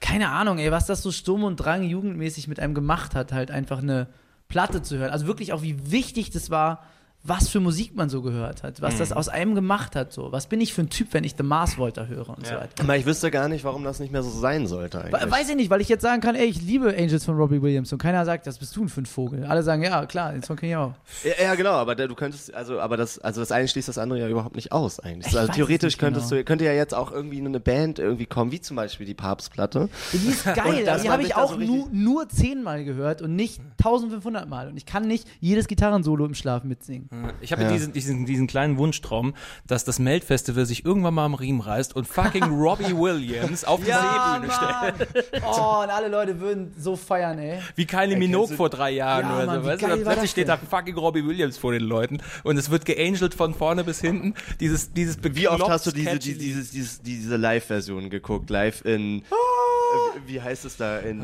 keine 0.00 0.28
Ahnung, 0.28 0.58
ey, 0.58 0.70
was 0.70 0.86
das 0.86 1.02
so 1.02 1.10
Sturm 1.10 1.42
und 1.42 1.56
Drang 1.56 1.82
jugendmäßig 1.82 2.46
mit 2.46 2.60
einem 2.60 2.74
gemacht 2.74 3.16
hat, 3.16 3.32
halt 3.32 3.50
einfach 3.50 3.78
eine 3.78 4.06
Platte 4.48 4.82
zu 4.82 4.96
hören. 4.96 5.10
Also 5.10 5.26
wirklich 5.26 5.52
auch, 5.52 5.62
wie 5.62 5.90
wichtig 5.90 6.30
das 6.30 6.50
war, 6.50 6.84
was 7.28 7.48
für 7.48 7.60
Musik 7.60 7.94
man 7.96 8.08
so 8.08 8.22
gehört 8.22 8.62
hat, 8.62 8.80
was 8.82 8.98
das 8.98 9.12
aus 9.12 9.28
einem 9.28 9.54
gemacht 9.54 9.96
hat. 9.96 10.12
So, 10.12 10.32
was 10.32 10.46
bin 10.46 10.60
ich 10.60 10.72
für 10.74 10.82
ein 10.82 10.90
Typ, 10.90 11.08
wenn 11.12 11.24
ich 11.24 11.34
The 11.36 11.42
Mars 11.42 11.78
Volta 11.78 12.04
höre 12.06 12.28
und 12.30 12.46
so 12.46 12.54
weiter. 12.54 12.82
Aber 12.82 12.96
ich 12.96 13.06
wüsste 13.06 13.30
gar 13.30 13.48
nicht, 13.48 13.64
warum 13.64 13.84
das 13.84 14.00
nicht 14.00 14.12
mehr 14.12 14.22
so 14.22 14.30
sein 14.30 14.66
sollte 14.66 15.02
eigentlich. 15.04 15.22
We- 15.22 15.30
Weiß 15.30 15.48
ich 15.48 15.56
nicht, 15.56 15.70
weil 15.70 15.80
ich 15.80 15.88
jetzt 15.88 16.02
sagen 16.02 16.20
kann, 16.20 16.34
ey, 16.34 16.46
ich 16.46 16.62
liebe 16.62 16.94
Angels 16.96 17.24
von 17.24 17.36
Robbie 17.36 17.60
Williams 17.62 17.92
und 17.92 17.98
keiner 17.98 18.24
sagt, 18.24 18.46
das 18.46 18.58
bist 18.58 18.74
du 18.76 18.86
für 18.88 19.02
ein 19.02 19.06
Vogel. 19.06 19.44
Alle 19.44 19.62
sagen, 19.62 19.82
ja, 19.82 20.06
klar, 20.06 20.32
den 20.32 20.42
Song 20.42 20.56
kenn 20.56 20.70
ich 20.70 20.76
auch. 20.76 20.94
Ja, 21.24 21.44
ja, 21.44 21.54
genau, 21.54 21.72
aber 21.72 21.94
der, 21.94 22.08
du 22.08 22.14
könntest, 22.14 22.54
also, 22.54 22.80
aber 22.80 22.96
das, 22.96 23.18
also 23.18 23.40
das 23.40 23.52
eine 23.52 23.68
schließt 23.68 23.88
das 23.88 23.98
andere 23.98 24.20
ja 24.20 24.28
überhaupt 24.28 24.56
nicht 24.56 24.72
aus 24.72 25.00
eigentlich. 25.00 25.32
Ich 25.32 25.38
also 25.38 25.52
theoretisch 25.52 25.88
es 25.88 25.94
nicht 25.94 25.98
könntest 25.98 26.28
genau. 26.30 26.40
du, 26.40 26.44
könnte 26.44 26.64
ja 26.64 26.72
jetzt 26.72 26.94
auch 26.94 27.12
irgendwie 27.12 27.40
eine 27.40 27.60
Band 27.60 27.98
irgendwie 27.98 28.26
kommen, 28.26 28.52
wie 28.52 28.60
zum 28.60 28.76
Beispiel 28.76 29.06
die 29.06 29.14
Papstplatte. 29.14 29.88
Die 30.12 30.28
ist 30.28 30.44
geil, 30.44 30.84
die 31.02 31.10
habe 31.10 31.22
ich 31.22 31.34
auch 31.36 31.52
so 31.52 31.58
nur, 31.58 31.88
nur 31.92 32.28
zehnmal 32.28 32.84
gehört 32.84 33.22
und 33.22 33.34
nicht 33.36 33.60
1500 33.78 34.48
Mal. 34.48 34.68
Und 34.68 34.76
ich 34.76 34.86
kann 34.86 35.06
nicht 35.06 35.26
jedes 35.40 35.66
Gitarrensolo 35.68 36.24
im 36.26 36.34
Schlaf 36.34 36.64
mitsingen. 36.64 37.08
Ich 37.40 37.52
habe 37.52 37.62
Ja. 37.62 37.72
diesen, 37.72 37.92
diesen, 37.92 38.26
diesen 38.26 38.46
kleinen 38.46 38.78
Wunschtraum, 38.78 39.34
dass 39.66 39.84
das 39.84 39.98
Melt-Festival 39.98 40.66
sich 40.66 40.84
irgendwann 40.84 41.14
mal 41.14 41.24
am 41.24 41.34
Riemen 41.34 41.60
reißt 41.60 41.94
und 41.96 42.06
fucking 42.06 42.44
Robbie 42.60 42.96
Williams 42.96 43.64
auf 43.64 43.80
die 43.80 43.86
Seebühne 43.86 44.52
stellt. 44.52 45.42
Oh, 45.44 45.82
und 45.82 45.90
alle 45.90 46.08
Leute 46.08 46.40
würden 46.40 46.72
so 46.78 46.96
feiern, 46.96 47.38
ey. 47.38 47.60
Wie 47.74 47.86
Kylie 47.86 48.16
Minogue 48.16 48.54
vor 48.56 48.70
drei 48.70 48.90
Jahren 48.92 49.26
Ja, 49.26 49.36
oder 49.36 49.46
Mann, 49.46 49.56
so. 49.56 49.62
wie 49.64 49.68
Weißt 49.68 49.82
du? 49.82 50.02
plötzlich 50.04 50.30
steht 50.30 50.48
da 50.48 50.56
fucking 50.56 50.96
Robbie 50.96 51.24
Williams 51.26 51.58
vor 51.58 51.72
den 51.72 51.82
Leuten 51.82 52.18
und 52.44 52.56
es 52.56 52.70
wird 52.70 52.84
geangelt 52.84 53.34
von 53.34 53.54
vorne 53.54 53.84
bis 53.84 54.00
hinten. 54.00 54.34
Dieses, 54.60 54.92
dieses 54.92 55.18
Wie 55.22 55.48
oft 55.48 55.68
hast 55.68 55.86
du 55.86 55.90
diese, 55.92 56.18
die, 56.18 56.36
dieses, 56.38 56.70
dieses, 56.70 57.02
diese 57.02 57.36
Live-Version 57.36 58.10
geguckt? 58.10 58.50
Live 58.50 58.84
in 58.84 59.20
äh, 59.22 59.22
wie 60.26 60.40
heißt 60.40 60.64
es 60.64 60.76
da 60.76 60.98
in, 60.98 61.22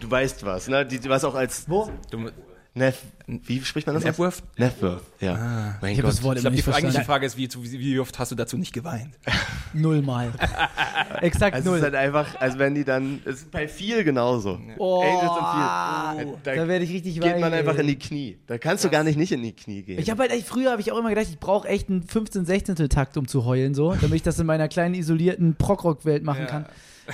du 0.00 0.10
weißt 0.10 0.44
was, 0.44 0.68
ne? 0.68 0.86
Die 0.86 1.02
was 1.08 1.24
auch 1.24 1.34
als 1.34 1.68
Wo? 1.68 1.90
Du, 2.10 2.30
Neff, 2.78 3.02
wie 3.26 3.60
spricht 3.62 3.86
man 3.86 3.94
das? 3.94 4.04
aus? 4.04 4.10
Nepworth? 4.10 4.42
Nepworth, 4.56 5.02
ja. 5.20 5.76
mein 5.80 5.92
Ich 5.92 5.98
habe 5.98 6.08
das 6.08 6.22
Wort 6.22 6.36
ich 6.36 6.42
glaube, 6.42 6.56
die 6.56 6.72
eigentliche. 6.72 7.04
Frage 7.04 7.26
ist, 7.26 7.36
wie, 7.36 7.48
wie, 7.52 7.98
oft 7.98 8.16
hast 8.18 8.30
du 8.30 8.36
dazu 8.36 8.56
nicht 8.56 8.72
geweint? 8.72 9.18
Nullmal. 9.74 10.32
Exakt 11.20 11.56
Also 11.56 11.58
es 11.58 11.70
null. 11.70 11.76
ist 11.78 11.82
halt 11.82 11.94
einfach, 11.96 12.40
also 12.40 12.58
wenn 12.58 12.74
die 12.76 12.84
dann, 12.84 13.20
es 13.24 13.40
ist 13.40 13.50
bei 13.50 13.66
viel 13.66 14.04
genauso. 14.04 14.60
Oh, 14.78 15.02
Angels 15.02 15.30
und 15.30 16.26
viel. 16.26 16.38
Da, 16.44 16.54
da 16.54 16.68
werde 16.68 16.84
ich 16.84 16.92
richtig 16.92 17.14
geht 17.14 17.24
man 17.24 17.42
weinen, 17.42 17.54
einfach 17.54 17.74
ey. 17.74 17.80
in 17.80 17.86
die 17.88 17.98
Knie. 17.98 18.38
Da 18.46 18.58
kannst 18.58 18.84
du 18.84 18.90
gar 18.90 19.02
nicht 19.02 19.18
nicht 19.18 19.32
in 19.32 19.42
die 19.42 19.52
Knie 19.52 19.82
gehen. 19.82 19.98
Ich 19.98 20.10
habe 20.10 20.22
halt 20.22 20.32
früher 20.44 20.70
habe 20.70 20.80
ich 20.80 20.92
auch 20.92 20.98
immer 20.98 21.10
gedacht, 21.10 21.26
ich 21.28 21.40
brauche 21.40 21.66
echt 21.66 21.90
einen 21.90 22.04
15 22.04 22.46
16 22.46 22.76
Takt, 22.88 23.16
um 23.16 23.26
zu 23.26 23.44
heulen, 23.44 23.74
so, 23.74 23.94
damit 23.94 24.14
ich 24.14 24.22
das 24.22 24.38
in 24.38 24.46
meiner 24.46 24.68
kleinen 24.68 24.94
isolierten 24.94 25.56
Prog-Rock-Welt 25.56 26.22
machen 26.22 26.46
kann. 26.46 26.66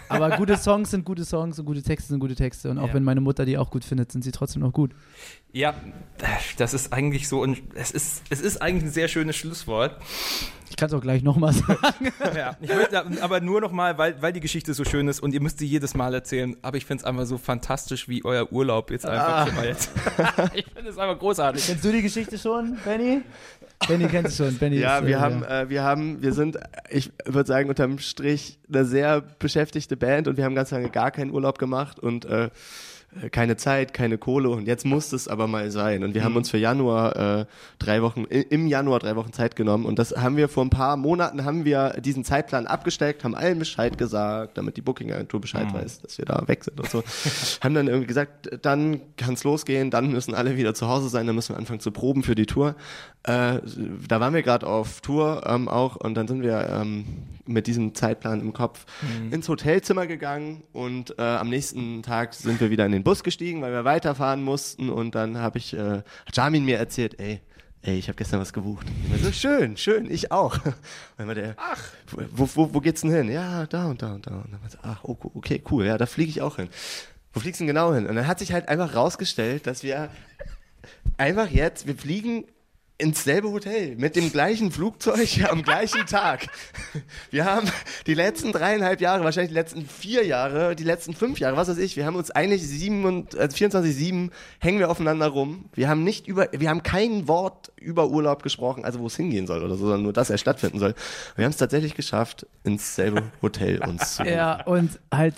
Aber 0.09 0.37
gute 0.37 0.57
Songs 0.57 0.91
sind 0.91 1.05
gute 1.05 1.25
Songs 1.25 1.59
und 1.59 1.67
gute 1.67 1.83
Texte 1.83 2.09
sind 2.09 2.21
gute 2.21 2.35
Texte. 2.35 2.71
Und 2.71 2.79
auch 2.79 2.89
Ja. 2.89 2.95
wenn 2.95 3.05
meine 3.05 3.21
Mutter 3.21 3.45
die 3.45 3.59
auch 3.59 3.71
gut 3.71 3.85
findet, 3.85 4.13
sind 4.13 4.23
sie 4.25 4.33
trotzdem 4.33 4.63
noch 4.63 4.73
gut. 4.73 4.93
Ja, 5.53 5.75
das 6.59 6.75
ist 6.75 6.93
eigentlich 6.93 7.29
so, 7.29 7.41
und 7.41 7.59
es 7.75 7.91
ist, 7.93 8.23
es 8.31 8.41
ist 8.41 8.61
eigentlich 8.61 8.85
ein 8.85 8.91
sehr 8.93 9.09
schönes 9.09 9.37
Schlusswort. 9.37 9.97
Ich 10.71 10.77
kann 10.77 10.89
es 10.89 10.95
auch 10.95 11.01
gleich 11.01 11.23
nochmal 11.23 11.53
sagen. 11.53 12.13
Ja, 12.37 12.57
ich 12.61 12.69
möchte 12.75 13.05
aber 13.23 13.41
nur 13.41 13.61
noch 13.61 13.71
mal, 13.71 13.97
weil, 13.97 14.21
weil 14.21 14.33
die 14.33 14.41
Geschichte 14.41 14.75
so 14.75 14.85
schön 14.85 15.07
ist 15.07 15.21
und 15.21 15.33
ihr 15.33 15.41
müsst 15.41 15.59
sie 15.61 15.67
jedes 15.67 15.95
Mal 15.95 16.13
erzählen, 16.15 16.57
aber 16.63 16.77
ich 16.77 16.85
finde 16.87 17.03
es 17.03 17.05
einfach 17.05 17.27
so 17.27 17.39
fantastisch, 17.39 18.09
wie 18.09 18.25
euer 18.25 18.51
Urlaub 18.53 18.91
jetzt 18.91 19.07
einfach 19.07 19.47
schon 19.47 19.55
mal 19.57 19.67
jetzt. 19.67 19.91
ich 20.55 20.67
finde 20.75 20.91
es 20.91 20.99
einfach 20.99 21.19
großartig. 21.19 21.65
Kennst 21.65 21.85
du 21.85 21.93
die 21.93 22.03
Geschichte 22.03 22.37
schon, 22.39 22.77
Benny? 22.85 23.23
Benny 23.87 24.07
kennt 24.09 24.29
es 24.29 24.37
schon. 24.37 24.57
Benny 24.57 24.79
Ja, 24.79 24.99
ist, 24.99 25.07
wir 25.07 25.17
äh, 25.17 25.21
haben, 25.21 25.45
äh, 25.45 25.69
wir 25.69 25.83
haben, 25.83 26.23
wir 26.23 26.33
sind, 26.33 26.59
ich 26.89 27.13
würde 27.25 27.47
sagen, 27.47 27.69
unterm 27.69 27.99
Strich 27.99 28.59
eine 28.69 28.85
sehr 28.85 29.21
beschäftigte 29.21 29.97
Band 29.97 30.29
und 30.29 30.37
wir 30.37 30.45
haben 30.45 30.55
ganz 30.55 30.71
lange 30.71 30.89
gar 30.91 31.11
keinen 31.11 31.31
Urlaub 31.31 31.59
gemacht 31.59 31.99
und 31.99 32.25
äh, 32.25 32.51
keine 33.31 33.57
Zeit, 33.57 33.95
keine 33.95 34.19
Kohle 34.19 34.49
und 34.51 34.67
jetzt 34.67 34.85
muss 34.85 35.13
es 35.13 35.29
aber 35.29 35.47
mal 35.47 35.71
sein. 35.71 36.03
Und 36.05 36.15
wir 36.15 36.21
Mhm. 36.23 36.25
haben 36.25 36.37
uns 36.37 36.51
für 36.51 36.59
Januar 36.59 37.17
äh, 37.41 37.47
drei 37.79 38.03
Wochen, 38.03 38.25
im 38.25 38.67
Januar 38.67 38.99
drei 38.99 39.17
Wochen 39.17 39.33
Zeit 39.33 39.57
genommen 39.57 39.87
und 39.87 39.99
das 39.99 40.13
haben 40.17 40.37
wir 40.37 40.49
vor 40.49 40.65
ein 40.65 40.71
paar 40.71 40.97
Monaten 40.97 41.45
haben 41.45 41.65
wir 41.65 41.91
diesen 42.01 42.25
Zeitplan 42.25 42.67
abgesteckt, 42.67 43.25
haben 43.25 43.35
allen 43.35 43.59
Bescheid 43.59 43.97
gesagt, 43.99 44.59
damit 44.59 44.77
die 44.77 44.83
Booking-Agentur 44.83 45.41
Bescheid 45.41 45.69
Mhm. 45.73 45.75
weiß, 45.79 46.01
dass 46.03 46.19
wir 46.19 46.25
da 46.25 46.43
weg 46.47 46.65
sind 46.65 46.79
und 46.81 46.89
so. 46.91 47.03
haben 47.63 47.75
dann 47.75 47.87
irgendwie 47.89 48.07
gesagt, 48.07 48.59
dann 48.63 49.01
kann's 49.17 49.45
losgehen, 49.45 49.91
dann 49.91 50.11
müssen 50.13 50.35
alle 50.35 50.57
wieder 50.57 50.75
zu 50.75 50.89
Hause 50.89 51.09
sein, 51.09 51.27
dann 51.27 51.37
müssen 51.37 51.55
wir 51.55 51.59
anfangen 51.59 51.81
zu 51.81 51.91
proben 51.93 52.23
für 52.23 52.35
die 52.35 52.47
Tour. 52.47 52.75
Äh, 53.23 53.61
da 54.09 54.21
waren 54.21 54.35
wir 54.35 54.43
gerade 54.43 54.67
auf 54.67 55.01
Tour 55.01 55.43
ähm, 55.47 55.69
auch 55.69 55.97
und 55.97 56.15
dann 56.15 56.29
sind 56.29 56.43
wir 56.43 56.69
ähm, 56.71 57.05
mit 57.47 57.67
diesem 57.67 57.95
Zeitplan 57.95 58.41
im 58.41 58.53
Kopf 58.53 58.87
ins 59.31 59.49
Hotelzimmer 59.49 60.07
gegangen 60.07 60.63
und 60.73 61.19
äh, 61.19 61.23
am 61.23 61.49
nächsten 61.49 62.03
Tag 62.03 62.35
sind 62.35 62.61
wir 62.61 62.71
wieder 62.71 62.87
in 62.87 62.93
den 62.93 63.05
Bus 63.05 63.23
gestiegen, 63.23 63.63
weil 63.63 63.73
wir 63.73 63.85
weiterfahren 63.85 64.43
mussten 64.43 64.91
und 64.91 65.15
dann 65.15 65.39
habe 65.39 65.59
ich, 65.59 65.75
äh, 65.75 66.03
hat 66.27 66.37
Jamin 66.37 66.65
mir 66.65 66.79
erzählt, 66.79 67.21
ey, 67.21 67.41
ey, 67.83 67.99
ich 67.99 68.09
habe 68.09 68.17
gestern 68.17 68.41
was 68.41 68.53
gebucht. 68.53 68.87
So, 69.23 69.31
schön, 69.33 69.77
schön, 69.77 70.11
ich 70.11 70.33
auch. 70.33 70.55
Und 70.65 70.75
dann 71.19 71.27
war 71.29 71.35
der, 71.35 71.55
ach, 71.59 71.83
wo, 72.33 72.49
wo, 72.55 72.75
wo 72.75 72.81
geht's 72.81 73.03
denn 73.03 73.11
hin? 73.11 73.31
Ja, 73.31 73.67
da 73.67 73.87
und 73.87 74.03
da 74.03 74.15
und 74.15 74.27
da. 74.27 74.37
Und 74.37 74.53
dann 74.53 74.63
war 74.63 74.71
so, 74.71 74.79
ach, 74.83 75.05
okay, 75.05 75.63
cool, 75.71 75.85
ja, 75.85 75.99
da 75.99 76.07
fliege 76.07 76.31
ich 76.31 76.43
auch 76.43 76.57
hin. 76.57 76.69
Wo 77.33 77.41
fliegst 77.41 77.61
du 77.61 77.65
denn 77.65 77.75
genau 77.75 77.93
hin? 77.93 78.07
Und 78.07 78.15
dann 78.15 78.27
hat 78.27 78.39
sich 78.39 78.53
halt 78.53 78.69
einfach 78.69 78.95
rausgestellt, 78.95 79.67
dass 79.67 79.83
wir 79.83 80.09
einfach 81.17 81.51
jetzt, 81.51 81.87
wir 81.87 81.97
fliegen 81.97 82.45
ins 82.97 83.25
selbe 83.25 83.51
Hotel 83.51 83.97
mit 83.97 84.15
dem 84.15 84.31
gleichen 84.31 84.71
Flugzeug 84.71 85.29
am 85.51 85.63
gleichen 85.63 86.07
Tag. 86.07 86.47
Wir 87.31 87.45
haben 87.45 87.69
die 88.07 88.15
letzten 88.15 88.53
dreieinhalb 88.53 89.01
Jahre, 89.01 89.25
wahrscheinlich 89.25 89.51
die 89.51 89.57
letzten 89.57 89.87
vier 89.87 90.25
Jahre, 90.25 90.77
die 90.77 90.85
letzten 90.85 91.13
fünf 91.13 91.41
Jahre, 91.41 91.57
was 91.57 91.69
weiß 91.69 91.79
ich, 91.79 91.97
wir 91.97 92.07
haben 92.07 92.15
uns 92.15 92.31
eigentlich 92.31 92.63
sieben 92.67 93.05
und 93.05 93.37
also 93.37 93.57
24/7 93.57 94.31
hängen 94.61 94.79
wir 94.79 94.91
aufeinander 94.91 95.27
rum. 95.27 95.65
Wir 95.75 95.89
haben 95.89 96.05
nicht 96.05 96.29
über, 96.29 96.49
wir 96.53 96.71
haben 96.71 96.85
kein 96.85 97.27
Wort 97.27 97.73
über 97.77 98.09
Urlaub 98.09 98.43
gesprochen, 98.45 98.85
also 98.85 99.01
wo 99.01 99.09
es 99.09 99.17
hingehen 99.17 99.47
soll 99.49 99.65
oder 99.65 99.75
so, 99.75 99.87
sondern 99.87 100.03
nur, 100.03 100.13
dass 100.13 100.31
er 100.31 100.39
stattfinden 100.39 100.79
soll. 100.79 100.95
Wir 101.35 101.45
haben 101.45 101.51
es 101.53 101.57
tatsächlich 101.57 101.97
geschafft, 101.97 102.47
ins 102.63 102.95
selbe 102.95 103.25
Hotel 103.43 103.83
uns 103.85 104.17
zu 104.17 104.25
Ja, 104.25 104.63
und 104.63 105.01
halt 105.13 105.35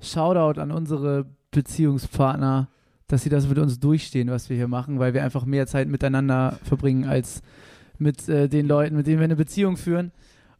Shoutout 0.00 0.60
an 0.60 0.70
unsere 0.70 1.26
Beziehungspartner, 1.50 2.68
dass 3.08 3.22
sie 3.22 3.28
das 3.28 3.46
mit 3.48 3.58
uns 3.58 3.78
durchstehen, 3.80 4.30
was 4.30 4.48
wir 4.48 4.56
hier 4.56 4.68
machen, 4.68 4.98
weil 4.98 5.14
wir 5.14 5.22
einfach 5.24 5.44
mehr 5.44 5.66
Zeit 5.66 5.88
miteinander 5.88 6.58
verbringen 6.64 7.04
als 7.06 7.42
mit 7.98 8.28
äh, 8.28 8.48
den 8.48 8.66
Leuten, 8.66 8.96
mit 8.96 9.06
denen 9.06 9.18
wir 9.18 9.24
eine 9.24 9.36
Beziehung 9.36 9.76
führen. 9.76 10.10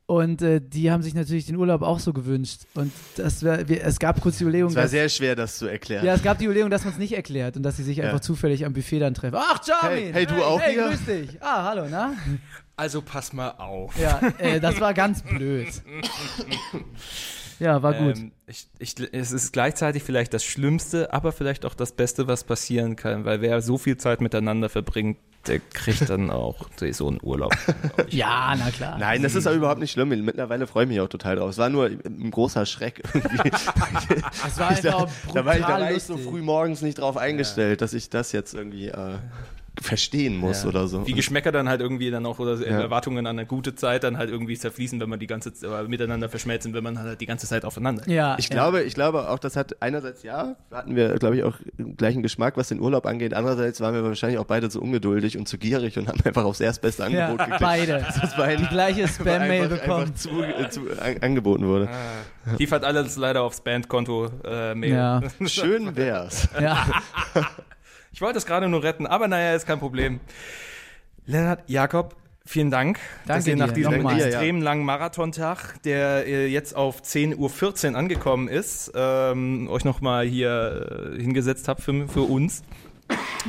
Und 0.07 0.42
äh, 0.42 0.61
die 0.61 0.90
haben 0.90 1.03
sich 1.03 1.14
natürlich 1.14 1.47
den 1.47 1.57
Urlaub 1.57 1.80
auch 1.80 1.99
so 1.99 2.12
gewünscht. 2.12 2.61
Und 2.74 2.92
das 3.16 3.42
wär, 3.42 3.66
wir, 3.70 3.82
es 3.82 3.99
gab 3.99 4.20
kurz 4.20 4.36
die 4.36 4.45
Überlegung, 4.45 4.68
Es 4.68 4.76
war 4.76 4.82
dass, 4.82 4.90
sehr 4.90 5.09
schwer, 5.09 5.34
das 5.34 5.57
zu 5.57 5.66
erklären. 5.66 6.05
ja, 6.05 6.12
es 6.14 6.22
gab 6.22 6.38
die 6.38 6.45
Überlegung, 6.45 6.68
dass 6.68 6.84
man 6.84 6.92
es 6.92 6.99
nicht 6.99 7.14
erklärt 7.16 7.57
und 7.57 7.62
dass 7.62 7.78
sie 7.78 7.82
sich 7.84 7.97
Ja. 7.97 8.05
einfach 8.05 8.20
zufällig 8.20 8.66
am 8.66 8.74
Buffet 8.74 8.99
dann 8.99 9.14
treffen. 9.14 9.36
Ach, 9.40 9.61
Charmin! 9.64 10.12
Hey, 10.12 10.12
hey, 10.12 10.26
du 10.26 10.34
auch 10.45 10.61
hey, 10.61 10.74
hier? 10.74 10.88
grüß 10.88 11.05
dich. 11.07 11.42
Ah, 11.42 11.70
hallo, 11.70 11.86
na? 11.90 12.12
Also 12.76 13.01
pass 13.01 13.32
mal 13.32 13.53
auf. 13.53 13.99
Ja, 13.99 14.20
äh, 14.36 14.61
das 14.61 14.78
war 14.78 14.92
ganz 14.92 15.22
blöd. 15.22 15.68
Ja, 17.61 17.83
war 17.83 17.95
gut. 17.95 18.17
Ähm, 18.17 18.33
ich, 18.47 18.67
ich, 18.79 18.95
es 19.13 19.33
ist 19.33 19.53
gleichzeitig 19.53 20.03
vielleicht 20.03 20.35
das 20.35 20.45
Schlimmste, 20.45 21.13
aber 21.13 21.33
vielleicht 21.33 21.65
auch 21.65 21.75
das 21.75 21.93
Beste, 21.93 22.27
was 22.27 22.45
passieren 22.45 22.97
kann, 22.97 23.25
weil 23.25 23.41
wer 23.41 23.63
so 23.63 23.79
viel 23.79 23.97
Zeit 23.97 24.21
miteinander 24.21 24.69
verbringt, 24.69 25.19
der 25.47 25.61
kriegt 25.61 26.09
dann 26.09 26.31
auch 26.31 26.69
so 26.93 27.09
einen 27.09 27.21
Urlaub. 27.23 27.55
ja, 28.09 28.55
na 28.59 28.71
klar. 28.71 28.99
Nein, 28.99 29.23
das 29.23 29.35
ist 29.35 29.47
auch 29.47 29.55
überhaupt 29.55 29.81
nicht 29.81 29.93
schlimm. 29.93 30.09
Mittlerweile 30.09 30.67
freue 30.67 30.85
ich 30.85 30.89
mich 30.91 31.01
auch 31.01 31.09
total 31.09 31.37
drauf. 31.37 31.51
Es 31.51 31.59
war 31.59 31.69
nur 31.69 31.87
ein 31.87 32.31
großer 32.31 32.67
Schreck 32.67 33.03
irgendwie. 33.13 33.51
Das 34.45 34.59
war 34.59 34.75
da, 34.83 34.97
einfach 34.99 35.09
da 35.33 35.45
war 35.45 35.57
ich, 35.57 35.63
da 35.63 35.81
war 35.81 35.93
ich 35.93 36.03
so 36.03 36.17
früh 36.17 36.43
morgens 36.43 36.83
nicht 36.83 36.99
drauf 36.99 37.17
eingestellt, 37.17 37.81
dass 37.81 37.95
ich 37.95 38.11
das 38.11 38.33
jetzt 38.33 38.55
irgendwie 38.55 38.89
äh, 38.89 39.17
verstehen 39.81 40.37
muss 40.37 40.64
oder 40.64 40.87
so. 40.87 41.07
Wie 41.07 41.12
Geschmäcker 41.14 41.51
dann 41.53 41.68
halt 41.68 41.81
irgendwie 41.81 42.11
dann 42.11 42.25
auch 42.27 42.39
oder 42.39 42.55
Ja. 42.57 42.81
Erwartungen 42.81 43.27
an 43.27 43.39
eine 43.39 43.47
gute 43.47 43.75
Zeit 43.75 44.05
dann 44.05 44.16
halt 44.18 44.31
irgendwie 44.31 44.57
zerfließen, 44.57 45.01
wenn 45.01 45.09
man 45.09 45.18
die 45.18 45.27
ganze 45.27 45.53
Zeit 45.53 45.68
äh, 45.68 45.89
miteinander 45.89 46.29
verschmelzen, 46.29 46.75
wenn 46.75 46.85
man 46.85 46.99
halt 46.99 47.20
die 47.20 47.27
ganze 47.27 47.47
Zeit 47.47 47.64
aufeinander. 47.64 48.09
Ja, 48.09 48.37
Ich 48.39 48.49
ja. 48.49 48.55
glaube, 48.55 48.83
ich 48.83 48.95
glaube 48.95 49.29
auch, 49.29 49.39
das 49.39 49.57
hat 49.57 49.83
einerseits 49.83 50.22
ja, 50.22 50.55
hatten 50.70 50.95
wir, 50.95 51.14
glaube 51.16 51.37
ich, 51.37 51.43
auch 51.43 51.55
gleichen 51.97 52.22
Geschmack, 52.22 52.57
was 52.57 52.68
den 52.68 52.81
Urlaub 52.81 53.05
angeht. 53.07 53.35
Andererseits 53.35 53.81
waren 53.81 53.95
wir 53.95 54.05
wahrscheinlich 54.05 54.39
auch 54.39 54.45
beide 54.47 54.70
zu 54.70 54.81
ungeduldig 54.81 55.37
und 55.39 55.49
zu 55.49 55.59
gierig 55.59 55.99
und 55.99 56.09
haben 56.09 56.20
einfach 56.25 56.45
aufs 56.45 56.61
erstbeste 56.61 57.03
ja, 57.03 57.27
Angebot 57.27 57.39
geklickt. 57.39 57.61
beide. 57.61 58.07
Das 58.20 58.39
war 58.39 58.45
ein, 58.45 58.59
Die 58.59 58.66
gleiche 58.68 59.09
Spam-Mail 59.09 59.68
bekommen. 59.68 60.03
einfach 60.05 60.14
zu, 60.14 60.43
äh, 60.43 60.68
zu, 60.70 60.81
an, 61.01 61.16
angeboten 61.20 61.66
wurde. 61.66 61.89
Lief 62.59 62.70
halt 62.72 62.85
alles 62.85 63.16
leider 63.16 63.43
aufs 63.43 63.61
Bandkonto 63.61 64.31
äh, 64.45 64.75
Mail. 64.75 64.93
Ja. 64.93 65.20
Schön 65.47 65.97
wär's. 65.97 66.49
Ja. 66.61 66.87
Ich 68.15 68.21
wollte 68.21 68.39
es 68.39 68.47
gerade 68.47 68.69
nur 68.69 68.85
retten, 68.85 69.09
aber 69.09 69.27
naja, 69.27 69.57
ist 69.57 69.67
kein 69.67 69.81
Problem. 69.81 70.21
Lennart, 71.27 71.69
Jakob, 71.69 72.15
vielen 72.47 72.71
Dank, 72.71 73.01
dass 73.27 73.39
Danke 73.45 73.51
ihr 73.51 73.57
nach 73.57 73.67
dir, 73.73 73.75
diesem 73.75 73.93
nochmal. 73.97 74.21
Ja. 74.21 74.27
extrem 74.27 74.62
langen 74.62 74.85
Marathontag, 74.85 75.83
der 75.83 76.25
äh, 76.25 76.47
jetzt 76.47 76.77
auf 76.77 77.03
10.14 77.03 77.91
Uhr 77.91 77.99
angekommen 77.99 78.47
ist, 78.47 78.93
ähm, 78.95 79.69
euch 79.69 79.85
nochmal 79.85 80.27
hier 80.27 81.12
äh, 81.17 81.21
hingesetzt 81.21 81.67
habt 81.67 81.81
für, 81.83 82.07
für 82.07 82.21
uns. 82.21 82.62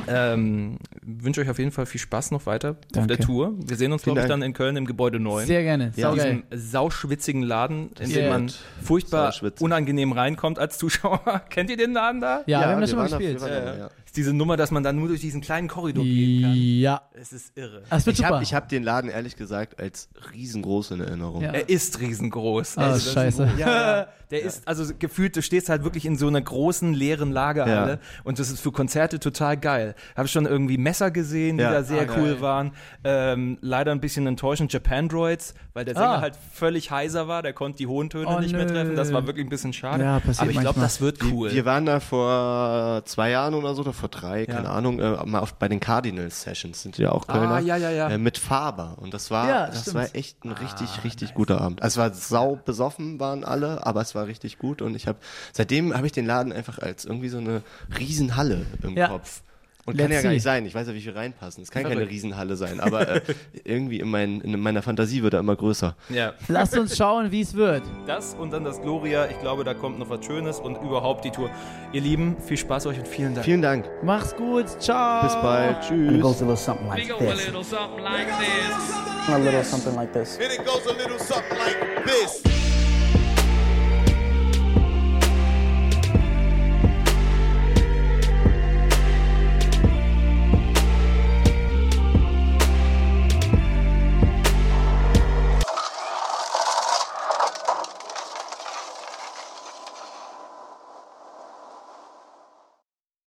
Ähm, 0.08 0.78
wünsche 1.02 1.40
euch 1.40 1.48
auf 1.48 1.58
jeden 1.58 1.70
Fall 1.70 1.86
viel 1.86 2.00
Spaß 2.00 2.30
noch 2.30 2.44
weiter 2.46 2.70
auf 2.70 2.76
Danke. 2.92 3.16
der 3.16 3.24
Tour. 3.24 3.54
Wir 3.58 3.76
sehen 3.76 3.92
uns, 3.92 4.02
glaube 4.02 4.20
ich, 4.20 4.26
dann 4.26 4.42
in 4.42 4.52
Köln 4.52 4.76
im 4.76 4.84
Gebäude 4.84 5.18
9. 5.20 5.46
Sehr 5.46 5.62
gerne. 5.62 5.92
Ja. 5.96 6.10
in 6.10 6.14
diesem 6.16 6.42
sauschwitzigen 6.50 7.42
Laden, 7.42 7.90
in 8.00 8.10
Ja. 8.10 8.16
dem 8.16 8.28
man 8.28 8.52
furchtbar 8.82 9.32
unangenehm 9.60 10.12
reinkommt 10.12 10.58
als 10.58 10.76
Zuschauer. 10.76 11.42
Kennt 11.50 11.70
ihr 11.70 11.76
den 11.76 11.92
Laden 11.92 12.20
da? 12.20 12.42
Ja, 12.46 12.60
wir 12.60 12.66
haben 12.68 12.80
das 12.80 12.90
schon 12.90 12.98
mal 12.98 13.08
gespielt. 13.08 13.40
waren 13.40 13.78
ja. 13.78 13.90
Ist 14.16 14.24
diese 14.24 14.32
Nummer, 14.32 14.56
dass 14.56 14.70
man 14.70 14.82
dann 14.82 14.96
nur 14.96 15.08
durch 15.08 15.20
diesen 15.20 15.42
kleinen 15.42 15.68
Korridor 15.68 16.02
gehen 16.02 16.42
kann. 16.42 16.54
Ja. 16.56 17.02
Es 17.12 17.32
ist 17.34 17.56
irre. 17.56 17.82
Das 17.90 18.06
wird 18.06 18.14
Ich 18.14 18.18
super. 18.24 18.34
habe 18.36 18.42
ich 18.42 18.54
hab 18.54 18.68
den 18.70 18.82
Laden 18.82 19.10
ehrlich 19.10 19.36
gesagt 19.36 19.78
als 19.78 20.08
riesengroß 20.32 20.92
in 20.92 21.00
Erinnerung. 21.02 21.42
Ja. 21.42 21.50
Er 21.52 21.68
ist 21.68 22.00
riesengroß. 22.00 22.78
Ah, 22.78 22.92
Also, 22.92 23.10
scheiße. 23.12 23.50
Ja, 23.58 24.06
der 24.30 24.42
ist, 24.42 24.66
also 24.66 24.90
gefühlt, 24.98 25.36
du 25.36 25.42
stehst 25.42 25.68
halt 25.68 25.84
wirklich 25.84 26.06
in 26.06 26.16
so 26.16 26.28
einer 26.28 26.40
großen, 26.40 26.94
leeren 26.94 27.30
Lagerhalle 27.30 27.92
Ja. 27.92 27.98
und 28.24 28.38
das 28.38 28.50
ist 28.50 28.60
für 28.60 28.72
Konzerte 28.72 29.20
total 29.20 29.56
geil. 29.58 29.94
Habe 30.16 30.28
schon 30.28 30.46
irgendwie 30.46 30.78
Messer 30.78 31.10
gesehen, 31.10 31.58
die 31.58 31.62
Ja. 31.64 31.72
da 31.72 31.82
sehr 31.84 32.08
Ah, 32.08 32.14
cool 32.16 32.32
geil. 32.32 32.40
waren. 32.40 32.72
Ähm, 33.04 33.58
leider 33.60 33.92
ein 33.92 34.00
bisschen 34.00 34.26
enttäuschend 34.26 34.72
Japan 34.72 35.08
Droids, 35.10 35.54
weil 35.74 35.84
der 35.84 35.94
Sänger 35.94 36.06
Ah. 36.16 36.20
halt 36.22 36.34
völlig 36.54 36.90
heiser 36.90 37.28
war, 37.28 37.42
der 37.42 37.52
konnte 37.52 37.76
die 37.78 37.86
hohen 37.86 38.08
Töne 38.10 38.28
Oh, 38.28 38.40
nicht 38.40 38.52
mehr 38.54 38.64
nö. 38.64 38.72
treffen. 38.72 38.96
Das 38.96 39.12
war 39.12 39.26
wirklich 39.26 39.44
ein 39.46 39.50
bisschen 39.50 39.74
schade. 39.74 40.02
Ja, 40.02 40.20
passiert 40.20 40.40
Aber 40.40 40.50
ich 40.50 40.60
glaube, 40.60 40.80
das 40.80 41.00
wird 41.02 41.22
cool. 41.24 41.52
Wir 41.52 41.64
waren 41.66 41.84
da 41.86 42.00
vor 42.00 43.02
zwei 43.04 43.30
Jahren 43.30 43.54
oder 43.54 43.74
so, 43.74 43.82
oder 43.82 43.92
vor 43.92 44.05
drei, 44.08 44.46
keine 44.46 44.70
Ahnung, 44.70 44.98
äh, 45.00 45.24
mal 45.26 45.40
auf, 45.40 45.54
bei 45.54 45.68
den 45.68 45.80
Cardinals 45.80 46.42
Sessions, 46.42 46.82
sind 46.82 46.98
ja 46.98 47.12
auch 47.12 47.26
Kölner. 47.26 47.54
Ah, 47.56 47.58
ja, 47.60 47.76
ja, 47.76 47.90
ja. 47.90 48.08
Äh, 48.08 48.18
mit 48.18 48.38
Faber. 48.38 48.96
Und 49.00 49.14
das 49.14 49.30
war, 49.30 49.48
Ja, 49.48 49.66
das 49.66 49.82
stimmt. 49.82 49.96
war 49.96 50.14
echt 50.14 50.44
ein 50.44 50.52
richtig, 50.52 51.04
richtig 51.04 51.34
guter 51.34 51.60
Abend. 51.60 51.82
Also 51.82 52.00
es 52.00 52.04
war 52.04 52.14
sau 52.14 52.56
besoffen, 52.64 53.20
waren 53.20 53.44
alle, 53.44 53.86
aber 53.86 54.00
es 54.00 54.14
war 54.14 54.26
richtig 54.26 54.58
gut. 54.58 54.82
Und 54.82 54.94
ich 54.94 55.06
habe, 55.06 55.18
seitdem 55.52 55.94
habe 55.94 56.06
ich 56.06 56.12
den 56.12 56.26
Laden 56.26 56.52
einfach 56.52 56.78
als 56.78 57.04
irgendwie 57.04 57.28
so 57.28 57.38
eine 57.38 57.62
Riesenhalle 57.98 58.66
im 58.82 58.96
Ja. 58.96 59.08
Kopf. 59.08 59.42
Und 59.86 59.96
kann 59.96 60.08
Let's 60.10 60.14
ja 60.16 60.22
gar 60.22 60.30
see. 60.30 60.34
nicht 60.34 60.42
sein. 60.42 60.66
Ich 60.66 60.74
weiß 60.74 60.88
ja, 60.88 60.94
wie 60.94 61.00
viel 61.00 61.12
reinpassen. 61.12 61.62
Es 61.62 61.70
kann 61.70 61.84
keine 61.84 61.94
Verrückt. 61.94 62.10
Riesenhalle 62.12 62.56
sein, 62.56 62.80
aber 62.80 63.08
äh, 63.08 63.20
irgendwie 63.64 64.00
in, 64.00 64.10
mein, 64.10 64.40
in 64.40 64.58
meiner 64.60 64.82
Fantasie 64.82 65.22
wird 65.22 65.34
er 65.34 65.40
immer 65.40 65.54
größer. 65.54 65.94
Ja, 66.08 66.32
Lasst 66.48 66.76
uns 66.76 66.96
schauen, 66.96 67.30
wie 67.30 67.40
es 67.40 67.54
wird. 67.54 67.82
das 68.04 68.34
und 68.34 68.52
dann 68.52 68.64
das 68.64 68.82
Gloria. 68.82 69.26
Ich 69.30 69.38
glaube, 69.40 69.62
da 69.64 69.74
kommt 69.74 69.98
noch 70.00 70.10
was 70.10 70.24
Schönes 70.26 70.58
und 70.58 70.74
überhaupt 70.82 71.24
die 71.24 71.30
Tour. 71.30 71.50
Ihr 71.92 72.00
Lieben, 72.00 72.36
viel 72.44 72.56
Spaß 72.56 72.86
euch 72.86 72.98
und 72.98 73.06
vielen 73.06 73.34
Dank. 73.34 73.44
Vielen 73.44 73.62
Dank. 73.62 73.88
Mach's 74.02 74.34
gut. 74.34 74.66
Ciao. 74.80 75.22
Bis 75.22 75.34
bald. 75.34 75.76
And 75.76 75.84
it 75.84 75.88
Tschüss. 75.88 76.20
goes 76.20 76.40
a 76.42 76.44
little 76.44 76.56
something 76.56 76.88
like 76.88 77.08
go 77.08 77.14
a 77.16 77.18
this. 77.18 77.46
little 77.46 77.64
something 77.64 78.02
like 78.02 78.26
this. 78.26 79.28
A 79.28 79.38
little 79.38 79.64
something 79.64 79.94
like 79.94 80.12
this. 80.12 80.38
And 80.38 80.52
it 80.52 80.64
goes 80.66 80.84
a 80.86 80.92
little 80.96 81.18
something 81.18 81.58
like 81.58 82.04
this. 82.06 82.55